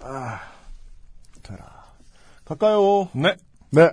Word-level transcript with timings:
아, 0.00 0.40
되라. 1.42 1.94
갈까요? 2.44 3.08
네. 3.12 3.36
네. 3.70 3.90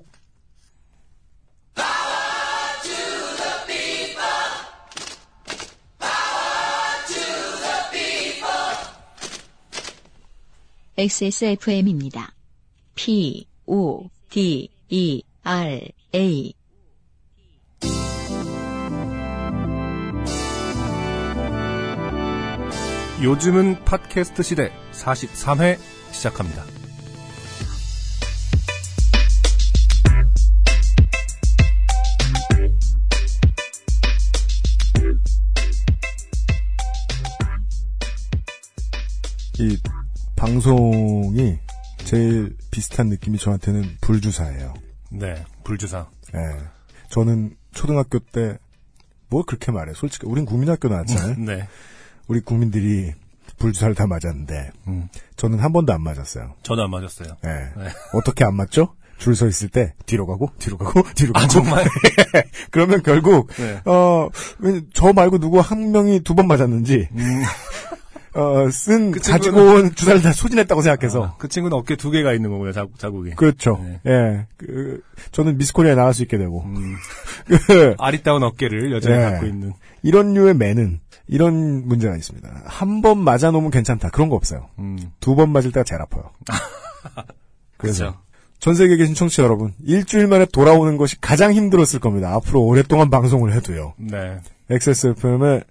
XSFM입니다. 10.98 12.34
P, 12.96 13.46
O, 13.66 14.10
D, 14.30 14.70
E, 14.88 15.24
R, 15.44 15.92
A. 16.16 16.54
요즘은 23.22 23.84
팟캐스트 23.84 24.44
시대 24.44 24.72
43회 24.94 25.95
시작합니다. 26.16 26.64
이 39.58 39.78
방송이 40.36 41.58
제일 42.04 42.56
비슷한 42.72 43.08
느낌이 43.08 43.38
저한테는 43.38 43.98
불주사예요. 44.02 44.74
네, 45.12 45.44
불주사. 45.64 46.08
예. 46.36 46.40
저는 47.10 47.56
초등학교 47.72 48.20
때, 48.20 48.58
뭐 49.30 49.44
그렇게 49.44 49.72
말해. 49.72 49.94
솔직히, 49.96 50.28
우린 50.28 50.46
국민학교 50.46 50.88
나왔잖아요. 50.88 51.36
네. 51.46 51.68
우리 52.28 52.42
국민들이 52.42 53.14
불주사를 53.58 53.96
다 53.96 54.06
맞았는데, 54.08 54.72
음, 54.88 55.08
저는 55.38 55.60
한 55.60 55.72
번도 55.74 55.94
안 55.94 56.02
맞았어요. 56.02 56.54
저도 56.64 56.84
안 56.84 56.92
맞았어요. 56.92 57.30
예. 57.46 57.50
네. 57.50 57.90
어떻게 58.14 58.44
안 58.46 58.56
맞죠? 58.56 58.96
줄 59.18 59.34
서 59.34 59.48
있을 59.48 59.70
때, 59.70 59.94
뒤로 60.06 60.28
가고, 60.28 60.52
뒤로 60.60 60.78
가고, 60.78 61.02
뒤로 61.16 61.32
가고. 61.34 61.46
아, 61.46 61.48
정말? 61.48 61.86
그러면 62.72 63.02
결국, 63.02 63.48
네. 63.56 63.82
어, 63.86 64.28
왜- 64.60 64.82
저 64.94 65.14
말고 65.14 65.40
누구 65.40 65.60
한 65.62 65.92
명이 65.92 66.20
두 66.22 66.36
번 66.36 66.48
맞았는지, 66.48 67.08
음, 67.14 67.44
어, 68.36 68.70
쓴, 68.70 69.12
그 69.12 69.22
가지고 69.22 69.62
온 69.62 69.96
주사를 69.96 70.22
다 70.22 70.34
소진했다고 70.34 70.82
생각해서. 70.82 71.24
아, 71.24 71.36
그 71.38 71.48
친구는 71.48 71.78
어깨 71.78 71.96
두 71.96 72.12
개가 72.12 72.34
있는 72.34 72.50
거고요, 72.50 72.74
자, 72.74 72.86
자국이. 72.98 73.30
그렇죠. 73.32 73.80
네. 73.82 74.02
예. 74.12 74.48
그, 74.58 75.00
저는 75.32 75.58
미스코리아에 75.58 75.96
나갈 75.96 76.14
수 76.14 76.22
있게 76.24 76.38
되고. 76.38 76.64
음, 76.66 76.96
그, 77.48 77.96
아리따운 77.98 78.44
어깨를 78.44 78.92
여전히 78.92 79.16
네. 79.18 79.24
갖고 79.24 79.46
있는. 79.46 79.72
이런 80.04 80.34
류의 80.34 80.56
매는, 80.56 81.00
이런 81.28 81.88
문제가 81.88 82.16
있습니다. 82.16 82.64
한 82.66 83.02
번 83.02 83.18
맞아 83.20 83.52
놓으면 83.52 83.72
괜찮다. 83.72 84.10
그런 84.10 84.30
거 84.30 84.36
없어요. 84.36 84.70
음, 84.80 84.98
두번 85.20 85.52
맞을 85.52 85.72
때가 85.72 85.84
제일 85.84 86.02
아파요. 86.02 86.32
그래서. 87.78 88.16
전 88.60 88.74
세계에 88.74 88.96
계신 88.98 89.14
청취자 89.14 89.44
여러분, 89.44 89.74
일주일 89.84 90.28
만에 90.28 90.46
돌아오는 90.46 90.98
것이 90.98 91.20
가장 91.20 91.52
힘들었을 91.54 92.00
겁니다. 92.00 92.34
앞으로 92.34 92.64
오랫동안 92.64 93.10
방송을 93.10 93.54
해도요. 93.54 93.94
네. 93.98 94.40
XSFM의 94.70 95.64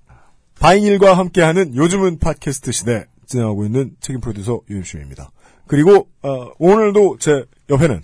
바이닐과 0.61 1.17
함께하는 1.17 1.75
요즘은 1.75 2.19
팟캐스트 2.19 2.71
시대 2.73 3.07
진행하고 3.27 3.65
있는 3.65 3.97
책임 4.01 4.21
프로듀서 4.21 4.61
유현수입니다. 4.71 5.33
그리고 5.67 6.09
어, 6.23 6.51
오늘도 6.59 7.17
제 7.19 7.45
옆에는 7.71 8.03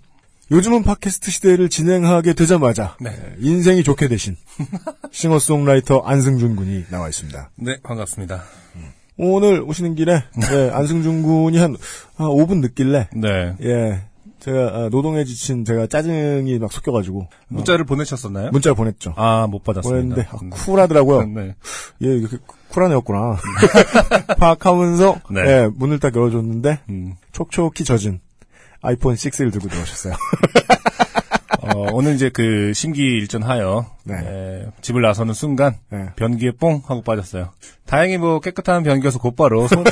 요즘은 0.51 0.83
팟캐스트 0.83 1.31
시대를 1.31 1.69
진행하게 1.69 2.33
되자마자 2.33 2.97
네. 3.01 3.11
에, 3.11 3.35
인생이 3.39 3.85
좋게 3.85 4.09
되신 4.09 4.37
싱어송라이터 5.13 6.01
안승준 6.01 6.57
군이 6.57 6.87
나와 6.91 7.09
있습니다. 7.09 7.51
네, 7.57 7.79
반갑습니다. 7.83 8.43
오늘 9.17 9.61
오시는 9.61 9.95
길에 9.95 10.25
예, 10.51 10.71
안승준 10.73 11.23
군이 11.23 11.59
한, 11.59 11.77
한 12.17 12.27
5분 12.29 12.61
늦길래 12.61 13.11
네. 13.15 13.55
예 13.63 14.03
제가 14.41 14.59
아, 14.73 14.89
노동에 14.91 15.25
지친 15.25 15.65
제가 15.65 15.87
짜증이 15.87 16.59
막 16.59 16.73
섞여가지고 16.73 17.29
문자를 17.49 17.85
보내셨었나요? 17.85 18.51
문자를 18.51 18.75
보냈죠. 18.75 19.13
아, 19.17 19.47
못 19.47 19.63
받았습니다. 19.63 19.91
보냈는데 19.91 20.29
아, 20.33 20.39
음. 20.43 20.51
쿨하더라고요. 20.51 21.27
네. 21.37 21.55
예, 22.03 22.07
이렇게 22.07 22.39
쿨한 22.71 22.91
애였구나. 22.93 23.37
파악하면서, 24.39 25.21
네. 25.33 25.41
예, 25.41 25.69
문을 25.75 25.99
딱 25.99 26.15
열어줬는데, 26.17 26.81
음. 26.89 27.15
촉촉히 27.33 27.85
젖은 27.85 28.21
아이폰 28.83 29.15
6를 29.15 29.53
들고 29.53 29.69
들어오셨어요. 29.69 30.15
어, 31.63 31.89
오늘 31.93 32.15
이제 32.15 32.31
그 32.31 32.73
심기 32.73 33.03
일전 33.03 33.43
하여 33.43 33.87
네. 34.05 34.15
에, 34.15 34.67
집을 34.81 35.03
나서는 35.03 35.35
순간 35.35 35.77
네. 35.91 36.07
변기에 36.17 36.53
뽕 36.53 36.83
하고 36.87 37.03
빠졌어요. 37.03 37.51
다행히 37.87 38.17
뭐 38.17 38.41
깨끗한 38.41 38.83
변기여서 38.83 39.19
곧바로 39.19 39.69
손, 39.69 39.85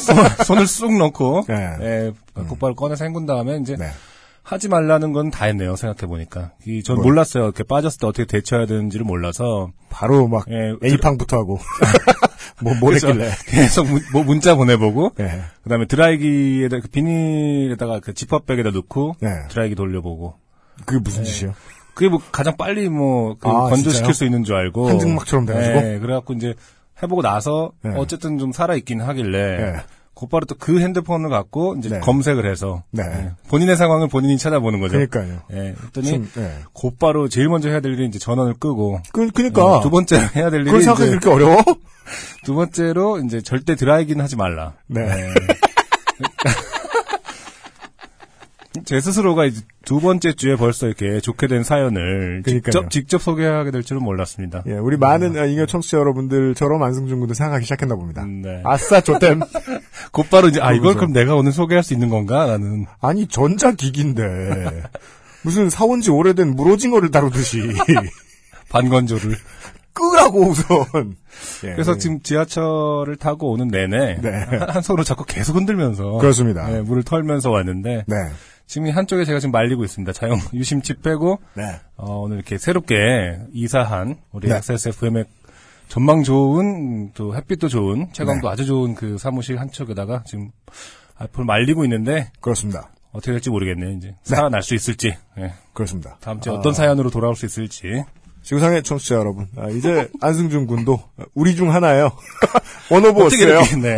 손, 0.44 0.58
을쑥 0.58 0.96
넣고 0.96 1.44
네. 1.46 1.76
에, 1.80 2.12
곧바로 2.48 2.74
꺼내서 2.74 3.04
헹군 3.04 3.26
다음에 3.26 3.58
이제 3.58 3.76
네. 3.76 3.90
하지 4.50 4.68
말라는 4.68 5.12
건 5.12 5.30
다 5.30 5.44
했네요. 5.44 5.76
생각해 5.76 6.08
보니까 6.08 6.52
전 6.84 6.96
뭐? 6.96 7.04
몰랐어요. 7.04 7.44
이렇게 7.44 7.64
빠졌을 7.64 8.00
때 8.00 8.06
어떻게 8.06 8.24
대처해야 8.24 8.66
되는지를 8.66 9.04
몰라서 9.04 9.70
바로 9.90 10.26
막, 10.26 10.46
예, 10.50 10.74
A팡부터 10.88 11.36
하고, 11.36 11.58
뭐, 12.62 12.74
뭘 12.80 12.92
그래서 12.98 13.08
했길래. 13.08 13.30
계속 13.46 13.86
문, 13.86 14.00
뭐 14.12 14.24
문자 14.24 14.54
보내보고 14.54 15.12
예. 15.20 15.42
그다음에 15.64 15.86
드라이기에다 15.86 16.80
그 16.80 16.88
비닐에다가 16.88 18.00
그 18.00 18.14
지퍼백에다 18.14 18.70
넣고 18.70 19.16
네. 19.20 19.28
드라이기 19.50 19.74
돌려보고 19.74 20.34
그게 20.86 20.98
무슨 21.00 21.24
짓이에요? 21.24 21.54
그게 21.94 22.08
뭐 22.08 22.20
가장 22.32 22.56
빨리 22.56 22.88
뭐 22.88 23.34
그 23.38 23.48
아, 23.48 23.68
건조시킬 23.68 23.92
진짜요? 23.92 24.12
수 24.12 24.24
있는 24.24 24.44
줄 24.44 24.54
알고 24.56 24.88
한증막처럼 24.88 25.44
돼가지고? 25.46 25.80
네, 25.80 25.98
그래갖고 25.98 26.32
이제 26.34 26.54
해보고 27.02 27.22
나서 27.22 27.72
네. 27.82 27.92
어쨌든 27.96 28.38
좀 28.38 28.52
살아 28.52 28.74
있긴 28.76 29.00
하길래 29.02 29.56
네. 29.56 29.72
곧바로 30.18 30.46
또 30.46 30.56
그 30.58 30.80
핸드폰을 30.80 31.30
갖고 31.30 31.76
이제 31.78 31.88
네. 31.88 32.00
검색을 32.00 32.50
해서 32.50 32.82
네. 32.90 33.04
예, 33.04 33.30
본인의 33.48 33.76
상황을 33.76 34.08
본인이 34.08 34.36
찾아보는 34.36 34.80
거죠. 34.80 34.98
그니까요. 34.98 35.42
예, 35.52 35.74
그랬더니 35.78 36.08
좀, 36.08 36.28
예. 36.38 36.56
곧바로 36.72 37.28
제일 37.28 37.48
먼저 37.48 37.68
해야 37.68 37.78
될 37.80 37.92
일이 37.92 38.06
이제 38.06 38.18
전원을 38.18 38.54
끄고 38.54 39.00
그, 39.12 39.30
그니까. 39.30 39.64
어, 39.64 39.80
두 39.80 39.90
번째로 39.90 40.22
해야 40.34 40.50
될 40.50 40.62
일이 40.62 40.66
그걸 40.66 40.82
생각하기 40.82 41.08
이제 41.10 41.18
그렇게 41.20 41.30
어려워? 41.30 41.62
두 42.44 42.54
번째로 42.54 43.20
이제 43.20 43.40
절대 43.40 43.76
드라이기는 43.76 44.22
하지 44.22 44.34
말라. 44.34 44.74
네. 44.88 45.06
예. 48.78 48.82
제 48.84 49.00
스스로가 49.00 49.44
이제 49.46 49.62
두 49.84 50.00
번째 50.00 50.32
주에 50.32 50.56
벌써 50.56 50.86
이렇게 50.86 51.20
좋게 51.20 51.46
된 51.46 51.62
사연을 51.62 52.42
그러니까요. 52.44 52.70
직접 52.70 52.90
직접 52.90 53.22
소개하게 53.22 53.70
될 53.70 53.82
줄은 53.82 54.02
몰랐습니다. 54.02 54.62
예, 54.66 54.72
우리 54.72 54.96
많은 54.96 55.38
아, 55.38 55.46
잉여 55.46 55.66
청취자 55.66 55.98
여러분들처럼 55.98 56.82
안승준 56.82 57.18
군도 57.18 57.34
생각하기 57.34 57.64
시작했나 57.64 57.94
봅니다. 57.96 58.22
음, 58.22 58.42
네. 58.42 58.62
아싸, 58.64 59.00
좋댐. 59.00 59.40
곧바로 60.12 60.48
이제 60.48 60.60
아 60.60 60.72
이걸. 60.72 60.94
그럼 60.94 61.12
내가 61.12 61.34
오늘 61.34 61.52
소개할 61.52 61.82
수 61.82 61.92
있는 61.94 62.08
건가라는 62.08 62.86
아니, 63.00 63.26
전자기기인데. 63.26 64.82
무슨 65.42 65.70
사온 65.70 66.00
지 66.00 66.10
오래된 66.10 66.56
물오징어를 66.56 67.10
다루듯이. 67.10 67.62
반건조를. 68.70 69.36
끄라고 69.94 70.42
우선. 70.42 71.16
예, 71.64 71.72
그래서 71.72 71.94
예. 71.94 71.98
지금 71.98 72.20
지하철을 72.22 73.16
타고 73.16 73.50
오는 73.50 73.68
내내 73.68 74.20
네. 74.20 74.30
한, 74.30 74.70
한 74.70 74.82
손으로 74.82 75.02
자꾸 75.04 75.24
계속 75.24 75.56
흔들면서 75.56 76.18
그렇습니다. 76.18 76.72
예, 76.72 76.80
물을 76.80 77.02
털면서 77.02 77.50
왔는데 77.50 78.04
네. 78.06 78.16
지금 78.68 78.86
이 78.86 78.90
한쪽에 78.90 79.24
제가 79.24 79.40
지금 79.40 79.50
말리고 79.50 79.82
있습니다. 79.82 80.12
자영 80.12 80.38
유심칩 80.52 81.02
빼고 81.02 81.40
네. 81.54 81.80
어, 81.96 82.20
오늘 82.20 82.36
이렇게 82.36 82.58
새롭게 82.58 83.40
이사한 83.52 84.16
우리 84.30 84.48
네. 84.48 84.56
XSFM의 84.56 85.24
전망 85.88 86.22
좋은 86.22 87.12
또 87.14 87.34
햇빛도 87.34 87.68
좋은 87.68 88.12
채광도 88.12 88.46
네. 88.46 88.52
아주 88.52 88.66
좋은 88.66 88.94
그 88.94 89.16
사무실 89.16 89.58
한쪽에다가 89.58 90.22
지금 90.26 90.50
앞을 91.16 91.46
말리고 91.46 91.82
있는데 91.84 92.30
그렇습니다. 92.40 92.90
어떻게 93.10 93.32
될지 93.32 93.48
모르겠네요. 93.48 93.96
이제 93.96 94.14
살아날 94.22 94.62
수 94.62 94.74
있을지 94.74 95.16
예. 95.38 95.54
그렇습니다. 95.72 96.18
다음 96.20 96.40
주에 96.40 96.52
아, 96.52 96.56
어떤 96.56 96.74
사연으로 96.74 97.08
돌아올 97.08 97.34
수 97.36 97.46
있을지 97.46 98.04
지구상의 98.42 98.82
청취자 98.82 99.14
여러분. 99.14 99.48
아, 99.56 99.68
이제 99.70 100.10
안승준 100.20 100.66
군도 100.66 101.00
우리 101.34 101.56
중 101.56 101.72
하나예요. 101.74 102.10
이렇게 103.62 103.76
네. 103.76 103.96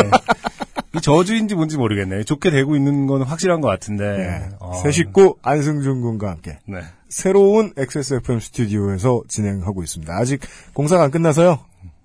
이 0.95 1.01
저주인지 1.01 1.55
뭔지 1.55 1.77
모르겠네요. 1.77 2.25
좋게 2.25 2.51
되고 2.51 2.77
있는 2.77 3.07
건 3.07 3.23
확실한 3.23 3.61
것 3.61 3.69
같은데. 3.69 4.17
네. 4.17 4.49
어, 4.59 4.75
새 4.83 4.91
식구 4.91 5.37
안승준 5.43 6.01
군과 6.01 6.31
함께 6.31 6.59
네. 6.67 6.81
새로운 7.09 7.73
XSFM 7.77 8.41
스튜디오에서 8.41 9.23
진행하고 9.29 9.83
있습니다. 9.83 10.13
아직 10.13 10.41
공사가 10.73 11.05
안 11.05 11.11
끝나서요. 11.11 11.61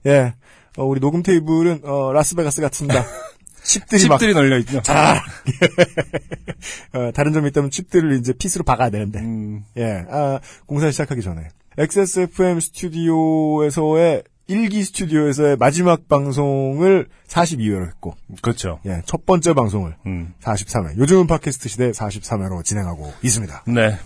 예. 0.06 0.34
어, 0.78 0.86
우리 0.86 1.00
녹음 1.00 1.24
테이블은 1.24 1.82
어, 1.84 2.14
라스베가스 2.14 2.62
같습니다. 2.62 3.06
칩들이 3.64 4.08
막 4.08 4.20
칩들이 4.20 4.36
널려 4.36 4.60
있죠. 4.60 4.80
어, 6.94 7.12
다른 7.14 7.34
점이 7.34 7.50
있다면 7.50 7.72
칩들을 7.72 8.20
이제 8.20 8.34
피스로 8.34 8.64
박아야 8.64 8.92
되는데. 8.92 9.20
음, 9.20 9.64
예, 9.78 10.06
아, 10.10 10.40
공사 10.68 10.92
시작하기 10.92 11.22
전에. 11.22 11.48
XSFM 11.78 12.60
스튜디오에서의, 12.60 14.24
일기 14.48 14.84
스튜디오에서의 14.84 15.58
마지막 15.58 16.08
방송을 16.08 17.08
42회로 17.28 17.88
했고, 17.88 18.16
그렇죠. 18.42 18.80
예, 18.86 19.02
첫 19.06 19.26
번째 19.26 19.54
방송을 19.54 19.96
음. 20.06 20.34
43회, 20.42 20.98
요즘은 20.98 21.28
팟캐스트 21.28 21.68
시대 21.68 21.92
43회로 21.92 22.64
진행하고 22.64 23.12
있습니다. 23.24 23.64
네. 23.68 23.98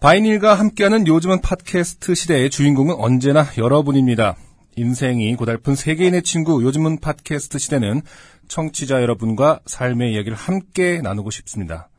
바이닐과 0.00 0.54
함께하는 0.54 1.06
요즘은 1.06 1.42
팟캐스트 1.42 2.14
시대의 2.14 2.48
주인공은 2.48 2.94
언제나 2.94 3.46
여러분입니다. 3.58 4.34
인생이 4.76 5.36
고달픈 5.36 5.74
세계인의 5.74 6.22
친구 6.22 6.62
요즘은 6.62 7.00
팟캐스트 7.00 7.58
시대는 7.58 8.00
청취자 8.48 9.02
여러분과 9.02 9.60
삶의 9.66 10.14
이야기를 10.14 10.38
함께 10.38 11.02
나누고 11.02 11.30
싶습니다. 11.30 11.90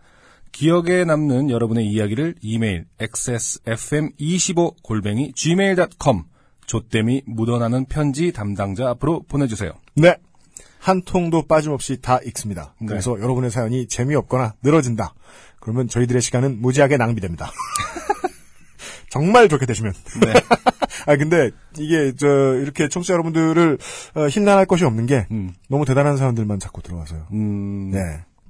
기억에 0.51 1.05
남는 1.05 1.51
여러분의 1.51 1.85
이야기를 1.85 2.33
이메일 2.41 2.85
xsfm25골뱅이 2.99 5.35
gmail.com 5.35 6.23
조땜이 6.71 7.23
묻어나는 7.25 7.83
편지 7.83 8.31
담당자 8.31 8.87
앞으로 8.91 9.23
보내주세요. 9.27 9.73
네. 9.93 10.15
한 10.79 11.01
통도 11.01 11.45
빠짐없이 11.45 11.99
다 11.99 12.19
읽습니다. 12.27 12.73
네. 12.79 12.87
그래서 12.87 13.19
여러분의 13.19 13.51
사연이 13.51 13.87
재미없거나 13.87 14.53
늘어진다. 14.63 15.13
그러면 15.59 15.89
저희들의 15.89 16.21
시간은 16.21 16.61
무지하게 16.61 16.95
낭비됩니다. 16.95 17.51
정말 19.11 19.49
좋게 19.49 19.65
되시면. 19.65 19.91
네. 20.21 20.33
아 21.07 21.17
근데 21.17 21.51
이게 21.77 22.13
저 22.15 22.55
이렇게 22.55 22.87
청취자 22.87 23.15
여러분들을 23.15 23.77
어, 24.15 24.27
힐난할 24.29 24.65
것이 24.65 24.85
없는 24.85 25.07
게 25.07 25.27
음. 25.29 25.53
너무 25.67 25.83
대단한 25.83 26.15
사연들만 26.15 26.59
자꾸 26.59 26.81
들어와서요. 26.81 27.27
음. 27.33 27.91
네. 27.91 27.99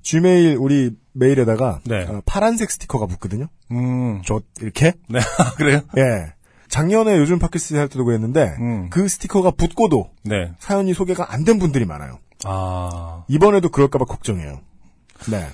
지메일 0.04 0.58
우리 0.60 0.92
메일에다가 1.14 1.80
네. 1.86 2.04
어, 2.04 2.22
파란색 2.28 2.70
스티커가 2.70 3.08
붙거든요. 3.08 3.48
음. 3.72 4.22
저 4.26 4.42
이렇게. 4.62 4.94
네. 5.10 5.20
그래요? 5.58 5.82
예. 5.98 6.34
작년에 6.72 7.18
요즘 7.18 7.38
팟캐스트 7.38 7.76
할 7.76 7.90
때도 7.90 8.06
그랬는데 8.06 8.56
음. 8.60 8.90
그 8.90 9.08
스티커가 9.10 9.52
붙고도 9.52 10.10
네. 10.24 10.54
사연이 10.58 10.94
소개가 10.94 11.34
안 11.34 11.44
된 11.44 11.60
분들이 11.60 11.86
많아요. 11.86 12.20
아. 12.46 13.24
이번에도 13.28 13.70
그럴까봐 13.70 14.06
걱정해요. 14.06 14.62
네. 15.30 15.48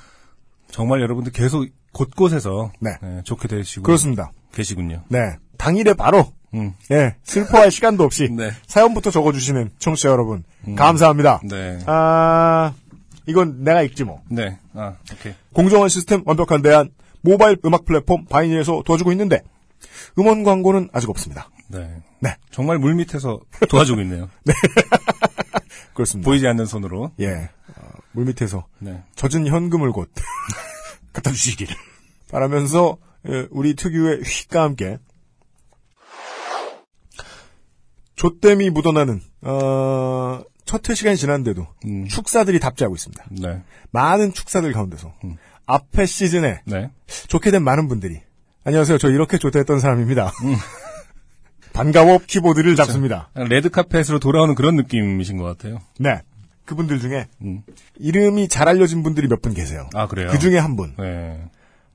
정말 0.69 1.01
여러분들 1.01 1.31
계속 1.31 1.65
곳곳에서 1.91 2.71
네. 2.79 2.91
네, 3.01 3.21
좋게 3.23 3.47
되시고 3.47 3.83
그렇습니다. 3.83 4.31
계시군요. 4.53 5.01
네. 5.09 5.37
당일에 5.57 5.93
바로 5.95 6.31
음. 6.53 6.73
예 6.91 7.15
슬퍼할 7.23 7.71
시간도 7.71 8.03
없이 8.03 8.29
네. 8.31 8.51
사연부터 8.67 9.09
적어주시는 9.09 9.71
청취자 9.79 10.09
여러분 10.09 10.43
감사합니다. 10.75 11.41
네. 11.49 11.79
아 11.87 12.73
이건 13.25 13.63
내가 13.63 13.81
읽지 13.81 14.03
뭐. 14.03 14.21
네. 14.29 14.59
아, 14.75 14.93
오케이. 15.11 15.33
공정한 15.53 15.89
시스템 15.89 16.21
완벽한 16.25 16.61
대안 16.61 16.91
모바일 17.21 17.57
음악 17.65 17.85
플랫폼 17.85 18.25
바이니에서 18.25 18.83
도와주고 18.85 19.11
있는데 19.13 19.41
음원 20.17 20.43
광고는 20.43 20.89
아직 20.93 21.09
없습니다. 21.09 21.49
네. 21.69 22.01
네. 22.19 22.35
정말 22.51 22.77
물 22.79 22.95
밑에서 22.95 23.39
도와주고 23.69 24.01
있네요. 24.01 24.29
그렇습니다. 25.93 26.29
보이지 26.29 26.47
않는 26.47 26.65
손으로. 26.65 27.11
예. 27.19 27.49
어, 27.75 27.89
물 28.11 28.25
밑에서 28.25 28.67
네. 28.79 29.03
젖은 29.15 29.47
현금을 29.47 29.91
곧 29.91 30.11
갖다 31.13 31.31
주시기를 31.31 31.75
바라면서 32.29 32.97
예, 33.27 33.47
우리 33.51 33.75
특유의 33.75 34.21
휙과 34.23 34.63
함께 34.63 34.99
좆댐이 38.15 38.69
묻어나는 38.69 39.21
어, 39.41 40.41
첫회 40.65 40.95
시간이 40.95 41.17
지났는데도 41.17 41.67
음. 41.85 42.07
축사들이 42.07 42.59
답지하고 42.59 42.95
있습니다. 42.95 43.25
네. 43.31 43.63
많은 43.91 44.33
축사들 44.33 44.71
가운데서 44.73 45.13
음. 45.23 45.37
앞에 45.65 46.05
시즌에 46.05 46.61
네. 46.65 46.91
좋게 47.27 47.51
된 47.51 47.63
많은 47.63 47.87
분들이 47.87 48.21
안녕하세요. 48.67 48.97
저 48.97 49.09
이렇게 49.09 49.37
좋됐던 49.37 49.79
사람입니다. 49.79 50.33
음. 50.43 50.55
반가워 51.71 52.19
키보드를 52.27 52.75
잡습니다. 52.75 53.29
레드 53.33 53.69
카펫으로 53.69 54.19
돌아오는 54.19 54.55
그런 54.55 54.75
느낌이신 54.75 55.37
것 55.37 55.45
같아요. 55.45 55.79
네. 55.99 56.19
그분들 56.65 56.99
중에 56.99 57.27
음. 57.41 57.61
이름이 57.97 58.49
잘 58.49 58.67
알려진 58.67 59.03
분들이 59.03 59.29
몇 59.29 59.41
분 59.41 59.53
계세요. 59.53 59.89
아, 59.93 60.07
그래요? 60.07 60.27
그 60.31 60.37
중에 60.37 60.57
한 60.57 60.75
분, 60.75 60.95
네. 60.99 61.39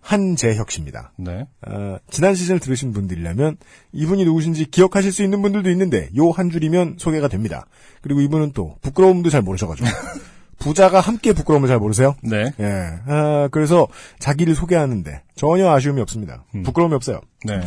한재혁 0.01 0.71
씨입니다. 0.71 1.13
네. 1.19 1.47
어, 1.67 1.99
지난 2.11 2.35
시즌을 2.35 2.59
들으신 2.59 2.95
분들이라면 2.95 3.59
이분이 3.93 4.25
누구신지 4.25 4.65
기억하실 4.71 5.13
수 5.13 5.23
있는 5.23 5.43
분들도 5.43 5.69
있는데 5.71 6.09
요 6.17 6.31
한 6.31 6.49
줄이면 6.49 6.95
소개가 6.99 7.29
됩니다. 7.29 7.67
그리고 8.01 8.23
이분은 8.23 8.53
또 8.55 8.77
부끄러움도 8.81 9.29
잘 9.29 9.43
모르셔가지고 9.43 9.87
부자가 10.63 11.01
함께 11.01 11.33
부끄러움을 11.33 11.69
잘 11.69 11.79
모르세요. 11.79 12.15
네. 12.23 12.53
예, 12.61 13.01
아, 13.07 13.49
그래서 13.51 13.89
자기를 14.21 14.55
소개하는데 14.55 15.23
전혀 15.35 15.69
아쉬움이 15.71 16.01
없습니다. 16.03 16.45
음. 16.55 16.63
부끄러움이 16.63 16.95
없어요. 16.95 17.21
네. 17.45 17.61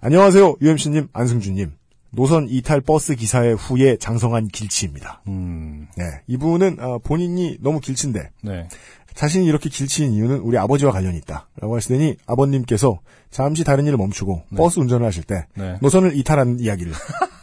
안녕하세요, 0.00 0.56
UMC님, 0.60 1.08
안승준님. 1.12 1.72
노선 2.10 2.48
이탈 2.48 2.80
버스 2.80 3.14
기사의 3.14 3.54
후에 3.56 3.96
장성한 3.98 4.48
길치입니다. 4.48 5.22
음. 5.28 5.86
네, 5.96 6.04
이분은 6.26 6.78
어, 6.80 6.98
본인이 6.98 7.58
너무 7.60 7.78
길친데 7.80 8.30
네. 8.42 8.68
자신이 9.14 9.46
이렇게 9.46 9.68
길치인 9.70 10.12
이유는 10.12 10.38
우리 10.40 10.58
아버지와 10.58 10.92
관련이 10.92 11.16
있다. 11.18 11.48
라고 11.60 11.76
하시더니 11.76 12.16
아버님께서 12.26 13.00
잠시 13.30 13.64
다른 13.64 13.86
일을 13.86 13.96
멈추고 13.98 14.42
버스 14.56 14.78
운전을 14.78 15.06
하실 15.06 15.22
때 15.22 15.46
네. 15.54 15.76
노선을 15.80 16.16
이탈한 16.16 16.58
이야기를 16.60 16.92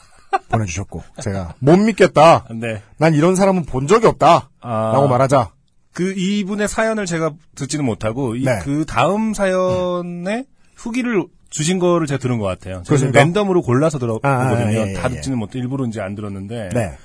보내주셨고 0.50 1.04
제가 1.22 1.56
못 1.60 1.78
믿겠다. 1.78 2.46
네. 2.52 2.82
난 2.98 3.14
이런 3.14 3.36
사람은 3.36 3.66
본 3.66 3.88
적이 3.88 4.08
없다. 4.08 4.50
아. 4.62 4.92
라고 4.94 5.08
말하자. 5.08 5.52
그 5.94 6.14
이분의 6.14 6.68
사연을 6.68 7.06
제가 7.06 7.34
듣지는 7.56 7.86
못하고 7.86 8.36
이 8.36 8.44
네. 8.46 8.60
그 8.64 8.86
다음 8.86 9.34
사연에 9.34 10.46
후기를 10.76 11.26
주신 11.50 11.78
거를 11.78 12.08
제가 12.08 12.18
들은 12.18 12.40
것 12.40 12.46
같아요. 12.46 12.82
그렇습니까? 12.88 13.20
랜덤으로 13.20 13.62
골라서 13.62 14.00
들었거든요. 14.00 14.32
아, 14.32 14.50
아, 14.50 14.74
예, 14.74 14.90
예, 14.90 14.94
다 14.94 15.08
예. 15.10 15.16
듣지는 15.16 15.38
못해 15.38 15.60
일부러 15.60 15.86
이제 15.86 16.02
안 16.02 16.16
들었는데 16.16 16.70
네, 16.74 16.98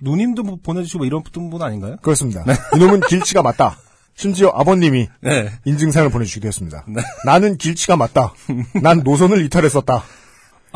누님도 0.00 0.44
뭐 0.44 0.58
보내주시고 0.62 0.98
뭐 0.98 1.06
이런 1.06 1.22
분 1.24 1.60
아닌가요? 1.60 1.96
그렇습니다. 2.02 2.44
이놈은 2.76 3.00
길치가 3.08 3.42
맞다. 3.42 3.76
심지어 4.14 4.50
아버님이 4.54 5.08
네. 5.20 5.50
인증사연을 5.64 6.10
보내주기도 6.10 6.46
했습니다. 6.46 6.86
나는 7.26 7.58
길치가 7.58 7.96
맞다. 7.96 8.32
난 8.80 9.00
노선을 9.00 9.44
이탈했었다. 9.44 10.04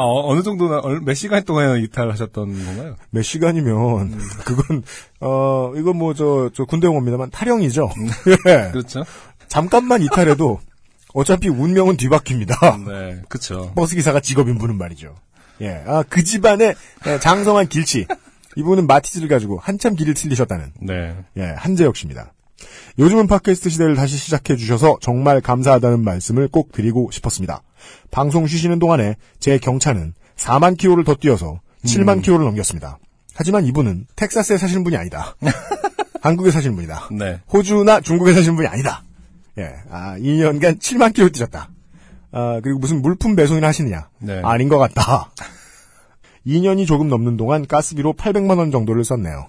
아, 0.01 0.05
어, 0.05 0.35
느 0.35 0.43
정도나 0.43 0.79
얼- 0.79 1.01
몇 1.01 1.15
시간 1.15 1.45
동안 1.45 1.79
이탈하셨던 1.83 2.65
건가요? 2.65 2.97
몇 3.11 3.23
시간이면 3.23 4.19
그건 4.47 4.83
어 5.21 5.73
이건 5.77 5.97
뭐저 5.97 6.51
저 6.55 6.65
군대 6.65 6.87
용어입니다만 6.87 7.31
탈영이죠. 7.31 7.91
예. 8.49 8.71
그렇죠. 8.73 9.05
잠깐만 9.49 10.01
이탈해도 10.03 10.61
어차피 11.13 11.49
운명은 11.49 11.97
뒤바뀝니다. 11.97 12.85
네, 12.89 13.21
그렇죠. 13.29 13.73
버스 13.75 13.95
기사가 13.97 14.21
직업인 14.21 14.57
분은 14.59 14.79
말이죠. 14.79 15.15
예, 15.61 15.83
아, 15.87 16.03
그 16.09 16.25
집안의 16.25 16.75
예, 17.07 17.19
장성한 17.19 17.69
길치. 17.69 18.07
이분은 18.57 18.87
마티즈를 18.87 19.29
가지고 19.29 19.59
한참 19.63 19.95
길을 19.95 20.15
틀리셨다는 20.15 20.73
네. 20.81 21.15
예, 21.37 21.43
한재혁 21.57 21.97
씨입니다. 21.97 22.33
요즘은 22.99 23.27
팟캐스트 23.27 23.71
시대를 23.71 23.97
다시 23.97 24.17
시작해 24.17 24.57
주셔서 24.57 24.99
정말 25.01 25.41
감사하다는 25.41 26.05
말씀을 26.05 26.49
꼭 26.49 26.73
드리고 26.73 27.11
싶었습니다. 27.11 27.63
방송 28.11 28.47
쉬시는 28.47 28.79
동안에 28.79 29.17
제 29.39 29.59
경차는 29.59 30.15
4만 30.37 30.77
킬로를 30.77 31.05
더 31.05 31.15
뛰어서 31.15 31.61
7만 31.85 32.23
킬로를 32.23 32.45
넘겼습니다. 32.47 32.99
하지만 33.35 33.65
이분은 33.65 34.07
텍사스에 34.17 34.59
사시는 34.59 34.85
분이 34.85 34.97
아니다. 34.97 35.35
한국에 36.21 36.51
사시는 36.51 36.77
분이다. 36.77 37.09
네. 37.13 37.41
호주나 37.53 38.01
중국에 38.01 38.33
사시는 38.35 38.57
분이 38.57 38.69
아니다. 38.69 39.03
예, 39.59 39.75
아, 39.91 40.17
2년간 40.19 40.79
7만 40.79 41.15
킬로 41.15 41.31
뛰셨다. 41.31 41.71
아, 42.33 42.61
그리고 42.63 42.79
무슨 42.79 43.03
물품 43.03 43.35
배송이나 43.35 43.69
하시느냐? 43.69 44.09
네. 44.19 44.41
아닌 44.45 44.69
것 44.69 44.79
같다. 44.79 45.31
2년이 46.47 46.87
조금 46.87 47.09
넘는 47.09 47.37
동안 47.37 47.67
가스비로 47.67 48.15
800만 48.15 48.59
원 48.59 48.71
정도를 48.71 49.05
썼네요. 49.05 49.49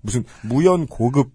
무슨 0.00 0.24
무연 0.42 0.86
고급. 0.86 1.30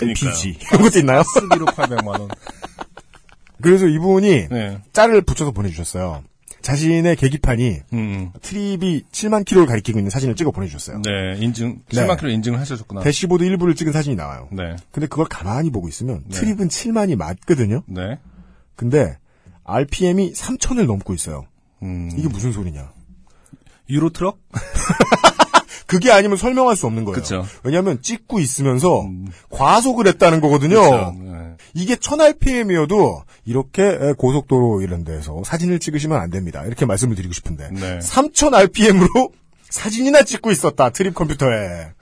LPG 0.00 0.58
이런 0.70 0.82
것도 0.82 0.98
있나요? 1.00 1.22
쓰기로 1.22 1.66
800만 1.66 2.06
원. 2.06 2.28
그래서 3.60 3.86
이분이 3.86 4.48
네. 4.48 4.80
짤을 4.92 5.22
붙여서 5.22 5.50
보내주셨어요. 5.52 6.22
자신의 6.60 7.16
계기판이 7.16 7.80
음. 7.94 8.30
트립이 8.42 9.04
7만 9.10 9.44
킬로를 9.44 9.66
가리키고 9.66 9.98
있는 9.98 10.10
사진을 10.10 10.34
찍어 10.34 10.50
보내주셨어요. 10.50 11.02
네, 11.02 11.38
인증 11.38 11.80
네. 11.90 12.06
7만 12.06 12.18
킬로 12.18 12.30
인증을 12.30 12.60
하셨구나. 12.60 13.00
대시보드 13.00 13.44
일부를 13.44 13.74
찍은 13.74 13.92
사진이 13.92 14.16
나와요. 14.16 14.48
네. 14.52 14.76
근데 14.90 15.06
그걸 15.06 15.26
가만히 15.26 15.70
보고 15.70 15.88
있으면 15.88 16.22
네. 16.26 16.38
트립은 16.38 16.68
7만이 16.68 17.16
맞거든요. 17.16 17.82
네. 17.86 18.18
근데 18.76 19.18
RPM이 19.64 20.32
3천을 20.32 20.86
넘고 20.86 21.14
있어요. 21.14 21.46
음. 21.82 22.10
이게 22.16 22.28
무슨 22.28 22.52
소리냐? 22.52 22.92
유로 23.88 24.10
트럭? 24.10 24.38
그게 25.88 26.12
아니면 26.12 26.36
설명할 26.36 26.76
수 26.76 26.86
없는 26.86 27.04
거예요. 27.04 27.14
그쵸. 27.14 27.46
왜냐하면 27.64 28.02
찍고 28.02 28.40
있으면서 28.40 29.00
음. 29.02 29.26
과속을 29.48 30.06
했다는 30.06 30.40
거거든요. 30.42 31.14
네. 31.18 31.56
이게 31.72 31.96
1000rpm이어도 31.96 33.22
이렇게 33.46 34.12
고속도로 34.18 34.82
이런 34.82 35.02
데서 35.02 35.42
사진을 35.44 35.78
찍으시면 35.78 36.20
안 36.20 36.28
됩니다. 36.30 36.62
이렇게 36.66 36.84
말씀을 36.84 37.16
드리고 37.16 37.32
싶은데 37.32 37.70
네. 37.72 37.98
3000rpm으로 38.00 39.30
사진이나 39.70 40.22
찍고 40.24 40.50
있었다. 40.50 40.90
트립 40.90 41.14
컴퓨터에. 41.14 41.92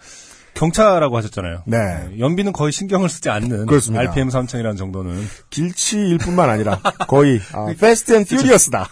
경차라고 0.56 1.16
하셨잖아요. 1.18 1.62
네. 1.66 2.18
연비는 2.18 2.52
거의 2.52 2.72
신경을 2.72 3.08
쓰지 3.08 3.28
않는 3.28 3.66
그렇습니다. 3.66 4.00
RPM 4.00 4.28
3000이라는 4.28 4.78
정도는 4.78 5.22
길치일 5.50 6.18
뿐만 6.18 6.48
아니라 6.48 6.80
거의 7.06 7.40
아, 7.52 7.66
Fast 7.78 8.14
and 8.14 8.24
Furious다. 8.24 8.88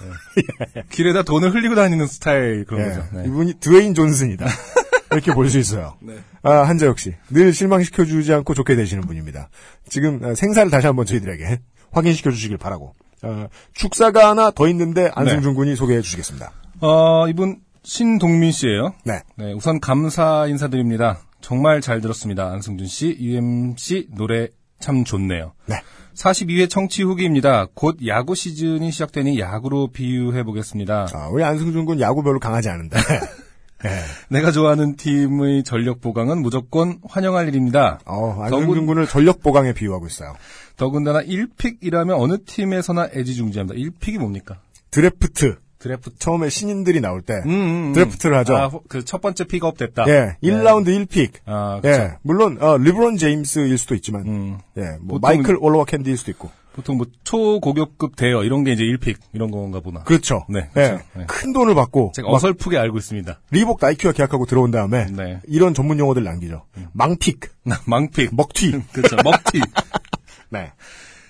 길에다 0.90 1.22
돈을 1.22 1.54
흘리고 1.54 1.74
다니는 1.74 2.06
스타일 2.06 2.66
그런 2.66 2.82
예, 2.82 2.88
거죠. 2.90 3.06
네. 3.14 3.24
이분이 3.26 3.54
드웨인 3.60 3.94
존슨이다. 3.94 4.46
이렇게 5.14 5.33
볼 5.33 5.49
수 5.49 5.59
있어요. 5.59 5.97
아, 6.42 6.50
한재혁 6.68 6.99
씨. 6.99 7.14
늘 7.30 7.52
실망시켜주지 7.52 8.33
않고 8.33 8.54
좋게 8.54 8.76
되시는 8.76 9.02
분입니다. 9.04 9.49
지금 9.88 10.21
아, 10.25 10.35
생사를 10.35 10.71
다시 10.71 10.87
한번 10.87 11.06
저희들에게 11.06 11.61
확인시켜 11.92 12.30
주시길 12.30 12.59
바라고. 12.59 12.92
아, 13.23 13.49
축사가 13.73 14.30
하나 14.30 14.50
더 14.50 14.68
있는데 14.68 15.11
안승준 15.14 15.54
군이 15.54 15.76
소개해 15.76 16.00
주시겠습니다. 16.02 16.52
어, 16.80 17.28
이분 17.28 17.61
신동민 17.83 18.50
씨예요. 18.52 18.94
네. 19.04 19.21
네, 19.37 19.52
우선 19.52 19.80
감사 19.80 20.47
인사드립니다. 20.49 21.21
정말 21.40 21.80
잘 21.80 22.00
들었습니다. 22.00 22.47
안승준 22.50 22.87
씨, 22.87 23.16
UMC 23.21 24.09
노래 24.16 24.49
참 24.80 25.04
좋네요. 25.04 25.52
네. 25.66 25.76
42회 26.14 26.71
청취 26.71 27.02
후기입니다. 27.02 27.66
곧 27.75 27.99
야구 28.06 28.35
시즌이 28.35 28.90
시작되니 28.92 29.38
야구로 29.40 29.88
비유해 29.88 30.42
보겠습니다. 30.44 31.09
아, 31.12 31.28
우리 31.28 31.42
안승준 31.44 31.85
군 31.87 32.00
야구 32.00 32.23
별로 32.23 32.38
강하지 32.38 32.68
않은데. 32.68 32.97
예. 33.85 33.88
내가 34.29 34.50
좋아하는 34.50 34.97
팀의 34.97 35.64
전력 35.64 36.00
보강은 36.00 36.43
무조건 36.43 36.99
환영할 37.09 37.49
일입니다. 37.49 38.00
어, 38.07 38.43
안승준 38.43 38.87
군을 38.87 39.07
전력 39.07 39.43
보강에 39.43 39.73
비유하고 39.73 40.07
있어요. 40.07 40.35
더군다나 40.76 41.21
1pick이라면 41.23 42.18
어느 42.19 42.38
팀에서나 42.45 43.09
애지중지합니다. 43.14 43.79
1pick이 43.78 44.18
뭡니까? 44.19 44.57
드래프트. 44.91 45.57
드래프트. 45.79 46.19
처음에 46.19 46.49
신인들이 46.49 47.00
나올 47.03 47.21
때 47.21 47.35
음, 47.45 47.50
음, 47.50 47.88
음. 47.88 47.93
드래프트를 47.93 48.38
하죠. 48.38 48.57
아, 48.57 48.71
그 48.88 49.05
첫 49.05 49.21
번째 49.21 49.45
픽업 49.45 49.76
됐다. 49.76 50.05
예, 50.09 50.37
1라운드 50.43 50.88
1pick. 50.88 51.33
아, 51.45 51.81
그쵸. 51.83 51.88
예, 51.88 52.12
물론 52.23 52.57
어, 52.62 52.79
리브론 52.79 53.19
제임스일 53.19 53.76
수도 53.76 53.95
있지만, 53.95 54.23
음. 54.26 54.59
예, 54.79 54.97
뭐 55.03 55.19
마이클 55.21 55.57
올로워캔디일 55.61 56.16
수도 56.17 56.31
있고. 56.31 56.50
보통 56.75 56.97
뭐 56.97 57.07
초고교급 57.23 58.16
대어 58.16 58.42
이런 58.43 58.64
게 58.64 58.73
이제 58.73 58.83
1pick 58.83 59.16
이런 59.33 59.50
건가 59.50 59.81
보나. 59.81 60.02
그렇죠. 60.02 60.45
네, 60.49 60.69
예, 60.76 60.88
그렇죠. 60.88 61.04
네. 61.16 61.25
큰 61.26 61.52
돈을 61.52 61.75
받고 61.75 62.12
제가 62.14 62.28
막 62.28 62.35
어설프게 62.35 62.76
알고 62.76 62.99
있습니다. 62.99 63.40
리복 63.50 63.78
나이키와 63.81 64.12
계약하고 64.12 64.47
들어온 64.47 64.71
다음에 64.71 65.07
네. 65.07 65.40
이런 65.47 65.73
전문 65.73 65.99
용어들 65.99 66.25
남기죠. 66.25 66.64
망pick, 66.92 67.40
망pick. 67.87 68.35
먹튀. 68.35 68.73
그렇죠. 68.93 69.16
먹튀. 69.23 69.61
네. 70.50 70.73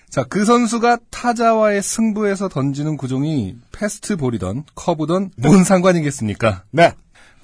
자, 0.08 0.24
그 0.24 0.44
선수가 0.44 0.98
타자와의 1.10 1.82
승부에서 1.82 2.48
던지는 2.48 2.96
구종이 2.96 3.56
패스트볼이던 3.72 4.64
커브던 4.74 5.32
뭔 5.38 5.64
상관이겠습니까? 5.64 6.64
네. 6.70 6.92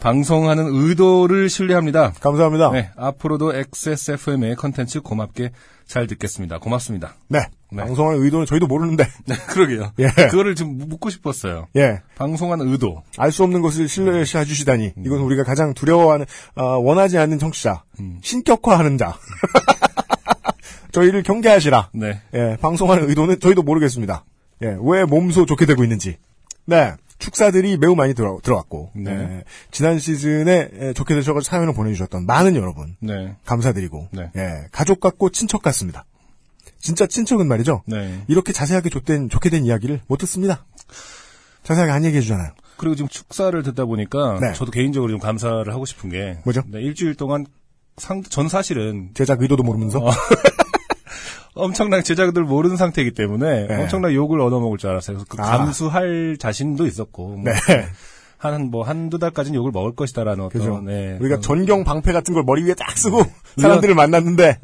방송하는 0.01 0.67
의도를 0.67 1.49
신뢰합니다. 1.49 2.13
감사합니다. 2.21 2.71
네, 2.73 2.91
앞으로도 2.97 3.55
XSFM의 3.55 4.57
컨텐츠 4.57 5.03
고맙게 5.03 5.51
잘 5.87 6.07
듣겠습니다. 6.07 6.59
고맙습니다. 6.59 7.15
네. 7.29 7.41
네. 7.73 7.83
방송하는 7.83 8.23
의도는 8.23 8.47
저희도 8.47 8.67
모르는데, 8.67 9.05
네, 9.27 9.35
그러게요. 9.49 9.93
예. 9.99 10.09
그거를 10.09 10.55
좀 10.55 10.79
묻고 10.79 11.11
싶었어요. 11.11 11.69
예. 11.77 12.01
방송하는 12.17 12.69
의도. 12.69 13.03
알 13.19 13.31
수 13.31 13.45
없는 13.45 13.61
것을 13.61 13.89
신뢰해 13.89 14.25
주시다니. 14.25 14.95
이건 15.05 15.21
우리가 15.21 15.45
가장 15.45 15.75
두려워하는, 15.75 16.27
어, 16.57 16.65
원하지 16.79 17.19
않는 17.19 17.39
청취자. 17.39 17.85
신격화하는 18.23 18.99
자. 18.99 19.17
저희를 20.93 21.23
경계하시라. 21.23 21.91
네. 21.93 22.21
예, 22.35 22.57
방송하는 22.61 23.09
의도는 23.09 23.39
저희도 23.39 23.63
모르겠습니다. 23.63 24.25
예, 24.65 24.77
왜 24.83 25.05
몸소 25.05 25.47
좋게 25.47 25.67
되고 25.67 25.85
있는지. 25.85 26.17
네. 26.67 26.93
축사들이 27.21 27.77
매우 27.77 27.95
많이 27.95 28.15
들어, 28.15 28.41
들어왔고. 28.43 28.91
네. 28.95 29.11
예, 29.13 29.45
지난 29.71 29.99
시즌에 29.99 30.71
예, 30.81 30.93
좋게 30.93 31.15
되셔서 31.15 31.41
사연을 31.41 31.75
보내주셨던 31.75 32.27
많은 32.27 32.57
여러분. 32.57 32.97
네. 32.99 33.37
감사드리고. 33.45 34.09
네. 34.11 34.31
예, 34.37 34.67
가족 34.73 35.01
같고 35.01 35.31
친척 35.31 35.63
같습니다. 35.63 36.05
진짜 36.81 37.07
친척은 37.07 37.47
말이죠. 37.47 37.83
네. 37.87 38.25
이렇게 38.27 38.53
자세하게 38.53 38.89
좋된, 38.89 39.29
좋게 39.29 39.51
된 39.51 39.65
이야기를 39.65 40.01
못 40.09 40.17
듣습니다. 40.17 40.65
자세하게 41.63 41.93
안 41.93 42.05
얘기해 42.07 42.23
주잖아요. 42.23 42.53
그리고 42.79 42.97
지금 42.97 43.09
축사를 43.09 43.63
듣다 43.63 43.85
보니까 43.85 44.39
네. 44.41 44.55
저도 44.55 44.71
개인적으로 44.71 45.13
좀 45.13 45.21
감사를 45.21 45.71
하고 45.73 45.85
싶은 45.85 46.09
게 46.09 46.39
뭐죠? 46.45 46.63
네, 46.67 46.81
일주일 46.81 47.15
동안 47.15 47.45
상, 47.99 48.23
전 48.23 48.49
사실은 48.49 49.11
제작 49.13 49.43
의도도 49.43 49.63
모르면서. 49.63 49.99
어. 49.99 50.11
엄청나게 51.55 52.03
제자들 52.03 52.45
모르는 52.45 52.77
상태이기 52.77 53.13
때문에 53.13 53.67
네. 53.67 53.83
엄청나게 53.83 54.15
욕을 54.15 54.41
얻어먹을 54.41 54.79
줄 54.79 54.91
알았어요. 54.91 55.17
그래서 55.19 55.27
그 55.29 55.43
아. 55.43 55.59
감수할 55.59 56.37
자신도 56.39 56.87
있었고 56.87 57.29
뭐 57.29 57.45
네. 57.45 57.53
한 58.41 58.71
뭐 58.71 58.85
한두 58.85 59.19
달까지는 59.19 59.57
욕을 59.57 59.71
먹을 59.71 59.95
것이다라는 59.95 60.45
어떤 60.45 60.61
그죠. 60.61 60.81
네, 60.81 61.19
우리가 61.21 61.41
전경 61.41 61.85
방패 61.85 62.13
같은 62.13 62.33
걸 62.33 62.43
머리 62.45 62.65
위에 62.65 62.75
딱 62.75 62.97
쓰고 62.97 63.23
사람들을 63.61 63.95
만났는데 63.95 64.59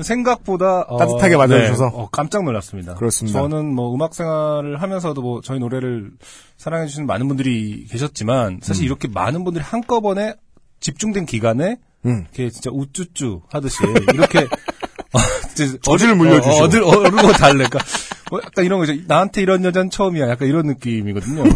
생각보다 0.00 0.82
어, 0.82 0.96
따뜻하게 0.96 1.36
맞아주셔서. 1.36 1.84
네, 1.86 1.90
어, 1.92 2.08
깜짝 2.10 2.44
놀랐습니다. 2.44 2.94
그렇습니다. 2.94 3.38
저는 3.38 3.74
뭐 3.74 3.94
음악 3.94 4.14
생활을 4.14 4.80
하면서도 4.80 5.20
뭐 5.20 5.40
저희 5.42 5.58
노래를 5.58 6.12
사랑해 6.56 6.86
주시는 6.86 7.06
많은 7.06 7.28
분들이 7.28 7.84
계셨지만 7.90 8.60
사실 8.62 8.84
이렇게 8.84 9.08
많은 9.08 9.44
분들이 9.44 9.62
한꺼번에 9.62 10.34
집중된 10.80 11.26
기간에 11.26 11.76
음. 12.06 12.24
이렇게 12.32 12.48
진짜 12.48 12.70
우쭈쭈 12.72 13.42
하듯이 13.50 13.78
이렇게 14.14 14.46
어, 15.12 15.18
진짜 15.54 15.78
저주를 15.82 16.12
어디- 16.14 16.18
물려주시고. 16.18 16.86
어, 16.86 16.98
어르고 17.00 17.32
달래까 17.32 17.78
뭐 18.30 18.40
약간 18.44 18.64
이런 18.64 18.78
거죠. 18.78 18.92
나한테 19.06 19.40
이런 19.42 19.64
여자는 19.64 19.90
처음이야. 19.90 20.28
약간 20.28 20.48
이런 20.48 20.66
느낌이거든요. 20.66 21.44
네. 21.44 21.52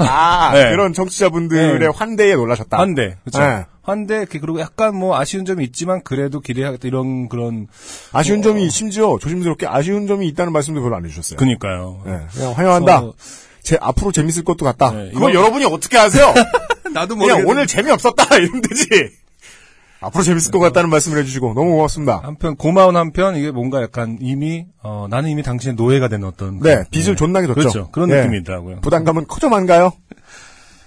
아 0.00 0.52
네. 0.54 0.70
그런 0.70 0.92
청취자분들의 0.92 1.78
네. 1.78 1.86
환대에 1.94 2.34
놀라셨다. 2.34 2.78
환대, 2.78 3.16
그렇죠. 3.24 3.40
네. 3.40 3.66
환대 3.82 4.24
그- 4.24 4.38
그리고 4.40 4.60
약간 4.60 4.96
뭐 4.96 5.18
아쉬운 5.18 5.44
점이 5.44 5.64
있지만 5.64 6.02
그래도 6.02 6.40
기대하겠다 6.40 6.86
이런 6.88 7.28
그런 7.28 7.66
아쉬운 8.12 8.40
점이 8.42 8.70
심지어 8.70 9.18
조심스럽게 9.20 9.66
아쉬운 9.66 10.06
점이 10.06 10.26
있다는 10.28 10.52
말씀도 10.52 10.80
별로 10.82 10.96
안 10.96 11.04
해주셨어요. 11.04 11.36
그니까요. 11.36 12.00
네, 12.06 12.20
그냥 12.32 12.52
환영한다. 12.52 13.00
그래서 13.00 13.14
제 13.62 13.78
앞으로 13.80 14.12
재밌을 14.12 14.44
것도 14.44 14.64
같다. 14.64 14.92
네, 14.92 15.10
그걸 15.12 15.30
이거- 15.30 15.40
여러분이 15.40 15.64
어떻게 15.66 15.98
아세요? 15.98 16.32
나도 16.92 17.16
그냥 17.16 17.18
모르겠는데. 17.44 17.50
오늘 17.50 17.66
재미없었다 17.66 18.24
이러면 18.38 18.62
되지. 18.62 18.88
앞으로 20.02 20.24
재밌을 20.24 20.50
것 20.50 20.58
같다는 20.58 20.90
말씀을 20.90 21.18
해주시고 21.18 21.54
너무 21.54 21.72
고맙습니다. 21.72 22.20
한편 22.22 22.56
고마운 22.56 22.96
한편 22.96 23.36
이게 23.36 23.50
뭔가 23.50 23.82
약간 23.82 24.18
이미 24.20 24.66
어, 24.82 25.06
나는 25.08 25.30
이미 25.30 25.42
당신의 25.42 25.76
노예가 25.76 26.08
된 26.08 26.24
어떤 26.24 26.60
네, 26.60 26.84
빚을 26.90 27.06
네. 27.06 27.14
존나게 27.14 27.46
졌죠. 27.46 27.54
그렇죠. 27.60 27.90
그런 27.90 28.08
네. 28.08 28.22
느낌이더라고요. 28.22 28.80
부담감은 28.80 29.26
커져만가요? 29.26 29.92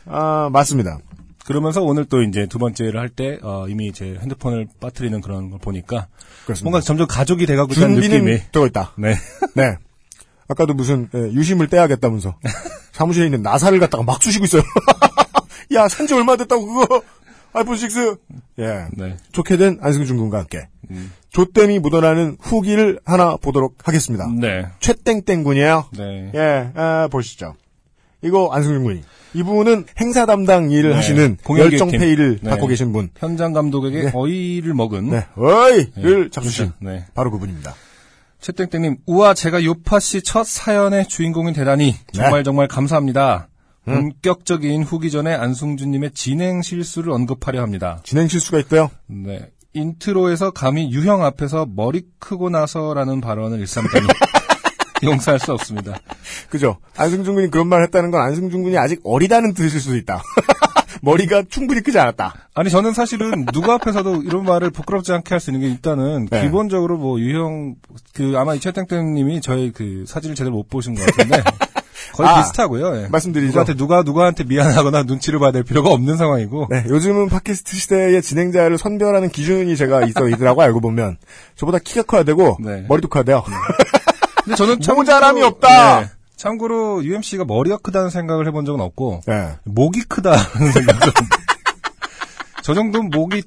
아 0.08 0.50
맞습니다. 0.52 1.00
그러면서 1.46 1.82
오늘 1.82 2.06
또 2.06 2.24
이제 2.24 2.48
두 2.48 2.58
번째를 2.58 3.00
할때 3.00 3.38
어, 3.44 3.68
이미 3.70 3.92
제 3.94 4.18
핸드폰을 4.20 4.68
빠뜨리는 4.82 5.22
그런 5.22 5.52
걸 5.52 5.60
보니까 5.60 6.08
그렇습니다. 6.46 6.64
뭔가 6.64 6.82
점점 6.82 7.08
가족이 7.08 7.46
돼가고 7.46 7.74
있다는 7.74 7.96
느낌이 8.00 8.52
되어 8.52 8.66
있다. 8.66 8.94
네. 8.98 9.16
네. 9.56 9.78
아까도 10.48 10.74
무슨 10.74 11.10
예, 11.16 11.20
유심을 11.20 11.68
떼야겠다면서 11.68 12.36
사무실에 12.94 13.26
있는 13.26 13.42
나사를 13.42 13.80
갖다가 13.80 14.04
막 14.04 14.22
쑤시고 14.22 14.46
있어요. 14.46 14.64
야 15.74 15.88
산지 15.88 16.14
얼마 16.14 16.36
됐다고 16.36 16.66
그거 16.66 17.02
아이폰 17.56 17.78
6. 17.78 18.22
예. 18.60 18.88
네. 18.94 19.18
좋게 19.32 19.58
된 19.58 19.78
안승준 19.82 20.18
군과 20.18 20.40
함께 20.40 20.68
조땜이 21.30 21.80
묻어나는 21.80 22.38
후기를 22.40 23.00
하나 23.06 23.38
보도록 23.38 23.88
하겠습니다. 23.88 24.28
네. 24.40 24.68
최땡땡 24.80 25.44
군이에요. 25.44 25.86
네. 25.98 26.32
예, 26.36 26.72
아, 26.76 27.08
보시죠. 27.12 27.56
이거 28.22 28.50
안승준 28.52 28.84
군이. 28.84 29.04
이분은 29.34 29.86
행사 30.00 30.26
담당 30.26 30.72
일을 30.72 30.92
네. 30.92 30.96
하시는 30.96 31.38
공연기획팀. 31.44 31.88
열정 31.88 32.00
페이를 32.00 32.40
네. 32.42 32.50
갖고 32.50 32.68
계신 32.68 32.92
분. 32.94 33.10
현장 33.18 33.52
감독에게 33.54 34.04
네. 34.04 34.12
어이를 34.14 34.74
먹은 34.74 35.10
네. 35.10 35.26
어이를 35.36 36.30
잡수신 36.30 36.72
네. 36.80 37.06
바로 37.14 37.32
그분입니다. 37.32 37.74
최땡땡님, 38.40 38.98
우와, 39.08 39.34
제가 39.34 39.64
요팟시 39.64 40.22
첫 40.22 40.46
사연의 40.46 41.08
주인공이 41.08 41.54
되다니 41.54 41.96
정말 42.14 42.40
네. 42.40 42.44
정말 42.44 42.68
감사합니다. 42.68 43.48
음. 43.88 43.94
본격적인 43.94 44.84
후기 44.84 45.12
전에 45.12 45.34
안승준님의 45.34 46.12
진행 46.12 46.62
실수를 46.62 47.12
언급하려 47.14 47.62
합니다. 47.62 48.00
진행 48.04 48.28
실수가 48.28 48.60
있고요. 48.60 48.90
네. 49.08 49.50
인트로에서 49.74 50.52
감히 50.52 50.92
유형 50.92 51.24
앞에서 51.24 51.68
머리 51.70 52.04
크고 52.20 52.50
나서라는 52.50 53.20
발언을 53.22 53.60
일삼다니 53.60 54.08
용서할 55.04 55.40
수 55.40 55.52
없습니다. 55.52 56.00
그죠? 56.50 56.78
안승준 56.96 57.36
군이 57.36 57.52
그런 57.52 57.68
말 57.68 57.84
했다는 57.84 58.10
건 58.12 58.22
안승준 58.22 58.64
군이 58.64 58.78
아직 58.78 59.02
어리다는 59.04 59.54
뜻일 59.54 59.80
수도 59.80 59.98
있다. 59.98 60.22
머리가 61.02 61.44
충분히 61.50 61.82
크지 61.82 62.00
않았다. 62.00 62.34
아니 62.56 62.70
저는 62.70 62.94
사실은 62.94 63.46
누구 63.54 63.72
앞에서도 63.74 64.24
이런 64.24 64.44
말을 64.46 64.72
부끄럽지 64.72 65.12
않게 65.12 65.34
할 65.36 65.40
수 65.40 65.52
있는 65.52 65.62
게 65.62 65.68
일단은 65.72 66.28
네. 66.32 66.42
기본적으로 66.44 66.98
뭐 66.98 67.20
유형 67.20 67.76
그 68.14 68.34
아마 68.38 68.56
이 68.56 68.60
최땡땡님이 68.60 69.42
저희 69.42 69.72
그 69.72 70.06
사진을 70.08 70.36
제대로 70.36 70.56
못 70.56 70.70
보신 70.70 70.96
것 70.96 71.06
같은데 71.06 71.44
거의 72.16 72.30
아, 72.30 72.42
비슷하고요. 72.42 73.04
예. 73.04 73.08
말씀드리죠. 73.10 73.48
누구한테 73.48 73.74
누가 73.76 74.02
누구한테 74.04 74.44
미안하거나 74.46 75.04
눈치를 75.04 75.40
봐야 75.40 75.52
될 75.52 75.64
필요가 75.64 75.90
없는 75.92 76.18
상황이고. 76.18 76.68
네, 76.70 76.86
요즘은 76.88 77.30
팟캐스트 77.30 77.76
시대의 77.76 78.22
진행자를 78.22 78.78
선별하는 78.78 79.30
기준이 79.30 79.76
제가 79.76 80.06
있어 80.06 80.30
있더라고 80.30 80.62
알고 80.62 80.80
보면 80.80 81.18
저보다 81.56 81.80
키가 81.80 82.04
커야 82.04 82.24
되고 82.24 82.58
네. 82.60 82.86
머리도 82.88 83.10
커야 83.10 83.24
돼요. 83.24 83.44
근데 84.44 84.56
저는 84.56 84.80
모자람이 84.96 85.42
없다! 85.42 86.02
네. 86.02 86.08
참고로 86.38 87.04
UMC가 87.04 87.46
머리가 87.46 87.78
크다는 87.78 88.10
생각을 88.10 88.48
해본 88.48 88.66
적은 88.66 88.80
없고 88.82 89.22
네. 89.26 89.56
목이 89.64 90.02
크다는 90.04 90.38
생각은 90.72 91.12
저 92.62 92.74
정도는 92.74 93.10
목이 93.10 93.44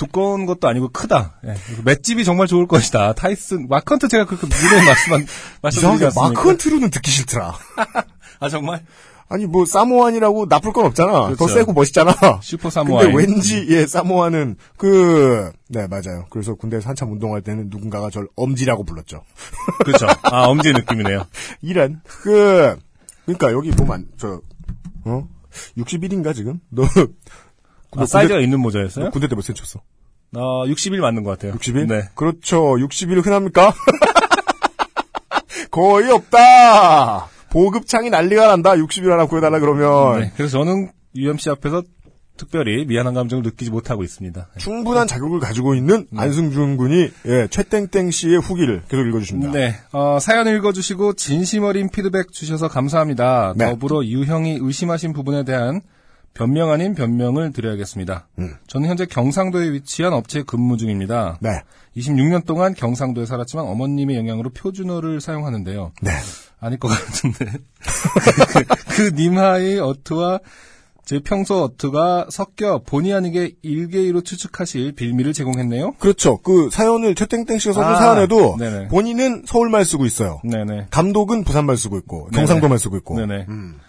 두꺼운 0.00 0.46
것도 0.46 0.66
아니고 0.66 0.88
크다. 0.88 1.34
예. 1.44 1.54
맷집이 1.84 2.24
정말 2.24 2.46
좋을 2.46 2.66
것이다. 2.66 3.12
타이슨 3.12 3.68
마크헌트 3.68 4.08
제가 4.08 4.24
그렇게 4.24 4.46
무례히 4.46 4.86
말씀한 4.86 5.26
말씀드리지 5.60 6.04
않습니까? 6.06 6.28
마크헌트로는 6.40 6.88
듣기 6.88 7.10
싫더라. 7.10 7.54
아 8.40 8.48
정말 8.48 8.82
아니 9.28 9.44
뭐 9.44 9.66
Samoan이라고 9.66 10.46
나쁠 10.46 10.72
건 10.72 10.86
없잖아. 10.86 11.12
더 11.12 11.26
그렇죠. 11.34 11.48
세고 11.48 11.74
멋있잖아. 11.74 12.14
슈퍼 12.40 12.70
사모아인. 12.70 13.12
근데 13.12 13.26
왠지 13.26 13.66
예 13.68 13.86
사모아는 13.86 14.56
그네 14.78 15.86
맞아요. 15.90 16.24
그래서 16.30 16.54
군대에서 16.54 16.88
한참 16.88 17.12
운동할 17.12 17.42
때는 17.42 17.68
누군가가 17.68 18.08
절 18.08 18.26
엄지라고 18.36 18.84
불렀죠. 18.84 19.22
그렇죠. 19.84 20.06
아 20.22 20.46
엄지 20.46 20.72
느낌이네요. 20.72 21.26
이란 21.60 22.00
그 22.06 22.74
그러니까 23.26 23.52
여기 23.52 23.70
보면 23.70 24.06
저 24.16 24.40
어? 25.04 25.28
61인가 25.76 26.34
지금? 26.34 26.58
너 26.70 26.84
아, 27.96 28.06
사이즈가 28.06 28.40
있는 28.40 28.60
모자였어요? 28.60 29.06
너 29.06 29.10
군대 29.10 29.28
때몇 29.28 29.44
cm 29.44 29.56
쳤어? 29.56 29.80
어, 30.36 30.64
60일 30.66 31.00
맞는 31.00 31.24
것 31.24 31.30
같아요. 31.30 31.54
60일? 31.54 31.88
네. 31.88 32.02
그렇죠. 32.14 32.76
60일 32.76 33.24
흔합니까? 33.24 33.72
거의 35.70 36.10
없다. 36.10 37.28
보급창이 37.50 38.10
난리가 38.10 38.46
난다. 38.46 38.72
60일 38.74 39.08
하나 39.08 39.26
구해달라 39.26 39.58
그러면 39.58 40.20
네. 40.20 40.32
그래서 40.36 40.58
저는 40.58 40.90
UMC 41.16 41.50
앞에서 41.50 41.82
특별히 42.36 42.86
미안한 42.86 43.12
감정을 43.12 43.42
느끼지 43.42 43.70
못하고 43.70 44.02
있습니다. 44.02 44.48
충분한 44.56 45.06
자격을 45.06 45.40
가지고 45.40 45.74
있는 45.74 46.06
네. 46.10 46.22
안승준 46.22 46.78
군이 46.78 47.10
예, 47.26 47.48
최땡땡 47.50 48.10
씨의 48.10 48.38
후기를 48.40 48.82
계속 48.88 49.06
읽어주십니다. 49.06 49.52
네, 49.52 49.74
어, 49.92 50.18
사연 50.18 50.48
읽어주시고 50.48 51.14
진심 51.14 51.64
어린 51.64 51.90
피드백 51.90 52.32
주셔서 52.32 52.68
감사합니다. 52.68 53.52
네. 53.56 53.66
더불어 53.66 54.02
유형이 54.02 54.58
의심하신 54.62 55.12
부분에 55.12 55.44
대한 55.44 55.82
변명 56.34 56.70
아닌 56.70 56.94
변명을 56.94 57.52
드려야겠습니다. 57.52 58.28
음. 58.38 58.54
저는 58.66 58.88
현재 58.88 59.04
경상도에 59.06 59.72
위치한 59.72 60.12
업체에 60.12 60.42
근무 60.42 60.76
중입니다. 60.76 61.38
네. 61.40 61.62
26년 61.96 62.46
동안 62.46 62.74
경상도에 62.74 63.26
살았지만 63.26 63.66
어머님의 63.66 64.16
영향으로 64.16 64.50
표준어를 64.50 65.20
사용하는데요. 65.20 65.92
네. 66.02 66.10
아닐 66.60 66.78
것 66.78 66.88
같은데. 66.88 67.46
그, 68.48 69.10
그 69.10 69.14
님하의 69.14 69.80
어투와 69.80 70.40
제 71.04 71.18
평소 71.18 71.64
어투가 71.64 72.28
섞여 72.30 72.78
본의 72.86 73.12
아니게 73.12 73.56
일개의로 73.62 74.20
추측하실 74.20 74.92
빌미를 74.92 75.32
제공했네요. 75.32 75.94
그렇죠. 75.98 76.36
그 76.38 76.70
사연을 76.70 77.16
최땡땡 77.16 77.58
씨가 77.58 77.74
써준 77.74 77.90
아, 77.90 77.96
사연에도 77.96 78.56
네네. 78.56 78.88
본인은 78.88 79.42
서울말 79.44 79.84
쓰고 79.84 80.06
있어요. 80.06 80.40
네네. 80.44 80.86
감독은 80.90 81.42
부산말 81.42 81.76
쓰고 81.76 81.98
있고 81.98 82.28
네네. 82.30 82.36
경상도말 82.36 82.78
쓰고 82.78 82.96
있고. 82.98 83.18
네네. 83.18 83.46
음. 83.48 83.80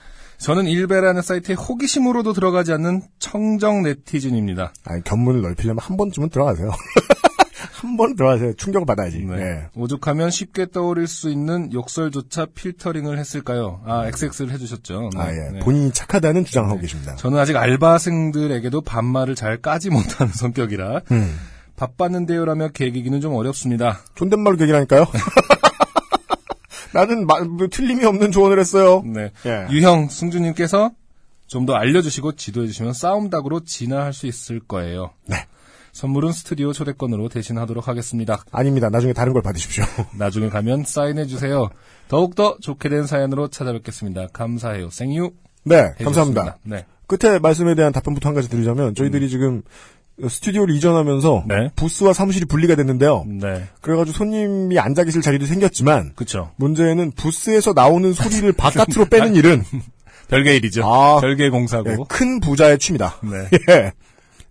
저는 0.42 0.66
일베라는 0.66 1.22
사이트에 1.22 1.56
호기심으로도 1.56 2.34
들어가지 2.34 2.74
않는 2.74 3.04
청정 3.20 3.84
네티즌입니다. 3.84 4.74
아니, 4.86 5.04
견문을 5.04 5.42
넓히려면 5.42 5.80
한 5.80 5.98
번쯤은 5.98 6.30
들어가세요. 6.30 6.72
한 7.74 7.98
번 7.98 8.16
들어가세요. 8.16 8.54
충격을 8.54 8.86
받아야지. 8.86 9.20
네. 9.26 9.36
네. 9.38 9.68
오죽하면 9.76 10.30
쉽게 10.30 10.68
떠올릴 10.72 11.08
수 11.08 11.32
있는 11.32 11.74
욕설조차 11.74 12.48
필터링을 12.54 13.18
했을까요? 13.18 13.82
아, 13.86 14.06
XX를 14.08 14.52
해주셨죠. 14.54 15.10
네. 15.16 15.20
아, 15.20 15.32
예. 15.32 15.50
네. 15.54 15.60
본인이 15.60 15.92
착하다는 15.92 16.46
주장하고 16.46 16.80
계십니다. 16.80 17.16
저는 17.16 17.40
아직 17.40 17.56
알바생들에게도 17.58 18.82
반말을 18.82 19.34
잘 19.36 19.58
까지 19.62 19.90
못하는 19.90 20.32
성격이라 20.34 21.02
음. 21.12 21.40
바빴는데요라며 21.76 22.70
계기기는 22.70 23.20
좀 23.22 23.34
어렵습니다. 23.34 24.02
존댓말로 24.16 24.60
얘기라니까요. 24.60 25.06
나는 26.94 27.26
마, 27.26 27.40
뭐, 27.42 27.68
틀림이 27.68 28.06
없는 28.06 28.32
조언을 28.32 28.60
했어요. 28.60 29.02
네. 29.06 29.32
예. 29.46 29.68
유형 29.72 30.10
승주님께서 30.10 30.92
좀 31.48 31.66
더 31.66 31.74
알려주시고 31.74 32.34
지도해주시면 32.38 32.94
싸움닭으로 32.94 33.66
진화할 33.66 34.14
수 34.14 34.26
있을 34.26 34.62
거예요. 34.62 35.12
네. 35.28 35.46
선물은 35.92 36.32
스튜디오 36.32 36.72
초대권으로 36.72 37.28
대신하도록 37.28 37.90
하겠습니다. 37.90 38.42
아닙니다. 38.54 38.90
나중에 38.90 39.12
다른 39.12 39.34
걸 39.34 39.42
받으십시오. 39.42 39.84
나중에 40.18 40.48
가면 40.48 40.86
사인해주세요. 40.86 41.70
더욱더 42.08 42.56
좋게 42.62 42.88
된 42.88 43.06
사연으로 43.06 43.50
찾아뵙겠습니다. 43.50 44.28
감사해요. 44.32 44.90
생유. 44.90 45.32
네, 45.66 45.76
해주셨습니다. 46.00 46.04
감사합니다. 46.06 46.58
네. 46.64 46.86
끝에 47.08 47.40
말씀에 47.40 47.76
대한 47.76 47.92
답변부터 47.92 48.30
한 48.30 48.36
가지 48.36 48.50
드리자면 48.50 48.96
저희들이 48.96 49.28
지금 49.30 49.64
스튜디오를 50.28 50.76
이전하면서 50.76 51.46
네. 51.48 51.70
부스와 51.76 52.14
사무실이 52.14 52.46
분리가 52.46 52.76
됐는데요. 52.76 53.26
네. 53.28 53.68
그래가지고 53.82 54.16
손님이 54.18 54.78
앉아 54.78 55.04
계실 55.04 55.22
자리도 55.22 55.46
생겼지만 55.46 56.14
그쵸. 56.16 56.52
문제는 56.58 57.12
부스에서 57.12 57.74
나오는 57.74 58.14
소리를 58.14 58.52
바깥으로 58.54 59.06
빼는 59.06 59.34
일은 59.36 59.64
별개 60.30 60.56
일이죠. 60.56 60.84
아. 60.86 61.20
별개 61.20 61.50
공사고. 61.50 61.92
예, 61.92 61.98
큰 62.08 62.40
부자의 62.40 62.78
취미다. 62.78 63.18
네. 63.24 63.50
예. 63.74 63.92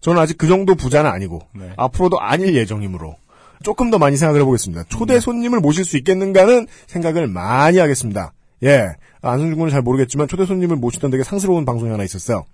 저는 0.00 0.20
아직 0.20 0.38
그 0.38 0.48
정도 0.48 0.74
부자는 0.74 1.10
아니고 1.10 1.42
네. 1.54 1.70
앞으로도 1.76 2.20
아닐 2.20 2.54
예정이므로 2.54 3.16
조금 3.62 3.90
더 3.90 3.98
많이 3.98 4.16
생각을 4.16 4.40
해보겠습니다. 4.40 4.84
초대 4.88 5.14
네. 5.14 5.20
손님을 5.20 5.60
모실 5.60 5.84
수 5.84 5.96
있겠는가는 5.98 6.66
생각을 6.86 7.28
많이 7.28 7.78
하겠습니다. 7.78 8.32
예. 8.64 8.88
안승준 9.22 9.58
군은 9.58 9.70
잘 9.70 9.82
모르겠지만 9.82 10.28
초대 10.28 10.46
손님을 10.46 10.76
모시던 10.76 11.10
되게 11.10 11.22
상스러운 11.22 11.64
방송이 11.64 11.90
하나 11.90 12.04
있었어요. 12.04 12.44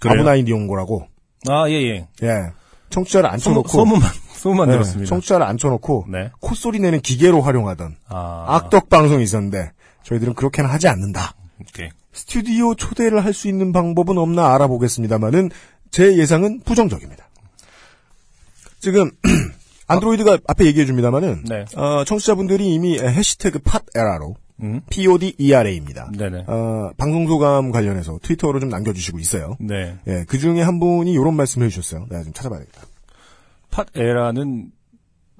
그래요? 0.00 0.20
아브나인 0.20 0.46
이용고라고. 0.46 1.06
아, 1.48 1.68
예, 1.68 1.74
예. 1.74 2.06
예. 2.22 2.52
청취자를 2.90 3.30
앉혀놓고 3.30 3.68
소문만, 3.68 4.10
소문만 4.34 4.68
네, 4.68 4.74
들었습니다. 4.74 5.08
청취자를 5.08 5.46
앉혀놓고 5.46 6.06
네. 6.08 6.30
콧소리 6.40 6.80
내는 6.80 7.00
기계로 7.00 7.40
활용하던 7.40 7.96
아. 8.08 8.44
악덕 8.48 8.88
방송이 8.88 9.22
있었는데 9.22 9.72
저희들은 10.02 10.34
그렇게는 10.34 10.68
하지 10.68 10.88
않는다. 10.88 11.34
오케이. 11.60 11.88
스튜디오 12.12 12.74
초대를 12.74 13.24
할 13.24 13.32
수 13.32 13.46
있는 13.48 13.72
방법은 13.72 14.18
없나 14.18 14.52
알아보겠습니다만은 14.54 15.50
제 15.92 16.16
예상은 16.16 16.60
부정적입니다. 16.64 17.28
지금 18.80 19.10
안드로이드가 19.86 20.38
앞에 20.48 20.64
얘기해 20.66 20.86
줍니다만은 20.86 21.44
네. 21.48 21.64
어, 21.76 22.04
청취자분들이 22.04 22.74
이미 22.74 22.98
해시태그 22.98 23.60
팟에라로 23.60 24.34
음. 24.62 24.80
PODERA입니다. 24.90 26.10
네네. 26.16 26.44
어, 26.46 26.90
방송 26.96 27.26
소감 27.26 27.70
관련해서 27.70 28.18
트위터로 28.22 28.60
좀 28.60 28.68
남겨주시고 28.68 29.18
있어요. 29.18 29.56
네. 29.60 29.98
예, 30.06 30.24
그 30.28 30.38
중에 30.38 30.62
한 30.62 30.80
분이 30.80 31.12
이런 31.12 31.34
말씀을 31.34 31.66
해주셨어요. 31.66 32.06
내가 32.10 32.22
좀 32.22 32.32
찾아봐야겠다. 32.32 32.82
팟에라는 33.70 34.70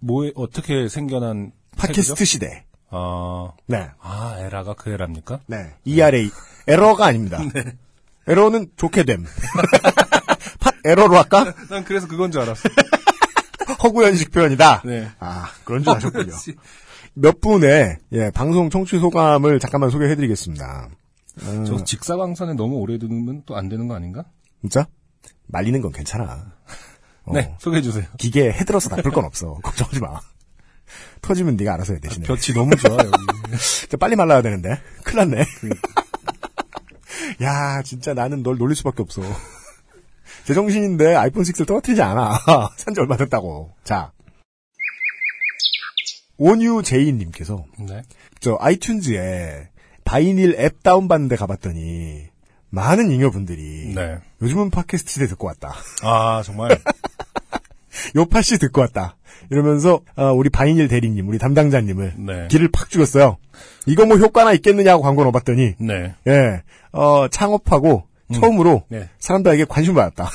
뭐에 0.01 0.33
어떻게 0.35 0.89
생겨난 0.89 1.53
팟캐스트? 1.77 2.25
시대. 2.25 2.65
아, 2.91 3.53
네, 3.67 3.89
아 4.01 4.37
에라가 4.39 4.75
그 4.75 4.91
에라입니까? 4.91 5.41
네, 5.47 5.75
ERA 5.85 6.31
에러가 6.67 7.07
아닙니다. 7.07 7.39
네. 7.55 7.77
에러는 8.27 8.71
좋게 8.77 9.05
됨. 9.05 9.25
팟 10.61 10.71
에러로 10.85 11.17
할까? 11.17 11.55
난 11.71 11.85
그래서 11.85 12.07
그건 12.09 12.31
줄 12.31 12.41
알았어. 12.41 12.69
허구현식 13.83 14.33
표현이다. 14.33 14.83
네. 14.85 15.09
아, 15.21 15.51
그런 15.65 15.83
줄 15.83 15.93
아셨군요. 15.95 16.33
몇 17.15 17.41
분의 17.41 17.99
예, 18.13 18.31
방송 18.31 18.71
청취 18.71 18.99
소감을 18.99 19.59
잠깐만 19.61 19.91
소개해드리겠습니다. 19.91 20.89
어, 21.45 21.65
저 21.67 21.85
직사광선에 21.85 22.55
너무 22.55 22.77
오래 22.77 22.99
두면 22.99 23.43
또 23.47 23.57
안 23.57 23.69
되는 23.69 23.89
거 23.89 23.95
아닌가? 23.95 24.25
진짜 24.61 24.87
말리는 25.47 25.81
건 25.81 25.93
괜찮아. 25.93 26.53
어, 27.25 27.33
네, 27.33 27.55
소개해 27.59 27.83
주세요. 27.83 28.05
기계 28.19 28.51
헤들어서 28.53 28.95
나쁠 28.95 29.11
건 29.13 29.25
없어. 29.25 29.55
걱정하지 29.63 30.01
마. 30.01 30.21
터지면 31.23 31.57
네가 31.57 31.75
알아서 31.75 31.93
해 31.95 32.01
대신에. 32.01 32.27
볕이 32.27 32.53
너무 32.55 32.75
좋아 32.77 32.97
여기. 32.99 33.11
빨리 33.99 34.17
말라야 34.17 34.43
되는데. 34.43 34.81
큰일 35.05 35.29
났네. 35.31 35.45
야, 37.43 37.83
진짜 37.83 38.13
나는 38.15 38.43
널 38.43 38.57
놀릴 38.59 38.75
수밖에 38.77 39.03
없어. 39.03 39.23
제정신인데 40.45 41.15
아이폰 41.15 41.43
6를 41.45 41.67
떨어뜨리지 41.67 42.03
않아. 42.03 42.39
산지 42.77 43.01
얼마 43.01 43.17
됐다고. 43.17 43.73
자. 43.85 44.13
온유제이님께서 46.41 47.65
네. 47.79 48.03
저 48.41 48.57
아이튠즈에 48.57 49.67
바이닐 50.05 50.57
앱 50.59 50.83
다운받는데 50.83 51.37
가봤더니 51.37 52.25
많은 52.71 53.11
잉여분들이 53.11 53.93
네. 53.95 54.19
요즘은 54.41 54.71
팟캐스트 54.71 55.13
시대 55.13 55.27
듣고 55.27 55.47
왔다. 55.47 55.75
아 56.03 56.43
정말. 56.45 56.71
요파씨 58.17 58.59
듣고 58.59 58.81
왔다. 58.81 59.17
이러면서 59.51 60.01
어, 60.17 60.33
우리 60.33 60.49
바이닐 60.49 60.89
대리님, 60.89 61.29
우리 61.29 61.39
담당자님을 61.39 62.15
네. 62.17 62.49
길을 62.49 62.69
팍 62.73 62.89
죽였어요. 62.89 63.37
이거 63.87 64.07
뭐 64.07 64.17
효과나 64.17 64.53
있겠느냐고 64.55 65.03
광고 65.03 65.23
넣어봤더니 65.25 65.75
네. 65.79 66.15
예, 66.27 66.63
어, 66.93 67.29
창업하고 67.29 68.05
처음으로 68.33 68.85
네. 68.89 69.11
사람들에게 69.19 69.67
관심 69.67 69.95
받았다. 69.95 70.31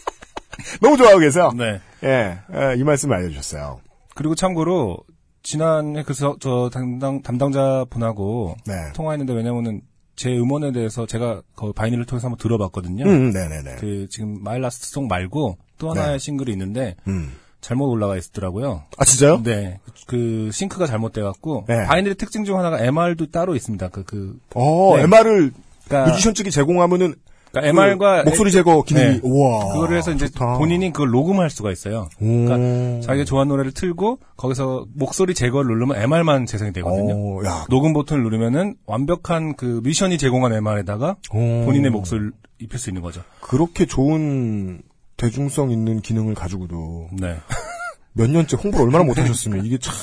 너무 0.80 0.96
좋아하고 0.96 1.18
계세요. 1.18 1.52
네. 1.56 1.80
예, 2.04 2.38
예, 2.54 2.74
이 2.76 2.84
말씀 2.84 3.12
알려주셨어요. 3.12 3.80
그리고 4.14 4.34
참고로 4.34 4.98
지난해 5.42 6.02
그저 6.02 6.36
저 6.40 6.70
담당 6.72 7.22
담당자 7.22 7.84
분하고 7.90 8.56
네. 8.66 8.74
통화했는데 8.94 9.32
왜냐면은 9.32 9.80
제 10.16 10.30
음원에 10.36 10.72
대해서 10.72 11.06
제가 11.06 11.42
그 11.56 11.72
바이닐을 11.72 12.04
통해서 12.04 12.26
한번 12.26 12.38
들어봤거든요. 12.38 13.04
음, 13.06 13.30
네네네. 13.30 13.76
그 13.76 14.06
지금 14.10 14.42
My 14.42 14.58
Last 14.58 14.90
Song 14.90 15.08
말고 15.08 15.56
또 15.78 15.90
하나의 15.90 16.12
네. 16.12 16.18
싱글이 16.18 16.52
있는데 16.52 16.96
음. 17.08 17.32
잘못 17.62 17.86
올라가 17.86 18.16
있더라고요. 18.16 18.84
아, 18.96 19.04
진짜요? 19.04 19.42
네, 19.42 19.80
그 20.06 20.50
싱크가 20.52 20.86
잘못돼갖고 20.86 21.64
네. 21.68 21.84
바이닐의 21.86 22.16
특징 22.16 22.44
중 22.44 22.58
하나가 22.58 22.80
MR도 22.80 23.30
따로 23.30 23.54
있습니다. 23.54 23.88
그 23.88 24.04
그 24.04 24.38
어, 24.54 24.96
네. 24.96 25.02
MR을 25.04 25.52
그러니까, 25.86 26.10
뮤지션 26.10 26.34
측이 26.34 26.50
제공하면은 26.50 27.14
그러니까 27.52 27.68
MR과 27.82 28.24
그 28.24 28.28
목소리 28.28 28.52
제거 28.52 28.82
기능이 28.82 29.06
네. 29.06 29.20
우와. 29.22 29.72
그거를 29.72 29.96
해서 29.98 30.12
이제 30.12 30.28
좋다. 30.28 30.58
본인이 30.58 30.92
그걸 30.92 31.10
녹음할 31.10 31.50
수가 31.50 31.72
있어요. 31.72 32.08
오. 32.20 32.24
그러니까 32.44 33.06
자기가 33.06 33.24
좋아하는 33.24 33.48
노래를 33.50 33.72
틀고 33.72 34.18
거기서 34.36 34.86
목소리 34.94 35.34
제거를 35.34 35.72
누르면 35.74 36.00
MR만 36.00 36.46
재생이 36.46 36.72
되거든요. 36.74 37.14
오, 37.14 37.44
야. 37.44 37.66
녹음 37.68 37.92
버튼을 37.92 38.22
누르면은 38.22 38.76
완벽한 38.86 39.56
그 39.56 39.80
미션이 39.82 40.18
제공한 40.18 40.52
MR에다가 40.52 41.16
오. 41.32 41.38
본인의 41.64 41.90
목소리를 41.90 42.32
입힐 42.60 42.78
수 42.78 42.90
있는 42.90 43.02
거죠. 43.02 43.22
그렇게 43.40 43.86
좋은 43.86 44.82
대중성 45.16 45.70
있는 45.70 46.00
기능을 46.00 46.34
가지고도 46.34 47.08
네. 47.12 47.36
몇 48.12 48.30
년째 48.30 48.56
홍보를 48.56 48.86
얼마나 48.86 49.04
못 49.04 49.18
하셨으면 49.18 49.64
이게 49.64 49.78
참 49.78 49.94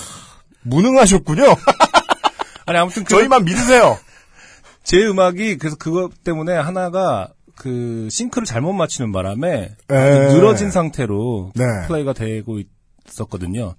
무능하셨군요. 0.63 1.43
아니 2.65 2.77
아무튼 2.77 3.03
그 3.03 3.09
저희만 3.15 3.45
믿으세요. 3.45 3.97
제 4.83 5.05
음악이 5.05 5.57
그래서 5.57 5.75
그것 5.77 6.23
때문에 6.23 6.53
하나가 6.53 7.29
그 7.57 8.07
싱크를 8.11 8.45
잘못 8.45 8.73
맞추는 8.73 9.11
바람에 9.11 9.75
에. 9.89 9.93
늘어진 10.33 10.71
상태로 10.71 11.51
네. 11.55 11.63
플레이가 11.87 12.13
되고 12.13 12.59
있었거든요. 13.09 13.75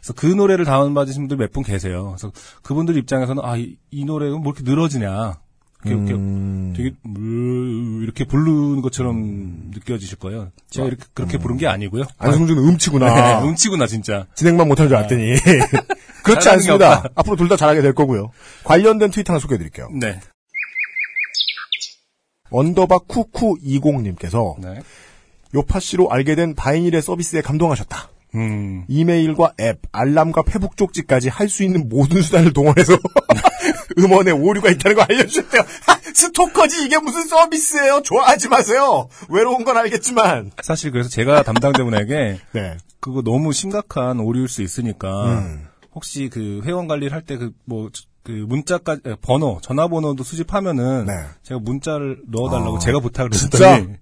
그래서 0.00 0.12
그 0.14 0.26
노래를 0.26 0.64
다운받으신 0.64 1.22
분들 1.22 1.36
몇 1.36 1.52
분 1.52 1.62
계세요. 1.64 2.14
그래서 2.16 2.32
그분들 2.62 2.96
입장에서는 2.96 3.42
아, 3.44 3.56
이, 3.56 3.76
이 3.90 4.04
노래가 4.04 4.36
뭐 4.38 4.52
이렇게 4.56 4.68
늘어지냐. 4.70 5.38
이렇게, 5.84 5.98
이렇게 6.00 6.14
음. 6.14 6.72
되게 6.76 6.92
물 7.02 8.02
이렇게 8.02 8.24
부르는 8.24 8.80
것처럼 8.82 9.70
느껴지실 9.74 10.18
거예요. 10.18 10.50
제가 10.70 10.86
이렇게 10.88 11.04
그렇게 11.14 11.38
부른 11.38 11.58
게 11.58 11.66
아니고요. 11.66 12.04
안승준 12.18 12.56
음치구나. 12.58 13.40
네, 13.40 13.48
음치구나 13.48 13.86
진짜. 13.86 14.26
진행만 14.34 14.66
못하는 14.68 14.88
줄 14.88 14.96
알았더니. 14.96 15.34
그렇지 16.24 16.44
잘하는 16.44 16.64
게 16.64 16.72
않습니다. 16.72 17.04
앞으로 17.14 17.36
둘 17.36 17.48
다 17.48 17.56
잘하게 17.56 17.82
될 17.82 17.92
거고요. 17.94 18.30
관련된 18.64 19.10
트위터 19.10 19.32
하나 19.32 19.38
소개해 19.40 19.58
드릴게요. 19.58 19.88
네. 19.92 20.18
underbar 22.50 22.98
쿠쿠20님께서 23.08 24.54
네. 24.60 24.80
요팟시로 25.54 26.10
알게 26.10 26.34
된 26.34 26.54
바이닐의 26.54 27.02
서비스에 27.02 27.40
감동하셨다. 27.40 28.10
음. 28.34 28.84
이메일과 28.88 29.52
앱, 29.60 29.80
알람과 29.92 30.42
페북 30.42 30.76
쪽지까지 30.76 31.28
할 31.30 31.48
수 31.48 31.62
있는 31.62 31.88
모든 31.88 32.20
수단을 32.20 32.52
동원해서 32.52 32.92
음원에 33.98 34.30
오류가 34.32 34.70
있다는 34.70 34.96
거 34.96 35.02
알려주셨대요. 35.08 35.62
하, 35.86 35.96
스토커지 36.12 36.84
이게 36.84 36.98
무슨 36.98 37.26
서비스예요? 37.28 38.02
좋아하지 38.02 38.48
마세요. 38.48 39.08
외로운 39.30 39.64
건 39.64 39.76
알겠지만. 39.78 40.50
사실 40.62 40.90
그래서 40.90 41.08
제가 41.08 41.42
담당자분에게 41.44 42.38
네. 42.52 42.76
그거 43.00 43.22
너무 43.22 43.52
심각한 43.52 44.20
오류일 44.20 44.48
수 44.48 44.62
있으니까 44.62 45.24
음. 45.38 45.66
혹시 45.94 46.28
그 46.28 46.60
회원 46.64 46.88
관리를 46.88 47.12
할 47.12 47.22
때 47.22 47.36
그 47.38 47.52
뭐 47.64 47.88
그 48.26 48.32
문자까지 48.32 49.02
에, 49.06 49.14
번호 49.22 49.60
전화번호도 49.62 50.24
수집하면은 50.24 51.06
네. 51.06 51.12
제가 51.44 51.60
문자를 51.60 52.22
넣어달라고 52.26 52.76
아, 52.76 52.78
제가 52.80 52.98
부탁을? 52.98 53.30
했더니 53.32 53.94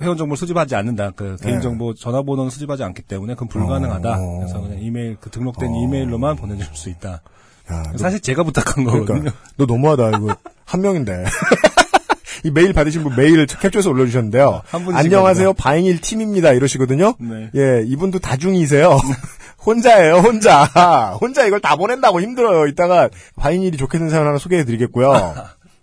회원 0.00 0.16
정보를 0.16 0.38
수집하지 0.38 0.74
않는다. 0.74 1.10
그 1.10 1.36
네. 1.38 1.48
개인 1.50 1.60
정보 1.60 1.92
전화번호는 1.92 2.50
수집하지 2.50 2.82
않기 2.84 3.02
때문에 3.02 3.34
그건 3.34 3.48
불가능하다. 3.48 4.18
어. 4.18 4.38
그래서 4.38 4.60
그냥 4.62 4.78
이메일 4.80 5.18
그 5.20 5.28
등록된 5.28 5.74
이메일로만 5.74 6.36
보내줄 6.36 6.66
수 6.74 6.88
있다. 6.88 7.20
야, 7.70 7.82
너, 7.92 7.98
사실 7.98 8.20
제가 8.20 8.42
부탁한 8.42 8.84
거거든요. 8.84 9.06
그러니까 9.06 9.32
너 9.58 9.66
너무하다. 9.66 10.16
이거 10.16 10.34
한 10.64 10.80
명인데. 10.80 11.24
이 12.44 12.50
메일 12.52 12.72
받으신 12.72 13.02
분 13.02 13.16
메일을 13.16 13.46
캡처해서 13.46 13.90
올려주셨는데요. 13.90 14.62
안녕하세요. 14.94 15.54
바이닐 15.54 16.00
팀입니다. 16.00 16.52
이러시거든요. 16.52 17.14
네. 17.18 17.50
예, 17.56 17.82
이분도 17.84 18.20
다중이세요. 18.20 18.96
혼자예요, 19.64 20.16
혼자. 20.16 20.64
혼자 21.20 21.46
이걸 21.46 21.60
다 21.60 21.76
보낸다고 21.76 22.20
힘들어요. 22.20 22.66
이따가 22.66 23.08
바이닐이 23.36 23.76
좋겠는 23.76 24.10
사연 24.10 24.26
하나 24.26 24.38
소개해드리겠고요. 24.38 25.12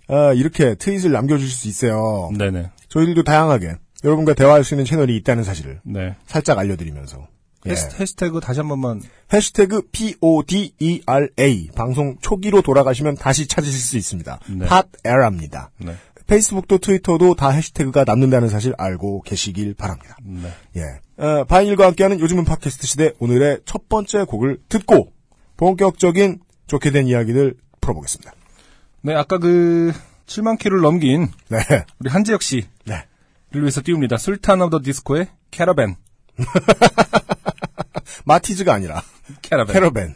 아, 0.07 0.33
이렇게 0.35 0.75
트윗을 0.75 1.11
남겨주실 1.11 1.51
수 1.51 1.67
있어요. 1.67 2.29
네네. 2.37 2.71
저희들도 2.89 3.23
다양하게 3.23 3.75
여러분과 4.03 4.33
대화할 4.33 4.63
수 4.63 4.73
있는 4.75 4.85
채널이 4.85 5.15
있다는 5.17 5.43
사실을 5.43 5.81
네. 5.83 6.15
살짝 6.25 6.57
알려드리면서. 6.59 7.27
예. 7.67 7.71
해시, 7.71 7.87
해시태그 7.99 8.39
다시 8.41 8.59
한 8.59 8.69
번만 8.69 9.01
해시태그 9.33 9.89
PODERA 9.91 11.69
방송 11.75 12.15
초기로 12.21 12.61
돌아가시면 12.61 13.15
다시 13.15 13.47
찾으실 13.47 13.79
수 13.79 13.97
있습니다. 13.97 14.39
네. 14.49 14.67
팟에라입니다. 15.03 15.71
네. 15.79 15.95
페이스북도 16.27 16.79
트위터도 16.79 17.35
다 17.35 17.49
해시태그가 17.49 18.03
남는다는 18.05 18.49
사실 18.49 18.73
알고 18.77 19.21
계시길 19.21 19.75
바랍니다. 19.75 20.17
네. 20.23 20.49
예. 20.77 21.23
어, 21.23 21.43
바인일과 21.45 21.85
함께하는 21.87 22.19
요즘은 22.19 22.45
팟캐스트 22.45 22.87
시대 22.87 23.13
오늘의 23.19 23.59
첫 23.65 23.87
번째 23.87 24.23
곡을 24.25 24.59
듣고 24.67 25.13
본격적인 25.57 26.39
좋게 26.67 26.91
된 26.91 27.07
이야기를 27.07 27.55
풀어보겠습니다. 27.79 28.33
네, 29.01 29.13
아까 29.13 29.37
그 29.37 29.93
7만 30.25 30.57
킬로를 30.57 30.81
넘긴 30.81 31.27
네. 31.49 31.59
우리 31.99 32.09
한지혁 32.09 32.41
씨를 32.41 32.67
네. 32.85 33.05
위해서 33.53 33.81
띄웁니다. 33.83 34.17
술탄 34.17 34.61
오브 34.61 34.71
더 34.71 34.83
디스코의 34.83 35.27
캐러밴. 35.51 35.95
마티즈가 38.25 38.73
아니라 38.73 39.03
캐러밴. 39.41 39.73
캐러밴. 39.73 40.15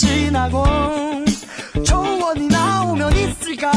사막이 0.00 0.06
끝이 0.06 0.30
나고 0.30 0.64
초원이 1.84 2.48
나오면 2.48 3.12
있을까? 3.16 3.70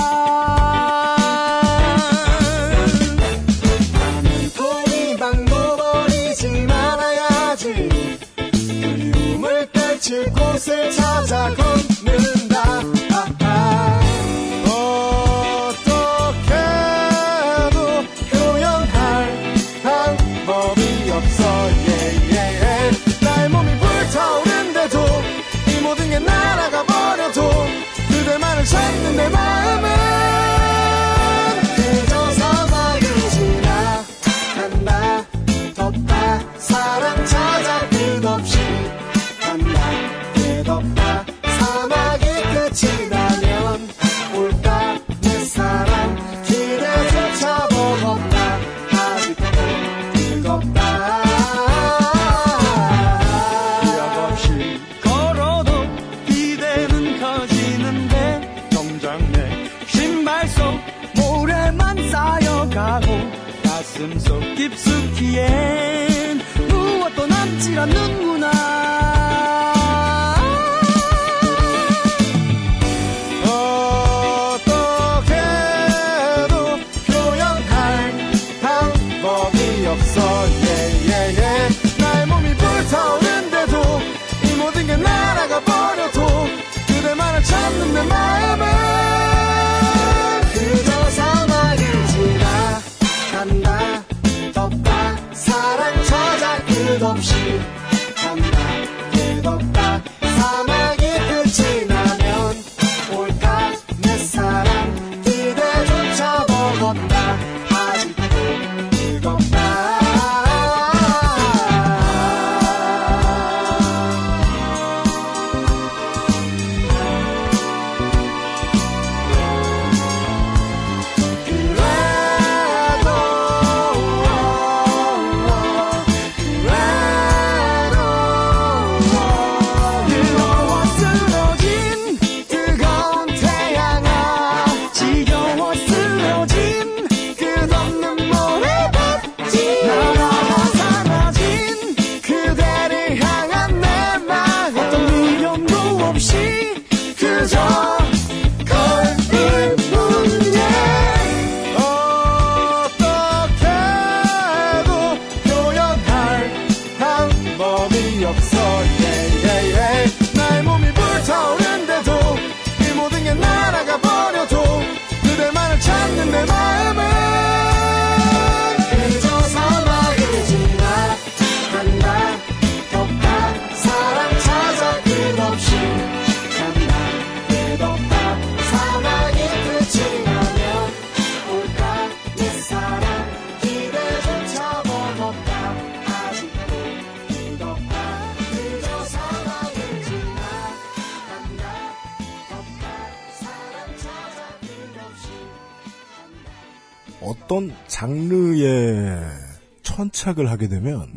돈이 4.55 5.17
방법버리지 5.17 6.47
말아야지. 6.65 7.89
그리움을 8.37 9.67
펼칠 9.71 10.31
곳을 10.31 10.91
찾아 10.91 11.53
걷는 11.53 11.92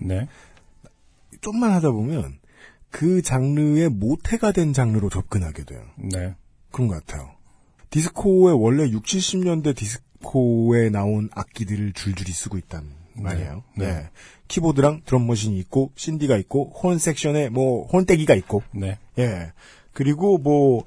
네. 0.06 0.28
좀만 1.40 1.72
하다 1.72 1.90
보면 1.90 2.38
그 2.90 3.22
장르의 3.22 3.90
모태가 3.90 4.52
된 4.52 4.72
장르로 4.72 5.10
접근하게 5.10 5.64
돼요. 5.64 5.82
네. 5.96 6.34
그런 6.70 6.88
것 6.88 7.04
같아요. 7.04 7.30
디스코의 7.90 8.56
원래 8.58 8.84
60, 8.88 9.02
70년대 9.20 9.76
디스코에 9.76 10.90
나온 10.90 11.28
악기들을 11.32 11.92
줄줄이 11.92 12.32
쓰고 12.32 12.58
있단 12.58 12.84
말이에요. 13.14 13.62
네. 13.76 13.86
네. 13.86 14.10
키보드랑 14.48 15.02
drum 15.04 15.26
machine이 15.26 15.58
있고, 15.60 15.92
신디가 15.96 16.36
있고, 16.38 16.72
horn 16.82 16.98
section에 16.98 17.48
뭐, 17.48 17.86
혼떼기가 17.86 18.34
있고, 18.34 18.62
네. 18.72 18.98
예. 19.18 19.52
그리고 19.92 20.38
뭐, 20.38 20.84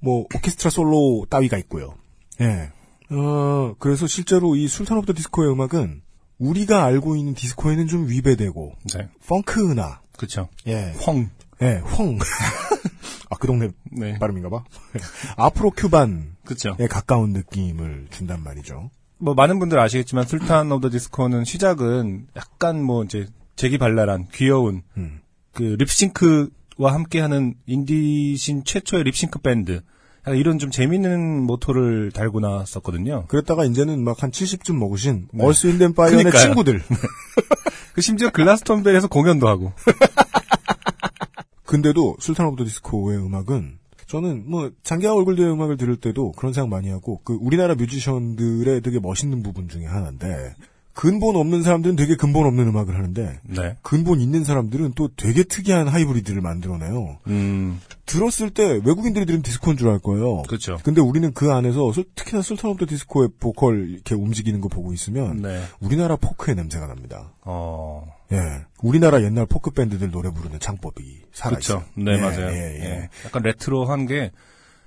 뭐, 0.00 0.26
오케스트라 0.34 0.70
솔로 0.70 1.26
따위가 1.28 1.58
있고요. 1.58 1.94
예. 2.40 2.70
어, 3.14 3.74
그래서 3.78 4.06
실제로 4.06 4.56
이 4.56 4.66
술탄 4.68 4.98
오브 4.98 5.06
더 5.06 5.12
디스코의 5.14 5.50
음악은 5.52 6.02
우리가 6.40 6.84
알고 6.84 7.16
있는 7.16 7.34
디스코에는 7.34 7.86
좀 7.86 8.08
위배되고, 8.08 8.72
네. 8.94 9.08
펑크나, 9.28 10.00
그쵸. 10.16 10.48
예. 10.66 10.92
펑. 11.00 11.30
예, 11.62 11.80
펑. 11.80 12.18
아, 13.30 13.36
그 13.36 13.46
동네 13.46 13.68
네. 13.92 14.18
발음인가 14.18 14.48
봐. 14.48 14.64
Afro-Cuban에 15.36 16.24
그쵸. 16.44 16.76
가까운 16.88 17.32
느낌을 17.32 18.08
준단 18.10 18.42
말이죠. 18.42 18.90
뭐 19.18 19.34
많은 19.34 19.58
분들 19.58 19.78
아시겠지만 19.78 20.26
술탄 20.26 20.72
오브 20.72 20.88
더 20.88 20.90
디스코는 20.90 21.44
시작은 21.44 22.28
약간 22.36 22.82
뭐 22.82 23.04
이제 23.04 23.26
재기발랄한 23.56 24.28
귀여운 24.32 24.82
음. 24.96 25.20
그 25.52 25.62
립싱크와 25.78 26.94
함께하는 26.94 27.54
인디신 27.66 28.64
최초의 28.64 29.04
립싱크 29.04 29.40
밴드 29.40 29.82
이런 30.28 30.58
좀 30.58 30.70
재밌는 30.70 31.42
모토를 31.44 32.12
달고 32.12 32.40
나왔었거든요. 32.40 33.24
그랬다가 33.28 33.64
이제는 33.64 34.04
막 34.04 34.22
한 34.22 34.30
70쯤 34.30 34.76
먹으신 34.76 35.28
네. 35.32 35.44
얼스 35.44 35.66
인덴 35.68 35.94
파이어의 35.94 36.24
그러니까요. 36.24 36.42
친구들. 36.42 36.82
그 37.94 38.00
심지어 38.02 38.30
글래스톤베리에서 38.30 39.08
공연도 39.08 39.48
하고. 39.48 39.72
근데도 41.64 42.16
술탄 42.20 42.46
오브 42.46 42.56
더 42.56 42.64
디스코의 42.64 43.18
음악은 43.18 43.78
저는 44.08 44.50
뭐 44.50 44.70
장기하 44.82 45.14
얼굴들의 45.14 45.52
음악을 45.52 45.76
들을 45.76 45.96
때도 45.96 46.32
그런 46.32 46.52
생각 46.52 46.68
많이 46.68 46.90
하고 46.90 47.20
그 47.24 47.38
우리나라 47.40 47.76
뮤지션들의 47.76 48.80
되게 48.80 48.98
멋있는 48.98 49.42
부분 49.42 49.68
중에 49.68 49.84
하나인데 49.86 50.54
근본 51.00 51.34
없는 51.36 51.62
사람들은 51.62 51.96
되게 51.96 52.14
근본 52.14 52.44
없는 52.44 52.68
음악을 52.68 52.94
하는데 52.94 53.40
네. 53.44 53.74
근본 53.80 54.20
있는 54.20 54.44
사람들은 54.44 54.92
또 54.96 55.08
되게 55.16 55.44
특이한 55.44 55.88
하이브리드를 55.88 56.42
만들어내요. 56.42 57.16
음, 57.28 57.80
들었을 58.04 58.50
때 58.50 58.62
외국인들이 58.84 59.24
들으면 59.24 59.40
디스코인 59.42 59.78
줄 59.78 59.88
알 59.88 59.98
거예요. 59.98 60.42
그렇죠. 60.42 60.76
근데 60.84 61.00
우리는 61.00 61.32
그 61.32 61.50
안에서 61.52 61.90
술- 61.92 62.04
특히나 62.14 62.42
술탄 62.42 62.72
오브 62.72 62.84
더 62.84 62.86
디스코의 62.86 63.30
보컬 63.40 63.88
이렇게 63.88 64.14
움직이는 64.14 64.60
거 64.60 64.68
보고 64.68 64.92
있으면 64.92 65.40
네. 65.40 65.62
우리나라 65.80 66.16
포크의 66.16 66.54
냄새가 66.54 66.86
납니다. 66.86 67.32
어, 67.46 68.04
예. 68.32 68.36
우리나라 68.82 69.22
옛날 69.22 69.46
포크 69.46 69.70
밴드들 69.70 70.10
노래 70.10 70.30
부르는 70.30 70.60
창법이 70.60 71.02
살아있어요. 71.32 71.78
그렇죠. 71.78 71.92
네, 71.94 72.12
예, 72.12 72.20
맞아요. 72.20 72.50
예, 72.54 72.78
예. 72.78 72.84
예. 72.84 73.08
약간 73.24 73.42
레트로한 73.42 74.04
게 74.06 74.32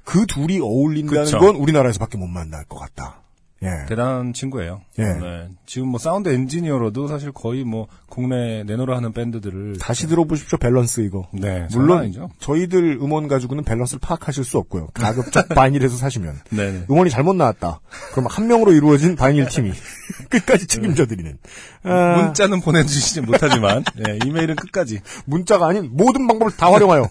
그 0.06 0.26
둘이 0.28 0.60
어울린다는 0.60 1.24
그쵸. 1.24 1.40
건 1.40 1.56
우리나라에서밖에 1.56 2.18
못 2.18 2.28
만날 2.28 2.66
것 2.66 2.78
같다. 2.78 3.23
예. 3.64 3.86
대단한 3.88 4.34
친구예요. 4.34 4.82
예. 5.00 5.04
네. 5.04 5.48
지금 5.66 5.88
뭐 5.88 6.00
사운드 6.00 6.30
엔지니어로도 6.30 7.08
사실 7.08 7.32
거의 7.32 7.64
뭐 7.64 7.88
국내 8.08 8.64
내노라 8.64 8.98
하는 8.98 9.14
밴드들을 9.14 9.78
다시 9.80 10.08
들어보십시오, 10.08 10.58
밸런스 10.60 11.02
이거. 11.02 11.28
네, 11.32 11.68
물론 11.72 11.88
장난 11.88 11.98
아니죠. 12.00 12.30
저희들 12.40 13.00
음원 13.02 13.28
가지고는 13.28 13.64
밸런스를 13.64 14.00
파악하실 14.02 14.44
수 14.44 14.58
없고요. 14.58 14.88
가급적 14.94 15.50
바이닐에서 15.56 15.98
사시면 15.98 16.36
네네. 16.50 16.86
음원이 16.90 17.10
잘못 17.10 17.36
나왔다. 17.36 17.80
그럼 18.12 18.28
한 18.30 18.48
명으로 18.48 18.74
이루어진 18.74 19.16
바이닐 19.16 19.48
팀이 19.48 19.72
끝까지 20.30 20.68
책임져 20.68 21.06
드리는. 21.06 21.38
아, 21.84 22.22
문자는 22.24 22.62
보내주시지 22.62 23.22
못하지만 23.22 23.84
예, 24.08 24.20
이메일은 24.26 24.56
끝까지 24.56 25.00
문자가 25.26 25.68
아닌 25.68 25.90
모든 25.94 26.28
방법을 26.28 26.56
다 26.56 26.72
활용하여 26.72 27.10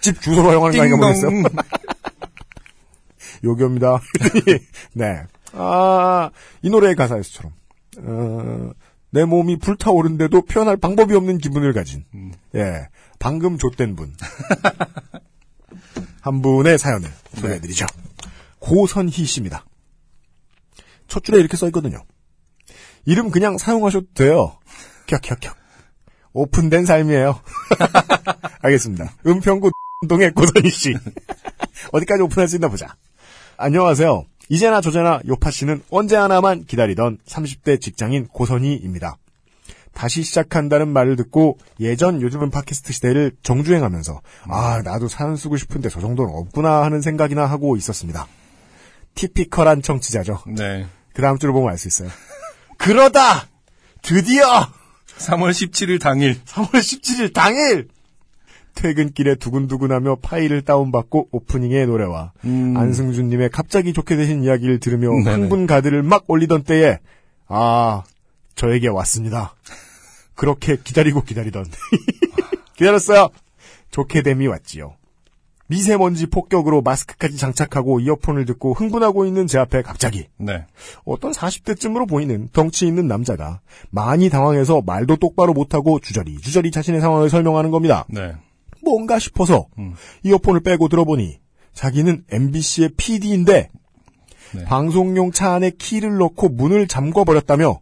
집 0.00 0.20
주소로 0.20 0.48
활용하는 0.48 0.76
거 0.76 0.82
아닌가 0.82 0.96
모르겠어요. 0.96 1.42
요기입니다. 3.44 4.00
네. 4.94 5.22
아, 5.52 6.30
이 6.62 6.70
노래의 6.70 6.94
가사에서처럼, 6.94 7.52
어, 7.98 8.70
내 9.10 9.24
몸이 9.24 9.58
불타오른데도 9.58 10.42
표현할 10.42 10.76
방법이 10.76 11.14
없는 11.14 11.38
기분을 11.38 11.72
가진, 11.72 12.04
예, 12.54 12.88
방금 13.18 13.58
좆된 13.58 13.96
분. 13.96 14.14
한 16.20 16.42
분의 16.42 16.78
사연을 16.78 17.08
소개해드리죠. 17.34 17.86
고선희 18.58 19.24
씨입니다. 19.24 19.64
첫 21.06 21.24
줄에 21.24 21.38
이렇게 21.38 21.56
써있거든요. 21.56 22.04
이름 23.06 23.30
그냥 23.30 23.56
사용하셔도 23.56 24.06
돼요. 24.14 24.58
격격격. 25.06 25.56
오픈된 26.34 26.84
삶이에요. 26.84 27.40
알겠습니다. 28.60 29.14
은평구 29.26 29.70
동의 30.08 30.32
고선희 30.32 30.68
씨. 30.70 30.94
어디까지 31.92 32.22
오픈할 32.22 32.48
수 32.48 32.56
있나 32.56 32.68
보자. 32.68 32.94
안녕하세요. 33.56 34.24
이제나 34.48 34.80
저제나 34.80 35.20
요파 35.28 35.50
씨는 35.50 35.82
언제 35.90 36.16
하나만 36.16 36.64
기다리던 36.64 37.18
30대 37.26 37.80
직장인 37.80 38.26
고선희입니다. 38.28 39.16
다시 39.92 40.22
시작한다는 40.22 40.88
말을 40.88 41.16
듣고 41.16 41.58
예전 41.80 42.22
요즘은 42.22 42.50
팟캐스트 42.50 42.92
시대를 42.92 43.32
정주행하면서 43.42 44.20
아 44.48 44.80
나도 44.84 45.08
사연 45.08 45.36
쓰고 45.36 45.56
싶은데 45.56 45.88
저 45.88 46.00
정도는 46.00 46.32
없구나 46.32 46.82
하는 46.84 47.00
생각이나 47.02 47.46
하고 47.46 47.76
있었습니다. 47.76 48.26
티피컬한 49.16 49.82
청취자죠. 49.82 50.42
네. 50.46 50.86
그 51.12 51.22
다음 51.22 51.38
줄을 51.38 51.52
보면 51.52 51.70
알 51.70 51.78
수 51.78 51.88
있어요. 51.88 52.10
그러다 52.78 53.48
드디어 54.02 54.44
3월 55.18 55.50
17일 55.50 56.00
당일 56.00 56.40
3월 56.44 56.74
17일 56.74 57.34
당일 57.34 57.88
퇴근길에 58.78 59.34
두근두근하며 59.34 60.18
파일을 60.22 60.62
다운받고 60.62 61.30
오프닝의 61.32 61.88
노래와 61.88 62.32
음. 62.44 62.76
안승준님의 62.76 63.50
갑자기 63.50 63.92
좋게 63.92 64.14
되신 64.14 64.44
이야기를 64.44 64.78
들으며 64.78 65.08
네네. 65.24 65.32
흥분 65.32 65.66
가드를 65.66 66.04
막 66.04 66.22
올리던 66.28 66.62
때에 66.62 67.00
아 67.48 68.04
저에게 68.54 68.86
왔습니다. 68.86 69.56
그렇게 70.36 70.76
기다리고 70.76 71.22
기다리던 71.22 71.64
기다렸어요. 72.78 73.30
좋게 73.90 74.22
됨이 74.22 74.46
왔지요. 74.46 74.94
미세먼지 75.66 76.26
폭격으로 76.26 76.80
마스크까지 76.80 77.36
장착하고 77.36 77.98
이어폰을 77.98 78.44
듣고 78.44 78.74
흥분하고 78.74 79.26
있는 79.26 79.48
제 79.48 79.58
앞에 79.58 79.82
갑자기 79.82 80.28
네. 80.36 80.64
어떤 81.04 81.32
40대쯤으로 81.32 82.08
보이는 82.08 82.48
덩치 82.52 82.86
있는 82.86 83.08
남자가 83.08 83.58
많이 83.90 84.30
당황해서 84.30 84.82
말도 84.86 85.16
똑바로 85.16 85.52
못하고 85.52 85.98
주저리 85.98 86.38
주저리 86.38 86.70
자신의 86.70 87.00
상황을 87.00 87.28
설명하는 87.28 87.72
겁니다. 87.72 88.04
네. 88.08 88.34
뭔가 88.82 89.18
싶어서 89.18 89.66
음. 89.78 89.94
이어폰을 90.22 90.60
빼고 90.60 90.88
들어보니 90.88 91.38
자기는 91.72 92.24
MBC의 92.30 92.90
PD인데 92.96 93.70
네. 94.54 94.64
방송용 94.64 95.32
차 95.32 95.52
안에 95.52 95.70
키를 95.70 96.16
넣고 96.18 96.48
문을 96.48 96.88
잠궈버렸다며 96.88 97.80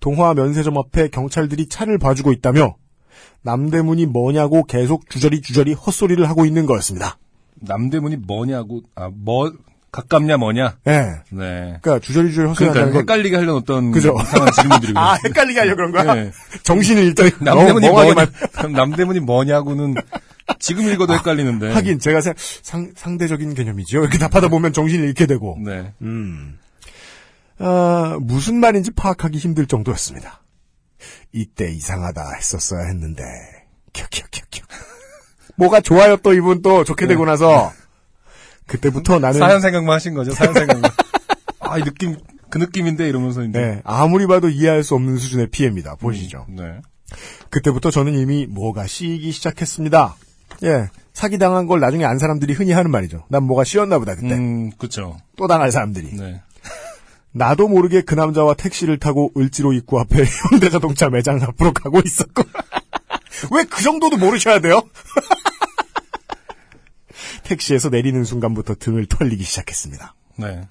동화 0.00 0.34
면세점 0.34 0.76
앞에 0.76 1.08
경찰들이 1.08 1.68
차를 1.68 1.98
봐주고 1.98 2.32
있다며 2.32 2.76
남대문이 3.42 4.06
뭐냐고 4.06 4.64
계속 4.64 5.08
주저리 5.08 5.40
주저리 5.40 5.72
헛소리를 5.72 6.28
하고 6.28 6.44
있는 6.44 6.66
거였습니다. 6.66 7.18
남대문이 7.60 8.16
뭐냐고, 8.16 8.82
아, 8.94 9.10
뭐, 9.12 9.52
가깝냐 9.94 10.38
뭐냐? 10.38 10.76
예. 10.88 10.92
네. 11.30 11.78
그러니까 11.80 12.00
주저리 12.00 12.30
주저리 12.30 12.48
헛소리 12.48 12.70
그러니까 12.70 12.98
헷갈리게 12.98 13.36
하려는 13.36 13.54
어떤 13.54 13.92
그죠. 13.92 14.16
이상한 14.20 14.52
질문들이고. 14.52 14.98
아, 14.98 15.16
헷갈리게 15.24 15.60
하려 15.60 15.76
그런 15.76 15.92
거야? 15.92 16.14
네. 16.14 16.32
정신을 16.64 17.04
일단 17.04 17.30
남대문이 17.40 17.88
뭐냐, 17.88 18.26
남대문이 18.72 19.20
뭐냐고는 19.20 19.94
지금 20.58 20.88
읽어도 20.90 21.14
헷갈리는데. 21.14 21.68
만- 21.68 21.76
하긴 21.76 22.00
제가 22.00 22.20
생- 22.22 22.34
상, 22.36 22.90
상대적인 22.96 23.54
개념이죠. 23.54 24.00
이렇게 24.00 24.18
답하다 24.18 24.48
보면 24.48 24.72
정신을 24.72 25.06
잃게 25.06 25.26
되고. 25.26 25.56
네. 25.64 25.92
음. 26.02 26.58
아, 27.60 28.18
무슨 28.20 28.56
말인지 28.56 28.90
파악하기 28.96 29.38
힘들 29.38 29.66
정도였습니다. 29.66 30.42
이때 31.32 31.70
이상하다 31.70 32.20
했었어야 32.36 32.86
했는데. 32.88 33.22
켜켜켜켜. 33.92 34.64
뭐가 35.56 35.80
좋아요 35.80 36.16
또 36.16 36.34
이분 36.34 36.62
또 36.62 36.82
좋게 36.82 37.06
되고 37.06 37.24
나서. 37.24 37.72
그때부터 38.66 39.18
나는 39.18 39.38
사연 39.38 39.60
생각만 39.60 39.94
하신 39.94 40.14
거죠, 40.14 40.32
사연 40.32 40.54
생각만. 40.54 40.90
아, 41.60 41.78
이 41.78 41.82
느낌, 41.82 42.16
그 42.50 42.58
느낌인데 42.58 43.08
이러면서 43.08 43.42
이제. 43.44 43.58
네, 43.58 43.80
아무리 43.84 44.26
봐도 44.26 44.48
이해할 44.48 44.82
수 44.82 44.94
없는 44.94 45.16
수준의 45.16 45.48
피해입니다. 45.50 45.96
보시죠. 45.96 46.46
네. 46.48 46.80
그때부터 47.50 47.90
저는 47.90 48.14
이미 48.18 48.46
뭐가 48.46 48.86
씌이기 48.86 49.30
시작했습니다. 49.32 50.16
예. 50.64 50.88
사기 51.12 51.38
당한 51.38 51.66
걸 51.66 51.80
나중에 51.80 52.04
안 52.04 52.18
사람들이 52.18 52.54
흔히 52.54 52.72
하는 52.72 52.90
말이죠. 52.90 53.24
난 53.28 53.44
뭐가 53.44 53.64
씌었나 53.64 53.98
보다 53.98 54.14
그때. 54.16 54.34
음, 54.34 54.70
그쵸. 54.78 55.16
또 55.36 55.46
당할 55.46 55.70
사람들이. 55.70 56.16
네. 56.16 56.40
나도 57.32 57.68
모르게 57.68 58.02
그 58.02 58.14
남자와 58.14 58.54
택시를 58.54 58.98
타고 58.98 59.30
을지로 59.36 59.72
입구 59.72 60.00
앞에 60.00 60.24
현대자동차 60.50 61.08
매장 61.10 61.40
앞으로 61.42 61.72
가고 61.72 62.00
있었고. 62.04 62.42
왜 63.52 63.64
그 63.64 63.82
정도도 63.82 64.16
모르셔야 64.16 64.60
돼요? 64.60 64.80
택시에서 67.44 67.88
내리는 67.88 68.24
순간부터 68.24 68.74
등을 68.78 69.06
털리기 69.06 69.44
시작했습니다. 69.44 70.14
네. 70.36 70.62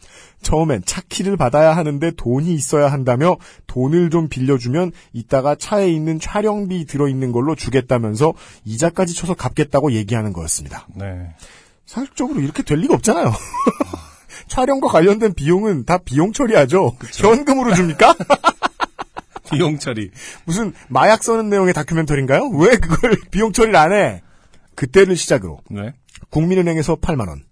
처음엔 0.42 0.84
차 0.86 1.02
키를 1.08 1.38
받아야 1.38 1.76
하는데 1.76 2.12
돈이 2.12 2.54
있어야 2.54 2.92
한다며 2.92 3.38
돈을 3.68 4.10
좀 4.10 4.28
빌려주면 4.28 4.92
이따가 5.14 5.56
차에 5.56 5.90
있는 5.90 6.20
촬영비 6.20 6.86
들어있는 6.86 7.32
걸로 7.32 7.56
주겠다면서 7.56 8.34
이자까지 8.66 9.14
쳐서 9.16 9.34
갚겠다고 9.34 9.94
얘기하는 9.94 10.34
거였습니다. 10.34 10.88
네. 10.96 11.34
사실적으로 11.86 12.42
이렇게 12.42 12.64
될 12.64 12.80
리가 12.80 12.94
없잖아요. 12.96 13.32
촬영과 14.48 14.90
관련된 14.90 15.34
비용은 15.34 15.86
다 15.86 15.98
비용 15.98 16.34
처리하죠. 16.34 16.98
현금으로 17.14 17.74
줍니까? 17.74 18.16
비용 19.52 19.78
처리. 19.78 20.12
무슨 20.46 20.74
마약 20.90 21.24
써는 21.24 21.50
내용의 21.50 21.74
다큐멘터리인가요? 21.74 22.50
왜 22.50 22.76
그걸 22.78 23.16
비용 23.32 23.54
처리를 23.54 23.76
안 23.76 23.94
해? 23.94 24.22
그때를 24.76 25.16
시작으로 25.16 25.60
네. 25.70 25.94
국민은행에서 26.30 26.98
8만 26.98 27.28
원, 27.30 27.44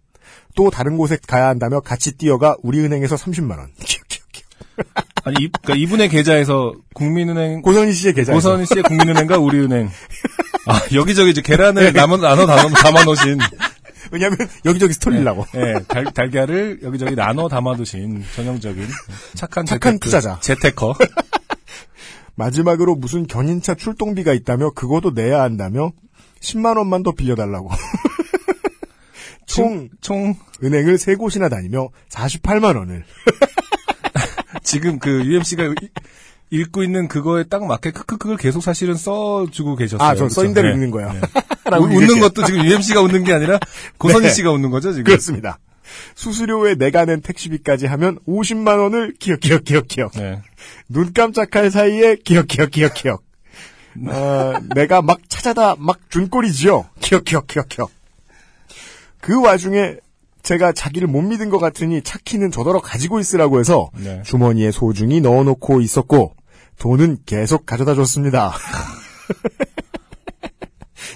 또 0.56 0.70
다른 0.70 0.98
곳에 0.98 1.18
가야 1.28 1.48
한다며 1.48 1.80
같이 1.80 2.18
뛰어가 2.18 2.56
우리은행에서 2.64 3.16
30만 3.16 3.58
원. 3.58 3.72
아니, 5.24 5.36
이, 5.40 5.50
그러니까 5.62 5.76
이분의 5.76 6.10
계좌에서 6.10 6.74
국민은행, 6.94 7.62
고선희 7.62 7.94
씨의 7.94 8.14
계좌에서 8.14 8.36
고선희 8.38 8.66
씨의 8.66 8.84
국민은행과 8.84 9.38
우리은행. 9.38 9.90
아, 10.68 10.82
여기저기 10.94 11.32
이제 11.32 11.42
계란을 11.42 11.94
나눠, 11.94 12.18
나눠, 12.18 12.46
나눠 12.46 12.70
담아 12.70 13.04
놓으신. 13.04 13.40
왜냐하면 14.12 14.38
여기저기 14.66 14.94
스톨리려고. 14.94 15.46
예, 15.56 15.76
달, 15.88 16.06
달걀을 16.06 16.80
여기저기 16.84 17.16
나눠 17.16 17.48
담아두신 17.48 18.24
전형적인 18.36 18.88
착한, 19.36 19.66
착한 19.66 19.94
재테크, 19.94 20.06
투자자. 20.06 20.40
재테커. 20.42 20.96
마지막으로 22.36 22.96
무슨 22.96 23.28
견인차 23.28 23.76
출동비가 23.76 24.34
있다며 24.34 24.72
그것도 24.72 25.12
내야 25.12 25.42
한다며 25.42 25.92
10만 26.42 26.78
원만 26.78 27.04
더 27.04 27.12
빌려달라고. 27.12 27.70
총 29.56 29.90
총, 30.02 30.36
은행을 30.64 30.98
세 30.98 31.16
곳이나 31.16 31.50
다니며 31.50 31.90
48만 32.10 32.78
원을 32.78 33.04
지금 34.64 35.00
그 35.00 35.26
UMC가 35.26 35.74
읽고 36.50 36.84
있는 36.84 37.08
그거에 37.08 37.44
딱 37.46 37.66
맞게 37.66 37.92
크크크를 37.92 38.38
계속 38.38 38.62
사실은 38.62 38.96
써주고 38.96 39.76
계셨어요. 39.78 40.08
아, 40.08 40.16
저? 40.16 40.28
써인 40.28 40.54
대로 40.54 40.68
네. 40.68 40.74
읽는 40.74 40.92
거예요. 40.92 41.14
네. 41.14 41.22
웃는. 41.80 42.20
것도 42.20 42.44
지금 42.44 42.66
UMC가 42.66 43.02
웃는 43.02 43.24
게 43.24 43.34
아니라 43.34 43.58
고선희 43.98 44.28
네. 44.28 44.34
씨가 44.34 44.52
웃는 44.52 44.70
거죠, 44.70 44.92
지금? 44.92 45.06
그렇습니다. 45.06 45.60
수수료에 46.16 46.76
내가 46.76 47.06
낸 47.06 47.22
택시비까지 47.22 47.86
하면 47.88 48.20
50만 48.28 48.80
원을 48.80 49.14
기억 49.20 49.40
기억 49.40 49.64
기억 49.64 49.88
기억. 49.88 50.12
네. 50.14 50.42
눈 50.90 51.14
깜짝할 51.14 51.72
사이에 51.72 52.18
기억 52.18 52.48
기억 52.48 52.72
기억 52.72 52.94
기억. 52.94 53.24
어, 54.08 54.54
내가 54.76 55.02
막 55.02 55.20
찾아다 55.30 55.76
막 55.78 56.00
준 56.10 56.30
꼴이지요. 56.30 56.86
기억 57.00 57.24
기억 57.26 57.48
기억 57.48 57.70
기억. 57.70 57.92
그 59.22 59.42
와중에 59.42 59.96
제가 60.44 60.72
자기를 60.74 61.08
못 61.08 61.22
믿은 61.22 61.50
것 61.50 61.60
같으니 61.60 62.02
차키는 62.02 62.52
저더러 62.52 62.82
가지고 62.82 63.20
있으라고 63.20 63.60
해서 63.60 63.92
네. 63.96 64.22
주머니에 64.24 64.72
소중히 64.72 65.22
넣어놓고 65.22 65.82
있었고 65.82 66.36
돈은 66.80 67.20
계속 67.26 67.66
가져다 67.66 67.94
줬습니다. 67.94 68.54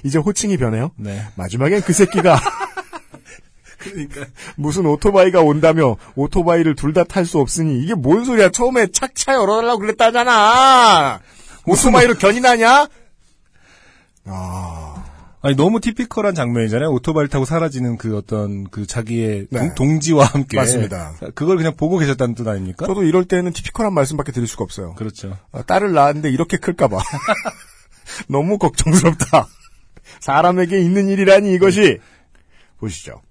이제 0.03 0.19
호칭이 0.19 0.57
변해요. 0.57 0.91
네. 0.97 1.23
마지막엔 1.35 1.81
그 1.81 1.93
새끼가 1.93 2.39
무슨 4.55 4.85
오토바이가 4.85 5.41
온다며 5.41 5.95
오토바이를 6.15 6.75
둘 6.75 6.93
다 6.93 7.03
탈 7.03 7.25
수 7.25 7.39
없으니 7.39 7.81
이게 7.81 7.95
뭔 7.95 8.23
소리야 8.25 8.49
처음에 8.49 8.87
착차 8.91 9.33
열어달라고 9.33 9.79
그랬다잖아 9.79 11.19
오토바이로 11.65 12.13
견인하냐? 12.15 12.87
아 14.27 14.94
아니, 15.45 15.55
너무 15.55 15.79
티피컬한 15.79 16.33
장면이잖아요. 16.33 16.89
오토바이를 16.89 17.29
타고 17.29 17.45
사라지는 17.45 17.97
그 17.97 18.17
어떤 18.17 18.63
그 18.65 18.87
자기의 18.87 19.47
네. 19.51 19.73
동, 19.75 19.99
지와 19.99 20.25
함께. 20.25 20.57
맞습니다. 20.57 21.13
그걸 21.35 21.57
그냥 21.57 21.75
보고 21.75 21.97
계셨다는 21.99 22.33
뜻 22.33 22.47
아닙니까? 22.47 22.87
저도 22.87 23.03
이럴 23.03 23.25
때는 23.25 23.53
티피컬한 23.53 23.93
말씀밖에 23.93 24.31
드릴 24.31 24.47
수가 24.47 24.63
없어요 24.63 24.95
그렇죠. 24.95 25.37
아, 25.51 25.61
딸을 25.61 25.93
낳았는데 25.93 26.29
이렇게 26.29 26.57
클까봐 26.57 26.97
너무 28.27 28.57
걱정스럽다 28.57 29.47
사람에게 30.19 30.79
있는 30.79 31.09
일이라니 31.09 31.53
이것이 31.53 31.99
보시죠 32.79 33.21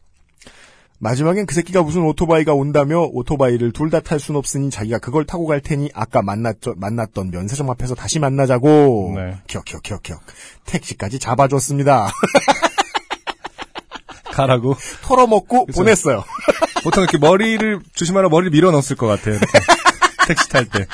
마지막엔 1.08 1.44
그 1.44 1.54
새끼가 1.54 1.82
무슨 1.82 2.00
오토바이가 2.02 2.54
온다며 2.54 3.00
오토바이를 3.02 3.72
둘 3.72 3.90
다 3.90 4.00
탈 4.00 4.18
순 4.18 4.36
없으니 4.36 4.70
자기가 4.70 4.98
그걸 5.00 5.26
타고 5.26 5.46
갈 5.46 5.60
테니 5.60 5.90
아까 5.92 6.22
만났죠, 6.22 6.74
만났던 6.78 7.30
면세점 7.30 7.68
앞에서 7.68 7.94
다시 7.94 8.18
만나자고. 8.18 9.12
네. 9.14 9.36
기억, 9.46 9.66
기억, 9.66 9.82
기억, 9.82 10.02
기억. 10.02 10.22
택시까지 10.64 11.18
잡아줬습니다. 11.18 12.10
가라고. 14.32 14.74
털어먹고 15.02 15.66
그쵸. 15.66 15.78
보냈어요. 15.80 16.24
보통 16.82 17.02
이렇게 17.02 17.18
머리를, 17.18 17.80
조심하라 17.94 18.30
머리를 18.30 18.50
밀어 18.50 18.70
넣었을 18.70 18.96
것 18.96 19.06
같아요. 19.06 19.38
택시 20.26 20.48
탈 20.48 20.64
때. 20.64 20.86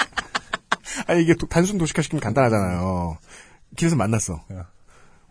아니, 1.06 1.22
이게 1.22 1.34
도- 1.34 1.46
단순 1.46 1.78
도시화 1.78 2.02
시키면 2.02 2.20
간단하잖아요. 2.20 3.16
길에서 3.76 3.94
만났어. 3.94 4.42
야. 4.54 4.66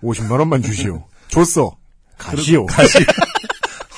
50만원만 0.02 0.64
주시오. 0.64 1.04
줬어. 1.28 1.76
가시오. 2.18 2.66
가시. 2.66 3.00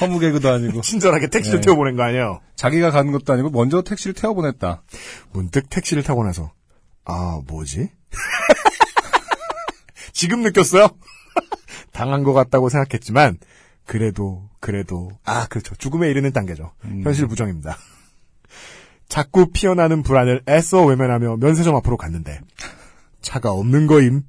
허무개그도 0.02 0.50
아니고. 0.50 0.82
친절하게 0.82 1.28
택시를 1.28 1.62
네. 1.62 1.66
태워보낸 1.66 1.96
거 1.96 2.04
아니에요. 2.04 2.42
자기가 2.56 2.92
가는 2.92 3.12
것도 3.12 3.34
아니고 3.34 3.50
먼저 3.50 3.82
택시를 3.82 4.14
태워보냈다. 4.14 4.84
문득 5.32 5.70
택시를 5.70 6.04
타고 6.04 6.24
나서 6.24 6.52
아 7.06 7.42
뭐지? 7.48 7.90
지금 10.14 10.42
느꼈어요? 10.42 10.90
당한 11.94 12.24
것 12.24 12.34
같다고 12.34 12.70
생각했지만 12.70 13.38
그래도 13.86 14.50
그래도 14.60 15.10
아 15.26 15.48
그렇죠 15.48 15.76
죽음에 15.76 16.10
이르는 16.10 16.32
단계죠 16.32 16.72
현실 17.04 17.28
부정입니다. 17.28 17.78
자꾸 19.08 19.52
피어나는 19.52 20.04
불안을 20.04 20.44
애써 20.48 20.86
외면하며 20.86 21.38
면세점 21.38 21.76
앞으로 21.76 21.98
갔는데 21.98 22.40
차가 23.22 23.52
없는 23.52 23.88
거임. 23.88 24.24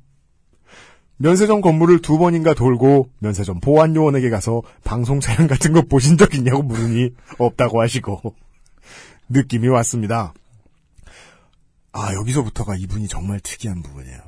면세점 1.22 1.60
건물을 1.60 2.02
두 2.02 2.18
번인가 2.18 2.52
돌고 2.52 3.08
면세점 3.20 3.60
보안 3.60 3.94
요원에게 3.94 4.28
가서 4.28 4.62
방송 4.82 5.20
촬영 5.20 5.46
같은 5.46 5.72
거 5.72 5.82
보신 5.82 6.18
적 6.18 6.34
있냐고 6.34 6.64
물으니 6.64 7.10
없다고 7.38 7.80
하시고 7.80 8.34
느낌이 9.30 9.68
왔습니다. 9.68 10.34
아, 11.92 12.12
여기서부터가 12.14 12.74
이분이 12.74 13.06
정말 13.06 13.38
특이한 13.38 13.82
부분이에요. 13.82 14.18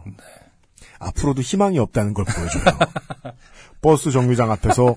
앞으로도 1.00 1.42
희망이 1.42 1.80
없다는 1.80 2.14
걸 2.14 2.26
보여줘요. 2.26 2.62
버스 3.82 4.12
정류장 4.12 4.52
앞에서 4.52 4.94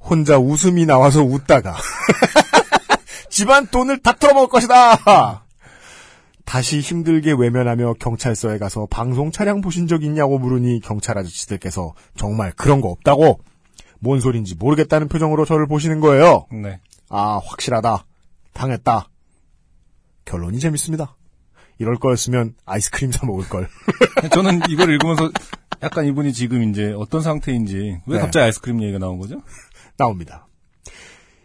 혼자 0.00 0.38
웃음이 0.38 0.86
나와서 0.86 1.22
웃다가 1.22 1.76
집안 3.30 3.68
돈을 3.68 4.02
다 4.02 4.12
털어먹을 4.12 4.48
것이다. 4.48 5.41
다시 6.44 6.80
힘들게 6.80 7.32
외면하며 7.32 7.94
경찰서에 7.94 8.58
가서 8.58 8.86
방송 8.90 9.30
차량 9.30 9.60
보신 9.60 9.86
적 9.86 10.02
있냐고 10.02 10.38
물으니 10.38 10.80
경찰 10.80 11.18
아저씨들께서 11.18 11.94
정말 12.16 12.52
그런 12.52 12.80
거 12.80 12.88
없다고 12.88 13.40
뭔 14.00 14.20
소린지 14.20 14.54
모르겠다는 14.56 15.08
표정으로 15.08 15.44
저를 15.44 15.66
보시는 15.66 16.00
거예요. 16.00 16.46
네. 16.50 16.80
아, 17.08 17.40
확실하다. 17.44 18.04
당했다. 18.52 19.08
결론이 20.24 20.58
재밌습니다. 20.58 21.16
이럴 21.78 21.96
거였으면 21.96 22.54
아이스크림 22.64 23.12
사 23.12 23.26
먹을 23.26 23.48
걸. 23.48 23.68
저는 24.32 24.60
이걸 24.68 24.90
읽으면서 24.90 25.30
약간 25.82 26.06
이분이 26.06 26.32
지금 26.32 26.62
이제 26.64 26.92
어떤 26.96 27.22
상태인지 27.22 28.00
왜 28.06 28.16
네. 28.16 28.20
갑자기 28.20 28.44
아이스크림 28.44 28.82
얘기가 28.82 28.98
나온 28.98 29.18
거죠? 29.18 29.42
나옵니다. 29.96 30.46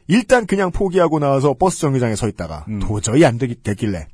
일단 0.07 0.45
그냥 0.45 0.71
포기하고 0.71 1.19
나와서 1.19 1.53
버스 1.53 1.79
정류장에 1.79 2.15
서 2.15 2.27
있다가 2.27 2.65
음. 2.69 2.79
도저히 2.79 3.25
안 3.25 3.37
되기, 3.37 3.61
되길래 3.61 4.07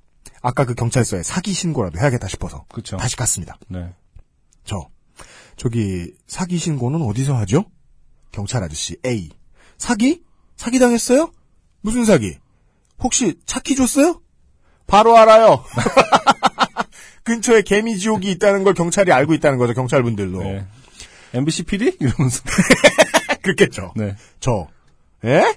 아까 0.43 0.65
그 0.65 0.75
경찰서에 0.75 1.23
사기 1.23 1.53
신고라도 1.53 1.97
해야겠다 1.99 2.27
싶어서 2.27 2.65
그쵸. 2.69 2.97
다시 2.97 3.15
갔습니다. 3.15 3.57
네. 3.69 3.93
저 4.65 4.89
저기 5.55 6.13
사기 6.27 6.57
신고는 6.57 7.01
어디서 7.01 7.35
하죠? 7.37 7.65
경찰 8.31 8.61
아저씨 8.61 8.97
A 9.05 9.29
사기? 9.77 10.21
사기 10.57 10.79
당했어요? 10.79 11.31
무슨 11.81 12.03
사기? 12.03 12.37
혹시 12.99 13.39
차키 13.45 13.75
줬어요? 13.75 14.21
바로 14.85 15.17
알아요. 15.17 15.63
근처에 17.23 17.61
개미 17.61 17.97
지옥이 17.97 18.29
있다는 18.31 18.65
걸 18.65 18.73
경찰이 18.73 19.13
알고 19.13 19.33
있다는 19.35 19.57
거죠. 19.57 19.73
경찰분들도 19.73 20.39
네. 20.39 20.67
MBC 21.33 21.63
PD? 21.63 21.97
이러면서. 22.01 22.43
그렇겠죠. 23.43 23.93
네. 23.95 24.17
저 24.41 24.67
에? 25.23 25.55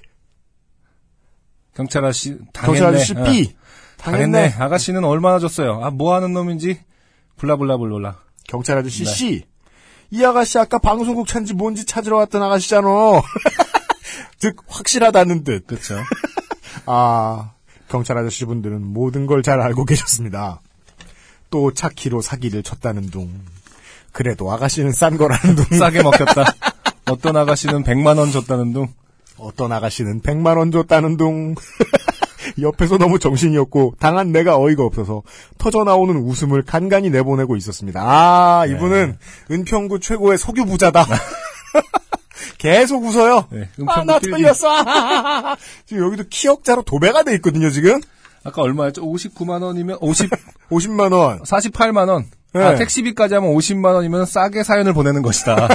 경찰 1.75 2.05
아저씨, 2.05 2.37
당했네. 2.53 2.79
경찰 2.79 2.87
아저씨 2.87 3.13
어, 3.13 3.23
B 4.07 4.11
당했네. 4.11 4.55
아가씨는 4.59 5.03
얼마나 5.03 5.39
줬어요? 5.39 5.81
아, 5.83 5.89
뭐 5.91 6.13
하는 6.15 6.33
놈인지? 6.33 6.79
블라블라블로라. 7.37 8.17
경찰 8.47 8.77
아저씨 8.77 9.03
네. 9.03 9.11
C. 9.11 9.45
이 10.11 10.23
아가씨 10.23 10.57
아까 10.57 10.77
방송국 10.77 11.27
찬지 11.27 11.53
뭔지 11.53 11.85
찾으러 11.85 12.17
왔던 12.17 12.41
아가씨잖아. 12.41 12.87
즉 14.39 14.55
확실하다는 14.67 15.43
듯. 15.43 15.67
그쵸. 15.67 15.95
아 16.85 17.51
경찰 17.89 18.17
아저씨 18.17 18.45
분들은 18.45 18.81
모든 18.85 19.25
걸 19.27 19.41
잘 19.43 19.59
알고 19.61 19.85
계셨습니다. 19.85 20.61
또 21.49 21.73
차키로 21.73 22.21
사기를 22.21 22.63
쳤다는 22.63 23.09
둥. 23.09 23.29
그래도 24.13 24.51
아가씨는 24.51 24.91
싼 24.93 25.17
거라는 25.17 25.55
둥. 25.55 25.65
싸게 25.77 26.01
먹혔다. 26.03 26.45
어떤 27.09 27.35
아가씨는 27.37 27.83
100만 27.83 28.17
원 28.17 28.31
줬다는 28.31 28.73
둥. 28.73 28.87
어떤 29.37 29.71
아가씨는 29.71 30.21
100만 30.21 30.57
원 30.57 30.71
줬다는 30.71 31.17
둥. 31.17 31.55
옆에서 32.61 32.97
너무 32.97 33.19
정신이 33.19 33.57
없고 33.57 33.95
당한 33.99 34.31
내가 34.31 34.57
어이가 34.57 34.83
없어서 34.83 35.23
터져 35.57 35.83
나오는 35.83 36.15
웃음을 36.17 36.63
간간히 36.63 37.09
내보내고 37.09 37.55
있었습니다. 37.55 38.01
아 38.03 38.65
이분은 38.65 39.17
은평구 39.51 39.99
최고의 39.99 40.37
석유 40.37 40.65
부자다. 40.65 41.05
계속 42.57 43.03
웃어요. 43.03 43.47
네, 43.51 43.61
아, 43.61 43.81
은평구 43.81 44.05
나 44.05 44.19
필기. 44.19 44.37
틀렸어. 44.37 44.67
지금 45.85 46.05
여기도 46.05 46.23
키역자로 46.29 46.83
도배가 46.83 47.23
돼 47.23 47.33
있거든요, 47.35 47.69
지금. 47.69 47.99
아까 48.43 48.61
얼마였죠? 48.61 49.03
59만 49.03 49.61
원이면 49.61 49.97
50, 50.01 50.29
50만 50.71 51.11
원. 51.13 51.41
48만 51.43 52.09
원. 52.09 52.25
네. 52.53 52.63
아, 52.63 52.75
택시비까지 52.75 53.35
하면 53.35 53.53
50만 53.53 53.93
원이면 53.93 54.25
싸게 54.25 54.63
사연을 54.63 54.93
보내는 54.93 55.21
것이다. 55.21 55.67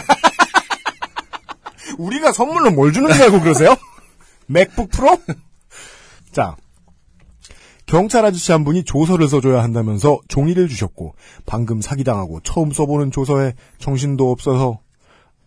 우리가 1.98 2.32
선물로 2.32 2.70
뭘 2.70 2.92
주는 2.92 3.12
줄 3.12 3.22
알고 3.22 3.40
그러세요? 3.40 3.76
맥북 4.46 4.90
프로? 4.90 5.18
자. 6.32 6.56
경찰 7.92 8.24
아저씨 8.24 8.52
한 8.52 8.64
분이 8.64 8.84
조서를 8.84 9.28
써줘야 9.28 9.62
한다면서 9.62 10.18
종이를 10.28 10.66
주셨고, 10.66 11.14
방금 11.44 11.82
사기당하고 11.82 12.40
처음 12.40 12.72
써보는 12.72 13.10
조서에 13.10 13.52
정신도 13.78 14.30
없어서, 14.30 14.78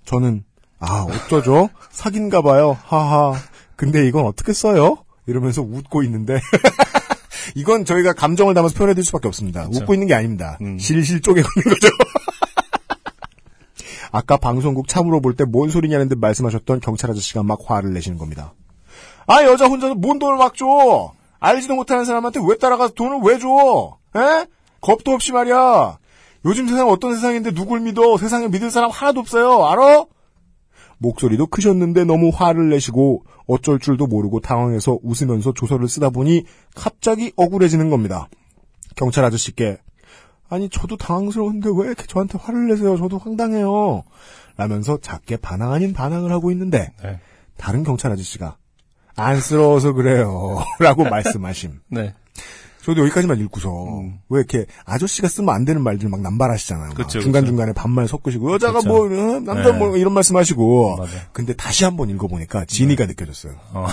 저는, 0.06 0.44
아, 0.78 1.08
어쩌죠? 1.10 1.70
사기인가 1.90 2.44
봐요. 2.44 2.78
하하. 2.84 3.34
근데 3.76 4.08
이건 4.08 4.26
어떻게 4.26 4.54
써요? 4.54 4.98
이러면서 5.26 5.64
웃고 5.64 6.04
있는데, 6.04 6.40
이건 7.56 7.84
저희가 7.84 8.14
감정을 8.14 8.54
담아서 8.54 8.76
표현해드릴 8.76 9.04
수밖에 9.06 9.28
없습니다. 9.28 9.66
그쵸. 9.68 9.82
웃고 9.82 9.96
있는 9.96 10.06
게 10.06 10.14
아닙니다. 10.14 10.60
음. 10.62 10.78
실실 10.78 11.22
쪼개고 11.22 11.48
있는 11.58 11.74
거죠. 11.80 11.88
아까 14.12 14.38
방송국 14.38 14.88
참으로 14.88 15.20
볼 15.20 15.36
때 15.36 15.46
뭔 15.46 15.70
소리냐는 15.72 16.10
듯 16.10 16.20
말씀하셨던 16.20 16.80
경찰 16.82 17.10
아저씨가 17.10 17.42
막 17.42 17.58
화를 17.66 17.92
내시는 17.94 18.20
겁니다. 18.20 18.54
아 19.26 19.44
여자 19.44 19.66
혼자서 19.66 19.96
뭔 19.96 20.20
돈을 20.20 20.38
막 20.38 20.54
줘? 20.56 21.12
알지도 21.46 21.76
못하는 21.76 22.06
사람한테 22.06 22.40
왜 22.48 22.58
따라가서 22.58 22.94
돈을 22.94 23.20
왜 23.24 23.38
줘? 23.38 23.98
에? 24.16 24.48
겁도 24.82 25.12
없이 25.12 25.32
말이야. 25.32 25.98
요즘 26.46 26.68
세상 26.68 26.90
어떤 26.90 27.16
세상인데 27.16 27.52
누굴 27.52 27.80
믿어? 27.82 28.18
세상에 28.18 28.48
믿을 28.48 28.72
사람 28.72 28.90
하나도 28.92 29.20
없어요. 29.20 29.66
알아? 29.66 30.06
목소리도 30.98 31.48
크셨는데 31.48 32.06
너무 32.06 32.32
화를 32.34 32.70
내시고 32.70 33.26
어쩔 33.48 33.80
줄도 33.80 34.08
모르고 34.08 34.40
당황해서 34.40 35.00
웃으면서 35.04 35.54
조서를 35.54 35.88
쓰다 35.88 36.10
보니 36.10 36.46
갑자기 36.74 37.32
억울해지는 37.36 37.90
겁니다. 37.90 38.28
경찰 38.96 39.26
아저씨께 39.26 39.78
아니 40.48 40.70
저도 40.70 40.96
당황스러운데 40.98 41.70
왜 41.76 41.88
이렇게 41.88 42.06
저한테 42.06 42.38
화를 42.40 42.68
내세요? 42.68 42.98
저도 42.98 43.18
황당해요. 43.18 44.04
라면서 44.58 44.98
작게 45.02 45.38
반항 45.38 45.74
아닌 45.74 45.94
반항을 45.94 46.32
하고 46.32 46.52
있는데 46.52 46.94
네. 47.04 47.20
다른 47.58 47.84
경찰 47.84 48.12
아저씨가 48.12 48.58
안쓰러워서 49.16 49.94
그래요. 49.94 50.64
라고 50.80 51.04
말씀하심. 51.04 51.80
네. 51.90 52.14
저도 52.84 53.02
여기까지만 53.02 53.40
읽고서 53.40 53.70
음. 54.00 54.20
왜 54.30 54.40
이렇게 54.40 54.68
아저씨가 54.86 55.28
쓰면 55.28 55.54
안 55.54 55.66
되는 55.66 55.82
말들 55.82 56.08
막 56.08 56.22
남발하시잖아요. 56.22 56.90
막 56.90 56.96
그쵸, 56.96 57.20
중간 57.20 57.44
중간에 57.46 57.74
반말 57.74 58.08
섞으시고 58.08 58.54
여자가 58.54 58.80
그쵸. 58.80 58.88
뭐 58.88 59.06
어, 59.06 59.40
남자 59.40 59.72
네. 59.72 59.78
뭐 59.78 59.98
이런 59.98 60.14
말씀하시고 60.14 60.98
맞아. 60.98 61.12
근데 61.34 61.56
다시 61.56 61.84
한번 61.84 62.12
읽어보니까 62.12 62.66
진의가 62.66 63.08
느껴졌어요. 63.08 63.54
어. 63.74 63.88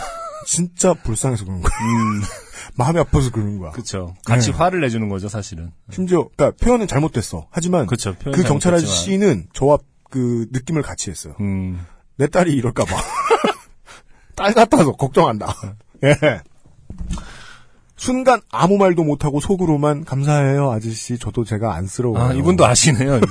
진짜 0.47 0.93
불쌍해서 0.93 1.45
그런 1.45 1.62
거야. 1.62 1.73
음, 1.81 2.20
마음이 2.77 2.99
아파서 2.99 3.31
그러는 3.31 3.59
거야. 3.59 3.70
그쵸. 3.70 4.14
같이 4.27 4.51
네. 4.51 4.59
화를 4.59 4.81
내주는 4.83 5.09
거죠, 5.09 5.29
사실은. 5.29 5.70
심지어 5.91 6.29
그러니까 6.37 6.62
표현은 6.62 6.87
잘못됐어. 6.87 7.47
하지만 7.51 7.87
그쵸. 7.87 8.14
그 8.18 8.25
표현이 8.31 8.43
경찰. 8.43 8.75
아저씨는 8.75 9.47
저와 9.55 9.79
그 10.11 10.49
느낌을 10.53 10.83
같이 10.83 11.09
했어요. 11.11 11.35
음, 11.41 11.81
내 12.16 12.27
딸이 12.27 12.53
이럴까 12.53 12.85
봐. 12.85 12.97
딸 14.35 14.53
같아서 14.53 14.93
걱정한다. 14.93 15.55
예. 16.05 16.41
순간 17.97 18.41
아무 18.51 18.78
말도 18.78 19.05
못하고 19.05 19.41
속으로만 19.41 20.05
감사해요 20.05 20.72
아저씨 20.72 21.18
저도 21.18 21.45
제가 21.45 21.74
안쓰러워요. 21.74 22.22
아, 22.22 22.33
이분도 22.33 22.66
아시네요. 22.66 23.20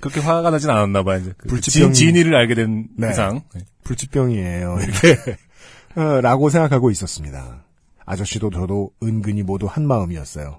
그렇게 0.00 0.20
화가 0.20 0.50
나진 0.50 0.68
않았나 0.68 1.04
봐요, 1.04 1.20
이제. 1.20 1.32
그 1.36 1.60
진, 1.60 1.92
진이를 1.92 2.34
알게 2.34 2.56
된 2.56 2.88
네. 2.96 3.10
이상. 3.10 3.42
네. 3.54 3.60
불치병이에요 3.84 4.78
이렇게 4.80 5.36
어, 5.94 6.20
라고 6.20 6.50
생각하고 6.50 6.90
있었습니다. 6.90 7.64
아저씨도 8.04 8.50
저도 8.50 8.90
은근히 9.02 9.42
모두 9.44 9.66
한 9.66 9.86
마음이었어요. 9.86 10.58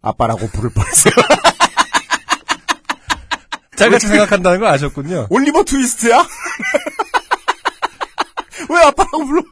아빠라고 0.00 0.46
부를 0.48 0.70
뻔했어요. 0.70 1.12
짤같이 3.76 4.06
생각한다는 4.08 4.60
걸 4.60 4.68
아셨군요. 4.68 5.26
올리버 5.30 5.64
트위스트야? 5.64 6.26
왜 8.74 8.82
아빠라고 8.84 9.24
불러? 9.24 9.42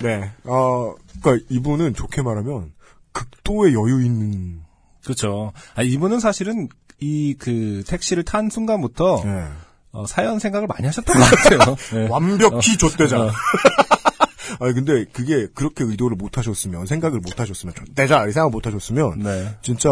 네, 0.00 0.30
어, 0.44 0.94
그니까 1.22 1.44
이분은 1.48 1.94
좋게 1.94 2.22
말하면 2.22 2.72
극도의 3.12 3.74
여유 3.74 4.02
있는, 4.04 4.60
그렇죠. 5.04 5.52
아, 5.74 5.82
이분은 5.82 6.20
사실은 6.20 6.68
이 7.00 7.34
그 7.38 7.82
택시를 7.86 8.24
탄 8.24 8.50
순간부터 8.50 9.22
예. 9.24 9.44
어, 9.92 10.06
사연 10.06 10.38
생각을 10.38 10.66
많이 10.68 10.84
하셨던 10.86 11.16
것 11.18 11.24
같아요. 11.24 11.76
네. 11.98 12.08
완벽히 12.10 12.76
좆대자. 12.76 13.22
어. 13.22 13.30
아니 14.60 14.74
근데 14.74 15.04
그게 15.06 15.46
그렇게 15.54 15.82
의도를 15.84 16.16
못 16.16 16.36
하셨으면 16.36 16.84
생각을 16.86 17.20
못 17.20 17.40
하셨으면 17.40 17.74
좆대자 17.74 18.16
이렇게 18.18 18.32
생각 18.32 18.50
못 18.50 18.66
하셨으면 18.66 19.20
네. 19.20 19.56
진짜 19.62 19.88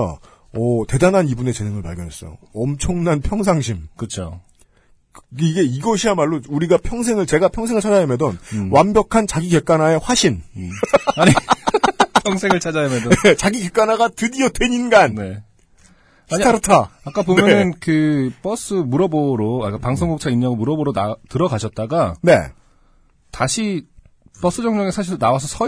오 0.55 0.85
대단한 0.87 1.29
이분의 1.29 1.55
재능을 1.55 1.83
발견했어요. 1.83 2.37
엄청난 2.55 3.21
평상심. 3.21 3.89
그렇죠. 3.97 4.43
이게 5.37 5.63
이것이야말로 5.63 6.41
우리가 6.49 6.79
평생을 6.79 7.27
제가 7.27 7.49
평생을 7.49 7.83
찾아내던 7.83 8.39
음. 8.55 8.73
완벽한 8.73 9.27
자기 9.27 9.51
객관화의 9.51 10.01
화신. 10.03 10.43
아니 11.17 11.33
평생을 12.25 12.61
찾아야면도 12.61 13.11
자기 13.37 13.61
객관화가 13.61 14.09
드디어 14.09 14.49
된 14.49 14.73
인간. 14.73 15.15
네. 15.15 15.43
아니, 16.31 16.43
스타르타. 16.43 16.91
아까 17.05 17.23
보면은 17.23 17.73
그 17.81 18.31
버스 18.43 18.75
물어보러 18.75 19.67
아까 19.67 19.79
방송국 19.79 20.21
차 20.21 20.29
있냐고 20.31 20.57
물어보러 20.57 20.93
나, 20.93 21.17
들어가셨다가 21.31 22.15
네. 22.23 22.37
다시 23.31 23.87
버스 24.41 24.63
정류장에 24.63 24.91
사실 24.91 25.19
나와서 25.19 25.47
서 25.47 25.67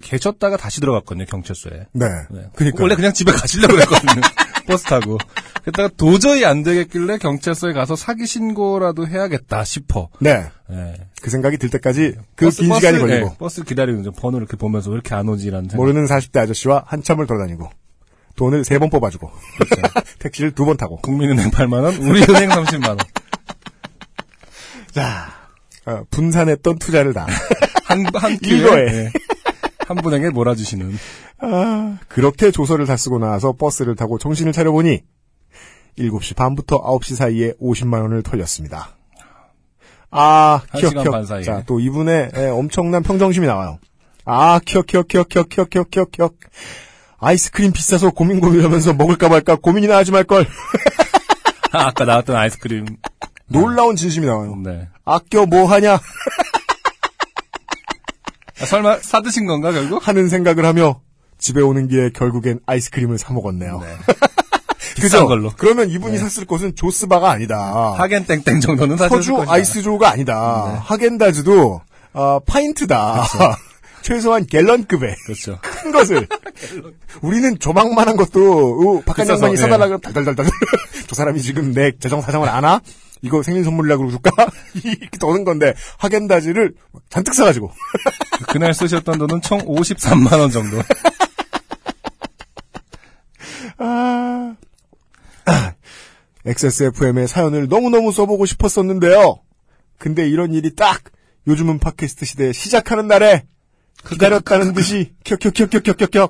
계셨다가 0.00 0.56
다시 0.56 0.80
들어갔거든요 0.80 1.26
경찰서에. 1.26 1.86
네. 1.92 2.06
네. 2.30 2.46
그러니까 2.54 2.82
원래 2.82 2.94
그냥 2.94 3.12
집에 3.12 3.32
가시려고 3.32 3.78
했거든요. 3.80 4.20
버스 4.66 4.84
타고. 4.84 5.18
그랬다가 5.62 5.88
도저히 5.96 6.44
안 6.44 6.62
되겠길래 6.62 7.18
경찰서에 7.18 7.72
가서 7.72 7.96
사기 7.96 8.26
신고라도 8.26 9.06
해야겠다 9.06 9.64
싶어. 9.64 10.08
네. 10.20 10.44
예. 10.70 10.94
그 11.22 11.30
생각이 11.30 11.56
들 11.58 11.70
때까지 11.70 12.14
그 12.34 12.46
버스- 12.46 12.60
긴 12.62 12.68
버스- 12.68 12.80
시간이 12.80 12.98
걸리고 12.98 13.30
예, 13.32 13.36
버스 13.38 13.62
기다리는 13.64 14.02
중 14.02 14.12
번호를 14.12 14.44
이렇게 14.44 14.56
보면서 14.56 14.90
왜 14.90 14.94
이렇게 14.94 15.14
안 15.14 15.28
오지라는 15.28 15.68
생각. 15.70 15.76
모르는 15.76 16.06
40대 16.06 16.38
아저씨와 16.38 16.84
한참을 16.86 17.26
돌아다니고 17.26 17.70
돈을 18.36 18.64
세 18.64 18.78
번 18.78 18.90
뽑아주고 18.90 19.30
택시를 20.20 20.52
두 20.52 20.64
번 20.66 20.76
타고 20.76 20.96
국민은행 20.96 21.50
8만 21.50 21.82
원, 21.84 21.94
우리은행 21.96 22.50
30만 22.50 22.88
원. 22.88 22.98
자 24.92 25.32
어, 25.86 26.02
분산했던 26.10 26.78
투자를 26.78 27.12
다 27.14 27.26
한한 27.86 28.38
일거에. 28.42 28.86
끼에 28.86 28.98
예. 29.04 29.12
한 29.86 29.96
분에게 29.96 30.30
몰아주시는. 30.30 30.98
아, 31.38 31.98
그렇게 32.08 32.50
조서를 32.50 32.86
다 32.86 32.96
쓰고 32.96 33.18
나와서 33.18 33.52
버스를 33.52 33.94
타고 33.94 34.18
정신을 34.18 34.52
차려보니 34.52 35.02
7시 35.98 36.34
반부터 36.36 36.82
9시 36.82 37.14
사이에 37.14 37.52
50만 37.60 38.02
원을 38.02 38.22
털렸습니다. 38.22 38.96
아, 40.10 40.60
키역키역. 40.76 41.26
자, 41.44 41.62
또 41.66 41.78
이분의 41.78 42.30
에, 42.34 42.48
엄청난 42.48 43.02
평정심이 43.02 43.46
나와요. 43.46 43.78
아, 44.24 44.58
키역키역키역키역키역키역. 44.64 46.34
아이스크림 47.18 47.72
비싸서 47.72 48.10
고민 48.10 48.40
고민하면서 48.40 48.94
먹을까 48.94 49.28
말까 49.28 49.56
고민이나 49.56 49.96
하지 49.96 50.12
말걸. 50.12 50.46
아, 51.72 51.86
아까 51.86 52.04
나왔던 52.04 52.34
아이스크림. 52.36 52.86
놀라운 53.46 53.94
진심이 53.96 54.26
나와요. 54.26 54.56
네. 54.64 54.88
아껴 55.04 55.46
뭐 55.46 55.66
하냐? 55.66 55.98
설마 58.64 58.98
사드신 59.02 59.46
건가 59.46 59.72
결국? 59.72 60.06
하는 60.06 60.28
생각을 60.28 60.64
하며 60.64 61.00
집에 61.38 61.60
오는 61.60 61.88
길에 61.88 62.10
결국엔 62.10 62.60
아이스크림을 62.66 63.18
사 63.18 63.32
먹었네요. 63.32 63.80
네. 63.80 63.96
그죠? 65.00 65.26
걸로. 65.26 65.52
그러면 65.56 65.90
이분이 65.90 66.16
샀을 66.16 66.46
것은 66.46 66.74
조스바가 66.74 67.30
아니다. 67.30 67.94
하겐 67.98 68.24
땡땡 68.24 68.60
정도는 68.60 68.96
사실 68.96 69.16
퍼주 69.16 69.44
아이스조가 69.46 70.10
아니다. 70.10 70.70
네. 70.72 70.78
하겐다즈도 70.82 71.80
어, 72.14 72.38
파인트다. 72.40 73.26
최소한 74.00 74.46
갤런급의 74.46 75.16
그렇죠. 75.26 75.58
큰 75.60 75.90
것을 75.90 76.28
우리는 77.22 77.58
조망만한 77.58 78.16
것도 78.16 79.00
어, 79.00 79.02
박한 79.04 79.28
양반이 79.28 79.54
예. 79.54 79.56
사달라 79.56 79.86
그러면 79.86 80.00
달달달달 80.00 80.46
저 81.08 81.14
사람이 81.16 81.42
지금 81.42 81.72
내 81.72 81.90
재정 81.98 82.20
사정을 82.20 82.48
아나? 82.48 82.80
이거 83.22 83.42
생일 83.42 83.64
선물이라고 83.64 84.10
줄까? 84.10 84.30
이렇게 84.84 85.18
도는 85.18 85.44
건데 85.44 85.74
하겐다즈를 85.98 86.74
잔뜩 87.08 87.34
사가지고 87.34 87.70
그날 88.48 88.74
쓰셨던 88.74 89.18
돈은 89.18 89.40
총 89.42 89.58
53만 89.60 90.38
원 90.38 90.50
정도. 90.50 90.82
아... 93.78 94.56
XSFM의 96.46 97.26
사연을 97.26 97.66
너무너무 97.68 98.12
써보고 98.12 98.46
싶었었는데요. 98.46 99.40
근데 99.98 100.28
이런 100.28 100.54
일이 100.54 100.74
딱 100.74 101.02
요즘은 101.48 101.78
팟캐스트 101.80 102.24
시대 102.24 102.52
시작하는 102.52 103.08
날에 103.08 103.44
기다렸다는 104.08 104.72
듯이 104.72 105.14
켜켜켜켜켜켜켜 105.24 106.28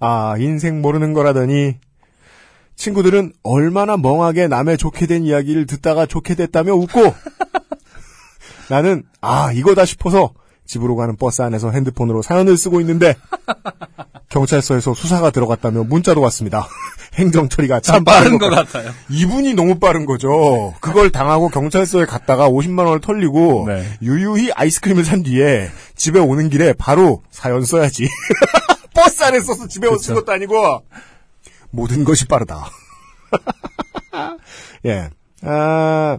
아 0.00 0.34
인생 0.38 0.82
모르는 0.82 1.12
거라더니 1.12 1.78
친구들은 2.76 3.32
얼마나 3.42 3.96
멍하게 3.96 4.48
남의 4.48 4.76
좋게 4.78 5.06
된 5.06 5.24
이야기를 5.24 5.66
듣다가 5.66 6.06
좋게 6.06 6.34
됐다며 6.34 6.74
웃고 6.74 7.14
나는 8.68 9.04
아 9.20 9.52
이거다 9.52 9.84
싶어서 9.84 10.32
집으로 10.66 10.96
가는 10.96 11.16
버스 11.16 11.42
안에서 11.42 11.70
핸드폰으로 11.70 12.22
사연을 12.22 12.56
쓰고 12.56 12.80
있는데 12.80 13.14
경찰서에서 14.28 14.94
수사가 14.94 15.30
들어갔다며 15.30 15.84
문자도 15.84 16.20
왔습니다. 16.22 16.66
행정 17.14 17.48
처리가 17.48 17.80
참참 17.80 18.04
빠른 18.04 18.38
것 18.38 18.50
같- 18.50 18.66
같아요. 18.70 18.92
이분이 19.08 19.54
너무 19.54 19.78
빠른 19.78 20.04
거죠. 20.04 20.74
그걸 20.80 21.10
당하고 21.10 21.48
경찰서에 21.48 22.04
갔다가 22.04 22.50
50만 22.50 22.84
원을 22.84 23.00
털리고 23.00 23.64
네. 23.68 23.86
유유히 24.02 24.50
아이스크림을 24.52 25.04
산 25.04 25.22
뒤에 25.22 25.70
집에 25.94 26.18
오는 26.18 26.50
길에 26.50 26.72
바로 26.74 27.22
사연 27.30 27.64
써야지. 27.64 28.08
버스 28.94 29.22
안에 29.24 29.40
써서 29.40 29.66
집에. 29.68 29.88
쓴 29.98 30.14
것도 30.16 30.32
아니고 30.32 30.82
모든 31.76 32.04
것이 32.04 32.26
빠르다. 32.26 32.68
예. 34.86 35.10
아, 35.42 36.18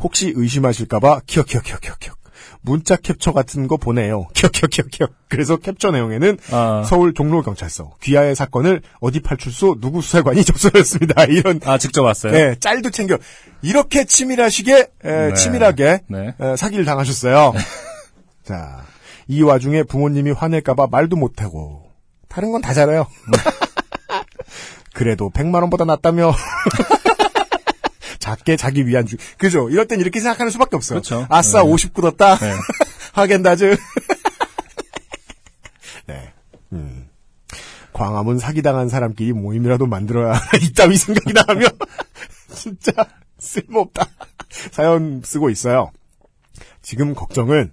혹시 0.00 0.32
의심하실까봐 0.34 1.20
키역키역키역키역 1.26 2.16
문자 2.62 2.96
캡처 2.96 3.32
같은 3.32 3.68
거 3.68 3.76
보내요. 3.76 4.26
키역키역키역 4.34 5.12
그래서 5.28 5.56
캡처 5.58 5.90
내용에는 5.92 6.38
아, 6.50 6.82
서울 6.86 7.12
종로 7.14 7.42
경찰서 7.42 7.96
귀하의 8.02 8.34
사건을 8.34 8.80
어디 9.00 9.20
팔출소 9.20 9.80
누구 9.80 10.00
수사관이 10.02 10.44
접수했습니다. 10.46 11.24
이런 11.24 11.60
아 11.64 11.78
직접 11.78 12.02
왔어요. 12.02 12.32
네, 12.32 12.56
짤도 12.58 12.90
챙겨 12.90 13.18
이렇게 13.62 14.04
치밀하시게 14.04 14.78
에, 14.78 14.86
네. 15.28 15.34
치밀하게 15.34 16.00
네. 16.08 16.34
에, 16.40 16.56
사기를 16.56 16.84
당하셨어요. 16.84 17.52
자, 18.44 18.82
이 19.28 19.42
와중에 19.42 19.82
부모님이 19.84 20.32
화낼까봐 20.32 20.88
말도 20.90 21.16
못하고 21.16 21.90
다른 22.28 22.50
건 22.50 22.60
다 22.62 22.72
잘해요. 22.74 23.06
그래도 24.94 25.28
100만 25.28 25.56
원보다 25.56 25.84
낫다며. 25.84 26.34
작게 28.18 28.56
자기 28.56 28.86
위안 28.86 29.04
주. 29.04 29.16
그죠? 29.36 29.68
이럴 29.68 29.86
땐 29.86 30.00
이렇게 30.00 30.20
생각하는 30.20 30.50
수밖에 30.50 30.76
없어요. 30.76 31.00
그렇죠. 31.00 31.26
아싸 31.28 31.62
네. 31.62 31.68
50 31.68 31.92
굳었다. 31.92 32.38
네. 32.38 32.54
하겐다즈. 33.12 33.76
네. 36.06 36.32
음. 36.72 37.08
광화문 37.92 38.38
사기당한 38.38 38.88
사람끼리 38.88 39.34
모임이라도 39.34 39.86
만들어야 39.86 40.40
이따위 40.62 40.96
생각이 40.96 41.32
나면 41.32 41.68
진짜 42.54 42.92
쓸모없다. 43.38 44.06
사연 44.72 45.22
쓰고 45.22 45.50
있어요. 45.50 45.92
지금 46.82 47.14
걱정은 47.14 47.72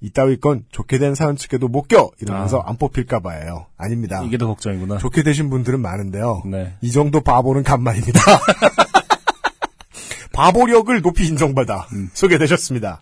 이따위 0.00 0.38
건 0.38 0.64
좋게 0.70 0.98
된 0.98 1.14
사연 1.14 1.36
측에도 1.36 1.68
못 1.68 1.88
껴! 1.88 2.10
이러면서 2.20 2.60
안 2.60 2.76
뽑힐까 2.76 3.20
봐예요. 3.20 3.66
아닙니다. 3.76 4.22
이게 4.24 4.38
더 4.38 4.46
걱정이구나. 4.46 4.98
좋게 4.98 5.22
되신 5.22 5.50
분들은 5.50 5.80
많은데요. 5.80 6.42
네. 6.46 6.76
이 6.80 6.92
정도 6.92 7.20
바보는 7.20 7.64
간만입니다. 7.64 8.20
바보력을 10.32 11.02
높이 11.02 11.26
인정받아 11.26 11.88
음. 11.92 12.10
소개되셨습니다. 12.12 13.00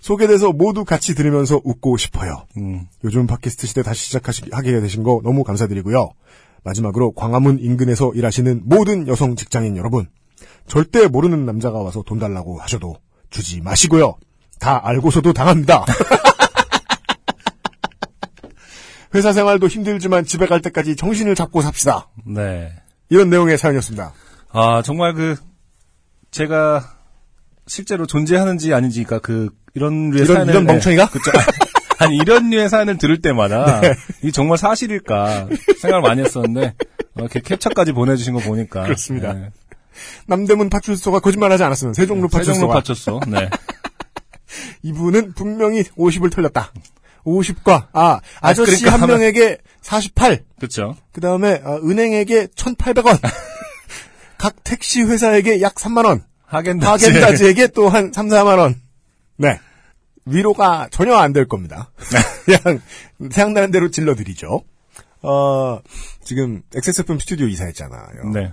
소개돼서 0.00 0.52
모두 0.52 0.86
같이 0.86 1.14
들으면서 1.14 1.60
웃고 1.62 1.98
싶어요. 1.98 2.46
음. 2.56 2.86
요즘 3.04 3.26
팟캐스트 3.26 3.66
시대 3.66 3.82
다시 3.82 4.06
시작하게 4.06 4.80
되신 4.80 5.02
거 5.02 5.20
너무 5.22 5.44
감사드리고요. 5.44 6.08
마지막으로 6.64 7.12
광화문 7.12 7.58
인근에서 7.60 8.12
일하시는 8.14 8.62
모든 8.64 9.06
여성 9.06 9.36
직장인 9.36 9.76
여러분. 9.76 10.06
절대 10.66 11.08
모르는 11.08 11.44
남자가 11.44 11.80
와서 11.80 12.02
돈 12.06 12.18
달라고 12.18 12.58
하셔도 12.58 12.96
주지 13.30 13.60
마시고요. 13.60 14.14
다 14.58 14.80
알고서도 14.84 15.32
당합니다. 15.32 15.84
회사 19.14 19.32
생활도 19.32 19.68
힘들지만 19.68 20.24
집에 20.24 20.46
갈 20.46 20.60
때까지 20.60 20.96
정신을 20.96 21.34
잡고 21.34 21.62
삽시다. 21.62 22.08
네. 22.26 22.72
이런 23.08 23.30
내용의 23.30 23.56
사연이었습니다. 23.56 24.12
아 24.52 24.82
정말 24.84 25.14
그 25.14 25.36
제가 26.30 26.96
실제로 27.66 28.06
존재하는지 28.06 28.74
아닌지 28.74 29.04
그러니까 29.04 29.26
그 29.26 29.48
이런 29.74 30.10
류의 30.10 30.24
이런- 30.24 30.34
사연을 30.36 30.52
이런 30.52 30.64
멍청이가? 30.66 31.06
네. 31.06 31.10
그쵸. 31.12 31.30
아니 32.00 32.16
이런 32.16 32.50
류의 32.50 32.68
사연을 32.68 32.98
들을 32.98 33.20
때마다 33.22 33.80
이 34.22 34.30
정말 34.30 34.58
사실일까 34.58 35.48
생각을 35.80 36.02
많이 36.02 36.20
했었는데 36.22 36.74
어, 37.14 37.20
이렇게 37.20 37.40
캡처까지 37.40 37.92
보내주신 37.92 38.34
거 38.34 38.40
보니까 38.40 38.82
그렇습니다. 38.84 39.32
네. 39.32 39.50
남대문 40.26 40.68
파출소가 40.70 41.20
거짓말하지 41.20 41.64
않았으면 41.64 41.94
세종로 41.94 42.28
세종로 42.28 42.68
파출소가 42.68 42.74
파출소. 42.74 43.20
네. 43.26 43.48
이분은 44.82 45.34
분명히 45.34 45.82
50을 45.84 46.32
털렸다. 46.32 46.72
50과 47.24 47.88
아 47.92 48.20
아저씨 48.40 48.82
그러니까 48.84 49.02
한 49.02 49.08
명에게 49.08 49.58
48. 49.82 50.44
그렇죠. 50.58 50.96
그 51.12 51.20
다음에 51.20 51.62
은행에게 51.84 52.46
1,800원. 52.48 53.18
각 54.38 54.54
택시 54.64 55.02
회사에게 55.02 55.60
약 55.60 55.74
3만 55.74 56.04
원. 56.06 56.24
하겐다즈. 56.46 57.06
하겐다즈에게 57.06 57.68
또 57.68 57.88
한 57.88 58.12
3, 58.12 58.28
4만 58.28 58.58
원. 58.58 58.80
네. 59.36 59.58
위로가 60.24 60.88
전혀 60.90 61.14
안 61.16 61.32
될 61.32 61.46
겁니다. 61.48 61.90
그냥 62.44 62.80
생각나는 63.30 63.70
대로 63.70 63.90
질러드리죠. 63.90 64.62
어, 65.22 65.80
지금 66.22 66.62
XSFM 66.74 67.18
스튜디오 67.18 67.46
이사했잖아요. 67.48 68.30
네. 68.32 68.52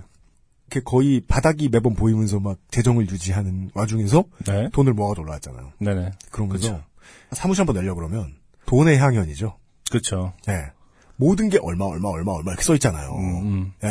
이렇게 0.68 0.82
거의 0.84 1.20
바닥이 1.20 1.68
매번 1.68 1.94
보이면서 1.94 2.40
막 2.40 2.58
재정을 2.70 3.08
유지하는 3.08 3.70
와중에서 3.74 4.24
네. 4.46 4.68
돈을 4.72 4.94
모아서 4.94 5.22
올라왔잖아요. 5.22 5.72
네네. 5.78 6.10
그러면서 6.30 6.72
그쵸. 6.72 6.84
사무실 7.32 7.60
한번 7.62 7.76
내려고 7.76 8.00
그러면 8.00 8.34
돈의 8.66 8.98
향연이죠. 8.98 9.56
그렇죠. 9.90 10.34
예. 10.48 10.72
모든 11.16 11.48
게 11.48 11.58
얼마 11.62 11.84
얼마 11.84 12.08
얼마 12.08 12.32
얼마 12.32 12.50
이렇게 12.50 12.64
써 12.64 12.74
있잖아요. 12.74 13.10
음, 13.14 13.46
음. 13.46 13.72
예. 13.84 13.88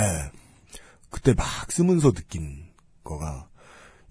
그때 1.09 1.33
막 1.33 1.45
쓰면서 1.71 2.11
느낀 2.11 2.65
거가 3.03 3.47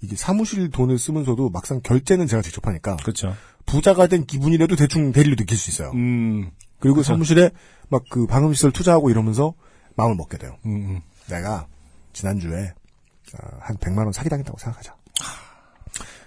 이게 0.00 0.16
사무실 0.16 0.70
돈을 0.70 0.98
쓰면서도 0.98 1.50
막상 1.50 1.80
결제는 1.82 2.26
제가 2.26 2.42
직접 2.42 2.66
하니까 2.66 2.96
그렇죠. 2.96 3.34
부자가 3.66 4.06
된 4.06 4.24
기분이라도 4.24 4.76
대충 4.76 5.12
대리로 5.12 5.36
느낄 5.36 5.56
수 5.56 5.70
있어요. 5.70 5.90
음, 5.92 6.50
그리고 6.80 7.02
사무실에 7.02 7.50
막 7.88 8.04
그 8.10 8.26
방음시설 8.26 8.72
투자하고 8.72 9.10
이러면서 9.10 9.54
마음을 9.96 10.16
먹게 10.16 10.38
돼요. 10.38 10.56
음, 10.66 10.70
음. 10.72 11.00
내가 11.28 11.66
지난주에 12.14 12.72
어, 13.34 13.46
한 13.60 13.76
100만 13.76 13.98
원 13.98 14.12
사기당했다고 14.12 14.56
생각하자. 14.58 14.94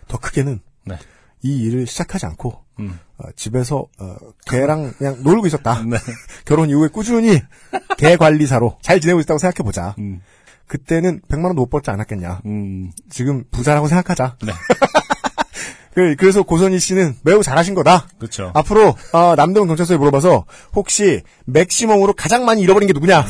더 0.08 0.18
크게는 0.20 0.60
네. 0.86 0.98
이 1.42 1.64
일을 1.64 1.88
시작하지 1.88 2.26
않고 2.28 2.64
음. 2.80 3.00
어, 3.18 3.26
집에서 3.36 3.86
어, 4.00 4.16
개랑 4.46 4.94
그냥 4.98 5.24
놀고 5.24 5.48
있었다. 5.48 5.82
네. 5.90 5.98
결혼 6.46 6.70
이후에 6.70 6.90
꾸준히 6.90 7.42
개 7.98 8.16
관리사로 8.18 8.78
잘 8.82 9.00
지내고 9.02 9.20
있다고 9.22 9.38
생각해 9.40 9.66
보자. 9.66 9.96
음, 10.00 10.22
그때는 10.68 11.22
100만 11.28 11.46
원도 11.46 11.62
못 11.64 11.70
벌지 11.70 11.90
않았겠냐. 11.90 12.42
음, 12.46 12.92
지금 13.10 13.44
부자라고 13.52 13.88
생각하자. 13.88 14.38
네. 14.46 14.54
그- 15.94 16.16
그래서 16.16 16.44
고선희 16.44 16.78
씨는 16.80 17.16
매우 17.24 17.42
잘하신 17.42 17.74
거다. 17.74 18.08
그렇죠. 18.20 18.52
앞으로 18.54 18.96
어, 19.14 19.36
남대문 19.36 19.68
경찰서에 19.68 19.98
물어봐서 19.98 20.46
혹시 20.76 21.24
맥시멈으로 21.46 22.14
가장 22.14 22.46
많이 22.46 22.62
잃어버린 22.62 22.86
게 22.88 22.94
누구냐? 22.94 23.26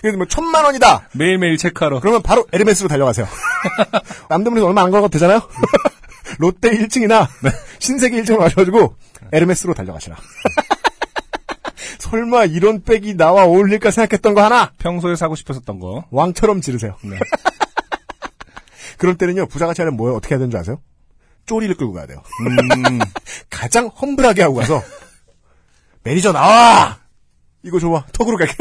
그래서 0.00 0.16
뭐 0.16 0.26
천만 0.26 0.64
원이다. 0.64 1.08
매일매일 1.12 1.56
체크하러. 1.56 2.00
그러면 2.00 2.22
바로 2.22 2.46
에르메스로 2.52 2.88
달려가세요. 2.88 3.26
남대문에서 4.28 4.66
얼마 4.66 4.82
안 4.82 4.90
걸어도 4.90 5.08
되잖아요. 5.08 5.40
롯데 6.38 6.70
1층이나 6.70 7.26
신세계 7.78 8.20
1층으로 8.22 8.38
가셔가지고 8.38 8.94
에르메스로 9.32 9.74
달려가시라. 9.74 10.16
설마 11.98 12.44
이런 12.46 12.82
백이 12.82 13.16
나와 13.16 13.44
어울릴까 13.44 13.90
생각했던 13.90 14.34
거 14.34 14.42
하나 14.42 14.72
평소에 14.78 15.16
사고 15.16 15.34
싶었었던 15.34 15.78
거. 15.80 16.04
왕처럼 16.10 16.60
지르세요. 16.60 16.96
네. 17.02 17.18
그럴 18.98 19.16
때는요 19.16 19.46
부자같이 19.46 19.80
하려면 19.80 19.96
뭐예요? 19.96 20.16
어떻게 20.16 20.34
해야 20.34 20.38
되는 20.38 20.50
줄 20.50 20.60
아세요? 20.60 20.80
쪼리를 21.46 21.74
끌고 21.76 21.92
가야 21.92 22.06
돼요. 22.06 22.22
음, 22.40 22.98
가장 23.48 23.86
험블하게 23.88 24.42
하고 24.42 24.56
가서 24.56 24.82
매니저 26.02 26.32
나와 26.32 26.98
이거 27.62 27.78
좋아 27.78 28.04
턱으로 28.12 28.36
갈게 28.36 28.54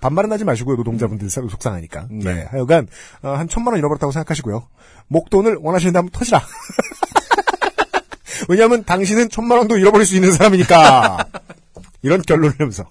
반말은 0.00 0.30
하지 0.32 0.44
마시고요. 0.44 0.76
노동자분들 0.76 1.30
사- 1.30 1.40
속상하니까. 1.40 2.06
네. 2.10 2.34
네, 2.34 2.46
하여간 2.50 2.88
어, 3.22 3.30
한 3.34 3.48
천만 3.48 3.72
원 3.72 3.78
잃어버렸다고 3.78 4.12
생각하시고요. 4.12 4.66
목돈을 5.08 5.58
원하시는다면 5.60 6.10
터지라. 6.10 6.42
왜냐하면 8.48 8.84
당신은 8.84 9.30
천만 9.30 9.58
원도 9.58 9.76
잃어버릴 9.78 10.06
수 10.06 10.14
있는 10.14 10.32
사람이니까. 10.32 11.26
이런 12.02 12.22
결론을 12.22 12.54
내면서. 12.58 12.84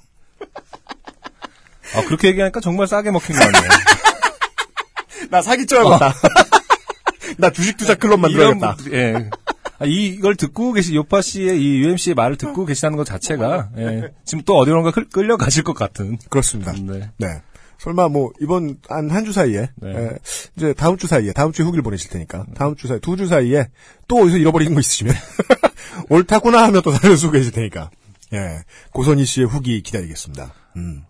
아, 1.96 2.02
그렇게 2.06 2.30
얘기하니까 2.30 2.60
정말 2.60 2.88
싸게 2.88 3.12
먹힌 3.12 3.36
거 3.36 3.42
같네요. 3.46 3.70
나 5.32 5.42
사기 5.42 5.66
쳐야 5.66 5.84
겠다 5.84 6.14
나 7.38 7.50
주식 7.52 7.78
투자 7.78 7.96
클럽 7.96 8.20
만들어야겠다. 8.20 8.78
예. 8.92 9.30
아, 9.80 9.86
이- 9.86 10.08
이걸 10.08 10.36
듣고 10.36 10.74
계시, 10.74 10.96
요파 10.96 11.22
씨의 11.22 11.62
이 11.62 11.78
UMC의 11.84 12.16
말을 12.16 12.36
듣고 12.38 12.66
계시다는 12.66 12.98
것 12.98 13.06
자체가, 13.06 13.70
예. 13.78 14.10
지금 14.26 14.44
또 14.46 14.58
어디론가 14.58 14.92
끌, 14.92 15.08
끌려가실 15.10 15.64
것 15.64 15.74
같은. 15.74 16.18
그렇습니다 16.30 16.72
네. 16.74 17.10
네. 17.18 17.28
설마 17.80 18.08
뭐 18.10 18.32
이번 18.42 18.78
한 18.90 19.08
한 19.12 19.24
주 19.24 19.32
사이에 19.32 19.70
네. 19.76 19.90
에, 19.92 20.10
이제 20.56 20.74
다음 20.74 20.98
주 20.98 21.06
사이에 21.06 21.32
다음 21.32 21.52
주에 21.52 21.64
후기를 21.64 21.84
보내실 21.84 22.10
테니까 22.10 22.48
다음 22.56 22.76
주 22.76 22.88
사이 22.88 23.00
두 23.00 23.16
주 23.16 23.28
사이에 23.28 23.68
또 24.08 24.18
어디서 24.24 24.38
잃어버리는 24.38 24.74
거 24.74 24.80
있으시면 24.80 25.14
옳다구나 26.10 26.64
하면 26.64 26.82
또 26.82 26.92
살려주고 26.92 27.34
계실 27.34 27.52
테니까 27.52 27.92
예 28.34 28.64
고선희 28.94 29.26
씨의 29.26 29.46
후기 29.48 29.82
기다리겠습니다. 29.84 30.54
음. 30.78 31.04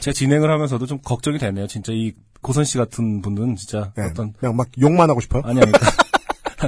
제가 0.00 0.12
진행을 0.14 0.50
하면서도 0.50 0.86
좀 0.86 0.98
걱정이 1.02 1.38
되네요. 1.38 1.66
진짜 1.66 1.92
이 1.92 2.12
고선 2.40 2.64
씨 2.64 2.78
같은 2.78 3.20
분은 3.20 3.56
진짜 3.56 3.92
예, 3.98 4.02
어떤, 4.02 4.32
그냥 4.34 4.54
막 4.56 4.68
욕만 4.80 5.10
하고 5.10 5.20
싶어요. 5.20 5.42
아니, 5.44 5.60
아니. 5.60 5.72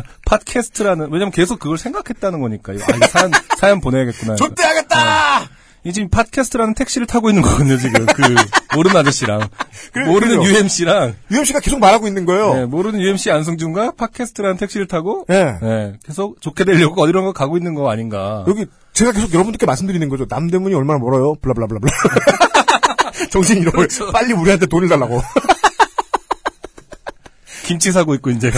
팟캐스트라는, 0.27 1.09
왜냐면 1.11 1.31
계속 1.31 1.59
그걸 1.59 1.79
생각했다는 1.79 2.41
거니까. 2.41 2.73
아, 2.73 2.75
이거 2.75 3.07
사연, 3.09 3.31
사연 3.59 3.81
보내야겠구나. 3.81 4.37
좆대하겠다. 4.37 5.49
이 5.85 5.93
지금 5.93 6.09
팟캐스트라는 6.09 6.75
택시를 6.75 7.07
타고 7.07 7.31
있는 7.31 7.43
거거든요, 7.43 7.77
지금. 7.77 8.07
그, 8.07 8.23
모르는 8.75 8.97
아저씨랑. 8.97 9.49
그래, 9.93 10.07
모르는 10.07 10.39
그래요. 10.41 10.59
UMC랑, 10.59 11.15
씨가 11.45 11.61
계속 11.61 11.79
말하고 11.79 12.09
있는 12.09 12.27
거예요. 12.27 12.55
네, 12.55 12.67
모르는 12.67 13.01
UMC 13.01 13.31
안승준과 13.31 13.93
팟캐스트라는 13.93 14.57
택시를 14.57 14.89
타고, 14.89 15.25
예. 15.31 15.59
네, 15.63 15.93
계속 16.05 16.41
좋게 16.41 16.65
되려고 16.65 17.01
어디론가 17.03 17.33
가고 17.33 17.57
있는 17.57 17.75
거 17.75 17.89
아닌가. 17.89 18.45
여기 18.49 18.67
제가 18.95 19.13
계속 19.13 19.33
여러분들께 19.33 19.65
말씀드리는 19.65 20.09
거죠. 20.09 20.27
남대문이 20.29 20.75
얼마나 20.75 20.99
멀어요? 20.99 21.37
블라블라블라. 21.37 21.79
정신 23.31 23.59
잃어버려. 23.59 23.87
그렇죠. 23.87 24.11
빨리 24.11 24.33
우리한테 24.33 24.67
돈을 24.67 24.89
달라고. 24.89 25.23
김치 27.65 27.93
사고 27.93 28.15
있고, 28.15 28.31
이제. 28.31 28.51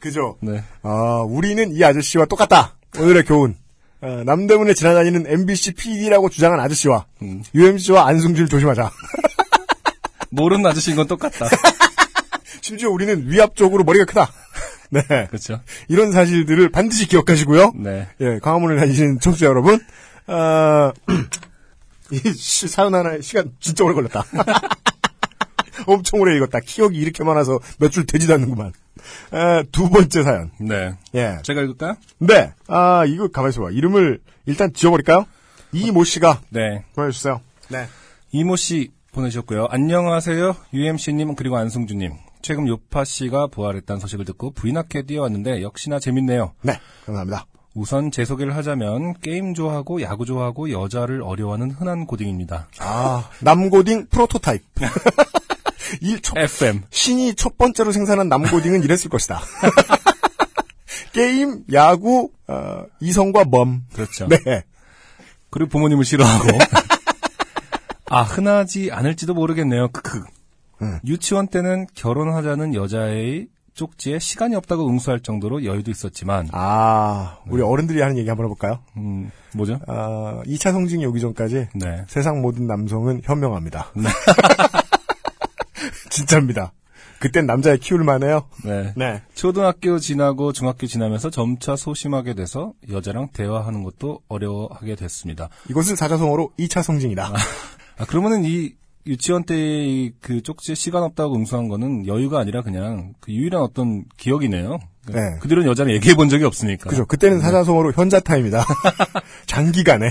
그죠? 0.00 0.36
네. 0.40 0.62
아, 0.82 1.22
우리는 1.28 1.72
이 1.72 1.84
아저씨와 1.84 2.24
똑같다. 2.26 2.76
오늘의 2.98 3.24
교훈. 3.24 3.54
어, 4.00 4.22
남대문에 4.24 4.72
지나다니는 4.74 5.26
MBC 5.26 5.72
PD라고 5.74 6.30
주장한 6.30 6.58
아저씨와 6.58 7.04
음. 7.22 7.42
UMC와 7.54 8.06
안승준을 8.08 8.48
조심하자. 8.48 8.90
모르는 10.30 10.64
아저씨인 10.66 10.96
건 10.96 11.06
똑같다. 11.06 11.46
심지어 12.62 12.88
우리는 12.90 13.24
위압적으로 13.30 13.84
머리가 13.84 14.06
크다. 14.06 14.30
네. 14.90 15.02
그렇죠. 15.28 15.60
이런 15.88 16.12
사실들을 16.12 16.70
반드시 16.70 17.06
기억하시고요. 17.06 17.72
네. 17.76 18.08
예, 18.20 18.38
광화문을 18.40 18.76
다니시는 18.78 19.20
청취자 19.20 19.46
여러분, 19.46 19.78
아, 20.26 20.92
이 22.10 22.32
시- 22.32 22.68
사연 22.68 22.94
하나에 22.94 23.20
시간 23.20 23.52
진짜 23.60 23.84
오래 23.84 23.94
걸렸다. 23.94 24.24
엄청 25.86 26.20
오래 26.20 26.36
읽었다. 26.36 26.58
기억이 26.60 26.98
이렇게 26.98 27.22
많아서 27.24 27.58
몇 27.78 27.90
줄 27.90 28.04
되지도 28.06 28.34
않는구만. 28.34 28.72
아, 29.30 29.62
두 29.72 29.88
번째 29.88 30.22
사연. 30.22 30.50
네. 30.58 30.94
예. 31.14 31.38
제가 31.42 31.62
읽을까요? 31.62 31.96
네. 32.18 32.52
아, 32.68 33.04
이거 33.06 33.28
가만있어 33.28 33.62
봐. 33.62 33.70
이름을 33.70 34.20
일단 34.46 34.72
지워버릴까요? 34.72 35.26
이모 35.72 36.04
씨가 36.04 36.40
네. 36.50 36.84
보내주세요. 36.94 37.40
네. 37.68 37.86
이모 38.32 38.56
씨 38.56 38.90
보내주셨고요. 39.12 39.66
안녕하세요. 39.70 40.56
UMC님 40.72 41.34
그리고 41.34 41.56
안승준님. 41.56 42.12
최근 42.42 42.66
요파 42.68 43.04
씨가 43.04 43.48
부활했다는 43.48 44.00
소식을 44.00 44.24
듣고 44.24 44.52
부인학교에 44.52 45.02
뛰어왔는데 45.02 45.62
역시나 45.62 45.98
재밌네요. 45.98 46.52
네. 46.62 46.80
감사합니다. 47.06 47.46
우선 47.74 48.10
제 48.10 48.24
소개를 48.24 48.56
하자면 48.56 49.14
게임 49.20 49.54
좋아하고 49.54 50.02
야구 50.02 50.26
좋아하고 50.26 50.70
여자를 50.70 51.22
어려워하는 51.22 51.70
흔한 51.70 52.06
고딩입니다. 52.06 52.68
아, 52.80 53.28
남고딩 53.40 54.06
프로토타입. 54.10 54.62
이 56.00 56.20
첫, 56.20 56.36
FM. 56.36 56.82
신이 56.90 57.34
첫 57.34 57.58
번째로 57.58 57.92
생산한 57.92 58.28
남고딩은 58.28 58.82
이랬을 58.82 59.08
것이다. 59.10 59.40
게임, 61.12 61.64
야구, 61.72 62.30
어, 62.46 62.84
이성과 63.00 63.44
멈. 63.46 63.82
그렇죠. 63.92 64.28
네. 64.28 64.38
그리고 65.50 65.68
부모님을 65.70 66.04
싫어하고. 66.04 66.46
아, 68.10 68.22
흔하지 68.22 68.90
않을지도 68.92 69.34
모르겠네요. 69.34 69.88
크크. 69.88 70.22
음. 70.82 70.98
유치원 71.04 71.48
때는 71.48 71.86
결혼하자는 71.94 72.74
여자의 72.74 73.48
쪽지에 73.74 74.18
시간이 74.18 74.56
없다고 74.56 74.88
응수할 74.88 75.20
정도로 75.20 75.64
여유도 75.64 75.90
있었지만, 75.90 76.48
아, 76.52 77.38
우리 77.48 77.62
어른들이 77.62 78.00
하는 78.00 78.18
얘기 78.18 78.28
한번 78.28 78.46
해볼까요? 78.46 78.80
음, 78.96 79.30
뭐죠? 79.54 79.78
아, 79.86 80.42
2차 80.44 80.72
성징이 80.72 81.06
오기 81.06 81.20
전까지 81.20 81.68
네. 81.74 82.04
세상 82.08 82.40
모든 82.42 82.66
남성은 82.66 83.22
현명합니다. 83.24 83.92
진짜입니다. 86.10 86.72
그땐 87.20 87.46
남자애 87.46 87.76
키울 87.76 88.02
만해요. 88.02 88.46
네. 88.64 88.92
네. 88.96 89.22
초등학교 89.34 89.98
지나고 89.98 90.52
중학교 90.52 90.86
지나면서 90.86 91.30
점차 91.30 91.76
소심하게 91.76 92.34
돼서 92.34 92.72
여자랑 92.90 93.28
대화하는 93.32 93.84
것도 93.84 94.20
어려워하게 94.28 94.96
됐습니다. 94.96 95.50
이것을 95.68 95.96
사자성어로 95.96 96.52
2차 96.58 96.82
성징이다. 96.82 97.32
아, 97.98 98.04
그러면은 98.06 98.44
이 98.44 98.72
유치원 99.06 99.44
때그 99.44 100.42
쪽지에 100.42 100.74
시간 100.74 101.02
없다고 101.02 101.34
응수한 101.36 101.68
거는 101.68 102.06
여유가 102.06 102.38
아니라 102.38 102.62
그냥 102.62 103.14
그 103.20 103.32
유일한 103.32 103.62
어떤 103.62 104.04
기억이네요. 104.16 104.78
네. 105.08 105.38
그들은 105.40 105.66
여자랑 105.66 105.92
얘기해 105.94 106.14
본 106.14 106.28
적이 106.28 106.44
없으니까. 106.44 106.88
그죠. 106.88 107.06
그때는 107.06 107.40
사자성어로 107.40 107.92
현자타임이다. 107.92 108.64
장기간에. 109.46 110.10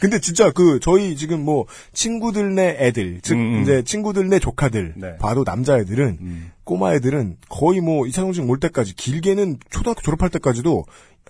근데 0.00 0.20
진짜 0.20 0.50
그 0.50 0.78
저희 0.80 1.16
지금 1.16 1.44
뭐 1.44 1.66
친구들 1.92 2.54
내 2.54 2.76
애들, 2.78 3.20
즉 3.22 3.34
음, 3.34 3.56
음. 3.56 3.62
이제 3.62 3.82
친구들 3.82 4.28
내 4.28 4.38
조카들 4.38 4.94
네. 4.96 5.16
봐도 5.16 5.42
남자애들은 5.44 6.18
음. 6.20 6.50
꼬마 6.64 6.94
애들은 6.94 7.36
거의 7.48 7.80
뭐 7.80 8.06
이차성징 8.06 8.48
올 8.48 8.60
때까지 8.60 8.94
길게는 8.94 9.58
초등학교 9.70 10.02
졸업할 10.02 10.30
때까지도 10.30 10.84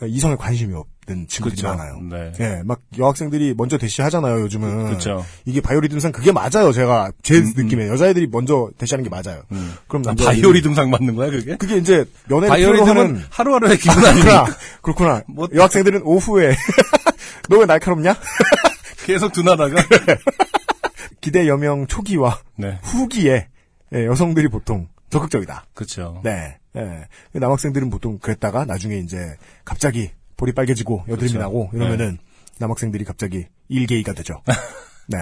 이성에 0.06 0.36
관심이 0.36 0.74
없 0.74 0.86
는 1.09 1.26
친구들이 1.26 1.62
그렇죠. 1.62 1.74
많아요. 1.76 2.00
네. 2.02 2.32
예, 2.40 2.62
막 2.64 2.80
여학생들이 2.98 3.54
먼저 3.56 3.78
대시하잖아요, 3.78 4.42
요즘은. 4.42 4.84
그렇죠. 4.88 5.24
이게 5.46 5.61
바이오리듬상 5.62 6.12
그게 6.12 6.32
맞아요, 6.32 6.70
제가 6.70 7.11
제 7.22 7.40
느낌에 7.40 7.88
여자애들이 7.88 8.26
먼저 8.30 8.70
대시하는 8.76 9.04
게 9.04 9.09
맞아요. 9.09 9.42
음. 9.52 9.74
그럼 9.88 10.02
아, 10.02 10.09
남자 10.11 10.26
바이오리듬상 10.26 10.90
맞는 10.90 11.14
거야 11.16 11.30
그게? 11.30 11.56
그게 11.56 11.78
이제 11.78 12.04
필요로 12.24 12.46
바이오리듬은 12.48 13.22
하루하루의 13.30 13.78
기분 13.78 13.94
그렇구나. 13.96 14.11
아니니까 14.11 14.46
그렇구나. 14.82 15.22
뭐- 15.28 15.48
여학생들은 15.54 16.02
오후에 16.02 16.54
너 17.48 17.56
왜 17.59 17.64
날카롭냐? 17.64 18.14
계속 19.06 19.32
둔하다가. 19.32 19.74
기대 21.20 21.48
여명 21.48 21.86
초기와 21.86 22.38
네. 22.56 22.78
후기에 22.82 23.48
예, 23.94 24.04
여성들이 24.06 24.48
보통 24.48 24.88
적극적이다. 25.11 25.64
그렇죠. 25.74 26.20
네. 26.22 26.59
예. 26.76 27.06
남학생들은 27.32 27.88
보통 27.90 28.18
그랬다가 28.18 28.64
나중에 28.66 28.98
이제 28.98 29.36
갑자기 29.64 30.11
볼이 30.39 30.53
빨개지고 30.53 31.01
여드름이 31.09 31.32
그렇죠. 31.32 31.39
나고 31.39 31.70
이러면은 31.74 32.16
남학생들이 32.59 33.05
갑자기 33.05 33.47
일게이가 33.68 34.14
되죠. 34.14 34.43
네. 35.09 35.18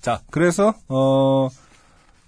자, 0.00 0.20
그래서 0.30 0.74
어 0.88 1.48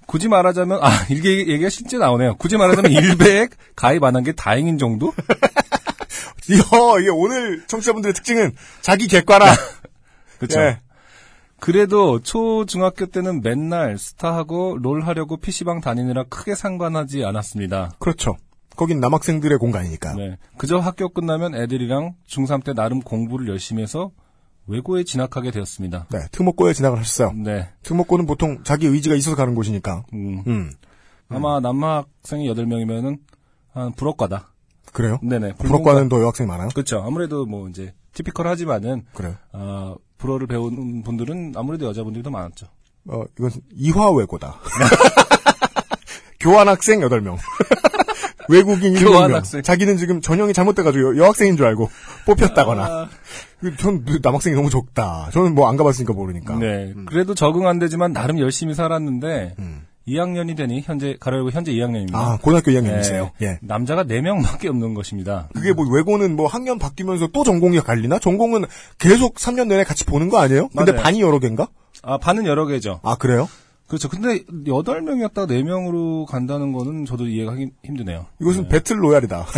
굳이 0.06 0.28
말하자면 0.28 0.78
아 0.82 0.90
이게 1.10 1.38
얘기가 1.48 1.68
실제 1.70 1.98
나오네요. 1.98 2.36
굳이 2.36 2.56
말하자면 2.56 2.92
일베에 2.92 3.48
가입 3.76 4.04
안 4.04 4.14
한 4.16 4.22
게 4.24 4.32
다행인 4.32 4.78
정도? 4.78 5.12
이거, 6.48 6.98
이게 7.00 7.10
오늘 7.10 7.64
청취자분들의 7.66 8.12
특징은 8.14 8.52
자기 8.80 9.06
객관화. 9.06 9.44
그렇죠. 10.38 10.60
예. 10.60 10.80
그래도 11.60 12.20
초 12.20 12.64
중학교 12.66 13.06
때는 13.06 13.42
맨날 13.42 13.98
스타하고 13.98 14.78
롤 14.80 15.02
하려고 15.02 15.36
PC방 15.36 15.80
다니느라 15.80 16.24
크게 16.28 16.54
상관하지 16.54 17.24
않았습니다. 17.24 17.92
그렇죠. 18.00 18.36
거긴 18.80 18.98
남학생들의 18.98 19.58
공간이니까. 19.58 20.14
네. 20.14 20.38
그저 20.56 20.78
학교 20.78 21.10
끝나면 21.10 21.54
애들이랑 21.54 22.14
중3 22.26 22.64
때 22.64 22.72
나름 22.72 23.00
공부를 23.00 23.46
열심히 23.48 23.82
해서 23.82 24.10
외고에 24.66 25.04
진학하게 25.04 25.50
되었습니다. 25.50 26.06
네, 26.10 26.20
특목고에 26.32 26.72
진학을 26.72 26.98
하셨어요. 26.98 27.32
네. 27.32 27.68
특목고는 27.82 28.24
보통 28.24 28.62
자기 28.64 28.86
의지가 28.86 29.16
있어서 29.16 29.36
가는 29.36 29.54
곳이니까. 29.54 30.04
음, 30.14 30.42
음, 30.46 30.72
아마 31.28 31.60
남학생이 31.60 32.48
8명이면은 32.48 33.18
한 33.74 33.92
불어과다. 33.92 34.48
그래요? 34.94 35.18
네네. 35.22 35.56
불어과는 35.56 36.08
더 36.08 36.18
여학생이 36.22 36.48
많아요? 36.48 36.68
그렇죠. 36.68 37.02
아무래도 37.06 37.44
뭐 37.44 37.68
이제 37.68 37.92
티피컬하지만은 38.14 39.04
그래요. 39.12 39.34
아, 39.52 39.94
불어를 40.16 40.46
배우는 40.46 41.02
분들은 41.02 41.52
아무래도 41.54 41.84
여자분들이 41.84 42.22
더 42.22 42.30
많았죠. 42.30 42.66
어, 43.08 43.24
이건 43.38 43.50
이화외고다. 43.74 44.58
교환학생 46.40 47.00
8명. 47.00 47.36
외국인 48.50 48.94
7명. 48.94 49.00
교환학생. 49.08 49.62
자기는 49.62 49.96
지금 49.96 50.20
전형이 50.20 50.52
잘못돼가지고 50.52 51.16
여, 51.16 51.22
여학생인 51.22 51.56
줄 51.56 51.66
알고 51.66 51.88
뽑혔다거나. 52.26 52.82
아, 52.84 53.08
전 53.78 54.04
남학생이 54.22 54.54
너무 54.56 54.70
적다. 54.70 55.28
저는 55.32 55.54
뭐 55.54 55.68
안 55.68 55.76
가봤으니까 55.76 56.12
모르니까. 56.12 56.56
네. 56.58 56.92
그래도 57.06 57.34
적응 57.34 57.66
안 57.68 57.78
되지만 57.78 58.12
나름 58.12 58.38
열심히 58.40 58.74
살았는데 58.74 59.54
음. 59.58 59.82
2학년이 60.08 60.56
되니 60.56 60.80
현재 60.80 61.16
가로열고 61.20 61.50
현재 61.50 61.70
2학년입니다. 61.72 62.14
아, 62.14 62.38
고등학교 62.42 62.72
2학년이세요? 62.72 63.30
예. 63.42 63.58
남자가 63.62 64.02
4명밖에 64.04 64.66
없는 64.66 64.94
것입니다. 64.94 65.48
그게 65.54 65.72
뭐 65.72 65.86
외고는 65.88 66.34
뭐 66.34 66.46
학년 66.48 66.78
바뀌면서 66.78 67.28
또 67.28 67.44
전공이 67.44 67.78
갈리나? 67.80 68.18
전공은 68.18 68.64
계속 68.98 69.34
3년 69.36 69.68
내내 69.68 69.84
같이 69.84 70.04
보는 70.06 70.28
거 70.30 70.38
아니에요? 70.38 70.68
근데 70.74 70.90
맞아요. 70.92 71.02
반이 71.04 71.20
여러 71.20 71.38
개인가? 71.38 71.68
아, 72.02 72.18
반은 72.18 72.46
여러 72.46 72.66
개죠. 72.66 72.98
아, 73.04 73.14
그래요? 73.16 73.48
그렇죠. 73.90 74.08
근데 74.08 74.44
8명이었다가 74.44 75.48
4명으로 75.48 76.24
간다는 76.26 76.72
거는 76.72 77.06
저도 77.06 77.26
이해가 77.26 77.52
하기 77.52 77.70
힘드네요. 77.84 78.26
이것은 78.40 78.68
배틀 78.68 79.02
로얄이다. 79.02 79.46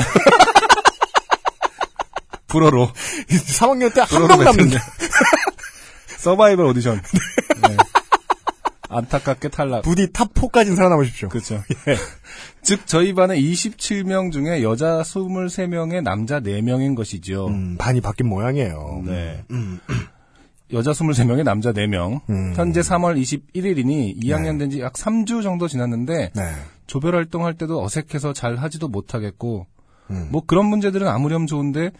불어로. 2.48 2.88
3학년 3.28 3.94
때 3.94 4.00
한 4.00 4.26
명 4.26 4.42
남는다. 4.44 4.78
서바이벌 6.18 6.64
오디션. 6.66 7.00
네. 7.68 7.76
안타깝게 8.88 9.48
탈락. 9.48 9.82
부디 9.82 10.08
top 10.12 10.27
4까지는 10.27 10.76
살아남으십시오. 10.76 11.28
그렇죠. 11.30 11.62
즉 12.62 12.86
저희 12.86 13.14
반에 13.14 13.40
27명 13.40 14.30
중에 14.32 14.62
여자 14.62 15.00
23명에 15.02 16.02
남자 16.02 16.40
4명인 16.40 16.94
것이죠. 16.94 17.46
음, 17.48 17.76
반이 17.78 18.02
바뀐 18.02 18.28
모양이에요. 18.28 19.02
네. 19.06 19.44
여자 20.72 20.92
23명에 20.92 21.42
남자 21.44 21.72
4명. 21.72 22.20
음. 22.30 22.52
현재 22.56 22.80
3월 22.80 23.20
21일이니 23.20 24.22
2학년 24.22 24.58
된 24.58 24.70
지 24.70 24.80
약 24.80 24.94
3주 24.94 25.42
정도 25.42 25.68
지났는데 25.68 26.30
네. 26.34 26.42
조별 26.86 27.14
활동할 27.14 27.54
때도 27.54 27.82
어색해서 27.82 28.32
잘 28.32 28.56
하지도 28.56 28.88
못하겠고 28.88 29.66
음. 30.10 30.28
뭐 30.30 30.42
그런 30.46 30.66
문제들은 30.66 31.06
아무렴 31.08 31.46
좋은데 31.46 31.90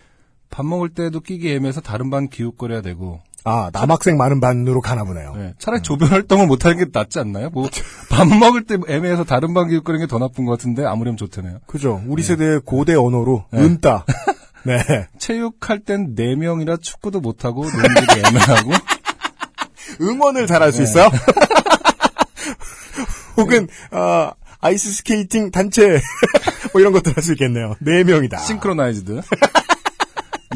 밥 0.51 0.67
먹을 0.67 0.89
때도 0.91 1.21
끼기 1.21 1.51
애매해서 1.53 1.81
다른 1.81 2.11
반 2.11 2.29
기웃거려야 2.29 2.83
되고 2.83 3.21
아, 3.45 3.71
남학생 3.73 4.17
많은 4.17 4.41
반으로 4.41 4.81
가나 4.81 5.03
보네요. 5.03 5.35
네, 5.35 5.55
차라리 5.59 5.83
조별 5.83 6.11
활동을 6.13 6.47
못하는 6.47 6.79
게 6.79 6.85
낫지 6.93 7.19
않나요? 7.19 7.51
뭐 7.51 7.69
밥 8.09 8.29
먹을 8.29 8.65
때 8.65 8.77
애매해서 8.87 9.25
다른 9.25 9.53
반 9.53 9.69
기웃거리는 9.69 10.07
게 10.07 10.09
더 10.11 10.19
나쁜 10.19 10.45
것 10.45 10.53
같은데 10.53 10.85
아무렴 10.85 11.17
좋다네요. 11.17 11.59
그죠. 11.67 12.03
우리 12.07 12.23
세대의 12.23 12.61
고대 12.65 12.95
언어로 12.95 13.47
네. 13.51 13.61
은따. 13.63 14.05
네. 14.65 15.09
체육할 15.19 15.81
땐 15.81 16.15
4명이라 16.15 16.81
축구도 16.83 17.21
못하고 17.21 17.63
농구도 17.65 18.29
애매하고 18.29 18.73
응원을 20.01 20.47
잘할 20.47 20.73
수 20.73 20.83
있어요? 20.83 21.11
혹은 23.37 23.69
아, 23.91 24.33
아이스 24.61 24.93
스케이팅 24.93 25.51
단체 25.51 26.01
뭐 26.73 26.81
이런 26.81 26.93
것들 26.93 27.17
할 27.17 27.23
수 27.23 27.33
있겠네요. 27.33 27.75
네 27.81 28.05
명이다. 28.05 28.39
싱크로나이즈드. 28.39 29.21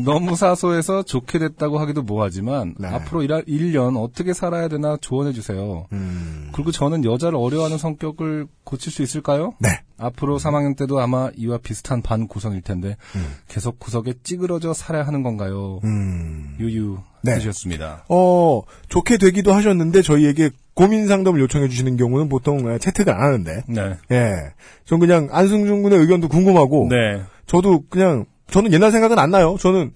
너무 0.05 0.36
사소해서 0.36 1.03
좋게 1.03 1.38
됐다고 1.38 1.78
하기도 1.78 2.03
뭐하지만 2.03 2.74
네. 2.78 2.88
앞으로 2.88 3.22
일할 3.22 3.44
1년 3.44 3.97
어떻게 4.03 4.32
살아야 4.32 4.68
되나 4.68 4.97
조언해 5.01 5.32
주세요. 5.32 5.86
음, 5.92 6.51
그리고 6.53 6.70
저는 6.70 7.05
여자를 7.05 7.38
어려워하는 7.38 7.78
성격을 7.78 8.47
고칠 8.64 8.92
수 8.92 9.03
있을까요? 9.03 9.55
네. 9.59 9.68
앞으로 9.99 10.38
3학년 10.38 10.76
때도 10.76 11.01
아마 11.01 11.30
이와 11.36 11.59
비슷한 11.59 12.03
반 12.03 12.28
구성일 12.28 12.62
텐데 12.62 12.97
음. 13.14 13.34
계속 13.49 13.78
구석에 13.78 14.14
찌그러져 14.22 14.74
살아야 14.74 15.07
하는 15.07 15.22
건가요? 15.22 15.80
음. 15.84 16.57
유유 16.61 16.99
네. 17.22 17.32
해주셨습니다. 17.32 18.05
어, 18.09 18.62
좋게 18.88 19.18
되기도 19.18 19.53
하셨는데 19.53 20.03
저희에게 20.03 20.51
고민 20.74 21.09
상담을 21.09 21.40
요청해 21.40 21.68
주시는 21.68 21.97
경우는 21.97 22.28
보통 22.28 22.70
에, 22.70 22.78
채택을 22.78 23.12
안 23.12 23.20
하는데. 23.22 23.62
네. 23.66 23.97
예. 24.12 24.53
전 24.84 24.99
그냥 25.01 25.28
안승준 25.32 25.82
군의 25.82 25.99
의견도 25.99 26.28
궁금하고 26.28 26.88
네. 26.90 27.22
저도 27.47 27.84
그냥 27.88 28.26
저는 28.51 28.72
옛날 28.72 28.92
생각은 28.92 29.18
안 29.18 29.30
나요. 29.30 29.57
저는 29.61 29.92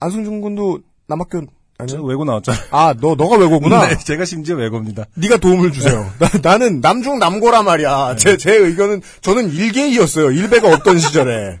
안승준 0.00 0.40
군도 0.40 0.80
남학교 1.06 1.40
저 1.86 1.96
아니요. 1.96 2.04
외고 2.04 2.24
나왔잖아요. 2.24 2.62
아, 2.70 2.94
너 3.00 3.14
너가 3.16 3.36
외고구나. 3.36 3.88
네, 3.88 3.98
제가 3.98 4.24
심지어 4.24 4.54
외고입니다. 4.56 5.06
네가 5.14 5.38
도움을 5.38 5.72
주세요. 5.72 6.08
나, 6.42 6.56
는 6.58 6.80
남중 6.80 7.18
남고라 7.18 7.62
말이야. 7.62 8.14
제, 8.16 8.36
제 8.36 8.54
의견은 8.54 9.02
저는 9.22 9.50
일개이였어요. 9.50 10.30
일배가 10.30 10.72
없던 10.72 10.98
시절에. 10.98 11.60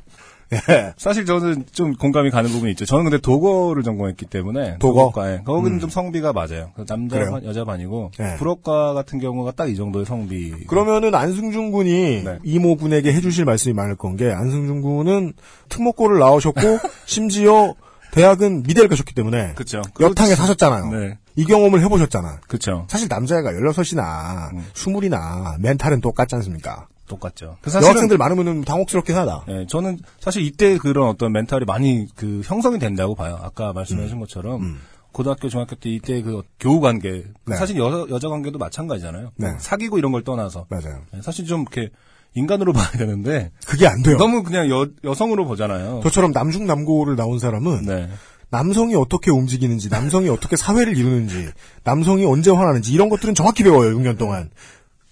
예. 0.52 0.92
사실 0.96 1.24
저는 1.26 1.64
좀 1.72 1.94
공감이 1.94 2.30
가는 2.30 2.48
부분이 2.50 2.70
있죠. 2.72 2.84
저는 2.84 3.04
근데 3.04 3.18
독어를 3.18 3.82
전공했기 3.82 4.26
때문에 4.26 4.78
독어? 4.78 5.00
독어과에 5.10 5.42
거기는 5.44 5.80
좀 5.80 5.90
성비가 5.90 6.32
맞아요. 6.32 6.70
그 6.76 6.84
남자 6.86 7.16
그래요? 7.16 7.30
반, 7.32 7.44
여자 7.44 7.64
반이고 7.64 8.12
네. 8.18 8.36
불어과 8.36 8.92
같은 8.94 9.18
경우가 9.18 9.52
딱 9.52 9.64
이 9.68 9.76
정도의 9.76 10.04
성비. 10.04 10.52
그러면은 10.66 11.14
안승준 11.14 11.70
군이 11.72 12.22
네. 12.24 12.38
이모 12.44 12.76
군에게 12.76 13.12
해주실 13.12 13.44
말씀이 13.44 13.74
많을 13.74 13.96
건 13.96 14.14
게 14.14 14.30
안승준 14.30 14.80
군은 14.82 15.32
특목고를 15.70 16.18
나오셨고 16.20 16.60
심지어 17.06 17.74
대학은 18.12 18.62
미대를 18.62 18.88
가셨기 18.88 19.12
때문에 19.12 19.54
그렇죠. 19.54 19.82
여탕에 19.98 20.36
사셨잖아요. 20.36 20.90
네. 20.92 21.18
이 21.34 21.44
경험을 21.44 21.82
해보셨잖아. 21.82 22.42
그렇죠. 22.46 22.86
사실 22.88 23.08
남자애가 23.10 23.50
16이나 23.50 24.52
음. 24.52 24.64
20이나 24.72 25.58
멘탈은 25.60 26.00
똑같지 26.00 26.36
않습니까? 26.36 26.86
똑같죠. 27.06 27.56
그 27.60 27.70
사실은 27.70 27.88
여학생들 27.88 28.18
많으면 28.18 28.62
당혹스럽긴 28.62 29.16
하다. 29.16 29.44
예, 29.48 29.66
저는 29.68 29.98
사실 30.20 30.42
이때 30.42 30.78
그런 30.78 31.08
어떤 31.08 31.32
멘탈이 31.32 31.64
많이 31.66 32.06
그 32.16 32.40
형성이 32.44 32.78
된다고 32.78 33.14
봐요. 33.14 33.38
아까 33.42 33.72
말씀하신 33.72 34.20
것처럼 34.20 34.62
음. 34.62 34.80
고등학교, 35.12 35.48
중학교 35.48 35.76
때 35.76 35.90
이때 35.90 36.22
그 36.22 36.42
교우 36.58 36.80
관계, 36.80 37.24
네. 37.46 37.56
사실 37.56 37.76
여자 37.76 38.06
여자 38.10 38.28
관계도 38.28 38.58
마찬가지잖아요. 38.58 39.30
네. 39.36 39.48
사귀고 39.58 39.98
이런 39.98 40.12
걸 40.12 40.24
떠나서 40.24 40.66
맞아요. 40.68 41.02
예, 41.14 41.22
사실 41.22 41.46
좀 41.46 41.62
이렇게 41.62 41.90
인간으로 42.34 42.72
봐야 42.74 42.90
되는데 42.90 43.52
그게 43.66 43.86
안 43.86 44.02
돼요. 44.02 44.16
너무 44.16 44.42
그냥 44.42 44.68
여 44.70 44.88
여성으로 45.04 45.46
보잖아요. 45.46 46.00
저처럼 46.02 46.32
남중 46.32 46.66
남고를 46.66 47.16
나온 47.16 47.38
사람은 47.38 47.86
네. 47.86 48.08
남성이 48.50 48.94
어떻게 48.94 49.32
움직이는지, 49.32 49.88
남성이 49.88 50.28
어떻게 50.28 50.54
사회를 50.54 50.96
이루는지, 50.96 51.48
남성이 51.82 52.24
언제 52.24 52.52
화나는지 52.52 52.92
이런 52.92 53.08
것들은 53.08 53.34
정확히 53.34 53.64
배워요. 53.64 53.96
6년 53.96 54.16
동안. 54.16 54.50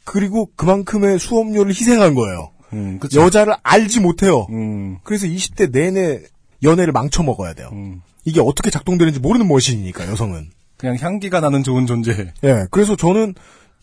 그리고 0.05 0.51
그만큼의 0.57 1.19
수업료를 1.19 1.71
희생한 1.71 2.15
거예요. 2.15 2.51
음. 2.73 2.99
여자를 3.15 3.55
알지 3.63 4.01
못해요. 4.01 4.47
음, 4.51 4.99
그래서 5.03 5.27
20대 5.27 5.71
내내 5.71 6.23
연애를 6.63 6.93
망쳐 6.93 7.23
먹어야 7.23 7.55
돼요. 7.55 7.69
음. 7.73 8.03
이게 8.25 8.41
어떻게 8.41 8.71
작동되는지 8.71 9.21
모르는 9.21 9.47
머신이니까 9.49 10.09
여성은. 10.09 10.51
그냥 10.77 10.97
향기가 10.99 11.41
나는 11.41 11.63
좋은 11.63 11.87
존재. 11.87 12.33
예, 12.45 12.67
그래서 12.71 12.97
저는 12.97 13.35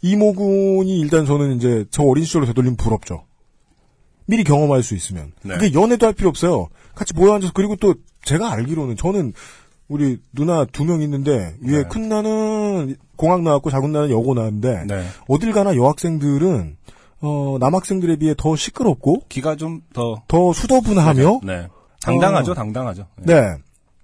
이모군이 0.02 1.00
일단 1.00 1.26
저는 1.26 1.58
이제 1.58 1.86
저 1.92 2.04
어린 2.04 2.26
시절로 2.26 2.46
되돌리면 2.46 2.78
부럽죠. 2.78 3.26
미리 4.26 4.44
경험할 4.44 4.84
수 4.84 4.96
있으면. 4.96 5.34
네. 5.44 5.56
그게 5.58 5.74
연애도 5.74 6.06
할 6.06 6.14
필요 6.14 6.30
없어요. 6.30 6.70
같이 6.96 7.14
모여 7.14 7.34
앉아서 7.34 7.54
그리고 7.54 7.76
또 7.76 7.96
제가 8.24 8.52
알기로는 8.52 8.96
저는 8.96 9.34
우리 9.90 10.20
누나 10.34 10.66
두 10.66 10.84
명 10.86 11.02
있는데 11.02 11.56
위에 11.62 11.84
네. 11.84 11.90
큰 11.90 12.08
나는 12.10 12.96
공학 13.16 13.42
나왔고 13.42 13.70
작은 13.70 13.92
나는 13.92 14.10
여고 14.12 14.34
나왔는데 14.36 14.86
네. 14.88 15.06
어딜 15.28 15.52
가나 15.52 15.76
여학생들은 15.76 16.78
어, 17.22 17.58
남학생들에 17.60 18.16
비해 18.18 18.34
더 18.38 18.56
시끄럽고 18.56 19.24
기가 19.28 19.56
좀 19.58 19.82
더더 19.94 20.54
수더분하며 20.54 21.42
네. 21.44 21.68
당당하죠, 22.02 22.52
어. 22.52 22.56
당당하죠. 22.56 23.08
네. 23.18 23.34
네. 23.42 23.58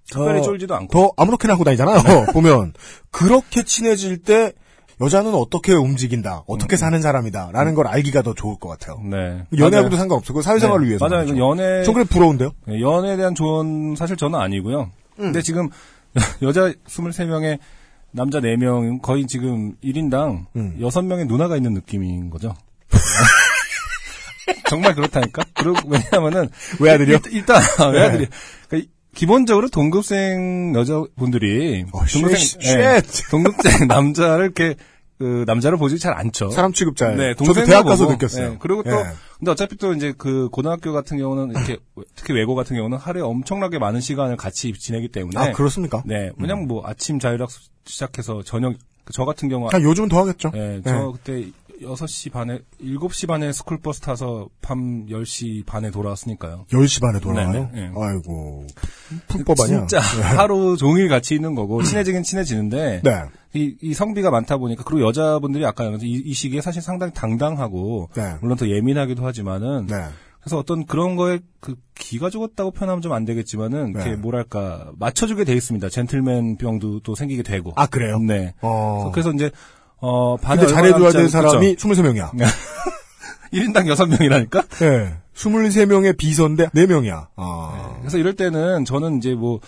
특별히 0.09 0.39
어, 0.39 0.41
쫄지도 0.41 0.75
않고. 0.75 0.91
더 0.91 1.11
아무렇게나 1.17 1.53
하고 1.53 1.63
다니잖아요. 1.63 2.25
보면 2.33 2.73
그렇게 3.11 3.63
친해질 3.63 4.17
때 4.23 4.51
여자는 5.01 5.33
어떻게 5.33 5.73
움직인다, 5.73 6.43
어떻게 6.47 6.77
사는 6.77 7.01
사람이다라는 7.01 7.73
걸 7.75 7.87
알기가 7.87 8.21
더 8.21 8.33
좋을 8.33 8.57
것 8.59 8.69
같아요. 8.69 8.99
네. 9.03 9.43
연애하고도 9.57 9.97
상관없어. 9.97 10.33
그 10.33 10.41
사회생활을 10.41 10.83
네. 10.85 10.89
위해서. 10.89 11.07
맞아요. 11.07 11.37
연애 11.37 11.83
저 11.83 11.91
그래 11.93 12.03
부러운데요. 12.05 12.51
네, 12.67 12.81
연애에 12.81 13.17
대한 13.17 13.33
조언 13.35 13.95
사실 13.95 14.15
저는 14.15 14.39
아니고요. 14.39 14.89
음. 15.19 15.23
근데 15.25 15.41
지금 15.41 15.69
여자 16.41 16.71
23명에 16.87 17.59
남자 18.11 18.39
4명 18.39 19.01
거의 19.01 19.27
지금 19.27 19.75
1인당 19.83 20.45
음. 20.55 20.77
6명의 20.79 21.27
누나가 21.27 21.57
있는 21.57 21.73
느낌인 21.73 22.29
거죠. 22.29 22.55
정말 24.69 24.93
그렇다니까? 24.95 25.43
그리고 25.55 25.75
왜냐면은 25.87 26.49
외아들이요? 26.79 27.17
일- 27.25 27.33
일단 27.33 27.61
네. 27.91 27.97
외아들이 27.99 28.27
그러니까 28.69 28.91
기본적으로 29.15 29.69
동급생 29.69 30.73
여자분들이 30.75 31.85
어, 31.91 32.05
쉣, 32.05 32.19
동급생 32.21 32.59
쉣. 32.61 32.79
예, 32.79 33.01
동급생 33.31 33.87
남자를 33.87 34.45
이렇게 34.45 34.75
그 35.17 35.45
남자를 35.47 35.77
보지 35.77 35.97
잘 35.97 36.13
않죠. 36.13 36.49
사람 36.49 36.73
취급자예요. 36.73 37.17
네, 37.17 37.33
저도 37.35 37.65
대학 37.65 37.83
가서 37.83 38.03
보고, 38.03 38.13
느꼈어요. 38.13 38.49
네, 38.51 38.57
그리고 38.59 38.83
또 38.83 38.91
예. 38.91 39.03
근데 39.39 39.51
어차피 39.51 39.77
또 39.77 39.93
이제 39.93 40.13
그 40.17 40.49
고등학교 40.49 40.91
같은 40.91 41.17
경우는 41.17 41.51
이렇게 41.51 41.77
특히 42.15 42.33
외고 42.33 42.55
같은 42.55 42.75
경우는 42.75 42.97
하루에 42.97 43.21
엄청나게 43.21 43.79
많은 43.79 44.01
시간을 44.01 44.35
같이 44.35 44.73
지내기 44.73 45.07
때문에 45.09 45.39
아 45.39 45.51
그렇습니까? 45.53 46.03
네, 46.05 46.31
왜냐면 46.37 46.67
뭐 46.67 46.83
아침 46.85 47.19
자율학습 47.19 47.61
시작해서 47.85 48.43
저녁 48.43 48.75
저 49.13 49.23
같은 49.23 49.49
경우 49.49 49.69
아, 49.71 49.79
요즘은 49.79 50.09
더 50.09 50.19
하겠죠. 50.21 50.51
네, 50.51 50.81
저 50.83 51.11
그때 51.11 51.49
6시 51.81 52.31
반에 52.31 52.59
7시 52.81 53.27
반에 53.27 53.51
스쿨버스 53.51 54.01
타서 54.01 54.49
밤 54.61 55.05
10시 55.07 55.65
반에 55.65 55.91
돌아왔으니까요. 55.91 56.65
10시 56.71 57.01
반에 57.01 57.19
돌아와요? 57.19 57.51
네, 57.51 57.69
네, 57.73 57.81
네. 57.81 57.93
아이고. 57.95 58.67
풀법 59.27 59.59
아니야? 59.61 59.85
진짜 59.87 59.99
하루 60.37 60.77
종일 60.77 61.09
같이 61.09 61.35
있는 61.35 61.55
거고 61.55 61.83
친해지긴 61.83 62.23
친해지는데 62.23 63.01
네. 63.03 63.23
이, 63.53 63.75
이 63.81 63.93
성비가 63.93 64.31
많다 64.31 64.57
보니까 64.57 64.83
그리고 64.83 65.07
여자분들이 65.07 65.65
아까 65.65 65.85
이, 66.01 66.21
이 66.25 66.33
시기에 66.33 66.61
사실 66.61 66.81
상당히 66.81 67.13
당당하고 67.13 68.09
네. 68.15 68.35
물론 68.41 68.57
더 68.57 68.67
예민하기도 68.67 69.25
하지만은 69.25 69.87
네. 69.87 69.95
그래서 70.45 70.59
어떤 70.59 70.85
그런 70.85 71.15
거에 71.15 71.39
그 71.59 71.73
기가 71.95 72.29
죽었다고 72.29 72.69
표현하면 72.69 73.01
좀 73.01 73.13
안 73.13 73.25
되겠지만은 73.25 73.93
네. 73.93 74.01
이렇게 74.01 74.15
뭐랄까 74.15 74.91
맞춰주게 74.99 75.43
돼 75.43 75.53
있습니다. 75.53 75.89
젠틀맨 75.89 76.57
병도 76.57 76.99
또 76.99 77.15
생기게 77.15 77.41
되고. 77.41 77.71
아, 77.75 77.87
그래요? 77.87 78.19
네. 78.19 78.53
어. 78.61 79.09
그래서 79.11 79.31
이제 79.31 79.49
어 80.07 80.37
반에 80.37 80.61
근데 80.61 80.73
잘해줘야 80.73 81.11
될 81.11 81.29
사람이 81.29 81.75
23명이야. 81.77 82.29
1인당 83.53 83.91
6명이라니까. 83.91 84.67
네. 84.79 85.15
23명의 85.35 86.15
비서인데 86.15 86.67
4명이야. 86.67 87.27
아. 87.35 87.95
그래서 87.99 88.17
이럴 88.19 88.35
때는 88.35 88.85
저는 88.85 89.17
이제 89.17 89.33
뭐 89.33 89.59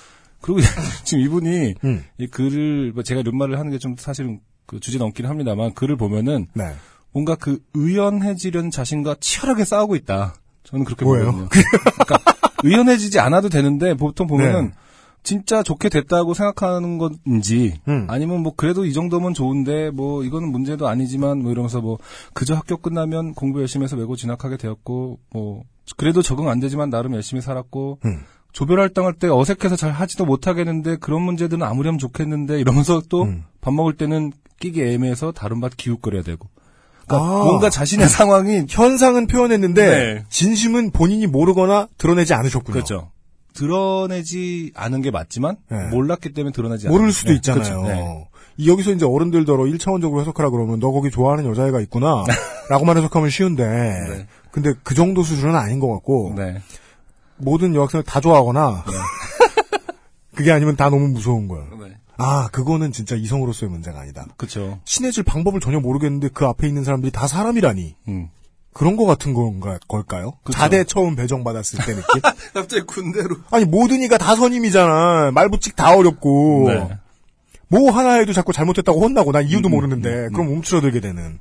그리고 0.42 0.60
지금 1.04 1.24
이분이 1.24 1.74
음. 1.84 2.04
이 2.20 2.28
글을 2.28 2.92
뭐 2.94 3.02
제가 3.04 3.22
이런 3.22 3.36
말을 3.38 3.58
하는 3.58 3.72
게 3.72 3.80
좀 3.80 3.96
사실은 3.98 4.40
그 4.68 4.80
주제 4.80 4.98
넘긴 5.00 5.26
합니다만 5.26 5.74
글을 5.74 5.96
보면은 5.96 6.48
네. 6.54 6.74
뭔가 7.12 7.36
그 7.36 7.58
의연해지려는 7.74 8.70
자신과 8.70 9.16
치열하게 9.20 9.66
싸우고 9.66 9.96
있다. 9.96 10.36
저는 10.64 10.86
그렇게 10.86 11.04
뭐예요? 11.06 11.32
보거든요. 11.32 11.50
그러니까 11.50 12.20
의연해지지 12.64 13.20
않아도 13.20 13.50
되는데 13.50 13.96
보통 13.96 14.28
보면은 14.28 14.66
네. 14.68 14.72
진짜 15.28 15.62
좋게 15.62 15.90
됐다고 15.90 16.34
생각하는 16.34 16.98
건지 16.98 17.82
음. 17.90 18.08
아니면 18.10 18.40
뭐 18.44 18.54
그래도 18.56 18.86
이 18.86 18.94
정도면 18.94 19.34
좋은데 19.34 19.90
뭐 19.90 20.24
이거는 20.24 20.50
문제도 20.54 20.88
아니지만 20.88 21.40
뭐 21.40 21.52
이러면서 21.52 21.82
뭐 21.82 21.98
그저 22.34 22.56
학교 22.56 22.78
끝나면 22.78 23.34
공부 23.34 23.60
열심히 23.60 23.84
해서 23.84 23.98
외고 23.98 24.16
진학하게 24.16 24.56
되었고 24.56 25.20
뭐 25.32 25.64
그래도 25.98 26.22
적응 26.22 26.48
안 26.48 26.62
되지만 26.62 26.90
나름 26.90 27.14
열심히 27.14 27.42
살았고 27.42 28.00
음. 28.06 28.22
조별 28.54 28.80
활동할 28.80 29.16
때 29.16 29.28
어색해서 29.28 29.76
잘 29.76 29.92
하지도 29.92 30.24
못하겠는데 30.24 30.96
그런 30.96 31.24
문제들은 31.24 31.62
하면 31.62 31.98
좋겠는데 31.98 32.62
이러면서 32.62 33.02
또밥 33.10 33.28
음. 33.28 33.76
먹을 33.76 33.98
때는 33.98 34.32
끼기 34.62 34.82
애매해서 34.82 35.34
다른 35.34 35.60
밭 35.60 35.76
기웃거려야 35.76 36.24
되고 36.24 36.48
그러니까 37.06 37.28
아. 37.28 37.44
뭔가 37.44 37.70
자신의 37.70 38.08
상황이 38.08 38.66
현상은 38.70 39.28
표현했는데 39.28 39.90
네. 39.90 40.24
진심은 40.30 40.92
본인이 40.92 41.28
모르거나 41.28 41.90
드러내지 41.98 42.34
않으셨군요. 42.34 42.72
그렇죠. 42.72 43.12
드러내지 43.58 44.72
않은 44.76 45.02
게 45.02 45.12
맞지만 45.12 45.58
네. 45.70 45.88
몰랐기 45.90 46.34
때문에 46.34 46.52
드러나지 46.54 46.88
모를 46.88 47.08
않은- 47.08 47.12
수도 47.12 47.30
네, 47.32 47.36
있잖아요. 47.38 47.64
그렇죠. 47.64 47.88
네. 47.88 48.28
이 48.58 48.70
여기서 48.70 48.92
이제 48.92 49.06
어른들더러 49.06 49.64
1차원적으로 49.66 50.22
해석하라 50.22 50.50
그러면 50.50 50.80
너 50.80 50.92
거기 50.92 51.12
좋아하는 51.12 51.46
여자애가 51.46 51.80
있구나 51.82 52.24
라고만 52.70 52.98
해석하면 52.98 53.30
쉬운데 53.30 53.66
네. 53.68 54.28
근데 54.52 54.74
그 54.84 54.96
정도 54.96 55.22
수준은 55.24 55.56
아닌 55.56 55.80
것 55.80 55.92
같고 55.94 56.34
네. 56.36 56.62
모든 57.38 57.76
여학생을 57.76 58.04
다 58.04 58.20
좋아하거나 58.20 58.84
그게 60.36 60.52
아니면 60.52 60.76
다 60.76 60.90
너무 60.90 61.08
무서운 61.08 61.48
거야. 61.48 61.64
네. 61.82 61.96
아 62.18 62.48
그거는 62.52 62.92
진짜 62.92 63.16
이성으로서의 63.16 63.72
문제가 63.72 64.00
아니다. 64.00 64.26
그렇죠. 64.38 64.80
친해질 64.86 65.24
방법을 65.24 65.60
전혀 65.60 65.80
모르겠는데 65.80 66.30
그 66.34 66.46
앞에 66.46 66.68
있는 66.68 66.84
사람들이 66.84 67.12
다 67.12 67.28
사람이라니 67.28 67.96
음. 68.08 68.30
그런 68.78 68.96
거 68.96 69.06
같은 69.06 69.34
건가 69.34 69.80
걸까요? 69.88 70.34
그쵸. 70.44 70.56
자대 70.56 70.84
처음 70.84 71.16
배정 71.16 71.44
받았을 71.44 71.80
때 71.84 71.96
느낌? 71.96 72.22
갑자기 72.54 72.84
군대로. 72.84 73.38
아니 73.50 73.66
모든 73.66 74.04
이가 74.04 74.20
다 74.20 74.36
선임이잖아. 74.36 75.32
말붙이기 75.32 75.76
다 75.76 75.96
어렵고 75.96 76.66
네. 76.68 76.98
뭐 77.70 77.90
하나 77.92 78.14
해도 78.14 78.34
자꾸 78.34 78.54
잘못했다고 78.54 79.02
혼나고 79.02 79.32
난 79.32 79.48
이유도 79.48 79.68
음, 79.70 79.72
모르는데 79.72 80.10
음, 80.10 80.26
음. 80.26 80.32
그럼 80.32 80.48
움츠러들게 80.50 81.00
되는. 81.00 81.40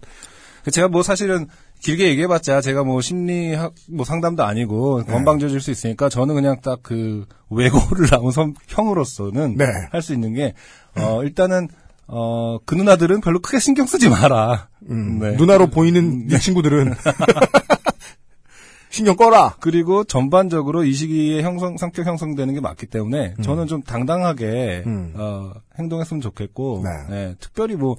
제가 0.72 0.88
뭐 0.88 1.02
사실은 1.02 1.46
길게 1.80 2.08
얘기해봤자 2.08 2.62
제가 2.62 2.84
뭐 2.84 3.02
심리학 3.02 3.74
뭐 3.90 4.06
상담도 4.06 4.42
아니고 4.42 5.02
네. 5.06 5.12
건방져줄 5.12 5.60
수 5.60 5.70
있으니까 5.70 6.08
저는 6.08 6.34
그냥 6.34 6.60
딱 6.62 6.78
그 6.82 7.26
외고를 7.50 8.08
나온 8.08 8.32
선, 8.32 8.54
형으로서는 8.66 9.56
네. 9.56 9.66
할수 9.92 10.14
있는 10.14 10.32
게 10.32 10.54
어, 10.96 11.22
일단은 11.22 11.68
어, 12.08 12.58
그 12.64 12.74
누나들은 12.74 13.20
별로 13.20 13.40
크게 13.40 13.58
신경 13.58 13.86
쓰지 13.86 14.08
마라. 14.08 14.68
음, 14.90 15.18
네. 15.18 15.32
누나로 15.36 15.66
보이는 15.68 16.26
네 16.28 16.38
친구들은 16.38 16.94
신경 18.90 19.16
꺼라. 19.16 19.56
그리고 19.60 20.04
전반적으로 20.04 20.84
이 20.84 20.92
시기에 20.92 21.42
형성 21.42 21.76
성격 21.76 22.06
형성되는 22.06 22.54
게 22.54 22.60
맞기 22.60 22.86
때문에 22.86 23.34
저는 23.42 23.66
좀 23.66 23.82
당당하게 23.82 24.84
음. 24.86 25.12
어, 25.16 25.52
행동했으면 25.78 26.20
좋겠고 26.22 26.82
네. 26.84 26.90
네, 27.14 27.34
특별히 27.40 27.74
뭐 27.76 27.96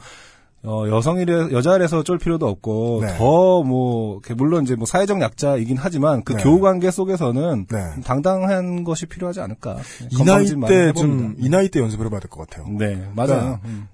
어, 0.64 0.86
여성이래 0.90 1.52
여자라서 1.52 2.02
쫄 2.04 2.18
필요도 2.18 2.48
없고 2.48 3.02
네. 3.06 3.16
더 3.18 3.62
뭐 3.64 4.22
물론 4.38 4.64
이제 4.64 4.76
뭐 4.76 4.86
사회적 4.88 5.22
약자이긴 5.22 5.78
하지만 5.80 6.24
그 6.24 6.34
네. 6.34 6.42
교우 6.44 6.60
관계 6.62 6.90
속에서는 6.90 7.68
네. 7.70 7.78
좀 7.94 8.04
당당한 8.04 8.84
것이 8.84 9.06
필요하지 9.06 9.40
않을까. 9.42 9.78
이 10.10 10.24
나이 10.24 10.46
때 10.68 10.94
좀. 10.94 11.36
이 11.38 11.48
나이 11.50 11.70
때 11.70 11.80
연습을 11.80 12.08
해봐야 12.08 12.22
될 12.22 12.30
것 12.32 12.50
같아요. 12.50 12.68
네 12.76 13.08
맞아요. 13.16 13.60
음. 13.66 13.88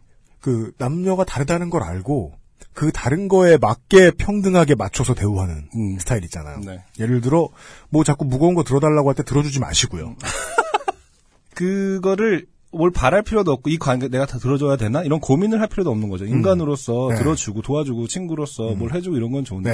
그 0.44 0.74
남녀가 0.78 1.24
다르다는 1.24 1.70
걸 1.70 1.84
알고 1.84 2.34
그 2.74 2.92
다른 2.92 3.30
거에 3.30 3.58
맞게 3.58 4.12
평등하게 4.18 4.76
맞춰서 4.76 5.14
대우하는 5.14 5.70
음. 5.74 5.98
스타일 6.00 6.24
있잖아요. 6.26 6.60
네. 6.60 6.84
예를 7.00 7.22
들어 7.22 7.48
뭐 7.90 8.04
자꾸 8.04 8.26
무거운 8.26 8.54
거 8.54 8.64
들어달라고 8.64 9.08
할 9.10 9.16
때 9.16 9.24
들어주지 9.24 9.60
마시고요. 9.62 10.16
그거를 11.56 12.46
뭘 12.72 12.90
바랄 12.92 13.22
필요도 13.22 13.52
없고 13.52 13.70
이 13.70 13.78
관계 13.78 14.08
내가 14.10 14.26
다 14.26 14.40
들어줘야 14.40 14.76
되나 14.78 15.04
이런 15.04 15.20
고민을 15.20 15.62
할 15.62 15.68
필요도 15.68 15.92
없는 15.92 16.10
거죠. 16.10 16.26
인간으로서 16.26 17.10
네. 17.12 17.18
들어주고 17.20 17.62
도와주고 17.62 18.08
친구로서 18.08 18.72
뭘 18.72 18.94
해주고 18.96 19.16
이런 19.16 19.32
건 19.32 19.46
좋은데 19.46 19.74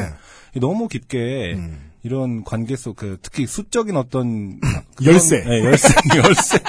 네. 0.54 0.60
너무 0.60 0.88
깊게 0.90 1.54
음. 1.56 1.92
이런 2.04 2.44
관계 2.44 2.76
속 2.76 2.96
그 2.98 3.18
특히 3.22 3.48
수적인 3.48 3.96
어떤 3.96 4.60
열쇠. 5.06 5.44
네, 5.46 5.64
열쇠 5.64 5.88
열쇠 6.18 6.60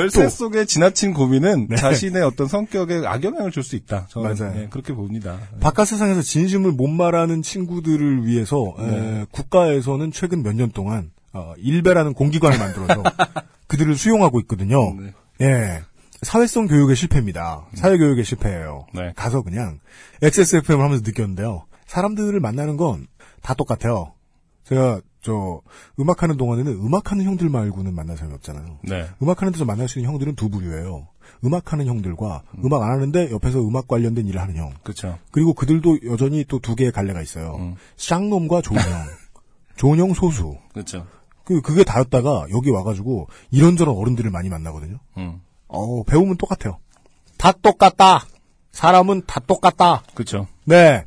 열쇠. 0.00 0.28
속에 0.28 0.64
지나친 0.64 1.12
고민은 1.14 1.68
네. 1.70 1.76
자신의 1.76 2.22
어떤 2.22 2.46
성격에 2.48 3.02
악영향을 3.06 3.50
줄 3.50 3.62
수 3.62 3.76
있다. 3.76 4.06
저는 4.10 4.34
맞아요. 4.36 4.54
네, 4.54 4.66
그렇게 4.70 4.92
봅니다. 4.92 5.38
바깥 5.60 5.88
세상에서 5.88 6.22
진심을 6.22 6.72
못 6.72 6.88
말하는 6.88 7.42
친구들을 7.42 8.26
위해서 8.26 8.74
에, 8.78 8.86
네. 8.86 9.26
국가에서는 9.30 10.12
최근 10.12 10.42
몇 10.42 10.54
년 10.54 10.70
동안 10.70 11.10
어, 11.32 11.52
일베라는 11.58 12.14
공기관을 12.14 12.58
만들어서 12.58 13.02
그들을 13.68 13.96
수용하고 13.96 14.40
있거든요. 14.40 14.94
네. 14.94 15.12
예. 15.40 15.82
사회성 16.22 16.68
교육의 16.68 16.96
실패입니다. 16.96 17.66
사회 17.74 17.98
교육의 17.98 18.24
실패예요. 18.24 18.86
네. 18.94 19.12
가서 19.16 19.42
그냥 19.42 19.80
XSFM을 20.22 20.82
하면서 20.84 21.02
느꼈는데요. 21.04 21.64
사람들을 21.86 22.38
만나는 22.40 22.76
건 22.76 23.06
다 23.42 23.52
똑같아요. 23.52 24.14
제가 24.66 25.02
저 25.24 25.62
음악하는 25.98 26.36
동안에는 26.36 26.70
음악하는 26.70 27.24
형들 27.24 27.48
말고는 27.48 27.94
만날 27.94 28.18
사람이 28.18 28.34
없잖아요. 28.34 28.78
네. 28.82 29.08
음악하는 29.22 29.52
데서 29.52 29.64
만날 29.64 29.88
수 29.88 29.98
있는 29.98 30.12
형들은 30.12 30.36
두 30.36 30.50
부류예요. 30.50 31.08
음악하는 31.42 31.86
형들과 31.86 32.42
음. 32.58 32.70
악안 32.70 32.90
하는데 32.90 33.30
옆에서 33.30 33.60
음악 33.66 33.88
관련된 33.88 34.26
일을 34.26 34.38
하는 34.38 34.54
형. 34.56 34.74
그렇죠. 34.82 35.18
그리고 35.30 35.54
그들도 35.54 36.00
여전히 36.10 36.44
또 36.44 36.58
두 36.58 36.74
개의 36.76 36.92
갈래가 36.92 37.22
있어요. 37.22 37.56
음. 37.58 37.74
쌍놈과 37.96 38.60
좋은 38.60 38.78
형. 38.78 38.86
좋은 39.76 39.98
형 39.98 40.12
소수. 40.12 40.58
그렇죠. 40.74 41.06
그, 41.44 41.62
그게 41.62 41.84
다였다가 41.84 42.46
여기 42.54 42.68
와가지고 42.70 43.28
이런저런 43.50 43.96
어른들을 43.96 44.30
많이 44.30 44.50
만나거든요. 44.50 44.98
음. 45.16 45.40
어, 45.68 46.02
배움은 46.04 46.36
똑같아요. 46.36 46.78
다 47.38 47.50
똑같다. 47.52 48.26
사람은 48.72 49.22
다 49.26 49.40
똑같다. 49.40 50.02
그렇죠. 50.14 50.46
네. 50.64 51.04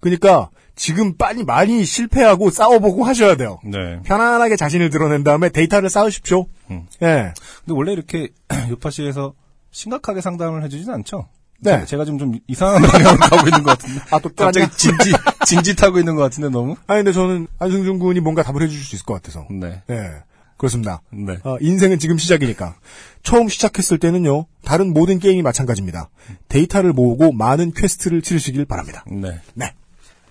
그러니까 0.00 0.50
지금 0.76 1.16
빨리 1.16 1.42
많이 1.42 1.84
실패하고 1.84 2.50
싸워보고 2.50 3.04
하셔야 3.04 3.34
돼요. 3.36 3.58
네. 3.64 4.00
편안하게 4.04 4.56
자신을 4.56 4.90
드러낸 4.90 5.24
다음에 5.24 5.48
데이터를 5.48 5.88
쌓으십시오. 5.88 6.46
음. 6.70 6.86
예. 7.02 7.32
근데 7.64 7.74
원래 7.74 7.92
이렇게 7.92 8.28
요파시에서 8.70 9.32
심각하게 9.70 10.20
상담을 10.20 10.62
해주진 10.62 10.90
않죠. 10.90 11.28
네. 11.60 11.84
제가 11.86 12.04
좀, 12.04 12.18
좀 12.18 12.38
이상한 12.46 12.82
방향으로 12.86 13.18
가고 13.18 13.48
있는 13.48 13.62
것 13.62 13.78
같은데. 13.78 14.00
아, 14.10 14.18
또 14.18 14.28
갑자기? 14.36 14.70
진지, 14.76 15.12
진지하고 15.46 15.98
있는 15.98 16.14
것 16.14 16.22
같은데, 16.22 16.50
너무? 16.50 16.76
아니, 16.86 16.98
근데 16.98 17.12
저는 17.12 17.46
안승준 17.58 17.98
군이 17.98 18.20
뭔가 18.20 18.42
답을 18.42 18.62
해주실 18.62 18.84
수 18.84 18.96
있을 18.96 19.06
것 19.06 19.14
같아서. 19.14 19.46
네. 19.50 19.82
예. 19.88 20.10
그렇습니다. 20.58 21.00
네. 21.10 21.38
어, 21.44 21.56
인생은 21.60 21.98
지금 21.98 22.18
시작이니까. 22.18 22.76
처음 23.22 23.48
시작했을 23.48 23.98
때는요, 23.98 24.46
다른 24.64 24.92
모든 24.92 25.18
게임이 25.18 25.42
마찬가지입니다. 25.42 26.10
데이터를 26.48 26.92
모으고 26.92 27.32
많은 27.32 27.72
퀘스트를 27.72 28.22
치르시길 28.22 28.64
바랍니다. 28.66 29.04
네. 29.10 29.40
네. 29.54 29.72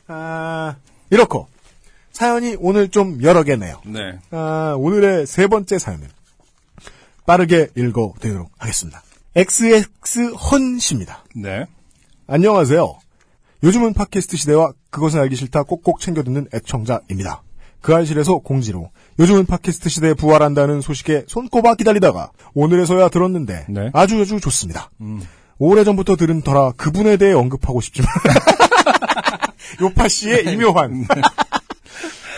아, 0.07 0.75
이렇고. 1.09 1.47
사연이 2.11 2.55
오늘 2.59 2.89
좀 2.89 3.21
여러 3.23 3.43
개네요. 3.43 3.81
네. 3.85 4.17
아, 4.31 4.75
오늘의 4.77 5.25
세 5.25 5.47
번째 5.47 5.77
사연은 5.77 6.07
빠르게 7.25 7.67
읽어드리도록 7.75 8.49
하겠습니다. 8.57 9.03
XX 9.35 10.33
헌 10.51 10.79
씨입니다. 10.79 11.25
네. 11.35 11.65
안녕하세요. 12.27 12.97
요즘은 13.63 13.93
팟캐스트 13.93 14.37
시대와 14.37 14.71
그것은 14.91 15.19
알기 15.19 15.35
싫다 15.35 15.63
꼭꼭 15.63 15.99
챙겨 15.99 16.23
듣는 16.23 16.47
애청자입니다. 16.53 17.41
그 17.81 17.93
알실에서 17.93 18.37
공지로 18.37 18.89
요즘은 19.19 19.45
팟캐스트 19.45 19.89
시대에 19.89 20.13
부활한다는 20.13 20.81
소식에 20.81 21.25
손꼽아 21.27 21.75
기다리다가 21.75 22.31
오늘에서야 22.53 23.09
들었는데 23.09 23.65
네. 23.69 23.89
아주 23.93 24.19
아주 24.21 24.39
좋습니다. 24.39 24.89
오래전부터 25.57 26.15
들은 26.15 26.41
터라 26.41 26.71
그분에 26.77 27.17
대해 27.17 27.33
언급하고 27.33 27.81
싶지만 27.81 28.09
요파 29.81 30.07
씨의 30.07 30.45
이묘한 30.51 31.05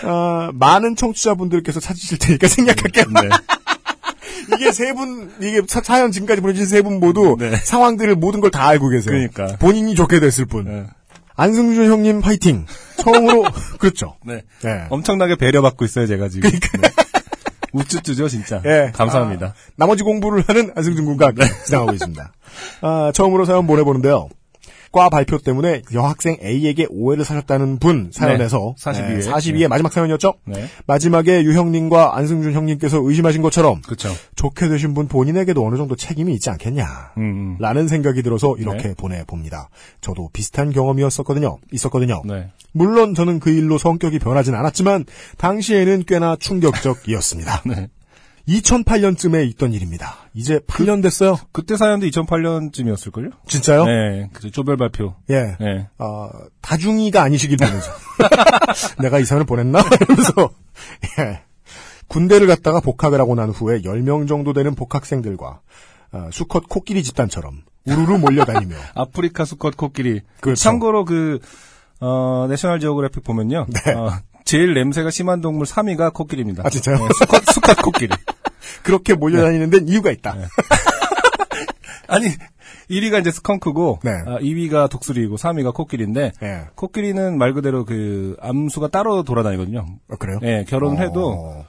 아, 0.04 0.52
많은 0.54 0.96
청취자분들께서 0.96 1.80
찾으실 1.80 2.20
테니까 2.20 2.48
생략할게요. 2.48 3.06
네. 3.06 3.30
이게 4.56 4.72
세 4.72 4.94
분, 4.94 5.32
이게 5.42 5.62
사- 5.68 5.82
사연 5.82 6.12
지금까지 6.12 6.42
보내주신 6.42 6.68
세 6.68 6.82
분 6.82 7.00
모두 7.00 7.36
네. 7.40 7.56
상황들을 7.58 8.16
모든 8.16 8.40
걸 8.40 8.52
다 8.52 8.66
알고 8.68 8.90
계세요. 8.90 9.12
그러니까. 9.12 9.58
본인이 9.58 9.96
좋게 9.96 10.20
됐을 10.20 10.46
뿐. 10.46 10.66
네. 10.66 10.86
안승준 11.36 11.86
형님 11.92 12.22
파이팅. 12.22 12.66
처음으로, 12.98 13.44
그렇죠. 13.80 14.16
네. 14.26 14.44
네. 14.64 14.86
엄청나게 14.90 15.36
배려받고 15.36 15.86
있어요, 15.86 16.08
제가 16.08 16.30
지금. 16.30 16.50
네. 16.52 16.90
우쭈쭈죠, 17.74 18.30
진짜. 18.30 18.62
예. 18.66 18.92
감사합니다. 18.96 19.48
아, 19.48 19.54
나머지 19.76 20.02
공부를 20.04 20.44
하는 20.48 20.72
안승준 20.76 21.06
군과 21.06 21.28
함께 21.28 21.44
진행하고 21.66 21.94
있습니다. 21.94 22.32
아, 22.82 23.12
처음으로 23.14 23.46
사연 23.46 23.68
보내보는데요. 23.68 24.30
과 24.98 25.10
발표 25.10 25.38
때문에 25.38 25.84
여학생 25.94 26.38
A에게 26.44 26.88
오해를 26.90 27.24
사셨다는 27.24 27.78
분 27.78 28.10
사연에서 28.12 28.74
네, 28.76 28.84
42회. 28.84 29.32
42회 29.32 29.60
네. 29.60 29.68
마지막 29.68 29.94
사연이었죠? 29.94 30.34
네. 30.46 30.66
마지막에 30.88 31.44
유형님과 31.44 32.18
안승준 32.18 32.54
형님께서 32.54 33.00
의심하신 33.04 33.44
것처럼 33.44 33.84
그쵸. 33.84 34.10
좋게 34.36 34.70
되신 34.70 34.96
분 34.96 35.08
본인에게도 35.08 35.64
어느 35.64 35.78
정도 35.78 35.96
책임이 35.96 36.34
있지 36.34 36.50
않겠냐. 36.50 37.14
음, 37.18 37.22
음. 37.22 37.58
라는 37.60 37.88
생각이 37.88 38.24
들어서 38.24 38.56
이렇게 38.58 38.88
네. 38.88 38.94
보내 38.96 39.24
봅니다. 39.24 39.70
저도 40.02 40.32
비슷한 40.34 40.72
경험이었었거든요. 40.72 41.60
있었거든요. 41.72 42.24
네. 42.26 42.50
물론 42.72 43.14
저는 43.14 43.40
그 43.40 43.52
일로 43.52 43.78
성격이 43.78 44.18
변하진 44.18 44.56
않았지만 44.56 45.06
당시에는 45.38 46.06
꽤나 46.08 46.36
충격적이었습니다. 46.38 47.62
네. 48.48 48.60
2008년쯤에 48.60 49.48
있던 49.50 49.74
일입니다. 49.74 50.16
이제 50.34 50.60
8년 50.60 51.04
됐어요. 51.04 51.38
그때 51.52 51.76
사연도 51.78 52.06
2008년쯤이었을걸요? 52.08 53.32
진짜요? 53.48 53.86
네. 53.86 54.30
그죠. 54.34 54.50
조별 54.52 54.78
발표. 54.78 55.16
예. 55.30 55.56
네. 55.60 55.88
어, 55.98 56.30
다중이가 56.62 57.22
아니시길 57.22 57.58
바면서 57.58 57.92
내가 59.02 59.20
이 59.20 59.26
사연을 59.26 59.46
보냈나? 59.46 59.80
이러면서 60.02 60.34
예. 61.20 61.42
군대를 62.08 62.48
갔다가 62.48 62.80
복학을 62.80 63.20
하고 63.20 63.36
난 63.36 63.50
후에 63.50 63.82
10명 63.82 64.28
정도 64.28 64.54
되는 64.54 64.76
복학생들과 64.76 65.60
어, 66.14 66.30
수컷 66.32 66.70
코끼리 66.70 67.04
집단처럼 67.04 67.64
우르르 67.86 68.18
몰려다니며 68.18 68.76
아프리카 68.96 69.46
수컷 69.46 69.76
코끼리. 69.76 70.22
그렇죠. 70.40 70.62
참고로 70.62 71.06
그, 71.06 71.40
어, 72.00 72.48
내셔널 72.50 72.80
지오그래픽 72.80 73.24
보면요. 73.24 73.66
네. 73.70 73.94
어, 73.94 74.12
제일 74.48 74.74
냄새가 74.74 75.12
심한 75.12 75.42
동물 75.42 75.68
3위가 75.68 76.14
코끼리입니다. 76.14 76.64
아, 76.66 76.70
진짜요? 76.70 76.98
네, 76.98 77.08
수컷, 77.20 77.44
수컷 77.54 77.82
코끼리. 77.82 78.16
그렇게 78.82 79.14
몰려다니는 79.14 79.70
데는 79.70 79.88
이유가 79.90 80.10
있다. 80.10 80.36
아니, 82.08 82.28
1위가 82.90 83.20
이제 83.20 83.30
스컹크고, 83.30 84.00
네. 84.04 84.12
아, 84.26 84.40
2위가 84.40 84.90
독수리고, 84.90 85.36
3위가 85.36 85.74
코끼리인데, 85.74 86.32
예. 86.42 86.62
코끼리는 86.76 87.38
말 87.38 87.54
그대로 87.54 87.84
그, 87.84 88.38
암수가 88.40 88.88
따로 88.88 89.24
돌아다니거든요. 89.24 89.86
어, 90.08 90.16
그래요? 90.16 90.40
예, 90.44 90.64
결혼을 90.66 91.06
해도, 91.06 91.30
어, 91.32 91.66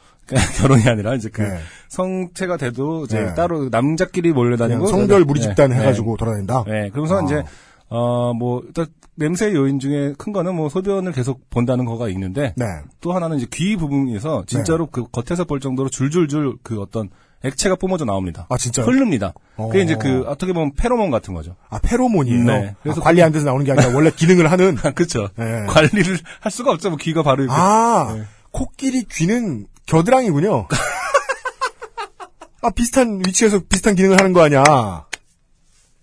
결혼이 0.59 0.89
아니라 0.89 1.16
이제 1.16 1.31
그, 1.31 1.43
네. 1.43 1.59
성체가 1.89 2.59
돼도 2.59 3.07
이제 3.07 3.18
네. 3.18 3.35
따로 3.35 3.68
남자끼리 3.70 4.31
몰려다니고. 4.33 4.87
성별 4.87 5.24
무리 5.24 5.41
네, 5.41 5.49
집단 5.49 5.70
네. 5.70 5.81
해가지고 5.81 6.16
돌아다닌다. 6.16 6.62
네, 6.68 6.91
그러면서 6.91 7.18
아. 7.18 7.22
이제, 7.24 7.43
어, 7.91 8.32
뭐, 8.34 8.62
일단, 8.66 8.86
냄새 9.14 9.53
요인 9.53 9.78
중에 9.78 10.14
큰 10.16 10.32
거는 10.32 10.55
뭐, 10.55 10.68
소변을 10.68 11.12
계속 11.12 11.49
본다는 11.51 11.84
거가 11.84 12.09
있는데, 12.11 12.55
네. 12.57 12.66
또 13.01 13.12
하나는 13.12 13.39
이제 13.39 13.47
귀 13.53 13.76
부분에서 13.76 14.45
진짜로 14.47 14.86
그 14.86 15.05
겉에서 15.11 15.45
볼 15.45 15.61
정도로 15.61 15.89
줄줄줄 15.89 16.59
그 16.62 16.80
어떤 16.80 17.11
액체가 17.45 17.76
뿜어져 17.76 18.05
나옵니다. 18.05 18.47
아, 18.51 18.57
진짜요? 18.57 18.86
흐릅니다. 18.86 19.32
어. 19.57 19.68
그게 19.68 19.82
이제 19.82 19.97
그, 19.97 20.24
어떻게 20.26 20.53
보면 20.53 20.72
페로몬 20.74 21.11
같은 21.11 21.34
거죠. 21.34 21.57
아, 21.68 21.78
페로몬이에요? 21.78 22.45
네. 22.45 22.53
그래서 22.53 22.76
그래서 22.82 23.01
관리 23.01 23.22
안 23.22 23.32
돼서 23.32 23.47
나오는 23.47 23.64
게 23.64 23.72
아니라 23.72 23.95
원래 23.95 24.11
기능을 24.11 24.51
하는. 24.51 24.76
그쵸. 24.95 25.28
네. 25.36 25.66
관리를 25.66 26.18
할 26.41 26.53
수가 26.53 26.72
없죠. 26.72 26.91
뭐 26.91 26.99
귀가 26.99 27.22
바로 27.22 27.45
이렇게. 27.45 27.57
아, 27.59 28.12
네. 28.16 28.24
코끼리 28.51 29.05
귀는 29.05 29.66
겨드랑이군요. 29.86 30.66
아, 32.62 32.70
비슷한 32.70 33.20
위치에서 33.24 33.61
비슷한 33.68 33.95
기능을 33.95 34.18
하는 34.18 34.32
거 34.32 34.43
아니야. 34.43 34.62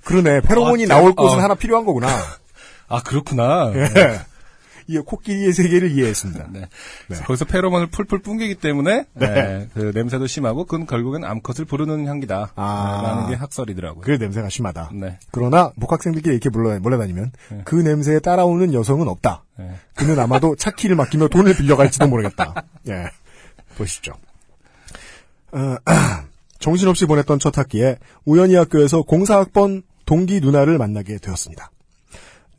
그러네. 0.06 0.42
페로몬이 0.42 0.86
아, 0.86 0.88
나올 0.88 1.12
어. 1.12 1.14
곳은 1.16 1.40
하나 1.40 1.56
필요한 1.56 1.86
거구나. 1.86 2.08
아, 2.88 3.02
그렇구나. 3.02 3.72
예. 3.76 4.22
이 4.88 5.00
코끼리의 5.00 5.52
세계를 5.52 5.92
이해했습니다. 5.92 6.48
네. 6.52 6.68
네. 7.08 7.18
거기서 7.18 7.46
페로몬을 7.46 7.88
풀풀 7.88 8.20
뿜기기 8.20 8.56
때문에 8.56 9.06
네. 9.14 9.28
네, 9.28 9.68
그 9.74 9.92
냄새도 9.96 10.28
심하고 10.28 10.66
그건 10.66 10.86
결국엔 10.86 11.24
암컷을 11.24 11.66
부르는 11.66 12.06
향기다. 12.06 12.52
아. 12.56 13.02
라는 13.04 13.30
게 13.30 13.36
학설이더라고요. 13.36 14.02
그 14.02 14.12
냄새가 14.12 14.50
심하다. 14.50 14.92
네. 14.94 15.18
그러나 15.32 15.72
복학생들끼리 15.80 16.36
이렇게 16.36 16.50
몰려, 16.50 16.80
몰려다니면 16.80 17.32
네. 17.50 17.62
그 17.66 17.76
냄새에 17.76 18.20
따라오는 18.20 18.76
여성은 18.76 19.08
없다. 19.08 19.44
네. 19.58 19.72
그는 19.96 20.20
아마도 20.20 20.56
차키를 20.56 20.96
맡기며 20.96 21.30
돈을 21.30 21.56
빌려갈지도 21.56 22.08
모르겠다. 22.08 22.54
예. 22.88 23.08
보시죠. 23.78 24.14
어, 25.52 25.78
정신없이 26.60 27.08
보냈던 27.08 27.40
첫 27.40 27.58
학기에 27.58 27.98
우연히 28.24 28.54
학교에서 28.56 29.02
공사학번 29.02 29.82
동기 30.06 30.40
누나를 30.40 30.78
만나게 30.78 31.18
되었습니다. 31.18 31.72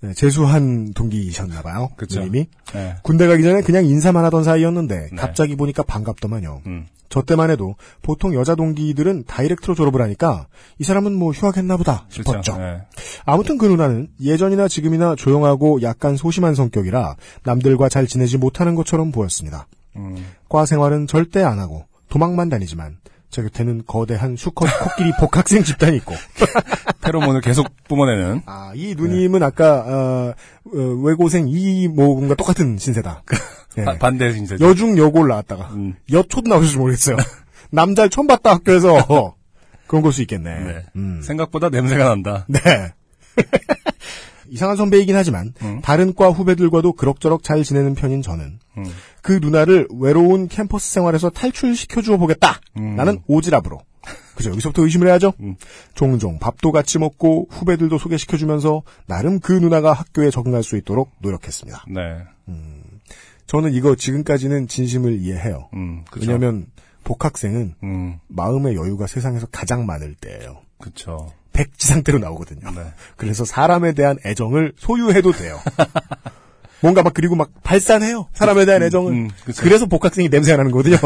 네, 0.00 0.12
재수한 0.14 0.92
동기이셨나봐요. 0.92 1.90
그쵸. 1.96 2.20
누님이. 2.20 2.46
네. 2.74 2.94
군대 3.02 3.26
가기 3.26 3.42
전에 3.42 3.62
그냥 3.62 3.84
인사만 3.84 4.24
하던 4.26 4.44
사이였는데 4.44 5.08
네. 5.10 5.16
갑자기 5.16 5.56
보니까 5.56 5.82
반갑더만요. 5.82 6.62
음. 6.66 6.86
저 7.08 7.22
때만 7.22 7.50
해도 7.50 7.76
보통 8.02 8.34
여자 8.34 8.54
동기들은 8.54 9.24
다이렉트로 9.26 9.74
졸업을 9.74 10.02
하니까 10.02 10.48
이 10.78 10.84
사람은 10.84 11.14
뭐 11.14 11.30
휴학했나 11.30 11.76
보다 11.76 12.04
싶었죠. 12.10 12.58
네. 12.58 12.82
아무튼 13.24 13.58
그 13.58 13.66
누나는 13.66 14.08
예전이나 14.20 14.68
지금이나 14.68 15.14
조용하고 15.14 15.82
약간 15.82 16.16
소심한 16.16 16.54
성격이라 16.54 17.16
남들과 17.44 17.88
잘 17.88 18.06
지내지 18.06 18.38
못하는 18.38 18.74
것처럼 18.74 19.12
보였습니다. 19.12 19.66
음. 19.96 20.16
과 20.48 20.66
생활은 20.66 21.06
절대 21.06 21.42
안 21.42 21.58
하고 21.58 21.86
도망만 22.08 22.48
다니지만 22.48 22.98
제 23.30 23.42
곁에는 23.42 23.82
거대한 23.86 24.36
수컷 24.36 24.66
코끼리 24.82 25.12
복학생 25.20 25.62
집단이 25.64 25.96
있고 25.98 26.14
페로몬을 27.02 27.40
계속 27.40 27.66
뿜어내는. 27.88 28.42
아, 28.46 28.72
이 28.74 28.94
누님은 28.96 29.42
아까 29.42 29.80
어, 29.80 30.34
어, 30.72 30.78
외고생 31.02 31.46
이모군과 31.48 32.34
똑같은 32.36 32.78
신세다. 32.78 33.22
예. 33.78 33.84
바- 33.84 33.98
반대 33.98 34.32
신세죠. 34.32 34.64
여중 34.64 34.96
여고를 34.96 35.28
나왔다가 35.28 35.70
음. 35.74 35.94
여초도 36.10 36.48
나오실지 36.48 36.78
모르겠어요. 36.78 37.16
남자를 37.70 38.10
처음 38.10 38.26
봤다 38.26 38.52
학교에서 38.54 39.34
그런 39.86 40.02
걸 40.02 40.12
수 40.12 40.22
있겠네. 40.22 40.50
네. 40.60 40.86
음. 40.96 41.20
생각보다 41.22 41.68
냄새가 41.68 42.04
난다. 42.04 42.46
네. 42.48 42.60
이상한 44.48 44.76
선배이긴 44.76 45.16
하지만 45.16 45.52
음. 45.62 45.80
다른 45.82 46.14
과 46.14 46.30
후배들과도 46.30 46.92
그럭저럭 46.92 47.42
잘 47.42 47.64
지내는 47.64 47.94
편인 47.96 48.22
저는 48.22 48.58
음. 48.78 48.84
그 49.26 49.40
누나를 49.42 49.88
외로운 49.90 50.46
캠퍼스 50.46 50.92
생활에서 50.92 51.30
탈출시켜 51.30 52.00
주어 52.00 52.16
보겠다. 52.16 52.60
음. 52.76 52.94
나는 52.94 53.18
오지랖으로. 53.28 53.80
그죠. 54.36 54.50
여기서부터 54.50 54.84
의심을 54.84 55.08
해야죠. 55.08 55.32
음. 55.40 55.56
종종 55.96 56.38
밥도 56.38 56.70
같이 56.70 57.00
먹고 57.00 57.48
후배들도 57.50 57.98
소개시켜 57.98 58.36
주면서 58.36 58.84
나름 59.06 59.40
그 59.40 59.50
누나가 59.50 59.92
학교에 59.92 60.30
적응할 60.30 60.62
수 60.62 60.76
있도록 60.76 61.10
노력했습니다. 61.18 61.86
네. 61.88 62.22
저는 63.48 63.72
이거 63.72 63.96
지금까지는 63.96 64.68
진심을 64.68 65.18
이해해요. 65.18 65.70
음. 65.74 66.04
왜냐하면 66.20 66.66
복학생은 67.02 67.74
음. 67.82 68.20
마음의 68.28 68.76
여유가 68.76 69.08
세상에서 69.08 69.48
가장 69.50 69.86
많을 69.86 70.14
때예요. 70.14 70.60
그쵸. 70.78 71.32
백지 71.52 71.88
상태로 71.88 72.20
나오거든요. 72.20 72.70
네. 72.70 72.92
그래서 73.16 73.44
사람에 73.44 73.92
대한 73.94 74.18
애정을 74.24 74.74
소유해도 74.76 75.32
돼요. 75.32 75.58
뭔가 76.86 77.02
막 77.02 77.14
그리고 77.14 77.34
막 77.34 77.50
발산해요. 77.64 78.28
사람에 78.32 78.64
대한 78.64 78.80
애정을. 78.84 79.12
음, 79.12 79.30
그쵸. 79.44 79.60
그래서 79.64 79.86
복학생이 79.86 80.28
냄새가 80.28 80.56
나는 80.56 80.70
거거든요. 80.70 80.96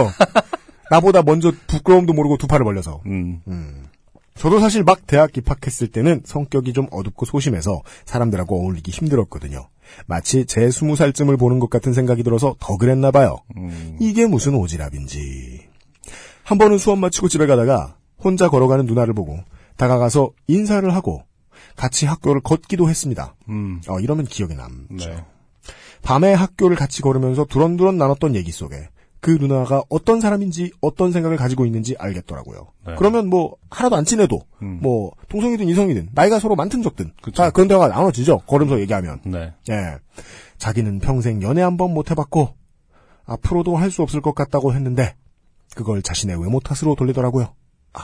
나보다 0.90 1.22
먼저 1.22 1.52
부끄러움도 1.68 2.12
모르고 2.12 2.36
두 2.36 2.46
팔을 2.46 2.64
벌려서. 2.64 3.00
음. 3.06 3.40
음. 3.48 3.86
저도 4.34 4.60
사실 4.60 4.84
막 4.84 5.06
대학 5.06 5.34
입학했을 5.34 5.88
때는 5.88 6.20
성격이 6.26 6.74
좀 6.74 6.86
어둡고 6.90 7.24
소심해서 7.24 7.80
사람들하고 8.04 8.60
어울리기 8.60 8.90
힘들었거든요. 8.90 9.68
마치 10.06 10.44
제 10.44 10.70
스무 10.70 10.96
살쯤을 10.96 11.38
보는 11.38 11.60
것 11.60 11.70
같은 11.70 11.94
생각이 11.94 12.24
들어서 12.24 12.56
더 12.60 12.76
그랬나 12.76 13.10
봐요. 13.10 13.38
음, 13.56 13.96
이게 14.00 14.26
무슨 14.26 14.52
오지랖인지. 14.52 15.60
한 16.42 16.58
번은 16.58 16.76
수업 16.76 16.98
마치고 16.98 17.28
집에 17.28 17.46
가다가 17.46 17.96
혼자 18.22 18.50
걸어가는 18.50 18.84
누나를 18.84 19.14
보고 19.14 19.38
다가가서 19.78 20.32
인사를 20.46 20.94
하고 20.94 21.22
같이 21.76 22.04
학교를 22.04 22.42
걷기도 22.42 22.90
했습니다. 22.90 23.34
음, 23.48 23.80
어, 23.88 23.98
이러면 23.98 24.26
기억에 24.26 24.54
남죠. 24.54 25.08
네. 25.08 25.24
밤에 26.02 26.32
학교를 26.32 26.76
같이 26.76 27.02
걸으면서 27.02 27.44
두런두런 27.44 27.96
나눴던 27.98 28.34
얘기 28.34 28.50
속에 28.52 28.88
그 29.20 29.32
누나가 29.32 29.82
어떤 29.90 30.20
사람인지 30.20 30.72
어떤 30.80 31.12
생각을 31.12 31.36
가지고 31.36 31.66
있는지 31.66 31.94
알겠더라고요. 31.98 32.68
네. 32.86 32.94
그러면 32.96 33.28
뭐 33.28 33.56
하나도 33.70 33.96
안 33.96 34.04
친해도 34.06 34.40
음. 34.62 34.78
뭐 34.80 35.12
동성이든 35.28 35.68
이성이든 35.68 36.08
나이가 36.12 36.38
서로 36.40 36.56
많든 36.56 36.82
적든 36.82 37.12
그쵸. 37.22 37.42
다 37.42 37.50
그런 37.50 37.68
대화가 37.68 37.88
나눠지죠. 37.88 38.38
걸으면서 38.46 38.80
얘기하면. 38.80 39.20
네. 39.26 39.52
예. 39.68 39.96
자기는 40.56 41.00
평생 41.00 41.42
연애 41.42 41.60
한 41.62 41.76
번 41.76 41.92
못 41.92 42.10
해봤고 42.10 42.54
앞으로도 43.26 43.76
할 43.76 43.90
수 43.90 44.02
없을 44.02 44.22
것 44.22 44.34
같다고 44.34 44.72
했는데 44.72 45.14
그걸 45.76 46.00
자신의 46.02 46.40
외모 46.42 46.58
탓으로 46.60 46.94
돌리더라고요. 46.94 47.54
아, 47.92 48.00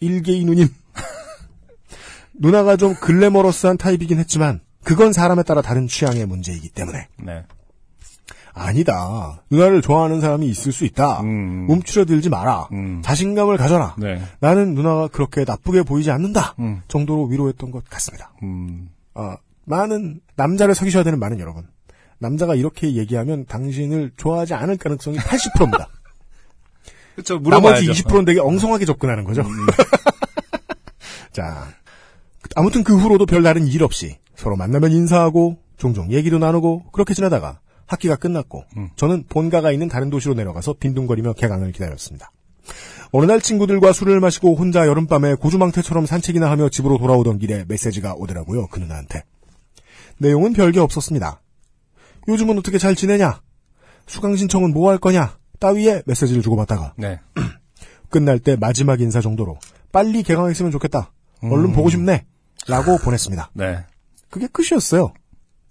일개이 0.00 0.44
누님. 0.44 0.68
누나가 2.38 2.76
좀 2.76 2.94
글래머러스한 2.94 3.78
타입이긴 3.78 4.18
했지만 4.18 4.60
그건 4.86 5.12
사람에 5.12 5.42
따라 5.42 5.62
다른 5.62 5.88
취향의 5.88 6.26
문제이기 6.26 6.68
때문에 6.68 7.08
네. 7.18 7.42
아니다. 8.54 9.42
누나를 9.50 9.82
좋아하는 9.82 10.20
사람이 10.20 10.46
있을 10.46 10.70
수 10.70 10.84
있다. 10.84 11.22
음. 11.22 11.66
움츠러들지 11.68 12.28
마라. 12.28 12.68
음. 12.70 13.02
자신감을 13.02 13.56
가져라. 13.56 13.96
네. 13.98 14.22
나는 14.38 14.74
누나가 14.76 15.08
그렇게 15.08 15.44
나쁘게 15.44 15.82
보이지 15.82 16.12
않는다. 16.12 16.54
음. 16.60 16.82
정도로 16.86 17.24
위로했던 17.24 17.72
것 17.72 17.84
같습니다. 17.90 18.30
음. 18.44 18.88
어, 19.14 19.34
많은 19.64 20.20
남자를 20.36 20.76
사귀셔야 20.76 21.02
되는 21.02 21.18
많은 21.18 21.40
여러분. 21.40 21.66
남자가 22.18 22.54
이렇게 22.54 22.94
얘기하면 22.94 23.44
당신을 23.46 24.12
좋아하지 24.16 24.54
않을 24.54 24.76
가능성이 24.76 25.16
80%입니다. 25.16 25.88
그쵸, 27.16 27.40
나머지 27.42 27.42
물어봐야죠. 27.42 27.90
음. 27.90 27.92
20%는 27.92 28.24
되게 28.24 28.38
엉성하게 28.38 28.84
접근하는 28.84 29.24
거죠. 29.24 29.42
자, 31.32 31.66
아무튼 32.54 32.84
그 32.84 32.96
후로도 32.96 33.26
별다른 33.26 33.66
일 33.66 33.82
없이 33.82 34.16
서로 34.36 34.56
만나면 34.56 34.92
인사하고 34.92 35.58
종종 35.76 36.10
얘기도 36.12 36.38
나누고 36.38 36.90
그렇게 36.92 37.14
지내다가 37.14 37.60
학기가 37.86 38.16
끝났고 38.16 38.64
음. 38.76 38.90
저는 38.96 39.24
본가가 39.28 39.70
있는 39.72 39.88
다른 39.88 40.10
도시로 40.10 40.34
내려가서 40.34 40.74
빈둥거리며 40.74 41.34
개강을 41.34 41.72
기다렸습니다. 41.72 42.30
어느 43.12 43.26
날 43.26 43.40
친구들과 43.40 43.92
술을 43.92 44.18
마시고 44.20 44.56
혼자 44.56 44.86
여름밤에 44.88 45.34
고주망태처럼 45.36 46.06
산책이나 46.06 46.50
하며 46.50 46.68
집으로 46.68 46.98
돌아오던 46.98 47.38
길에 47.38 47.64
메시지가 47.68 48.14
오더라고요. 48.14 48.66
그 48.68 48.80
누나한테. 48.80 49.22
내용은 50.18 50.52
별게 50.52 50.80
없었습니다. 50.80 51.40
요즘은 52.28 52.58
어떻게 52.58 52.78
잘 52.78 52.94
지내냐? 52.96 53.40
수강 54.06 54.34
신청은 54.36 54.72
뭐 54.72 54.90
할 54.90 54.98
거냐? 54.98 55.36
따위에 55.60 56.02
메시지를 56.06 56.42
주고받다가 56.42 56.94
네. 56.98 57.20
끝날 58.10 58.38
때 58.38 58.56
마지막 58.56 59.00
인사 59.00 59.20
정도로 59.20 59.58
빨리 59.92 60.22
개강했으면 60.22 60.72
좋겠다. 60.72 61.12
얼른 61.42 61.66
음. 61.66 61.72
보고 61.72 61.88
싶네. 61.88 62.24
라고 62.68 62.98
보냈습니다. 62.98 63.50
네. 63.54 63.84
그게 64.36 64.48
끝이었어요. 64.48 65.14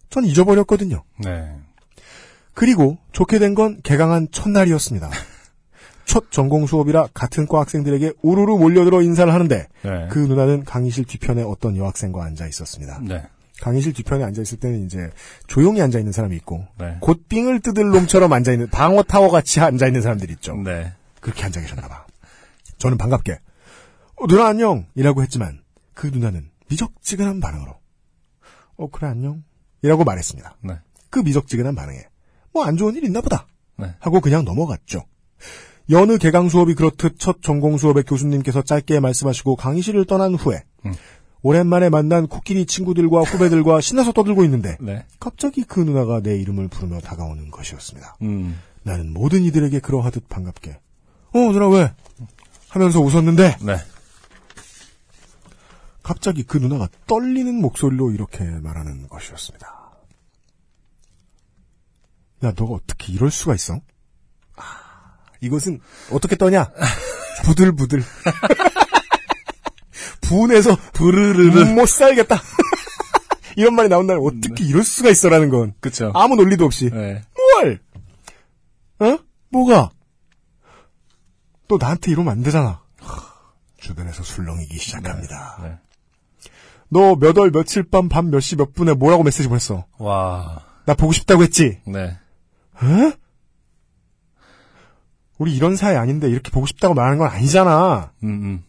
전 0.09 0.25
잊어버렸거든요. 0.25 1.03
네. 1.23 1.55
그리고 2.55 2.97
좋게 3.11 3.37
된 3.37 3.53
건 3.53 3.79
개강한 3.83 4.27
첫날이었습니다. 4.31 5.09
첫 6.05 6.31
전공 6.31 6.65
수업이라 6.65 7.09
같은 7.13 7.45
과 7.45 7.59
학생들에게 7.61 8.13
우르르 8.23 8.55
몰려들어 8.57 9.03
인사를 9.03 9.31
하는데 9.31 9.67
네. 9.83 10.07
그 10.09 10.17
누나는 10.19 10.63
강의실 10.63 11.05
뒤편에 11.05 11.43
어떤 11.43 11.77
여학생과 11.77 12.23
앉아 12.25 12.47
있었습니다. 12.47 12.99
네. 13.03 13.23
강의실 13.61 13.93
뒤편에 13.93 14.23
앉아 14.23 14.41
있을 14.41 14.59
때는 14.59 14.85
이제 14.85 15.11
조용히 15.47 15.81
앉아 15.83 15.99
있는 15.99 16.11
사람이 16.11 16.35
있고 16.37 16.65
네. 16.79 16.97
곧 17.01 17.27
빙을 17.29 17.59
뜯을 17.59 17.89
놈처럼 17.89 18.33
앉아 18.33 18.51
있는 18.51 18.67
방어 18.69 19.03
타워 19.03 19.29
같이 19.29 19.59
앉아 19.59 19.85
있는 19.85 20.01
사람들이 20.01 20.33
있죠. 20.33 20.55
네. 20.55 20.91
그렇게 21.21 21.43
앉아 21.43 21.61
계셨나 21.61 21.87
봐. 21.87 22.05
저는 22.79 22.97
반갑게 22.97 23.39
어, 24.15 24.27
누나 24.27 24.47
안녕 24.47 24.87
이라고 24.95 25.21
했지만 25.21 25.61
그 25.93 26.07
누나는 26.07 26.49
미적지근한 26.69 27.39
반응으로 27.41 27.75
어 28.77 28.89
그래 28.89 29.07
안녕 29.07 29.43
이라고 29.81 30.03
말했습니다. 30.03 30.57
네. 30.63 30.75
그 31.09 31.19
미적지근한 31.19 31.75
반응에 31.75 32.07
뭐 32.53 32.65
안 32.65 32.77
좋은 32.77 32.95
일 32.95 33.03
있나 33.03 33.21
보다 33.21 33.47
네. 33.77 33.93
하고 33.99 34.21
그냥 34.21 34.45
넘어갔죠. 34.45 35.03
여느 35.89 36.17
개강 36.17 36.49
수업이 36.49 36.73
그렇듯 36.73 37.19
첫 37.19 37.41
전공 37.41 37.77
수업에 37.77 38.01
교수님께서 38.01 38.63
짧게 38.63 38.99
말씀하시고 38.99 39.55
강의실을 39.55 40.05
떠난 40.05 40.33
후에 40.35 40.63
음. 40.85 40.93
오랜만에 41.43 41.89
만난 41.89 42.25
코끼리 42.27 42.65
친구들과 42.65 43.21
후배들과 43.21 43.79
신나서 43.81 44.11
떠들고 44.13 44.43
있는데 44.45 44.77
네. 44.81 45.05
갑자기 45.19 45.63
그 45.63 45.79
누나가 45.79 46.21
내 46.21 46.35
이름을 46.37 46.69
부르며 46.69 46.99
다가오는 47.01 47.51
것이었습니다. 47.51 48.17
음. 48.23 48.59
나는 48.83 49.13
모든 49.13 49.43
이들에게 49.43 49.79
그러하듯 49.79 50.27
반갑게 50.27 50.79
어 51.33 51.39
누나 51.51 51.67
왜? 51.69 51.91
하면서 52.69 52.99
웃었는데 52.99 53.57
네. 53.61 53.77
갑자기 56.05 56.43
그 56.43 56.57
누나가 56.57 56.87
떨리는 57.07 57.55
목소리로 57.55 58.11
이렇게 58.11 58.43
말하는 58.43 59.07
것이었습니다. 59.07 59.67
야 62.43 62.53
너가 62.55 62.75
어떻게 62.75 63.11
이럴 63.11 63.31
수가 63.31 63.55
있어? 63.55 63.81
아, 64.55 65.15
이것은 65.41 65.81
어떻게 66.11 66.35
떠냐? 66.35 66.71
부들부들 67.45 68.03
분해서 70.21 70.75
부르르르 70.93 71.73
못 71.73 71.89
살겠다. 71.89 72.39
이런 73.57 73.73
말이 73.73 73.89
나온 73.89 74.05
날 74.05 74.19
어떻게 74.21 74.63
이럴 74.63 74.83
수가 74.83 75.09
있어라는 75.09 75.49
건 75.49 75.73
그쵸. 75.79 76.11
아무 76.13 76.35
논리도 76.35 76.65
없이 76.65 76.91
네. 76.91 77.23
뭘? 77.35 77.81
어? 78.99 79.17
뭐가? 79.49 79.89
또 81.67 81.79
나한테 81.79 82.11
이러면 82.11 82.31
안 82.31 82.43
되잖아. 82.43 82.83
주변에서 83.81 84.21
술렁이기 84.21 84.77
시작합니다. 84.77 85.57
네. 85.63 85.79
너 86.95 87.15
몇 87.15 87.37
월 87.37 87.51
며칠 87.51 87.83
밤 87.83 88.07
밤 88.07 88.29
몇 88.31 88.39
시 88.39 88.55
몇 88.55 88.73
분에 88.73 88.93
뭐라고 88.93 89.23
메시지 89.23 89.47
보냈어? 89.49 89.85
와. 89.97 90.63
나 90.85 90.93
보고 90.93 91.11
싶다고 91.11 91.43
했지? 91.43 91.79
네. 91.85 92.17
에? 92.83 93.13
우리 95.37 95.53
이런 95.55 95.75
사이 95.75 95.95
아닌데 95.97 96.29
이렇게 96.29 96.49
보고 96.51 96.65
싶다고 96.65 96.93
말하는 96.93 97.17
건 97.17 97.27
아니잖아. 97.27 98.13
음, 98.23 98.63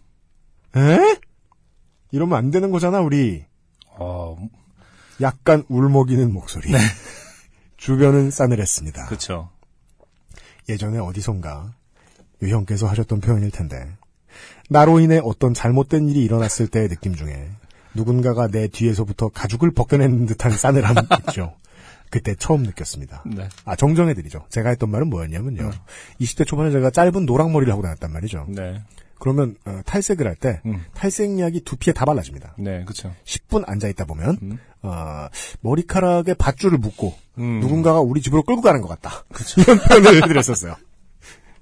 음. 0.74 0.80
에? 0.80 1.16
이러면 2.10 2.36
안 2.38 2.50
되는 2.50 2.70
거잖아, 2.72 3.00
우리. 3.00 3.44
어, 3.98 4.36
약간 5.20 5.64
울먹이는 5.68 6.32
목소리. 6.32 6.70
주변은 7.76 8.30
싸늘했습니다. 8.30 9.06
그쵸. 9.06 9.50
예전에 10.68 10.98
어디선가 10.98 11.72
유형께서 12.42 12.88
하셨던 12.88 13.20
표현일 13.20 13.50
텐데 13.52 13.88
나로 14.68 14.98
인해 14.98 15.20
어떤 15.22 15.54
잘못된 15.54 16.08
일이 16.08 16.24
일어났을 16.24 16.66
때의 16.68 16.88
느낌 16.88 17.14
중에 17.14 17.48
누군가가 17.96 18.48
내 18.48 18.68
뒤에서부터 18.68 19.28
가죽을 19.28 19.72
벗겨내는 19.72 20.26
듯한 20.26 20.52
싸늘함 20.52 20.94
있죠. 21.28 21.54
그때 22.10 22.34
처음 22.38 22.62
느꼈습니다. 22.62 23.24
네. 23.26 23.48
아 23.64 23.74
정정해드리죠. 23.74 24.46
제가 24.48 24.68
했던 24.68 24.90
말은 24.90 25.08
뭐였냐면요. 25.10 25.70
20대 26.20 26.46
초반에 26.46 26.70
제가 26.70 26.90
짧은 26.90 27.26
노랑머리를 27.26 27.72
하고 27.72 27.82
다녔단 27.82 28.12
말이죠. 28.12 28.46
네. 28.48 28.80
그러면 29.18 29.56
어, 29.64 29.80
탈색을 29.84 30.26
할때 30.26 30.60
음. 30.66 30.84
탈색약이 30.94 31.62
두피에 31.64 31.92
다 31.94 32.04
발라집니다. 32.04 32.54
네, 32.58 32.84
그쵸. 32.84 33.12
10분 33.24 33.64
앉아 33.66 33.88
있다 33.88 34.04
보면 34.04 34.38
음. 34.42 34.58
어, 34.82 35.28
머리카락에 35.62 36.34
밧줄을 36.34 36.78
묶고 36.78 37.14
음. 37.38 37.60
누군가가 37.60 38.00
우리 38.00 38.20
집으로 38.20 38.42
끌고 38.42 38.60
가는 38.62 38.80
것 38.82 38.88
같다. 38.88 39.24
이런 39.56 39.78
표현을 39.78 40.22
해드렸었어요. 40.22 40.76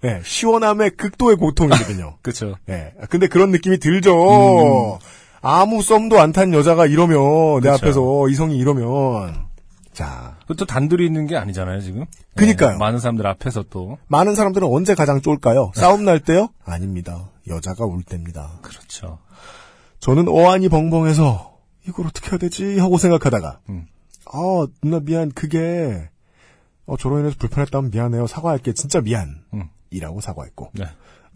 네, 0.01 0.21
시원함의 0.23 0.91
극도의 0.97 1.37
고통이거든요. 1.37 2.19
그쵸. 2.23 2.57
네, 2.67 2.93
근데 3.09 3.29
그런 3.29 3.51
느낌이 3.53 3.79
들죠. 3.79 4.99
아무 5.45 5.83
썸도 5.83 6.19
안 6.19 6.33
탄 6.33 6.53
여자가 6.53 6.87
이러면 6.87 7.61
내 7.61 7.71
그쵸. 7.71 7.87
앞에서 7.87 8.29
이성이 8.29 8.57
이러면 8.59 9.47
자 9.93 10.37
그것도 10.43 10.65
단둘이 10.67 11.07
있는 11.07 11.27
게 11.27 11.37
아니잖아요, 11.37 11.81
지금. 11.81 12.05
그니까요. 12.35 12.73
네, 12.73 12.77
많은 12.79 12.99
사람들 12.99 13.27
앞에서 13.27 13.65
또. 13.71 13.99
많은 14.09 14.35
사람들은 14.35 14.67
언제 14.69 14.95
가장 14.95 15.21
쫄까요? 15.21 15.71
싸움 15.75 16.05
날 16.05 16.19
때요? 16.21 16.49
아닙니다. 16.65 17.31
여자가 17.47 17.85
울 17.85 18.03
때입니다. 18.03 18.59
그렇죠. 18.63 19.19
저는 20.01 20.27
어안이 20.29 20.69
벙벙해서 20.69 21.59
이걸 21.87 22.07
어떻게 22.07 22.31
해야 22.33 22.39
되지 22.39 22.79
하고 22.79 22.99
생각하다가 22.99 23.61
음. 23.69 23.87
아 24.27 24.67
누나 24.83 25.01
미안 25.01 25.31
그게 25.31 26.09
어, 26.87 26.97
저로 26.97 27.19
인해서 27.21 27.37
불편했다면 27.39 27.91
미안해요 27.91 28.27
사과할게 28.27 28.73
진짜 28.75 29.01
미안 29.01 29.43
음. 29.55 29.69
이라고 29.91 30.21
사과했고 30.21 30.71
네. 30.75 30.85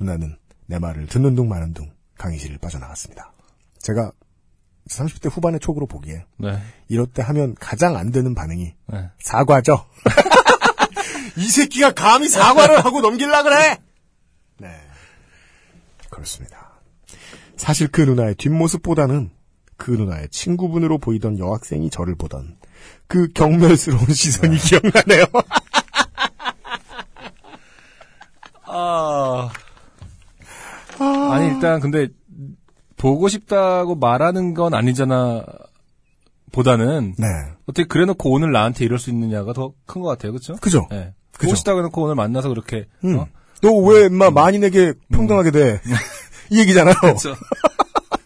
누나는 0.01 0.37
내 0.67 0.79
말을 0.79 1.07
듣는 1.07 1.35
둥 1.35 1.49
마는 1.49 1.73
둥 1.75 1.91
강의실을 2.19 2.59
빠져나갔습니다. 2.59 3.33
제가 3.89 4.13
30대 4.91 5.31
후반의 5.31 5.61
촉으로 5.61 5.87
보기에 5.87 6.27
네. 6.37 6.59
이럴 6.89 7.07
때 7.07 7.23
하면 7.23 7.55
가장 7.55 7.97
안 7.97 8.13
되는 8.13 8.35
반응이 8.35 8.75
네. 8.87 9.11
사과죠. 9.19 9.87
이 11.39 11.49
새끼가 11.49 11.93
감히 11.93 12.29
사과를 12.29 12.85
하고 12.85 13.01
넘길라 13.01 13.45
그래. 13.45 13.79
네. 14.59 14.69
그렇습니다. 16.11 16.73
사실 17.57 17.89
그 17.89 18.03
누나의 18.03 18.35
뒷모습보다는 18.35 19.31
그 19.79 19.91
누나의 19.93 20.29
친구분으로 20.29 20.99
보이던 20.99 21.39
여학생이 21.39 21.89
저를 21.89 22.15
보던 22.15 22.59
그 23.07 23.29
경멸스러운 23.29 24.13
시선이 24.13 24.59
기억나네요. 24.59 25.25
아. 28.71 29.51
아니, 31.31 31.55
일단, 31.55 31.81
근데, 31.81 32.09
보고 32.99 33.29
싶다고 33.29 33.95
말하는 33.95 34.55
건 34.55 34.75
아니잖아. 34.75 35.45
보다는, 36.51 37.15
네. 37.19 37.27
어떻게 37.67 37.85
그래 37.85 38.05
놓고 38.07 38.31
오늘 38.33 38.53
나한테 38.53 38.85
이럴 38.85 38.99
수 38.99 39.11
있느냐가 39.11 39.53
더 39.53 39.73
큰 39.87 40.03
것 40.03 40.09
같아요. 40.09 40.33
그쵸? 40.33 40.57
그죠? 40.61 40.89
예. 40.93 41.13
그죠. 41.33 41.47
보고 41.49 41.55
싶다고 41.55 41.79
해놓고 41.81 42.03
오늘 42.03 42.15
만나서 42.15 42.49
그렇게, 42.49 42.87
음. 43.05 43.19
어? 43.19 43.27
너 43.63 43.73
왜, 43.73 44.07
인마, 44.07 44.31
만인에게 44.31 44.95
평등하게 45.13 45.51
돼? 45.51 45.81
이 46.51 46.59
얘기잖아요. 46.61 46.95
그쵸. 47.03 47.35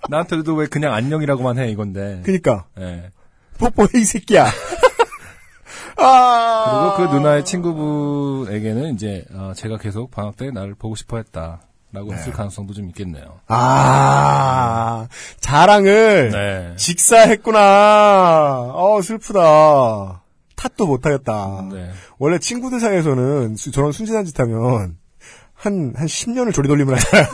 나한테도 0.08 0.54
왜 0.54 0.66
그냥 0.66 0.94
안녕이라고만 0.94 1.58
해, 1.58 1.68
이건데. 1.70 2.22
그니까. 2.24 2.66
예. 2.78 3.10
뽀뽀해, 3.58 3.88
이 4.00 4.04
새끼야. 4.04 4.46
아. 5.98 6.94
그리고 6.96 7.10
그 7.10 7.14
누나의 7.16 7.44
친구분에게는 7.44 8.94
이제, 8.94 9.24
어, 9.34 9.52
제가 9.54 9.78
계속 9.78 10.10
방학 10.10 10.36
때 10.36 10.50
나를 10.50 10.74
보고 10.74 10.94
싶어 10.94 11.16
했다. 11.16 11.60
라고 11.92 12.10
네. 12.10 12.16
했을 12.16 12.32
가능성도 12.32 12.72
좀 12.74 12.88
있겠네요. 12.88 13.40
아. 13.48 15.06
자랑을. 15.40 16.30
네. 16.30 16.72
직사했구나. 16.76 18.70
어, 18.74 19.00
슬프다. 19.02 20.22
탓도 20.56 20.86
못하겠다. 20.86 21.68
네. 21.72 21.90
원래 22.18 22.38
친구들 22.38 22.80
사이에서는 22.80 23.56
수- 23.56 23.70
저런 23.72 23.92
순진한 23.92 24.24
짓 24.24 24.38
하면 24.40 24.96
한, 25.54 25.92
한 25.96 26.06
10년을 26.06 26.54
조리돌림을 26.54 26.94
하잖아요. 26.96 27.26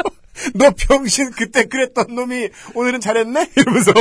너 0.54 0.70
병신 0.78 1.32
그때 1.32 1.64
그랬던 1.64 2.14
놈이 2.14 2.48
오늘은 2.74 3.00
잘했네? 3.00 3.50
이러면서. 3.56 3.92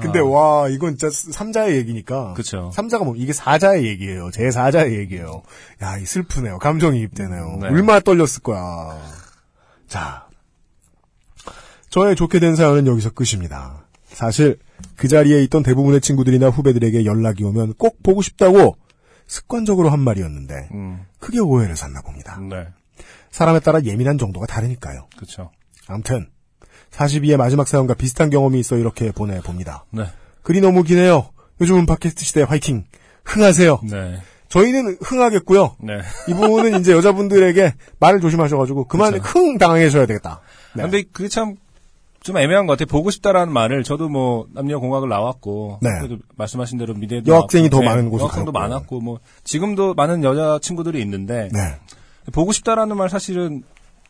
근데 0.00 0.20
와, 0.20 0.68
이건 0.68 0.96
진짜 0.96 1.10
삼자의 1.10 1.76
얘기니까. 1.76 2.30
아. 2.30 2.34
그쵸. 2.34 2.70
삼자가 2.72 3.04
뭐, 3.04 3.14
이게 3.16 3.32
사자의 3.32 3.86
얘기예요. 3.86 4.30
제 4.30 4.50
사자의 4.50 4.98
얘기예요. 4.98 5.42
야, 5.82 5.98
이 5.98 6.06
슬프네요. 6.06 6.58
감정이입되네요. 6.58 7.58
네. 7.60 7.68
얼마나 7.68 8.00
떨렸을 8.00 8.42
거야. 8.42 8.98
자. 9.88 10.26
저의 11.90 12.16
좋게 12.16 12.40
된 12.40 12.56
사연은 12.56 12.86
여기서 12.86 13.10
끝입니다. 13.10 13.86
사실 14.08 14.58
그 14.96 15.08
자리에 15.08 15.42
있던 15.44 15.62
대부분의 15.62 16.00
친구들이나 16.00 16.48
후배들에게 16.48 17.04
연락이 17.04 17.44
오면 17.44 17.74
꼭 17.74 18.02
보고 18.02 18.22
싶다고 18.22 18.76
습관적으로 19.26 19.90
한 19.90 20.00
말이었는데 20.00 20.68
음, 20.72 21.04
크게 21.18 21.40
오해를 21.40 21.76
샀나 21.76 22.00
봅니다. 22.02 22.38
네. 22.40 22.68
사람에 23.30 23.60
따라 23.60 23.82
예민한 23.82 24.18
정도가 24.18 24.46
다르니까요. 24.46 25.08
그쵸. 25.18 25.50
암튼 25.86 26.28
42의 26.92 27.36
마지막 27.36 27.68
사연과 27.68 27.94
비슷한 27.94 28.30
경험이 28.30 28.60
있어 28.60 28.76
이렇게 28.76 29.12
보내봅니다. 29.12 29.84
네. 29.90 30.04
글이 30.42 30.60
너무 30.60 30.82
기네요. 30.82 31.28
요즘은 31.60 31.86
팟캐스트 31.86 32.24
시대 32.24 32.42
화이팅. 32.42 32.84
흥하세요. 33.24 33.80
네. 33.90 34.20
저희는 34.48 34.98
흥하겠고요. 35.02 35.76
네. 35.80 35.98
이분은 36.28 36.80
이제 36.80 36.92
여자분들에게 36.92 37.74
말을 37.98 38.20
조심하셔가지고 38.20 38.86
그만 38.86 39.12
그쵸. 39.12 39.24
흥 39.24 39.58
당하셔야 39.58 40.06
되겠다. 40.06 40.40
네. 40.74 40.82
근데 40.82 41.02
그게 41.12 41.28
참, 41.28 41.56
좀 42.20 42.36
애매한 42.36 42.66
것 42.66 42.72
같아요. 42.72 42.86
보고 42.86 43.10
싶다라는 43.10 43.52
말을, 43.52 43.84
저도 43.84 44.08
뭐, 44.08 44.46
남녀 44.52 44.80
공학을 44.80 45.08
나왔고, 45.08 45.78
네. 45.80 45.90
그래도 45.98 46.18
말씀하신 46.36 46.76
대로 46.78 46.94
미대도 46.94 47.30
여학생이 47.30 47.68
나왔고, 47.68 47.84
더 47.84 47.88
많은 47.88 48.10
곳을 48.10 48.22
여학생도 48.22 48.52
가셨고. 48.52 48.68
많았고, 48.68 49.00
뭐, 49.00 49.20
지금도 49.44 49.94
많은 49.94 50.24
여자 50.24 50.58
친구들이 50.60 51.00
있는데, 51.02 51.48
네. 51.52 51.76
보고 52.32 52.50
싶다라는 52.50 52.96
말 52.96 53.08
사실은 53.08 53.62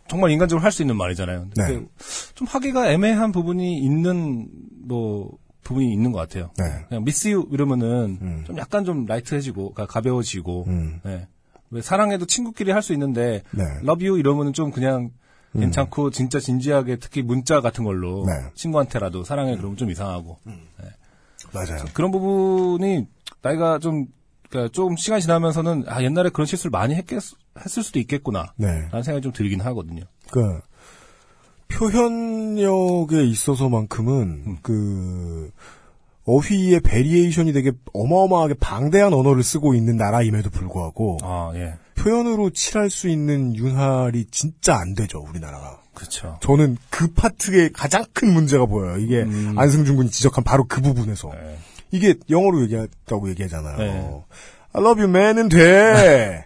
정말 0.09 0.31
인간적으로 0.31 0.62
할 0.65 0.70
수 0.73 0.83
있는 0.83 0.97
말이잖아요. 0.97 1.41
근데 1.41 1.62
네. 1.62 1.74
그게 1.74 1.87
좀 2.35 2.47
하기가 2.47 2.91
애매한 2.91 3.33
부분이 3.33 3.78
있는, 3.78 4.49
뭐, 4.87 5.31
부분이 5.62 5.93
있는 5.93 6.12
것 6.12 6.19
같아요. 6.19 6.51
네. 6.59 6.65
그냥 6.89 7.05
miss 7.05 7.28
you 7.28 7.47
이러면은 7.51 8.19
음. 8.20 8.45
좀 8.47 8.57
약간 8.59 8.85
좀 8.85 9.05
light해지고, 9.07 9.74
가벼워지고, 9.74 10.65
음. 10.69 11.01
네. 11.05 11.27
왜 11.70 11.83
사랑해도 11.83 12.27
친구끼리 12.27 12.70
할 12.70 12.83
수 12.83 12.93
있는데, 12.93 13.43
네. 13.51 13.65
love 13.82 14.05
you 14.05 14.16
이러면은 14.19 14.53
좀 14.53 14.70
그냥 14.70 15.11
괜찮고 15.53 16.11
진짜 16.11 16.39
진지하게 16.39 16.97
특히 16.97 17.23
문자 17.23 17.61
같은 17.62 17.83
걸로 17.83 18.27
네. 18.27 18.33
친구한테라도 18.55 19.24
사랑해 19.24 19.57
그러면 19.57 19.78
좀 19.78 19.91
이상하고 19.91 20.37
맞아요. 21.55 21.85
그런 21.95 22.11
부분이 22.11 23.07
나이가 23.41 23.78
좀 23.78 24.07
그러니까 24.51 24.70
좀 24.73 24.97
시간 24.97 25.19
이 25.19 25.23
지나면서는 25.23 25.85
아 25.87 26.03
옛날에 26.03 26.28
그런 26.28 26.45
실수를 26.47 26.70
많이 26.70 26.95
했겠, 26.95 27.23
했을 27.65 27.83
수도 27.83 27.99
있겠구나 27.99 28.53
네. 28.57 28.89
라는 28.91 29.03
생각이 29.03 29.23
좀 29.23 29.33
들긴 29.33 29.61
하거든요. 29.61 30.05
그 30.31 30.61
표현력에 31.69 33.24
있어서만큼은 33.24 34.59
그 34.62 35.51
어휘의 36.24 36.81
variation이 36.81 37.53
되게 37.53 37.73
어마어마하게 37.93 38.55
방대한 38.55 39.12
언어를 39.12 39.43
쓰고 39.43 39.74
있는 39.74 39.97
나라임에도 39.97 40.51
불구하고 40.51 41.19
아 41.23 41.53
예, 41.55 41.74
표현으로 41.95 42.51
칠할 42.51 42.91
수 42.91 43.09
있는 43.09 43.55
윤활이 43.55 44.27
진짜 44.31 44.77
안 44.77 44.95
되죠 44.95 45.24
우리나라가. 45.28 45.81
그렇죠. 45.95 46.39
저는 46.43 46.77
그 46.91 47.09
파트에 47.12 47.70
가장 47.73 48.05
큰 48.12 48.33
문제가 48.33 48.66
보여요. 48.66 48.99
이게 48.99 49.23
음. 49.23 49.55
안승준 49.57 49.97
군이 49.97 50.11
지적한 50.11 50.45
바로 50.45 50.65
그 50.69 50.83
부분에서 50.83 51.31
네. 51.33 51.59
이게 51.91 52.15
영어로 52.28 52.62
얘기했다고 52.62 53.31
얘기하잖아요. 53.31 53.77
네. 53.78 54.24
I 54.73 54.83
love 54.83 55.03
you 55.03 55.09
man은 55.09 55.49
돼. 55.49 56.45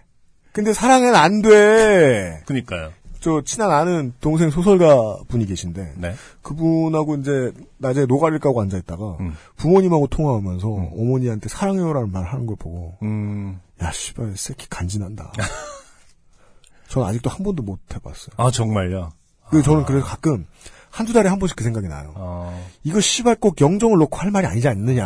근데 0.51 0.73
사랑은 0.73 1.15
안 1.15 1.41
돼. 1.41 2.43
그니까요. 2.45 2.91
저 3.21 3.41
친한 3.43 3.69
아는 3.71 4.13
동생 4.19 4.49
소설가 4.49 5.19
분이 5.27 5.45
계신데 5.45 5.93
네. 5.97 6.15
그분하고 6.41 7.15
이제 7.17 7.53
낮에 7.77 8.07
노가리를 8.07 8.39
까고 8.39 8.61
앉아 8.61 8.77
있다가 8.79 9.17
음. 9.19 9.35
부모님하고 9.57 10.07
통화하면서 10.07 10.67
어머니한테 10.67 11.47
사랑해요라는 11.47 12.11
말 12.11 12.25
하는 12.25 12.47
걸 12.47 12.55
보고 12.57 12.97
음. 13.03 13.59
야 13.81 13.91
씨발 13.91 14.33
새끼 14.37 14.67
간지난다. 14.67 15.31
전 16.89 17.03
아직도 17.03 17.29
한 17.29 17.43
번도 17.43 17.61
못 17.61 17.79
해봤어요. 17.93 18.33
아 18.37 18.49
정말요. 18.49 19.11
그 19.51 19.61
저는 19.61 19.85
그래서 19.85 20.05
가끔 20.05 20.47
한두 20.91 21.13
달에 21.13 21.29
한 21.29 21.39
번씩 21.39 21.55
그 21.55 21.63
생각이 21.63 21.87
나요. 21.87 22.11
어, 22.15 22.69
이거 22.83 22.99
씨발 22.99 23.35
꼭 23.35 23.61
영정을 23.61 23.97
놓고 23.97 24.17
할 24.17 24.29
말이 24.29 24.45
아니지 24.45 24.67
않느냐. 24.67 25.05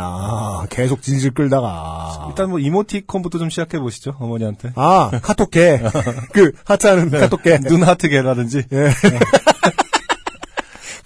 계속 0.68 1.00
질질 1.00 1.32
끌다가. 1.32 2.26
일단 2.28 2.50
뭐 2.50 2.58
이모티콘부터 2.58 3.38
좀 3.38 3.50
시작해 3.50 3.78
보시죠 3.78 4.16
어머니한테. 4.18 4.72
아 4.74 5.12
카톡계 5.22 5.80
그 6.34 6.50
하트하는 6.64 7.10
카톡계 7.10 7.60
눈 7.60 7.84
하트 7.84 8.08
개라든지. 8.08 8.64
예. 8.72 8.90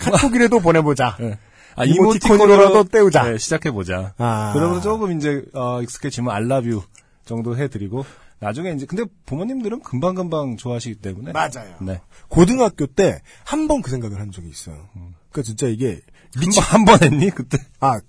카톡이라도 0.01 0.61
보내보자. 0.61 1.16
예. 1.20 1.39
아, 1.77 1.85
이모티콘으로라도 1.85 2.85
때우자. 2.85 3.31
네, 3.31 3.39
시작해보자. 3.39 4.15
아. 4.19 4.51
그러면 4.55 4.82
조금 4.82 5.16
이제, 5.16 5.44
어, 5.55 5.81
익숙해지면 5.82 6.35
알라뷰 6.35 6.82
정도 7.24 7.57
해드리고, 7.57 8.05
나중에 8.40 8.72
이제, 8.72 8.86
근데 8.86 9.04
부모님들은 9.26 9.80
금방 9.82 10.14
금방 10.14 10.56
좋아하시기 10.56 10.96
때문에. 10.96 11.32
맞아요. 11.32 11.76
네. 11.80 12.00
고등학교 12.28 12.86
때 12.86 13.20
한 13.44 13.68
번 13.68 13.82
그 13.82 13.90
생각을 13.90 14.18
한 14.18 14.30
적이 14.32 14.48
있어요. 14.48 14.88
그러니까 15.30 15.42
진짜 15.44 15.66
이게 15.68 16.00
미치, 16.38 16.58
한번 16.60 16.98
했니? 17.02 17.30
그때? 17.30 17.58
아 17.80 18.00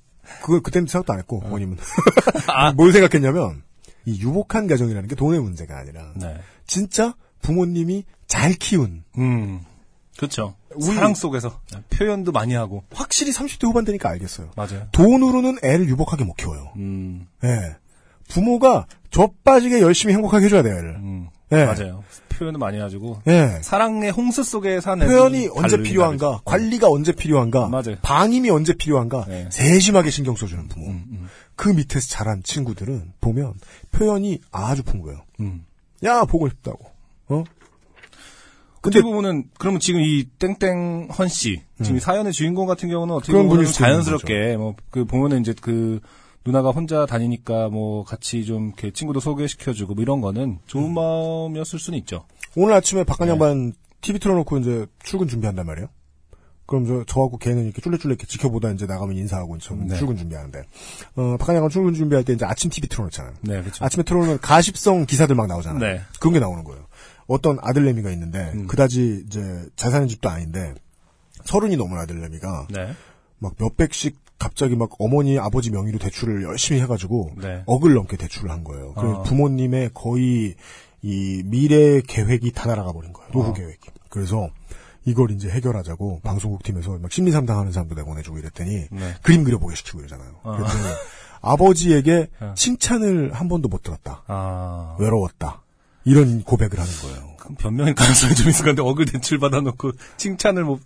그걸 0.41 0.61
그때는 0.61 0.87
생각도 0.87 1.13
안 1.13 1.19
했고 1.19 1.41
어머님은 1.43 1.77
뭘 2.77 2.93
생각했냐면 2.93 3.63
이 4.05 4.19
유복한 4.21 4.67
가정이라는 4.67 5.07
게 5.09 5.15
돈의 5.15 5.41
문제가 5.41 5.77
아니라 5.77 6.13
네. 6.15 6.39
진짜 6.65 7.13
부모님이 7.41 8.05
잘 8.27 8.53
키운 8.53 9.03
음. 9.17 9.61
우리- 10.75 10.95
사랑 10.95 11.13
속에서. 11.15 11.59
표현도 11.89 12.31
많이 12.31 12.53
하고. 12.53 12.83
확실히 12.93 13.31
30대 13.31 13.65
후반 13.65 13.83
되니까 13.83 14.09
알겠어요. 14.09 14.51
맞아요. 14.55 14.87
돈으로는 14.91 15.57
애를 15.63 15.89
유복하게 15.89 16.23
못 16.23 16.35
키워요. 16.35 16.71
음, 16.77 17.27
예. 17.43 17.75
부모가 18.29 18.85
젖빠지게 19.11 19.81
열심히 19.81 20.13
행복하게 20.13 20.45
해줘야 20.45 20.63
돼요, 20.63 20.77
애를. 20.77 20.95
음. 20.95 21.27
예. 21.51 21.65
맞아요. 21.65 22.03
표현도 22.29 22.57
많이 22.59 22.77
해가지고. 22.77 23.21
예. 23.27 23.59
사랑의 23.61 24.09
홍수 24.11 24.43
속에 24.43 24.79
사는. 24.81 25.05
표현이 25.05 25.49
언제 25.53 25.77
필요한가, 25.81 26.27
다르죠. 26.27 26.43
관리가 26.45 26.89
언제 26.89 27.11
필요한가, 27.11 27.67
맞아요. 27.67 27.97
방임이 28.01 28.49
언제 28.49 28.73
필요한가, 28.73 29.25
네. 29.27 29.47
세심하게 29.51 30.09
신경 30.09 30.35
써주는 30.35 30.67
부모. 30.69 30.88
음, 30.88 31.05
음, 31.11 31.27
그 31.55 31.69
밑에서 31.69 32.07
자란 32.07 32.41
친구들은 32.41 33.13
보면 33.21 33.53
표현이 33.91 34.39
아주 34.51 34.81
풍부해요. 34.83 35.21
음. 35.41 35.65
야, 36.03 36.23
보고 36.23 36.49
싶다고. 36.49 36.79
어? 37.27 37.43
근데 38.81 38.99
근데 38.99 39.01
보면은 39.01 39.43
그러면 39.59 39.79
지금 39.79 40.01
이 40.01 40.23
땡땡 40.39 41.09
헌 41.15 41.27
씨, 41.27 41.61
지금 41.83 41.97
이 41.97 41.99
사연의 41.99 42.33
주인공 42.33 42.65
같은 42.65 42.89
경우는 42.89 43.13
어떻게 43.13 43.33
음. 43.33 43.47
보면 43.47 43.65
자연스럽게 43.65 44.57
뭐 44.57 44.73
그 44.89 45.05
보면은 45.05 45.41
이제 45.41 45.53
그 45.61 45.99
누나가 46.45 46.72
혼자 46.72 47.05
다니니까 47.05 47.69
뭐 47.69 48.03
같이 48.03 48.45
좀 48.45 48.68
이렇게 48.68 48.91
친구도 48.91 49.19
소개시켜주고 49.19 49.93
뭐 49.93 50.01
이런 50.01 50.22
거는 50.22 50.59
좋은 50.65 50.85
음. 50.85 50.93
마음이었을 50.93 51.80
수는 51.80 51.99
있죠. 51.99 52.26
오늘 52.55 52.73
아침에 52.73 53.03
박간 53.03 53.27
네. 53.27 53.31
양반 53.31 53.73
TV 54.01 54.19
틀어놓고 54.19 54.57
이제 54.59 54.88
출근 55.03 55.27
준비한단 55.27 55.65
말이에요. 55.65 55.88
그럼 56.65 56.85
저, 56.85 57.03
저하고 57.05 57.38
걔는 57.38 57.65
이렇게 57.65 57.81
쫄래쫄래 57.81 58.13
이렇게 58.13 58.26
지켜보다 58.26 58.72
이제 58.72 58.85
나가면 58.85 59.18
인사하고 59.18 59.57
저는 59.57 59.88
네. 59.88 59.97
출근 59.97 60.15
준비하는데, 60.15 60.63
어, 61.18 61.35
박한 61.38 61.55
양반 61.55 61.69
출근 61.69 61.93
준비할 61.93 62.23
때 62.23 62.31
이제 62.31 62.45
아침 62.45 62.72
TV 62.72 62.88
틀어놓잖아요. 62.88 63.34
네, 63.41 63.59
그렇죠. 63.59 63.84
아침에 63.84 64.03
틀어놓으면 64.03 64.39
가십성 64.39 65.05
기사들 65.05 65.35
막 65.35 65.47
나오잖아요. 65.47 65.80
네. 65.80 66.01
그런 66.22 66.34
게 66.34 66.39
나오는 66.39 66.63
거예요. 66.63 66.88
어떤 67.27 67.57
아들내미가 67.61 68.09
있는데, 68.11 68.53
음. 68.55 68.68
그다지 68.68 69.26
이제 69.27 69.65
잘 69.76 69.91
사는 69.91 70.07
집도 70.07 70.30
아닌데, 70.30 70.73
서른이 71.43 71.76
넘은 71.76 71.97
아들내미가 71.97 72.68
네. 72.69 72.93
막 73.39 73.53
몇백씩 73.59 74.20
갑자기 74.41 74.76
막 74.76 74.89
어머니 74.97 75.38
아버지 75.38 75.69
명의로 75.69 75.99
대출을 75.99 76.41
열심히 76.41 76.81
해가지고 76.81 77.34
네. 77.38 77.61
억을 77.68 77.93
넘게 77.93 78.18
대출을 78.18 78.49
한 78.49 78.63
거예요. 78.63 78.93
그래서 78.93 79.19
어. 79.19 79.23
부모님의 79.23 79.91
거의 79.93 80.55
이 81.03 81.43
미래 81.45 82.01
계획이 82.01 82.51
다 82.51 82.65
날아가 82.65 82.91
버린 82.91 83.13
거예요. 83.13 83.30
노후 83.31 83.51
어. 83.51 83.53
계획이. 83.53 83.91
그래서 84.09 84.49
이걸 85.05 85.30
이제 85.30 85.47
해결하자고 85.47 86.22
방송국 86.23 86.63
팀에서 86.63 86.97
막 86.97 87.11
심리 87.11 87.31
상담하는 87.31 87.72
사람도 87.72 87.93
내보내주고 87.93 88.39
이랬더니 88.39 88.88
네. 88.89 89.13
그림 89.22 89.43
그려보게 89.43 89.76
시키고 89.76 89.99
이러잖아요. 89.99 90.31
어. 90.41 90.57
그랬더니 90.57 90.84
아버지에게 91.41 92.30
어. 92.39 92.53
칭찬을 92.57 93.34
한 93.34 93.47
번도 93.47 93.69
못 93.69 93.84
들었다. 93.84 94.23
아. 94.26 94.95
외로웠다. 94.99 95.61
이런 96.03 96.41
고백을 96.41 96.80
하는 96.80 96.91
거예요. 97.03 97.31
변명일 97.59 97.93
가능성이 97.93 98.34
좀 98.34 98.49
있을 98.49 98.65
건데 98.65 98.81
억을 98.81 99.05
대출 99.05 99.38
받아놓고 99.38 99.91
칭찬을 100.18 100.63
뭐 100.63 100.80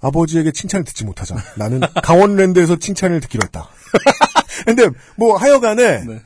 아버지에게 0.00 0.52
칭찬을 0.52 0.84
듣지 0.84 1.04
못하자. 1.04 1.36
나는 1.56 1.80
강원랜드에서 2.02 2.76
칭찬을 2.76 3.20
듣기로 3.20 3.42
했다. 3.44 3.68
근데 4.66 4.88
뭐 5.16 5.36
하여간에 5.36 6.04
네. 6.04 6.20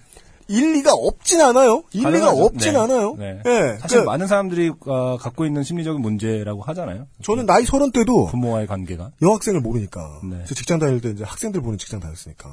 일리가 0.49 0.93
없진 0.93 1.41
않아요. 1.41 1.85
일리가 1.93 2.11
가능하죠. 2.11 2.45
없진 2.45 2.73
네. 2.73 2.79
않아요. 2.79 3.15
네. 3.17 3.41
예, 3.47 3.79
사실 3.81 4.01
그 4.01 4.05
많은 4.05 4.27
사람들이 4.27 4.73
어, 4.87 5.17
갖고 5.19 5.47
있는 5.47 5.63
심리적인 5.63 6.01
문제라고 6.03 6.63
하잖아요. 6.63 7.07
저는 7.23 7.47
나이 7.47 7.65
서른 7.65 7.93
때도 7.93 8.27
부모와의 8.27 8.67
관계가. 8.67 9.13
여학생을 9.23 9.61
모르니까 9.61 10.21
네. 10.29 10.45
저 10.47 10.55
직장 10.55 10.81
다닐 10.81 11.01
때 11.01 11.11
이제 11.11 11.23
학생들 11.23 11.61
보는 11.61 11.79
직장 11.79 12.01
다녔으니까 12.01 12.51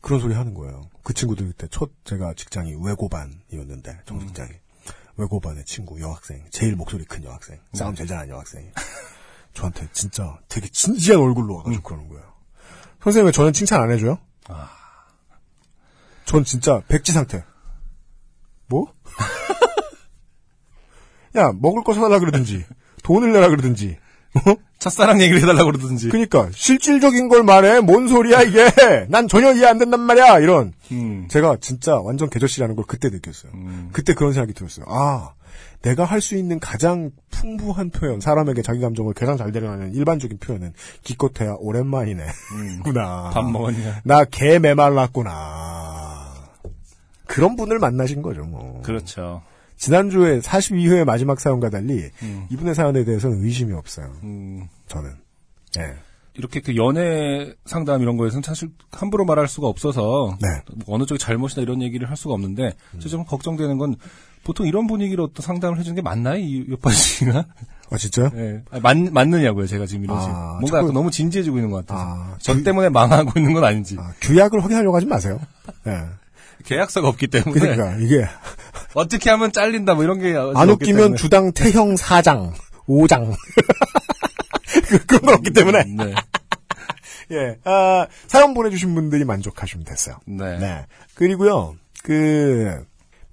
그런 0.00 0.18
소리 0.20 0.34
하는 0.34 0.52
거예요. 0.54 0.88
그 1.04 1.14
친구들 1.14 1.46
그때 1.46 1.68
첫 1.70 1.90
제가 2.04 2.34
직장이 2.34 2.74
외고반이었는데 2.82 3.98
정직장이 4.06 4.50
외고반의 5.16 5.64
친구 5.64 6.00
여학생 6.00 6.42
제일 6.50 6.74
목소리 6.74 7.04
큰 7.04 7.22
여학생 7.22 7.58
싸움 7.74 7.94
제일 7.94 8.08
잘하는 8.08 8.30
여학생이 8.30 8.66
저한테 9.54 9.88
진짜 9.92 10.38
되게 10.48 10.68
진지한 10.68 11.20
얼굴로 11.20 11.56
와가지고 11.56 11.82
그러는 11.82 12.08
거예요. 12.08 12.22
선생님 13.02 13.26
왜 13.26 13.32
저는 13.32 13.52
칭찬 13.52 13.82
안 13.82 13.90
해줘요? 13.90 14.18
아. 14.48 14.70
전 16.24 16.44
진짜 16.44 16.80
백지 16.88 17.12
상태. 17.12 17.44
뭐? 18.68 18.92
야 21.36 21.52
먹을 21.52 21.82
거 21.82 21.94
사달라 21.94 22.18
그러든지 22.18 22.64
돈을 23.02 23.32
내라 23.32 23.48
그러든지 23.48 23.96
어? 24.34 24.54
첫사랑 24.78 25.20
얘기를 25.20 25.42
해달라고 25.42 25.72
그러든지. 25.72 26.08
그니까 26.08 26.48
실질적인 26.52 27.28
걸 27.28 27.42
말해 27.42 27.80
뭔 27.80 28.08
소리야 28.08 28.42
이게 28.42 28.70
난 29.08 29.28
전혀 29.28 29.52
이해 29.52 29.66
안 29.66 29.78
된단 29.78 30.00
말이야 30.00 30.38
이런 30.40 30.72
음. 30.90 31.28
제가 31.30 31.58
진짜 31.60 31.96
완전 31.96 32.30
개저씨라는 32.30 32.76
걸 32.76 32.84
그때 32.86 33.08
느꼈어요 33.08 33.52
음. 33.54 33.90
그때 33.92 34.14
그런 34.14 34.32
생각이 34.32 34.52
들었어요 34.54 34.86
아 34.88 35.32
내가 35.82 36.04
할 36.04 36.20
수 36.20 36.36
있는 36.36 36.60
가장 36.60 37.10
풍부한 37.30 37.90
표현 37.90 38.20
사람에게 38.20 38.62
자기 38.62 38.80
감정을 38.80 39.14
가장 39.14 39.36
잘 39.36 39.50
드러내는 39.52 39.94
일반적인 39.94 40.38
표현은 40.38 40.72
기껏해야 41.02 41.56
오랜만이네 41.58 42.24
구나 42.84 43.30
밥 43.30 43.44
먹었냐. 43.50 44.02
나 44.04 44.24
개 44.24 44.58
메말랐구나 44.60 46.32
그런 47.26 47.56
분을 47.56 47.78
만나신 47.78 48.22
거죠 48.22 48.44
뭐 48.44 48.80
그렇죠. 48.82 49.42
지난주에 49.76 50.38
42회의 50.40 51.04
마지막 51.04 51.40
사연과 51.40 51.70
달리 51.70 52.08
음. 52.22 52.46
이분의 52.50 52.74
사연에 52.74 53.04
대해서는 53.04 53.42
의심이 53.44 53.72
없어요 53.72 54.12
음. 54.22 54.68
저는 54.86 55.10
예. 55.78 55.94
이렇게 56.34 56.60
그 56.60 56.76
연애 56.76 57.52
상담 57.66 58.00
이런 58.00 58.16
거에서는 58.16 58.42
사실 58.42 58.70
함부로 58.90 59.24
말할 59.24 59.48
수가 59.48 59.66
없어서 59.66 60.36
네. 60.40 60.48
뭐 60.86 60.94
어느 60.96 61.04
쪽이 61.04 61.18
잘못이다 61.18 61.60
이런 61.62 61.82
얘기를 61.82 62.08
할 62.08 62.16
수가 62.16 62.34
없는데 62.34 62.72
저좀 63.00 63.24
걱정되는 63.24 63.76
건 63.78 63.96
보통 64.44 64.66
이런 64.66 64.86
분위기로 64.86 65.24
어떤 65.24 65.42
상담을 65.44 65.78
해주는 65.78 65.94
게 65.94 66.02
맞나요, 66.02 66.36
이 66.38 66.64
요파 66.68 66.90
씨가? 66.90 67.46
아 67.90 67.96
진짜요? 67.96 68.30
예. 68.36 68.62
아니, 68.70 68.80
맞, 68.82 68.96
맞느냐고요, 69.12 69.66
제가 69.66 69.86
지금 69.86 70.04
이런 70.04 70.16
아, 70.16 70.20
식으로. 70.20 70.36
뭔가 70.60 70.78
자꾸- 70.80 70.92
너무 70.92 71.10
진지해지고 71.10 71.56
있는 71.58 71.70
것 71.70 71.86
같아서. 71.86 72.04
아, 72.08 72.36
저 72.40 72.54
그- 72.54 72.62
때문에 72.62 72.88
망하고 72.88 73.32
있는 73.38 73.52
건 73.52 73.64
아닌지. 73.64 73.96
아, 73.98 74.12
규약을 74.22 74.62
확인하려고 74.64 74.96
하지 74.96 75.06
마세요. 75.06 75.38
예. 75.86 75.98
계약서가 76.64 77.08
없기 77.08 77.26
때문에. 77.28 77.52
그러니까 77.60 77.96
이게 77.98 78.24
어떻게 78.94 79.30
하면 79.30 79.52
잘린다, 79.52 79.94
뭐 79.94 80.04
이런 80.04 80.18
게. 80.20 80.34
안 80.36 80.70
웃기면 80.70 81.00
때문에. 81.02 81.16
주당 81.16 81.52
태형 81.52 81.94
4장, 81.96 82.52
5장 82.88 83.34
그런 85.06 85.22
거 85.22 85.32
없기 85.34 85.50
때문에 85.52 85.84
네. 85.84 86.14
예. 87.32 87.56
아, 87.64 88.06
사연 88.26 88.54
보내주신 88.54 88.94
분들이 88.94 89.24
만족하시면 89.24 89.84
됐어요. 89.84 90.16
네. 90.26 90.58
네. 90.58 90.86
그리고요 91.14 91.74
그 92.02 92.84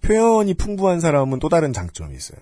표현이 0.02 0.54
풍부한 0.56 1.00
사람은 1.00 1.40
또 1.40 1.50
다른 1.50 1.74
장점이 1.74 2.16
있어요. 2.16 2.40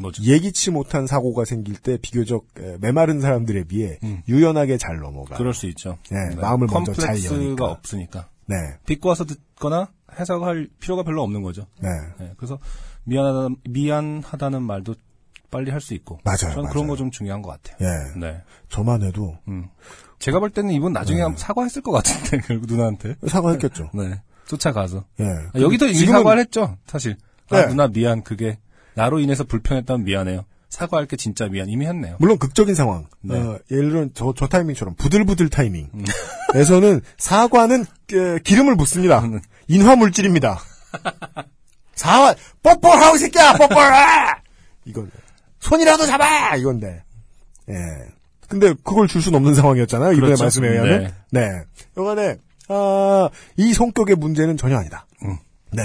뭐죠? 0.00 0.22
예기치 0.24 0.70
못한 0.72 1.06
사고가 1.06 1.44
생길 1.44 1.76
때 1.76 1.96
비교적 2.00 2.46
에, 2.58 2.76
메마른 2.80 3.20
사람들에 3.20 3.64
비해 3.64 3.98
음. 4.02 4.22
유연하게 4.28 4.76
잘 4.78 4.98
넘어가. 4.98 5.36
그럴 5.36 5.54
수 5.54 5.66
있죠. 5.66 5.98
네, 6.10 6.34
마음을 6.34 6.66
먼저 6.70 6.92
잘 6.92 7.14
컴플렉스가 7.14 7.34
여니까. 7.36 7.64
없으니까. 7.66 8.28
네, 8.46 8.56
비꼬아서 8.86 9.24
듣거나 9.24 9.88
해석할 10.18 10.68
필요가 10.80 11.02
별로 11.04 11.22
없는 11.22 11.42
거죠. 11.42 11.66
네. 11.80 11.88
네, 12.18 12.32
그래서 12.36 12.58
미안하다, 13.04 13.54
미안하다는 13.70 14.62
말도 14.62 14.94
빨리 15.50 15.70
할 15.70 15.80
수 15.80 15.94
있고. 15.94 16.18
맞아요, 16.24 16.52
저는 16.54 16.70
그런. 16.70 16.88
거 16.88 16.96
좀 16.96 17.12
중요한 17.12 17.40
것 17.42 17.50
같아요. 17.50 17.76
예. 17.88 18.18
네. 18.18 18.42
저만 18.68 19.02
해도 19.02 19.38
음. 19.46 19.68
제가 20.18 20.40
볼 20.40 20.50
때는 20.50 20.72
이분 20.72 20.92
나중에 20.92 21.22
네. 21.22 21.34
사과했을 21.36 21.82
것 21.82 21.92
같은데, 21.92 22.38
결국 22.48 22.66
누나한테. 22.66 23.14
사과했겠죠. 23.28 23.90
네. 23.94 24.20
쫓아가서. 24.46 25.04
예. 25.20 25.24
아, 25.24 25.60
여기도 25.60 25.86
지금은- 25.88 26.10
사과를 26.12 26.40
했죠, 26.42 26.76
사실. 26.86 27.16
아, 27.50 27.60
네. 27.62 27.66
누나 27.68 27.88
미안, 27.88 28.22
그게 28.22 28.58
나로 28.94 29.18
인해서 29.18 29.44
불편했다면 29.44 30.04
미안해요. 30.04 30.44
사과할 30.70 31.06
게 31.06 31.16
진짜 31.16 31.46
미안. 31.46 31.68
이미 31.68 31.86
했네요. 31.86 32.16
물론 32.18 32.36
극적인 32.38 32.74
상황. 32.74 33.06
네. 33.20 33.38
어, 33.38 33.58
예를 33.70 33.90
들어 33.90 34.06
저, 34.12 34.34
저 34.36 34.46
타이밍처럼 34.48 34.96
부들부들 34.96 35.48
타이밍에서는 35.48 37.00
사과는 37.16 37.82
에, 38.12 38.38
기름을 38.42 38.76
붓습니다. 38.76 39.20
음. 39.20 39.40
인화 39.68 39.94
물질입니다. 39.94 40.58
사과 41.94 42.34
뽀뽀하고 42.62 43.16
이 43.16 43.18
새끼야 43.20 43.52
뽀뽀라 43.56 44.42
이건 44.84 45.10
손이라도 45.60 46.06
잡아 46.06 46.56
이건데. 46.56 47.02
예. 47.70 47.74
근데 48.48 48.74
그걸 48.84 49.06
줄 49.08 49.22
수는 49.22 49.36
없는 49.38 49.54
상황이었잖아요. 49.54 50.12
이번에 50.12 50.26
그렇죠. 50.26 50.44
말씀에 50.44 50.68
의하면. 50.68 51.12
네. 51.30 51.62
여간에 51.96 52.36
아, 52.68 53.28
이 53.56 53.72
성격의 53.72 54.16
문제는 54.16 54.56
전혀 54.56 54.76
아니다. 54.78 55.06
음. 55.24 55.36
네. 55.72 55.82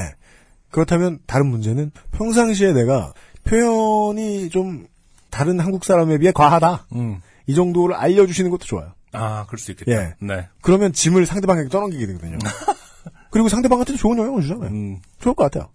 그렇다면 0.72 1.20
다른 1.26 1.48
문제는 1.48 1.92
평상시에 2.12 2.74
내가 2.74 3.14
표현이 3.44 4.50
좀 4.50 4.88
다른 5.30 5.60
한국 5.60 5.84
사람에 5.86 6.18
비해 6.20 6.32
과하다. 6.32 6.88
음. 6.96 7.22
이 7.48 7.56
정도를 7.56 7.96
알려주시는 7.96 8.52
것도 8.52 8.66
좋아요. 8.66 8.94
아, 9.12 9.46
그럴 9.48 9.58
수 9.60 9.72
있겠다. 9.72 9.92
예. 9.92 10.14
네. 10.20 10.48
그러면 10.62 10.94
짐을 10.94 11.26
상대방에게 11.26 11.70
떠넘기게 11.70 12.06
되거든요. 12.06 12.38
그리고 13.32 13.50
상대방한테도 13.50 13.98
좋은 13.98 14.18
영향을 14.18 14.42
주잖아요. 14.44 14.70
음. 14.70 15.02
좋을 15.20 15.34
것 15.36 15.44
같아요. 15.52 15.70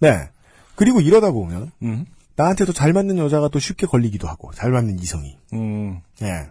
네. 0.00 0.30
그리고 0.74 1.00
이러다 1.00 1.30
보면 1.32 1.70
음. 1.82 2.06
나한테도 2.36 2.72
잘 2.72 2.92
맞는 2.92 3.18
여자가 3.18 3.48
또 3.48 3.58
쉽게 3.58 3.86
걸리기도 3.86 4.28
하고 4.28 4.52
잘 4.54 4.70
맞는 4.70 4.98
이성이. 5.00 5.36
음. 5.52 6.00
예. 6.22 6.48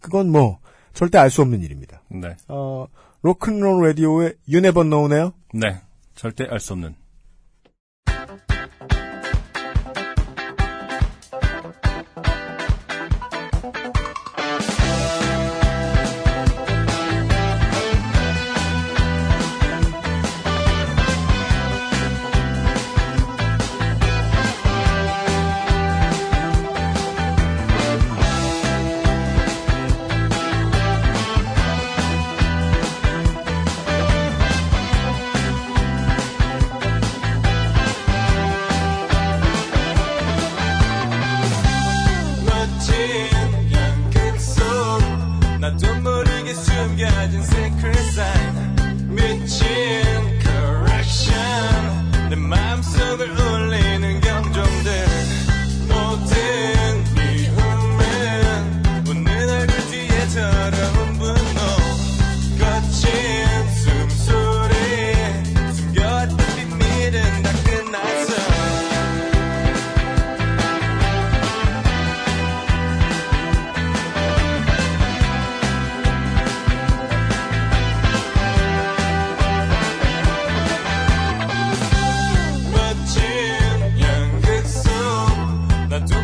그건 0.00 0.30
뭐 0.30 0.58
절대 0.94 1.16
알 1.18 1.30
수 1.30 1.42
없는 1.42 1.62
일입니다. 1.62 2.02
네. 2.08 2.36
어, 2.48 2.86
로큰롤 3.22 3.86
라디오의 3.88 4.34
Never 4.48 4.88
Know네요. 4.88 5.32
네. 5.54 5.80
절대 6.14 6.44
알 6.48 6.60
수 6.60 6.72
없는. 6.72 6.94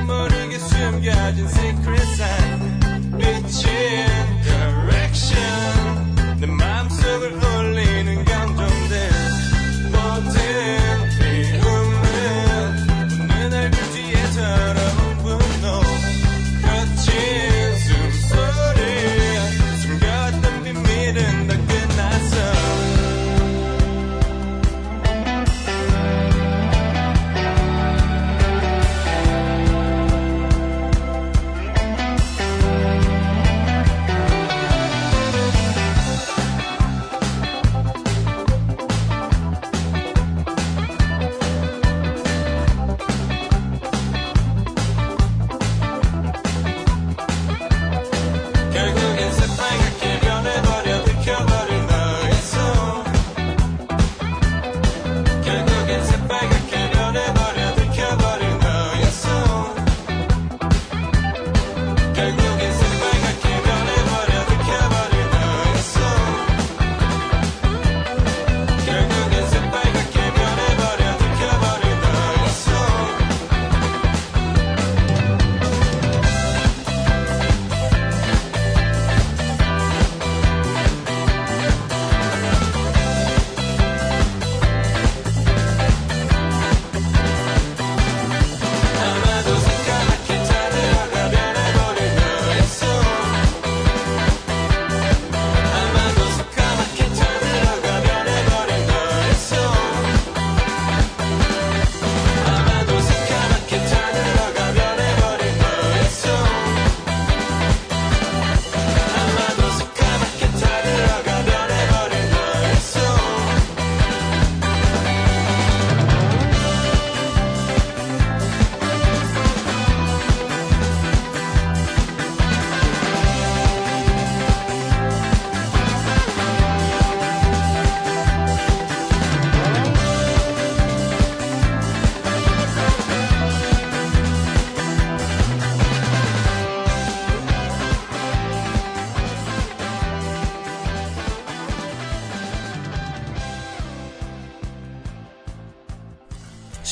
모르게 0.06 0.58
숨겨진 0.58 1.46
secret 1.48 2.02
sign 2.14 3.18
비친 3.18 3.68
direction 4.42 5.83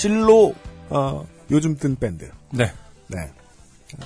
실로 0.02 0.52
어, 0.90 1.24
요즘 1.52 1.76
뜬 1.76 1.94
밴드. 1.94 2.28
네. 2.50 2.72
네. 3.06 3.18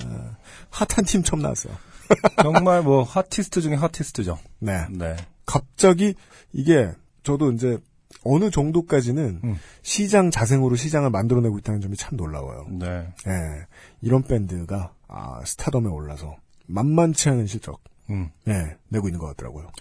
어, 0.05 0.35
핫한 0.69 1.05
팀 1.07 1.23
처음 1.23 1.41
나왔어요. 1.41 1.73
정말 2.43 2.83
뭐 2.83 3.01
hottest 3.01 3.61
중에 3.61 3.73
hottest죠. 3.73 4.37
네. 4.59 4.85
네. 4.91 5.15
갑자기 5.47 6.13
이게 6.53 6.91
저도 7.23 7.51
이제 7.51 7.79
어느 8.23 8.51
정도까지는 8.51 9.41
음. 9.43 9.55
시장 9.81 10.29
자생으로 10.29 10.75
시장을 10.75 11.09
만들어내고 11.09 11.57
있다는 11.57 11.81
점이 11.81 11.97
참 11.97 12.15
놀라워요. 12.15 12.67
네. 12.69 13.07
예. 13.25 13.65
이런 14.01 14.21
밴드가 14.21 14.93
아, 15.07 15.41
스타덤에 15.45 15.87
올라서 15.87 16.35
만만치 16.67 17.29
않은 17.29 17.47
실적 17.47 17.81
음. 18.11 18.29
예, 18.47 18.77
내고 18.89 19.07
있는 19.07 19.19
것 19.19 19.27
같더라고요. 19.27 19.71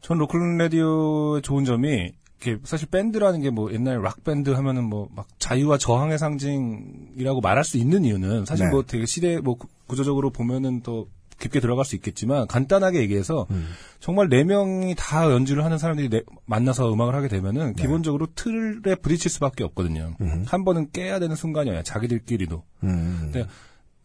전 0.00 0.18
로큰롤 0.18 0.58
라디오의 0.58 1.42
좋은 1.42 1.64
점이 1.64 2.12
이렇게 2.42 2.60
사실 2.64 2.88
밴드라는 2.88 3.40
게 3.42 3.50
뭐 3.50 3.72
옛날 3.72 4.00
락 4.02 4.22
밴드 4.24 4.50
하면은 4.50 4.84
뭐 4.84 5.08
막 5.14 5.26
자유와 5.38 5.78
저항의 5.78 6.18
상징이라고 6.18 7.40
말할 7.40 7.64
수 7.64 7.76
있는 7.78 8.04
이유는 8.04 8.44
사실 8.46 8.66
네. 8.66 8.70
뭐 8.72 8.82
되게 8.84 9.06
시대 9.06 9.38
뭐 9.38 9.54
구- 9.56 9.68
구조적으로 9.86 10.30
보면은 10.30 10.82
또 10.82 11.08
깊게 11.40 11.60
들어갈 11.60 11.84
수 11.84 11.94
있겠지만 11.94 12.46
간단하게 12.48 13.00
얘기해서 13.00 13.46
음. 13.52 13.68
정말 14.00 14.28
네 14.28 14.42
명이 14.42 14.96
다 14.98 15.30
연주를 15.30 15.64
하는 15.64 15.78
사람들이 15.78 16.08
네- 16.08 16.22
만나서 16.46 16.92
음악을 16.92 17.14
하게 17.14 17.28
되면은 17.28 17.74
기본적으로 17.74 18.26
틀에 18.34 18.96
부딪힐 18.96 19.30
수밖에 19.30 19.62
없거든요. 19.64 20.14
네. 20.18 20.26
음흠. 20.26 20.44
한 20.48 20.64
번은 20.64 20.88
깨야 20.92 21.20
되는 21.20 21.36
순간이에요. 21.36 21.82
자기들끼리도. 21.84 22.62
음. 22.84 23.30
네. 23.32 23.46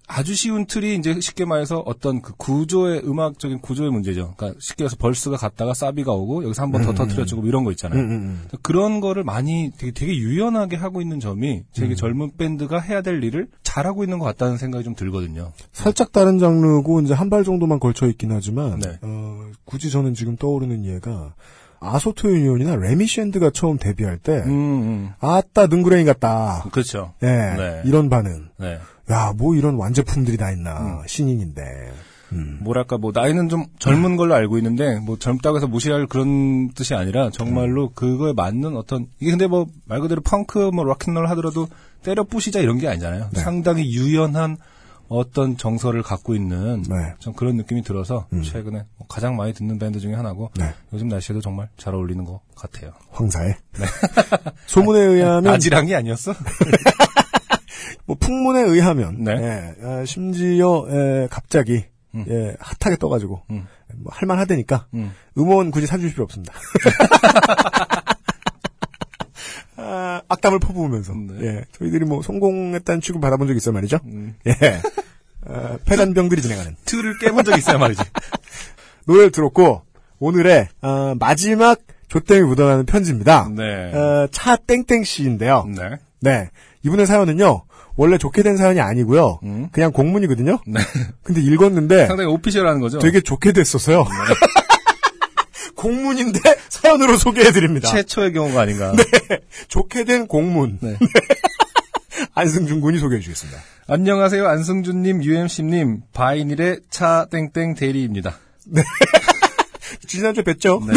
아주 0.08 0.36
쉬운 0.36 0.66
틀이 0.66 0.96
이제 0.96 1.20
쉽게 1.20 1.46
말해서 1.46 1.80
어떤 1.86 2.22
그 2.22 2.34
구조의 2.38 3.02
음악적인 3.06 3.60
구조의 3.62 3.90
문제죠. 3.92 4.34
그러니까 4.38 4.60
쉽게 4.62 4.84
해서 4.84 4.96
벌스가 4.98 5.38
갔다가 5.38 5.74
사비가 5.74 6.12
오고 6.12 6.44
여기서 6.44 6.62
한 6.62 6.72
번더 6.72 6.94
터트려주고 6.94 7.48
이런 7.48 7.64
거 7.64 7.72
있잖아요. 7.72 8.00
음, 8.00 8.06
음, 8.10 8.12
음. 8.12 8.48
그런 8.62 9.00
거를 9.00 9.24
많이 9.24 9.72
되게, 9.78 9.92
되게 9.92 10.16
유연하게 10.16 10.76
하고 10.76 11.02
있는 11.02 11.20
점이 11.20 11.64
되게 11.74 11.94
음. 11.94 11.96
젊은 11.96 12.32
밴드가 12.38 12.80
해야 12.80 13.02
될 13.02 13.24
일을 13.24 13.48
잘하고 13.64 14.04
있는 14.04 14.20
것 14.20 14.26
같다는 14.26 14.58
생각이 14.58 14.84
좀 14.84 14.94
들거든요. 14.94 15.52
살짝 15.72 16.12
다른 16.12 16.38
장르고 16.40 17.02
이제 17.02 17.14
한 17.14 17.30
발 17.34 17.44
정도만 17.44 17.80
걸쳐 17.80 18.08
있긴 18.08 18.32
하지만 18.32 18.78
네. 18.80 19.00
어, 19.02 19.48
굳이 19.66 19.90
저는 19.90 20.14
지금 20.14 20.36
떠오르는 20.36 20.86
예가 20.86 21.34
아소토 21.80 22.30
유니온이나 22.32 22.76
레미셴드가 22.76 23.50
처음 23.50 23.78
데뷔할 23.78 24.18
때 24.20 24.44
음, 24.46 24.52
음. 24.52 25.10
아따 25.20 25.68
능구랭이 25.68 26.06
같다. 26.06 26.64
그렇죠. 26.72 27.14
예, 27.24 27.28
네. 27.28 27.82
이런 27.86 28.10
반응. 28.10 28.50
네. 28.60 28.78
야, 29.12 29.34
뭐 29.36 29.56
이런 29.56 29.76
완제품들이 29.76 30.38
다 30.38 30.52
있나. 30.52 30.80
음. 30.80 31.08
신인인데. 31.08 31.62
음. 32.32 32.58
뭐랄까 32.62 32.98
뭐 32.98 33.12
나이는 33.14 33.48
좀 33.48 33.66
젊은 33.78 34.16
걸로 34.18 34.34
알고 34.34 34.58
있는데 34.58 34.98
뭐 35.00 35.20
젊다고 35.20 35.58
해서 35.58 35.68
무시할 35.68 36.08
그런 36.08 36.72
뜻이 36.74 36.96
아니라 36.96 37.30
정말로 37.30 37.92
그거에 37.92 38.34
맞는 38.34 38.76
어떤 38.76 39.06
이게 39.20 39.30
근데 39.32 39.46
뭐 39.46 39.68
말 39.86 40.00
그대로 40.00 40.22
펑크 40.22 40.72
뭐 40.74 40.84
rock 40.84 41.00
and 41.00 41.12
roll 41.12 41.28
하더라도 41.30 41.68
때려 42.02 42.24
부시자 42.24 42.60
이런 42.60 42.80
게 42.80 42.88
아니잖아요. 42.88 43.30
네. 43.34 43.40
상당히 43.40 43.86
유연한 43.94 44.58
어떤 45.10 45.58
정서를 45.58 46.02
갖고 46.02 46.34
있는 46.34 46.82
네. 46.90 47.14
좀 47.20 47.34
그런 47.34 47.56
느낌이 47.56 47.84
들어서 47.84 48.26
음. 48.34 48.42
최근에 48.42 48.84
뭐 48.98 49.08
가장 49.08 49.36
많이 49.36 49.54
듣는 49.54 49.78
밴드 49.78 50.00
중에 50.00 50.16
하나고 50.16 50.50
네. 50.58 50.74
요즘 50.92 51.10
날씨에도 51.10 51.40
정말 51.40 51.70
잘 51.78 51.94
어울리는 51.94 52.24
것 52.26 52.40
같아요. 52.56 52.94
황사에. 53.12 53.54
소문에 54.66 55.00
의하면 55.02 55.54
아지랑이 55.54 55.94
아니었어? 55.94 56.34
뭐 58.06 58.18
풍문에 58.20 58.62
의하면 58.62 59.24
네. 59.24 59.32
예, 59.32 59.76
아, 59.86 60.06
심지어 60.06 60.86
예, 60.90 61.28
갑자기 61.30 61.86
음. 62.16 62.26
예, 62.30 62.56
핫하게 62.60 62.98
떠가지고 62.98 63.44
음. 63.52 63.66
뭐 63.96 64.12
할만하다니까 64.14 64.88
음. 64.94 65.14
음원 65.38 65.72
굳이 65.72 65.88
사줄 65.88 66.12
필요 66.12 66.24
없습니다. 66.26 66.54
아, 69.78 70.22
악담을 70.28 70.60
퍼부으면서 70.60 71.14
네. 71.14 71.46
예, 71.46 71.66
저희들이 71.72 72.06
뭐 72.06 72.22
성공했다는 72.22 73.02
취급 73.02 73.22
받아본 73.22 73.48
적 73.48 73.56
있어 73.56 73.72
말이죠. 73.72 74.00
음. 74.06 74.36
예, 74.48 74.54
어, 75.46 75.78
폐단병들이 75.86 76.42
진행하는 76.42 76.76
틀을 76.86 77.20
깨본 77.20 77.46
적 77.46 77.58
있어야 77.58 77.78
말이지. 77.78 78.02
노래를 79.06 79.32
들었고 79.32 79.82
오늘의 80.20 80.70
어, 80.82 81.16
마지막 81.20 81.80
조땡이 82.08 82.42
묻어나는 82.42 82.86
편지입니다. 82.86 83.50
네. 83.56 83.94
어, 83.94 84.28
차 84.32 84.56
땡땡 84.56 85.04
씨인데요. 85.04 85.66
네. 85.68 85.98
네, 86.22 86.50
이분의 86.84 87.06
사연은요 87.06 87.64
원래 87.96 88.18
좋게 88.18 88.44
된 88.44 88.58
사연이 88.58 88.80
아니고요. 88.82 89.40
음. 89.44 89.70
그냥 89.72 89.92
공문이거든요. 89.92 90.60
네. 90.66 90.80
근데 91.24 91.42
읽었는데 91.42 92.08
상당히 92.08 92.30
오피셜한 92.30 92.80
거죠. 92.80 93.00
되게 93.00 93.22
좋게 93.22 93.52
됐었어요. 93.52 94.06
공문인데 95.76 96.40
사연으로 96.70 97.18
소개해드립니다. 97.18 97.90
최초의 97.90 98.34
경우가 98.34 98.62
아닌가. 98.62 98.94
좋게 99.68 100.06
된 100.06 100.28
공문. 100.28 100.80
네. 100.82 100.98
안승준 102.34 102.82
군이 102.82 103.00
소개해 103.00 103.22
주겠습니다. 103.22 103.60
안녕하세요. 103.88 104.48
안승준님, 104.48 105.24
UMC님, 105.24 106.02
바이닐의 106.14 106.80
차 106.90 107.28
땡땡 107.30 107.76
대리입니다. 107.76 108.38
지난주에 110.08 110.44
뵀죠? 110.44 110.86
네. 110.88 110.94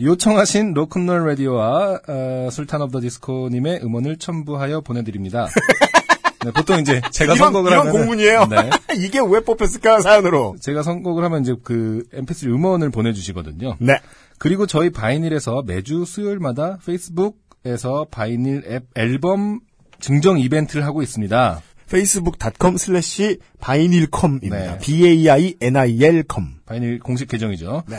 요청하신 0.00 0.72
로큰롤 0.74 1.26
라디오와 1.28 2.00
어, 2.08 2.48
술탄 2.50 2.80
오브 2.82 2.92
더 2.92 3.00
디스코님의 3.00 3.80
음원을 3.82 4.16
첨부하여 4.16 4.80
보내드립니다. 4.80 5.48
네, 6.42 6.52
보통 6.52 6.80
이제 6.80 7.02
제가 7.10 7.34
이런, 7.34 7.46
선곡을 7.52 7.70
이런 7.70 7.88
하면 7.88 7.92
공문이에요. 7.92 8.46
네, 8.46 8.70
이게 8.96 9.20
왜 9.20 9.40
뽑혔을까 9.40 10.00
사연으로. 10.00 10.56
제가 10.58 10.82
선곡을 10.82 11.22
하면 11.24 11.42
이제 11.42 11.54
그 11.62 12.04
MP3 12.14 12.46
음원을 12.46 12.90
보내주시거든요. 12.90 13.76
네. 13.78 14.00
그리고 14.38 14.66
저희 14.66 14.88
바이닐에서 14.88 15.62
매주 15.66 16.06
수요일마다 16.06 16.78
페이스북에서 16.86 18.06
바이닐 18.10 18.64
앱 18.68 18.84
앨범 18.94 19.60
증정 19.98 20.38
이벤트를 20.38 20.86
하고 20.86 21.02
있습니다. 21.02 21.60
facebook.com 21.88 22.78
slash 22.78 23.38
바이닐컴입니다. 23.60 24.56
네. 24.56 24.78
B-A-I-N-I-L-com. 24.78 26.60
바이닐 26.64 27.00
공식 27.00 27.28
계정이죠. 27.28 27.82
네. 27.86 27.96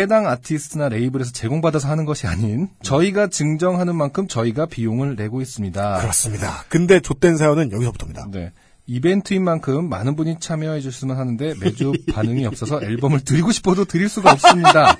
해당 0.00 0.26
아티스트나 0.26 0.88
레이블에서 0.88 1.32
제공받아서 1.32 1.88
하는 1.88 2.04
것이 2.06 2.26
아닌 2.26 2.68
저희가 2.82 3.28
증정하는 3.28 3.94
만큼 3.94 4.26
저희가 4.28 4.66
비용을 4.66 5.16
내고 5.16 5.40
있습니다. 5.42 5.98
그렇습니다. 6.00 6.64
근데 6.68 7.00
좆된 7.00 7.36
사연은 7.36 7.72
여기서부터입니다. 7.72 8.26
네. 8.30 8.52
이벤트인 8.86 9.44
만큼 9.44 9.88
많은 9.88 10.16
분이 10.16 10.40
참여해 10.40 10.80
주셨으면 10.80 11.16
하는데 11.18 11.54
매주 11.60 11.92
반응이 12.12 12.44
없어서 12.46 12.80
앨범을 12.82 13.20
드리고 13.24 13.52
싶어도 13.52 13.84
드릴 13.84 14.08
수가 14.08 14.32
없습니다. 14.32 14.96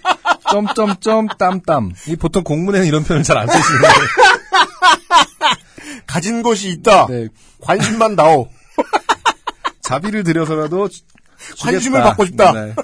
점점점 0.50 1.26
땀땀. 1.38 1.92
이 2.08 2.16
보통 2.16 2.44
공문에는 2.44 2.86
이런 2.86 3.02
표현을 3.02 3.24
잘안 3.24 3.48
쓰시는데. 3.48 3.88
가진 6.06 6.42
것이 6.42 6.68
있다. 6.70 7.06
네. 7.06 7.28
관심만 7.60 8.16
다오. 8.16 8.48
자비를 9.82 10.24
들여서라도 10.24 10.88
주- 10.88 11.02
관심을. 11.62 12.00
받고 12.02 12.26
싶다. 12.26 12.52
네. 12.52 12.74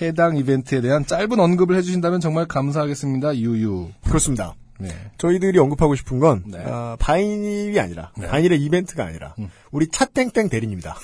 해당 0.00 0.36
이벤트에 0.36 0.80
대한 0.80 1.06
짧은 1.06 1.38
언급을 1.38 1.76
해주신다면 1.76 2.20
정말 2.20 2.46
감사하겠습니다. 2.46 3.36
유유. 3.36 3.90
그렇습니다. 4.06 4.54
네. 4.78 4.88
저희들이 5.18 5.58
언급하고 5.58 5.94
싶은 5.94 6.18
건 6.18 6.42
네. 6.46 6.58
어, 6.64 6.96
바이닐이 6.98 7.78
아니라 7.78 8.10
네. 8.16 8.26
바이닐의 8.26 8.60
이벤트가 8.60 9.04
아니라 9.04 9.34
음. 9.38 9.48
우리 9.70 9.88
차땡땡 9.88 10.48
대리입니다. 10.48 10.96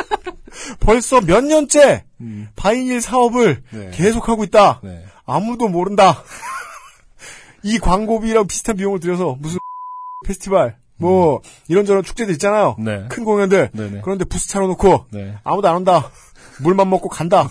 벌써 0.80 1.20
몇 1.20 1.44
년째 1.44 2.04
음. 2.20 2.48
바이닐 2.56 3.00
사업을 3.00 3.62
네. 3.70 3.90
계속하고 3.92 4.44
있다. 4.44 4.80
네. 4.82 5.04
아무도 5.26 5.68
모른다. 5.68 6.22
이 7.62 7.78
광고비랑 7.78 8.46
비슷한 8.46 8.76
비용을 8.76 9.00
들여서 9.00 9.36
무슨 9.40 9.58
페스티벌 10.26 10.76
뭐 10.96 11.42
이런저런 11.68 12.02
축제들 12.02 12.32
있잖아요. 12.34 12.76
음. 12.78 12.84
네. 12.84 13.04
큰 13.10 13.24
공연들 13.24 13.70
네네. 13.74 14.00
그런데 14.02 14.24
부스 14.24 14.48
차려놓고 14.48 15.06
네. 15.10 15.36
아무도 15.44 15.68
안 15.68 15.76
온다. 15.76 16.10
물만 16.62 16.88
먹고 16.88 17.10
간다. 17.10 17.50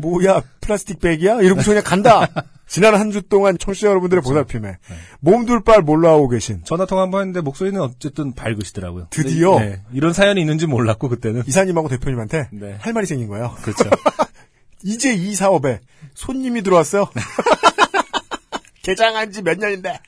뭐야 0.00 0.42
플라스틱 0.60 1.00
백이야? 1.00 1.40
이러고 1.42 1.62
그냥 1.62 1.82
간다. 1.84 2.28
지난 2.66 2.94
한 2.94 3.10
주 3.10 3.22
동안 3.22 3.58
청취자 3.58 3.88
여러분들의 3.88 4.22
그렇죠. 4.22 4.44
보살핌에 4.46 4.70
네. 4.70 4.96
몸둘 5.20 5.64
바를 5.64 5.82
몰라오고 5.82 6.28
계신 6.28 6.62
전화 6.64 6.86
통화 6.86 7.02
한 7.02 7.10
번 7.10 7.22
했는데 7.22 7.40
목소리는 7.40 7.80
어쨌든 7.80 8.32
밝으시더라고요. 8.32 9.08
드디어? 9.10 9.58
네. 9.58 9.82
이런 9.92 10.12
사연이 10.12 10.40
있는지 10.40 10.66
몰랐고 10.66 11.08
그때는. 11.08 11.42
이사님하고 11.46 11.88
대표님한테 11.88 12.48
네. 12.52 12.76
할 12.80 12.92
말이 12.92 13.06
생긴 13.06 13.26
거예요. 13.28 13.56
그렇죠. 13.62 13.84
이제 14.84 15.12
이 15.12 15.34
사업에 15.34 15.80
손님이 16.14 16.62
들어왔어요. 16.62 17.08
개장한 18.82 19.32
지 19.32 19.42
몇 19.42 19.58
년인데 19.58 20.00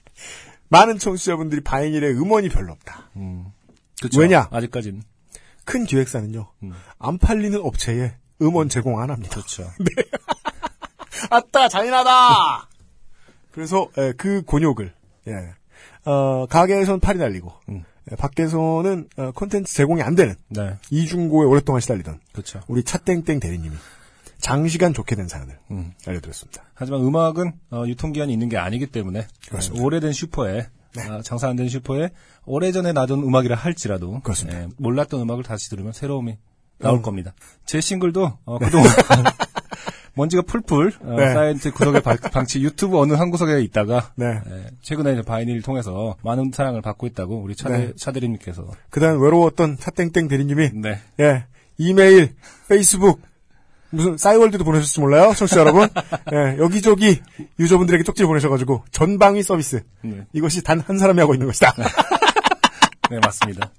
많은 0.68 0.98
청취자분들이 0.98 1.62
바이닐의 1.62 2.12
음원이 2.14 2.48
별로 2.48 2.72
없다. 2.72 3.10
그렇죠. 4.00 4.20
왜냐? 4.20 4.48
아직까지는. 4.50 5.02
큰 5.64 5.84
기획사는요. 5.84 6.48
음. 6.62 6.72
안 6.98 7.18
팔리는 7.18 7.58
업체에 7.60 8.14
음원 8.42 8.68
제공 8.68 9.00
안 9.00 9.10
합니다. 9.10 9.34
그렇죠. 9.34 9.70
아따 11.30 11.68
잔인하다. 11.68 12.68
그래서 13.50 13.88
예, 13.98 14.12
그 14.16 14.42
곤욕을 14.42 14.92
예. 15.28 16.10
어, 16.10 16.46
가게에선 16.46 17.00
파리 17.00 17.18
날리고 17.18 17.52
음. 17.68 17.84
예, 18.10 18.16
밖에서는 18.16 19.08
어, 19.16 19.32
콘텐츠 19.34 19.72
제공이 19.74 20.02
안 20.02 20.14
되는 20.14 20.34
네. 20.48 20.76
이중고에 20.90 21.46
오랫동안 21.46 21.80
시달리던 21.80 22.20
그렇죠. 22.32 22.60
우리 22.66 22.82
차땡땡 22.82 23.40
대리님이 23.40 23.76
장시간 24.38 24.92
좋게 24.92 25.14
된 25.14 25.28
사연을 25.28 25.56
음. 25.70 25.92
알려드렸습니다. 26.06 26.64
하지만 26.74 27.02
음악은 27.02 27.52
어, 27.70 27.84
유통기한이 27.86 28.32
있는 28.32 28.48
게 28.48 28.56
아니기 28.56 28.86
때문에. 28.86 29.20
네, 29.20 29.80
오래된 29.80 30.12
슈퍼에 30.12 30.66
아, 30.98 31.22
장사 31.22 31.48
안 31.48 31.56
되는 31.56 31.70
슈퍼에 31.70 32.10
오래전에 32.44 32.92
나던 32.92 33.20
음악이라 33.20 33.54
할지라도. 33.54 34.20
예, 34.50 34.68
몰랐던 34.78 35.20
음악을 35.20 35.44
다시 35.44 35.70
들으면 35.70 35.92
새로움이 35.92 36.36
나올 36.82 36.98
음. 36.98 37.02
겁니다. 37.02 37.32
제 37.64 37.80
싱글도 37.80 38.38
어, 38.44 38.58
그동안 38.58 38.86
먼지가 40.14 40.42
풀풀 40.42 40.92
어, 41.00 41.14
네. 41.16 41.32
싸이월드 41.32 41.72
구석의 41.72 42.02
방- 42.02 42.18
방치 42.18 42.60
유튜브 42.62 42.98
어느 42.98 43.14
한 43.14 43.30
구석에 43.30 43.60
있다가 43.62 44.10
네. 44.16 44.26
예, 44.46 44.66
최근에 44.82 45.12
이제 45.14 45.22
바이닐을 45.22 45.62
통해서 45.62 46.16
많은 46.22 46.50
사랑을 46.52 46.82
받고 46.82 47.06
있다고 47.06 47.40
우리 47.40 47.56
차대, 47.56 47.78
네. 47.78 47.92
차대리님께서 47.96 48.66
그다음 48.90 49.22
외로웠던 49.22 49.78
차땡땡 49.78 50.28
대리님이 50.28 50.70
네. 50.74 51.00
예 51.20 51.46
이메일, 51.78 52.34
페이스북 52.68 53.22
무슨 53.94 54.16
싸이월드도 54.18 54.64
보내셨을지 54.64 55.00
몰라요, 55.00 55.32
청취자 55.34 55.60
여러분. 55.60 55.86
예, 56.32 56.56
여기저기 56.58 57.20
유저분들에게 57.58 58.04
쪽지 58.04 58.24
보내셔가지고 58.24 58.84
전방위 58.90 59.42
서비스 59.42 59.82
네. 60.02 60.26
이것이 60.32 60.62
단 60.62 60.80
한 60.86 60.98
사람이 60.98 61.20
하고 61.20 61.34
있는 61.34 61.46
것이다. 61.46 61.74
네, 63.10 63.18
맞습니다. 63.22 63.70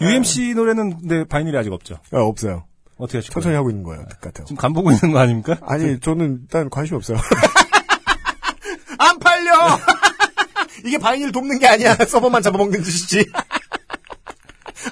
UMC 0.00 0.54
노래는 0.54 1.00
근데 1.00 1.24
바이닐이 1.24 1.56
아직 1.56 1.72
없죠. 1.72 1.96
어, 2.12 2.20
없어요. 2.20 2.64
어떻게 2.96 3.18
하실 3.18 3.30
천천히 3.30 3.52
거예요? 3.52 3.58
하고 3.58 3.70
있는 3.70 3.82
거예요, 3.82 4.04
같아요. 4.20 4.44
지금 4.46 4.56
간 4.56 4.72
보고 4.72 4.90
있는 4.90 5.12
거 5.12 5.18
아닙니까? 5.18 5.58
아니, 5.62 5.98
저는 6.00 6.40
일단 6.42 6.70
관심이 6.70 6.96
없어요. 6.96 7.18
안 8.98 9.18
팔려! 9.18 9.52
이게 10.84 10.98
바이닐 10.98 11.32
돕는 11.32 11.58
게 11.58 11.66
아니야. 11.66 11.94
서버만 12.06 12.42
잡아먹는 12.42 12.82
짓이지. 12.82 13.26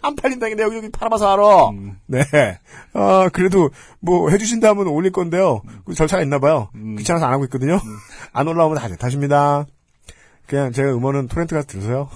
안 0.03 0.17
팔린다는데 0.17 0.63
여기, 0.63 0.77
여기 0.79 0.91
팔아봐서 0.91 1.33
알아. 1.33 1.71
네. 2.07 2.25
아, 2.95 3.29
그래도 3.33 3.71
뭐 4.01 4.31
해주신다면 4.31 4.87
올릴 4.89 5.13
건데요. 5.13 5.63
그 5.85 5.95
절차가 5.95 6.23
있나 6.23 6.39
봐요. 6.39 6.71
귀찮아서 6.99 7.27
안 7.27 7.35
하고 7.35 7.45
있거든요. 7.45 7.79
안 8.33 8.49
올라오면 8.49 8.79
다시 8.79 8.97
탓입니다. 8.97 9.67
그냥 10.47 10.73
제가 10.73 10.93
음원은 10.93 11.29
토렌트 11.29 11.55
가서 11.55 11.67
들으세요. 11.69 12.09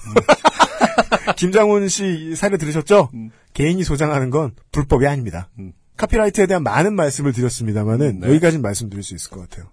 김장훈 1.36 1.88
씨 1.88 2.34
사례 2.36 2.56
들으셨죠? 2.56 3.10
개인이 3.54 3.82
소장하는 3.84 4.30
건 4.30 4.52
불법이 4.72 5.06
아닙니다. 5.06 5.48
음. 5.58 5.72
카피라이트에 5.96 6.46
대한 6.46 6.62
많은 6.62 6.94
말씀을 6.94 7.32
드렸습니다만은 7.32 8.20
네. 8.20 8.28
여기까지는 8.28 8.62
말씀드릴 8.62 9.02
수 9.02 9.14
있을 9.14 9.30
것 9.30 9.40
같아요. 9.48 9.70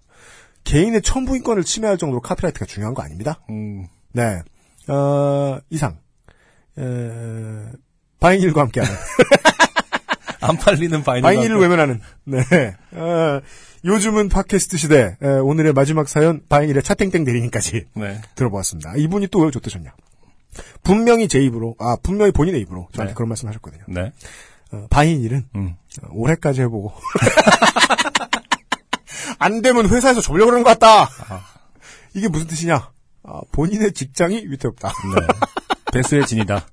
개인의 0.63 1.01
천부인권을 1.01 1.63
침해할 1.63 1.97
정도로 1.97 2.21
카피라이트가 2.21 2.65
중요한 2.65 2.93
거 2.93 3.01
아닙니다. 3.03 3.41
음, 3.49 3.87
네. 4.13 4.41
어, 4.87 5.59
이상. 5.69 5.97
에, 6.77 6.83
바이닐과 8.21 8.61
함께하는. 8.61 8.95
안 10.39 10.57
팔리는 10.57 11.03
바이닐. 11.03 11.21
바이닐을 11.23 11.57
외면하는. 11.59 11.99
네. 12.25 12.37
어, 12.91 13.41
요즘은 13.83 14.29
팟캐스트 14.29 14.77
시대. 14.77 15.17
에, 15.21 15.27
오늘의 15.27 15.73
마지막 15.73 16.07
사연, 16.07 16.41
바이닐의 16.47 16.83
차땡땡 16.83 17.25
대리님까지 17.25 17.85
네. 17.95 18.21
들어보았습니다. 18.35 18.93
이분이 18.95 19.27
또 19.27 19.41
왜 19.43 19.51
좋대셨냐. 19.51 19.93
분명히 20.83 21.27
제 21.27 21.39
입으로, 21.39 21.75
아, 21.79 21.97
분명히 22.01 22.31
본인의 22.31 22.61
입으로 22.61 22.87
저한테 22.93 23.11
네. 23.11 23.15
그런 23.15 23.29
말씀 23.29 23.47
하셨거든요. 23.49 23.83
네. 23.87 24.11
어, 24.71 24.87
바이닐은 24.89 25.45
음. 25.55 25.75
어, 26.01 26.07
올해까지 26.11 26.61
해보고. 26.61 26.93
안 29.39 29.61
되면 29.61 29.87
회사에서 29.89 30.21
졸려 30.21 30.45
그러는 30.45 30.63
것 30.63 30.77
같다! 30.77 31.09
이게 32.13 32.27
무슨 32.27 32.47
뜻이냐? 32.47 32.91
아, 33.23 33.41
본인의 33.51 33.93
직장이 33.93 34.45
위태롭다. 34.47 34.89
네. 34.89 35.27
배수의 35.93 36.25
진이다. 36.25 36.65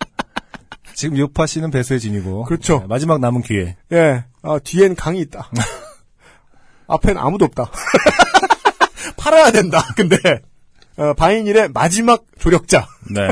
지금 0.95 1.17
요파 1.17 1.47
씨는 1.47 1.71
배수의 1.71 2.01
진이고. 2.01 2.45
그렇죠. 2.45 2.81
네, 2.81 2.87
마지막 2.87 3.21
남은 3.21 3.43
기회. 3.43 3.77
예, 3.93 4.25
아, 4.43 4.59
뒤엔 4.63 4.97
강이 4.97 5.21
있다. 5.21 5.51
앞엔 6.89 7.17
아무도 7.17 7.45
없다. 7.47 7.71
팔아야 9.17 9.51
된다. 9.53 9.83
근데 9.97 10.17
어, 10.97 11.15
바이닐의 11.15 11.71
마지막 11.73 12.25
조력자 12.39 12.87
네. 13.11 13.29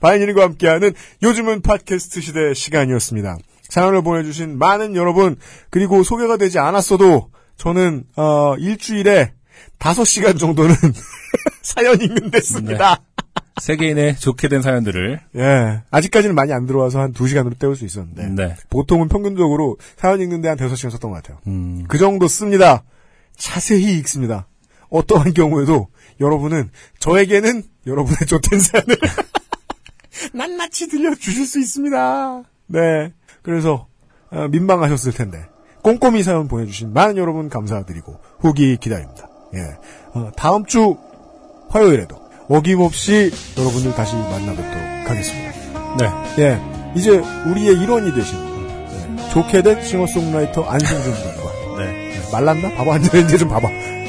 바이닐과 0.00 0.42
함께하는 0.42 0.92
요즘은 1.22 1.62
팟캐스트 1.62 2.20
시대 2.20 2.54
시간이었습니다. 2.54 3.38
사연을 3.68 4.02
보내주신 4.02 4.58
많은 4.58 4.94
여러분 4.96 5.36
그리고 5.70 6.02
소개가 6.02 6.36
되지 6.36 6.58
않았어도 6.58 7.30
저는 7.56 8.04
어, 8.16 8.54
일주일에 8.58 9.32
5시간 9.78 10.38
정도는 10.38 10.74
사연 11.62 12.00
읽는 12.00 12.30
데 12.30 12.40
씁니다. 12.40 13.00
세계인의 13.60 14.16
좋게 14.16 14.48
된 14.48 14.60
사연들을. 14.60 15.20
예. 15.36 15.82
아직까지는 15.90 16.34
많이 16.34 16.52
안 16.52 16.66
들어와서 16.66 17.00
한 17.00 17.12
2시간으로 17.14 17.58
때울 17.58 17.74
수 17.74 17.84
있었는데 17.84 18.28
네. 18.28 18.56
보통은 18.68 19.08
평균적으로 19.08 19.78
사연 19.96 20.20
읽는데 20.20 20.48
한 20.48 20.58
5시간 20.58 20.90
썼던 20.90 21.10
것 21.10 21.22
같아요. 21.22 21.38
음. 21.46 21.84
그 21.88 21.98
정도 21.98 22.28
씁니다. 22.28 22.84
자세히 23.36 23.98
읽습니다. 23.98 24.46
어떠한 24.90 25.34
경우에도 25.34 25.88
여러분은 26.20 26.70
저에게는 26.98 27.62
여러분의 27.86 28.18
좋된 28.26 28.60
사연을 28.60 28.96
낱낱이 30.32 30.88
들려주실 30.88 31.46
수 31.46 31.58
있습니다. 31.58 32.42
네. 32.66 33.12
그래서 33.42 33.86
어, 34.30 34.48
민망하셨을 34.48 35.12
텐데 35.12 35.38
꼼꼼히 35.82 36.22
사연 36.22 36.48
보내주신 36.48 36.92
많은 36.92 37.16
여러분 37.16 37.48
감사드리고 37.48 38.20
후기 38.40 38.76
기다립니다. 38.76 39.28
예. 39.54 39.60
어, 40.14 40.30
다음 40.36 40.64
주 40.66 40.96
화요일에도 41.68 42.16
어김없이 42.48 43.30
여러분들 43.56 43.94
다시 43.94 44.16
만나뵙도록 44.16 45.10
하겠습니다. 45.10 45.52
네. 45.98 46.42
예. 46.42 46.60
이제 46.96 47.22
우리의 47.46 47.80
일원이 47.80 48.14
되신 48.14 48.38
예, 48.38 49.30
좋게 49.30 49.62
된 49.62 49.82
싱어송라이터 49.82 50.64
안승준 50.64 51.12
군과 51.12 51.76
네. 51.78 52.06
말랐나? 52.32 52.74
봐봐 52.74 52.94
앉아있는데 52.94 53.38
좀 53.38 53.48
봐봐. 53.48 53.68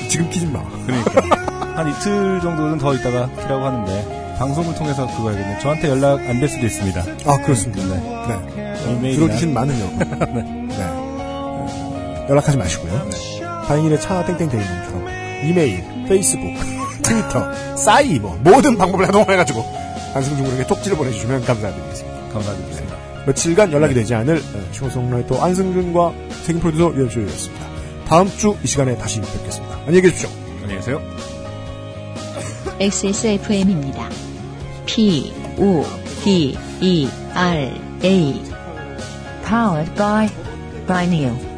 지금 0.10 0.30
키지 0.30 0.48
마. 0.48 0.64
그러니까. 0.86 1.48
한 1.76 1.90
이틀 1.90 2.40
정도는 2.42 2.78
더 2.78 2.94
있다가 2.96 3.30
키라고 3.36 3.66
하는데, 3.66 4.27
방송을 4.38 4.76
통해서 4.76 5.08
그거 5.08 5.32
해야겠네. 5.32 5.60
저한테 5.60 5.90
연락 5.90 6.20
안 6.20 6.40
될 6.40 6.48
수도 6.48 6.66
있습니다. 6.66 7.04
아 7.26 7.38
그렇습니다. 7.42 7.84
네. 7.84 7.96
네. 8.56 8.74
어, 8.86 8.92
이메일이나. 8.92 9.26
들어주신 9.26 9.54
많은 9.54 9.80
여러분. 9.80 10.68
네. 10.70 10.76
어, 10.80 12.26
연락하지 12.30 12.58
마시고요. 12.58 13.10
다행히의 13.68 14.00
차 14.00 14.24
땡땡 14.26 14.50
대리님처럼 14.50 15.08
이메일, 15.46 15.84
페이스북, 16.08 16.44
트위터, 17.04 17.76
싸이 17.76 18.20
뭐 18.20 18.38
모든 18.44 18.78
방법을 18.78 19.08
해동해가지고 19.08 19.64
안승준 20.14 20.46
군에게 20.46 20.68
쪽지를 20.68 20.98
보내주시면 20.98 21.44
감사드리겠습니다. 21.46 22.34
감사드리겠습니다. 22.34 22.96
며칠간 23.26 23.72
연락이 23.74 23.94
되지 23.94 24.14
않을 24.16 24.38
어, 24.38 24.74
싱어송라이터 24.74 25.44
안승준과 25.44 26.14
책임 26.46 26.62
프로듀서 26.62 26.94
유현수였습니다. 26.96 27.66
다음 28.08 28.30
주 28.38 28.56
이 28.64 28.68
시간에 28.68 28.96
다시 28.98 29.20
뵙겠습니다. 29.20 29.76
안녕히 29.80 30.02
계십시오. 30.02 30.30
안녕히 30.62 30.76
계세요. 30.76 31.02
XSFM입니다. 32.80 34.08
P, 34.88 35.32
O, 35.60 35.84
D, 36.24 36.58
E, 36.82 37.10
R, 37.36 37.72
A. 38.04 38.34
Powered 39.44 39.94
by 39.96 40.32
Bineal. 40.88 41.57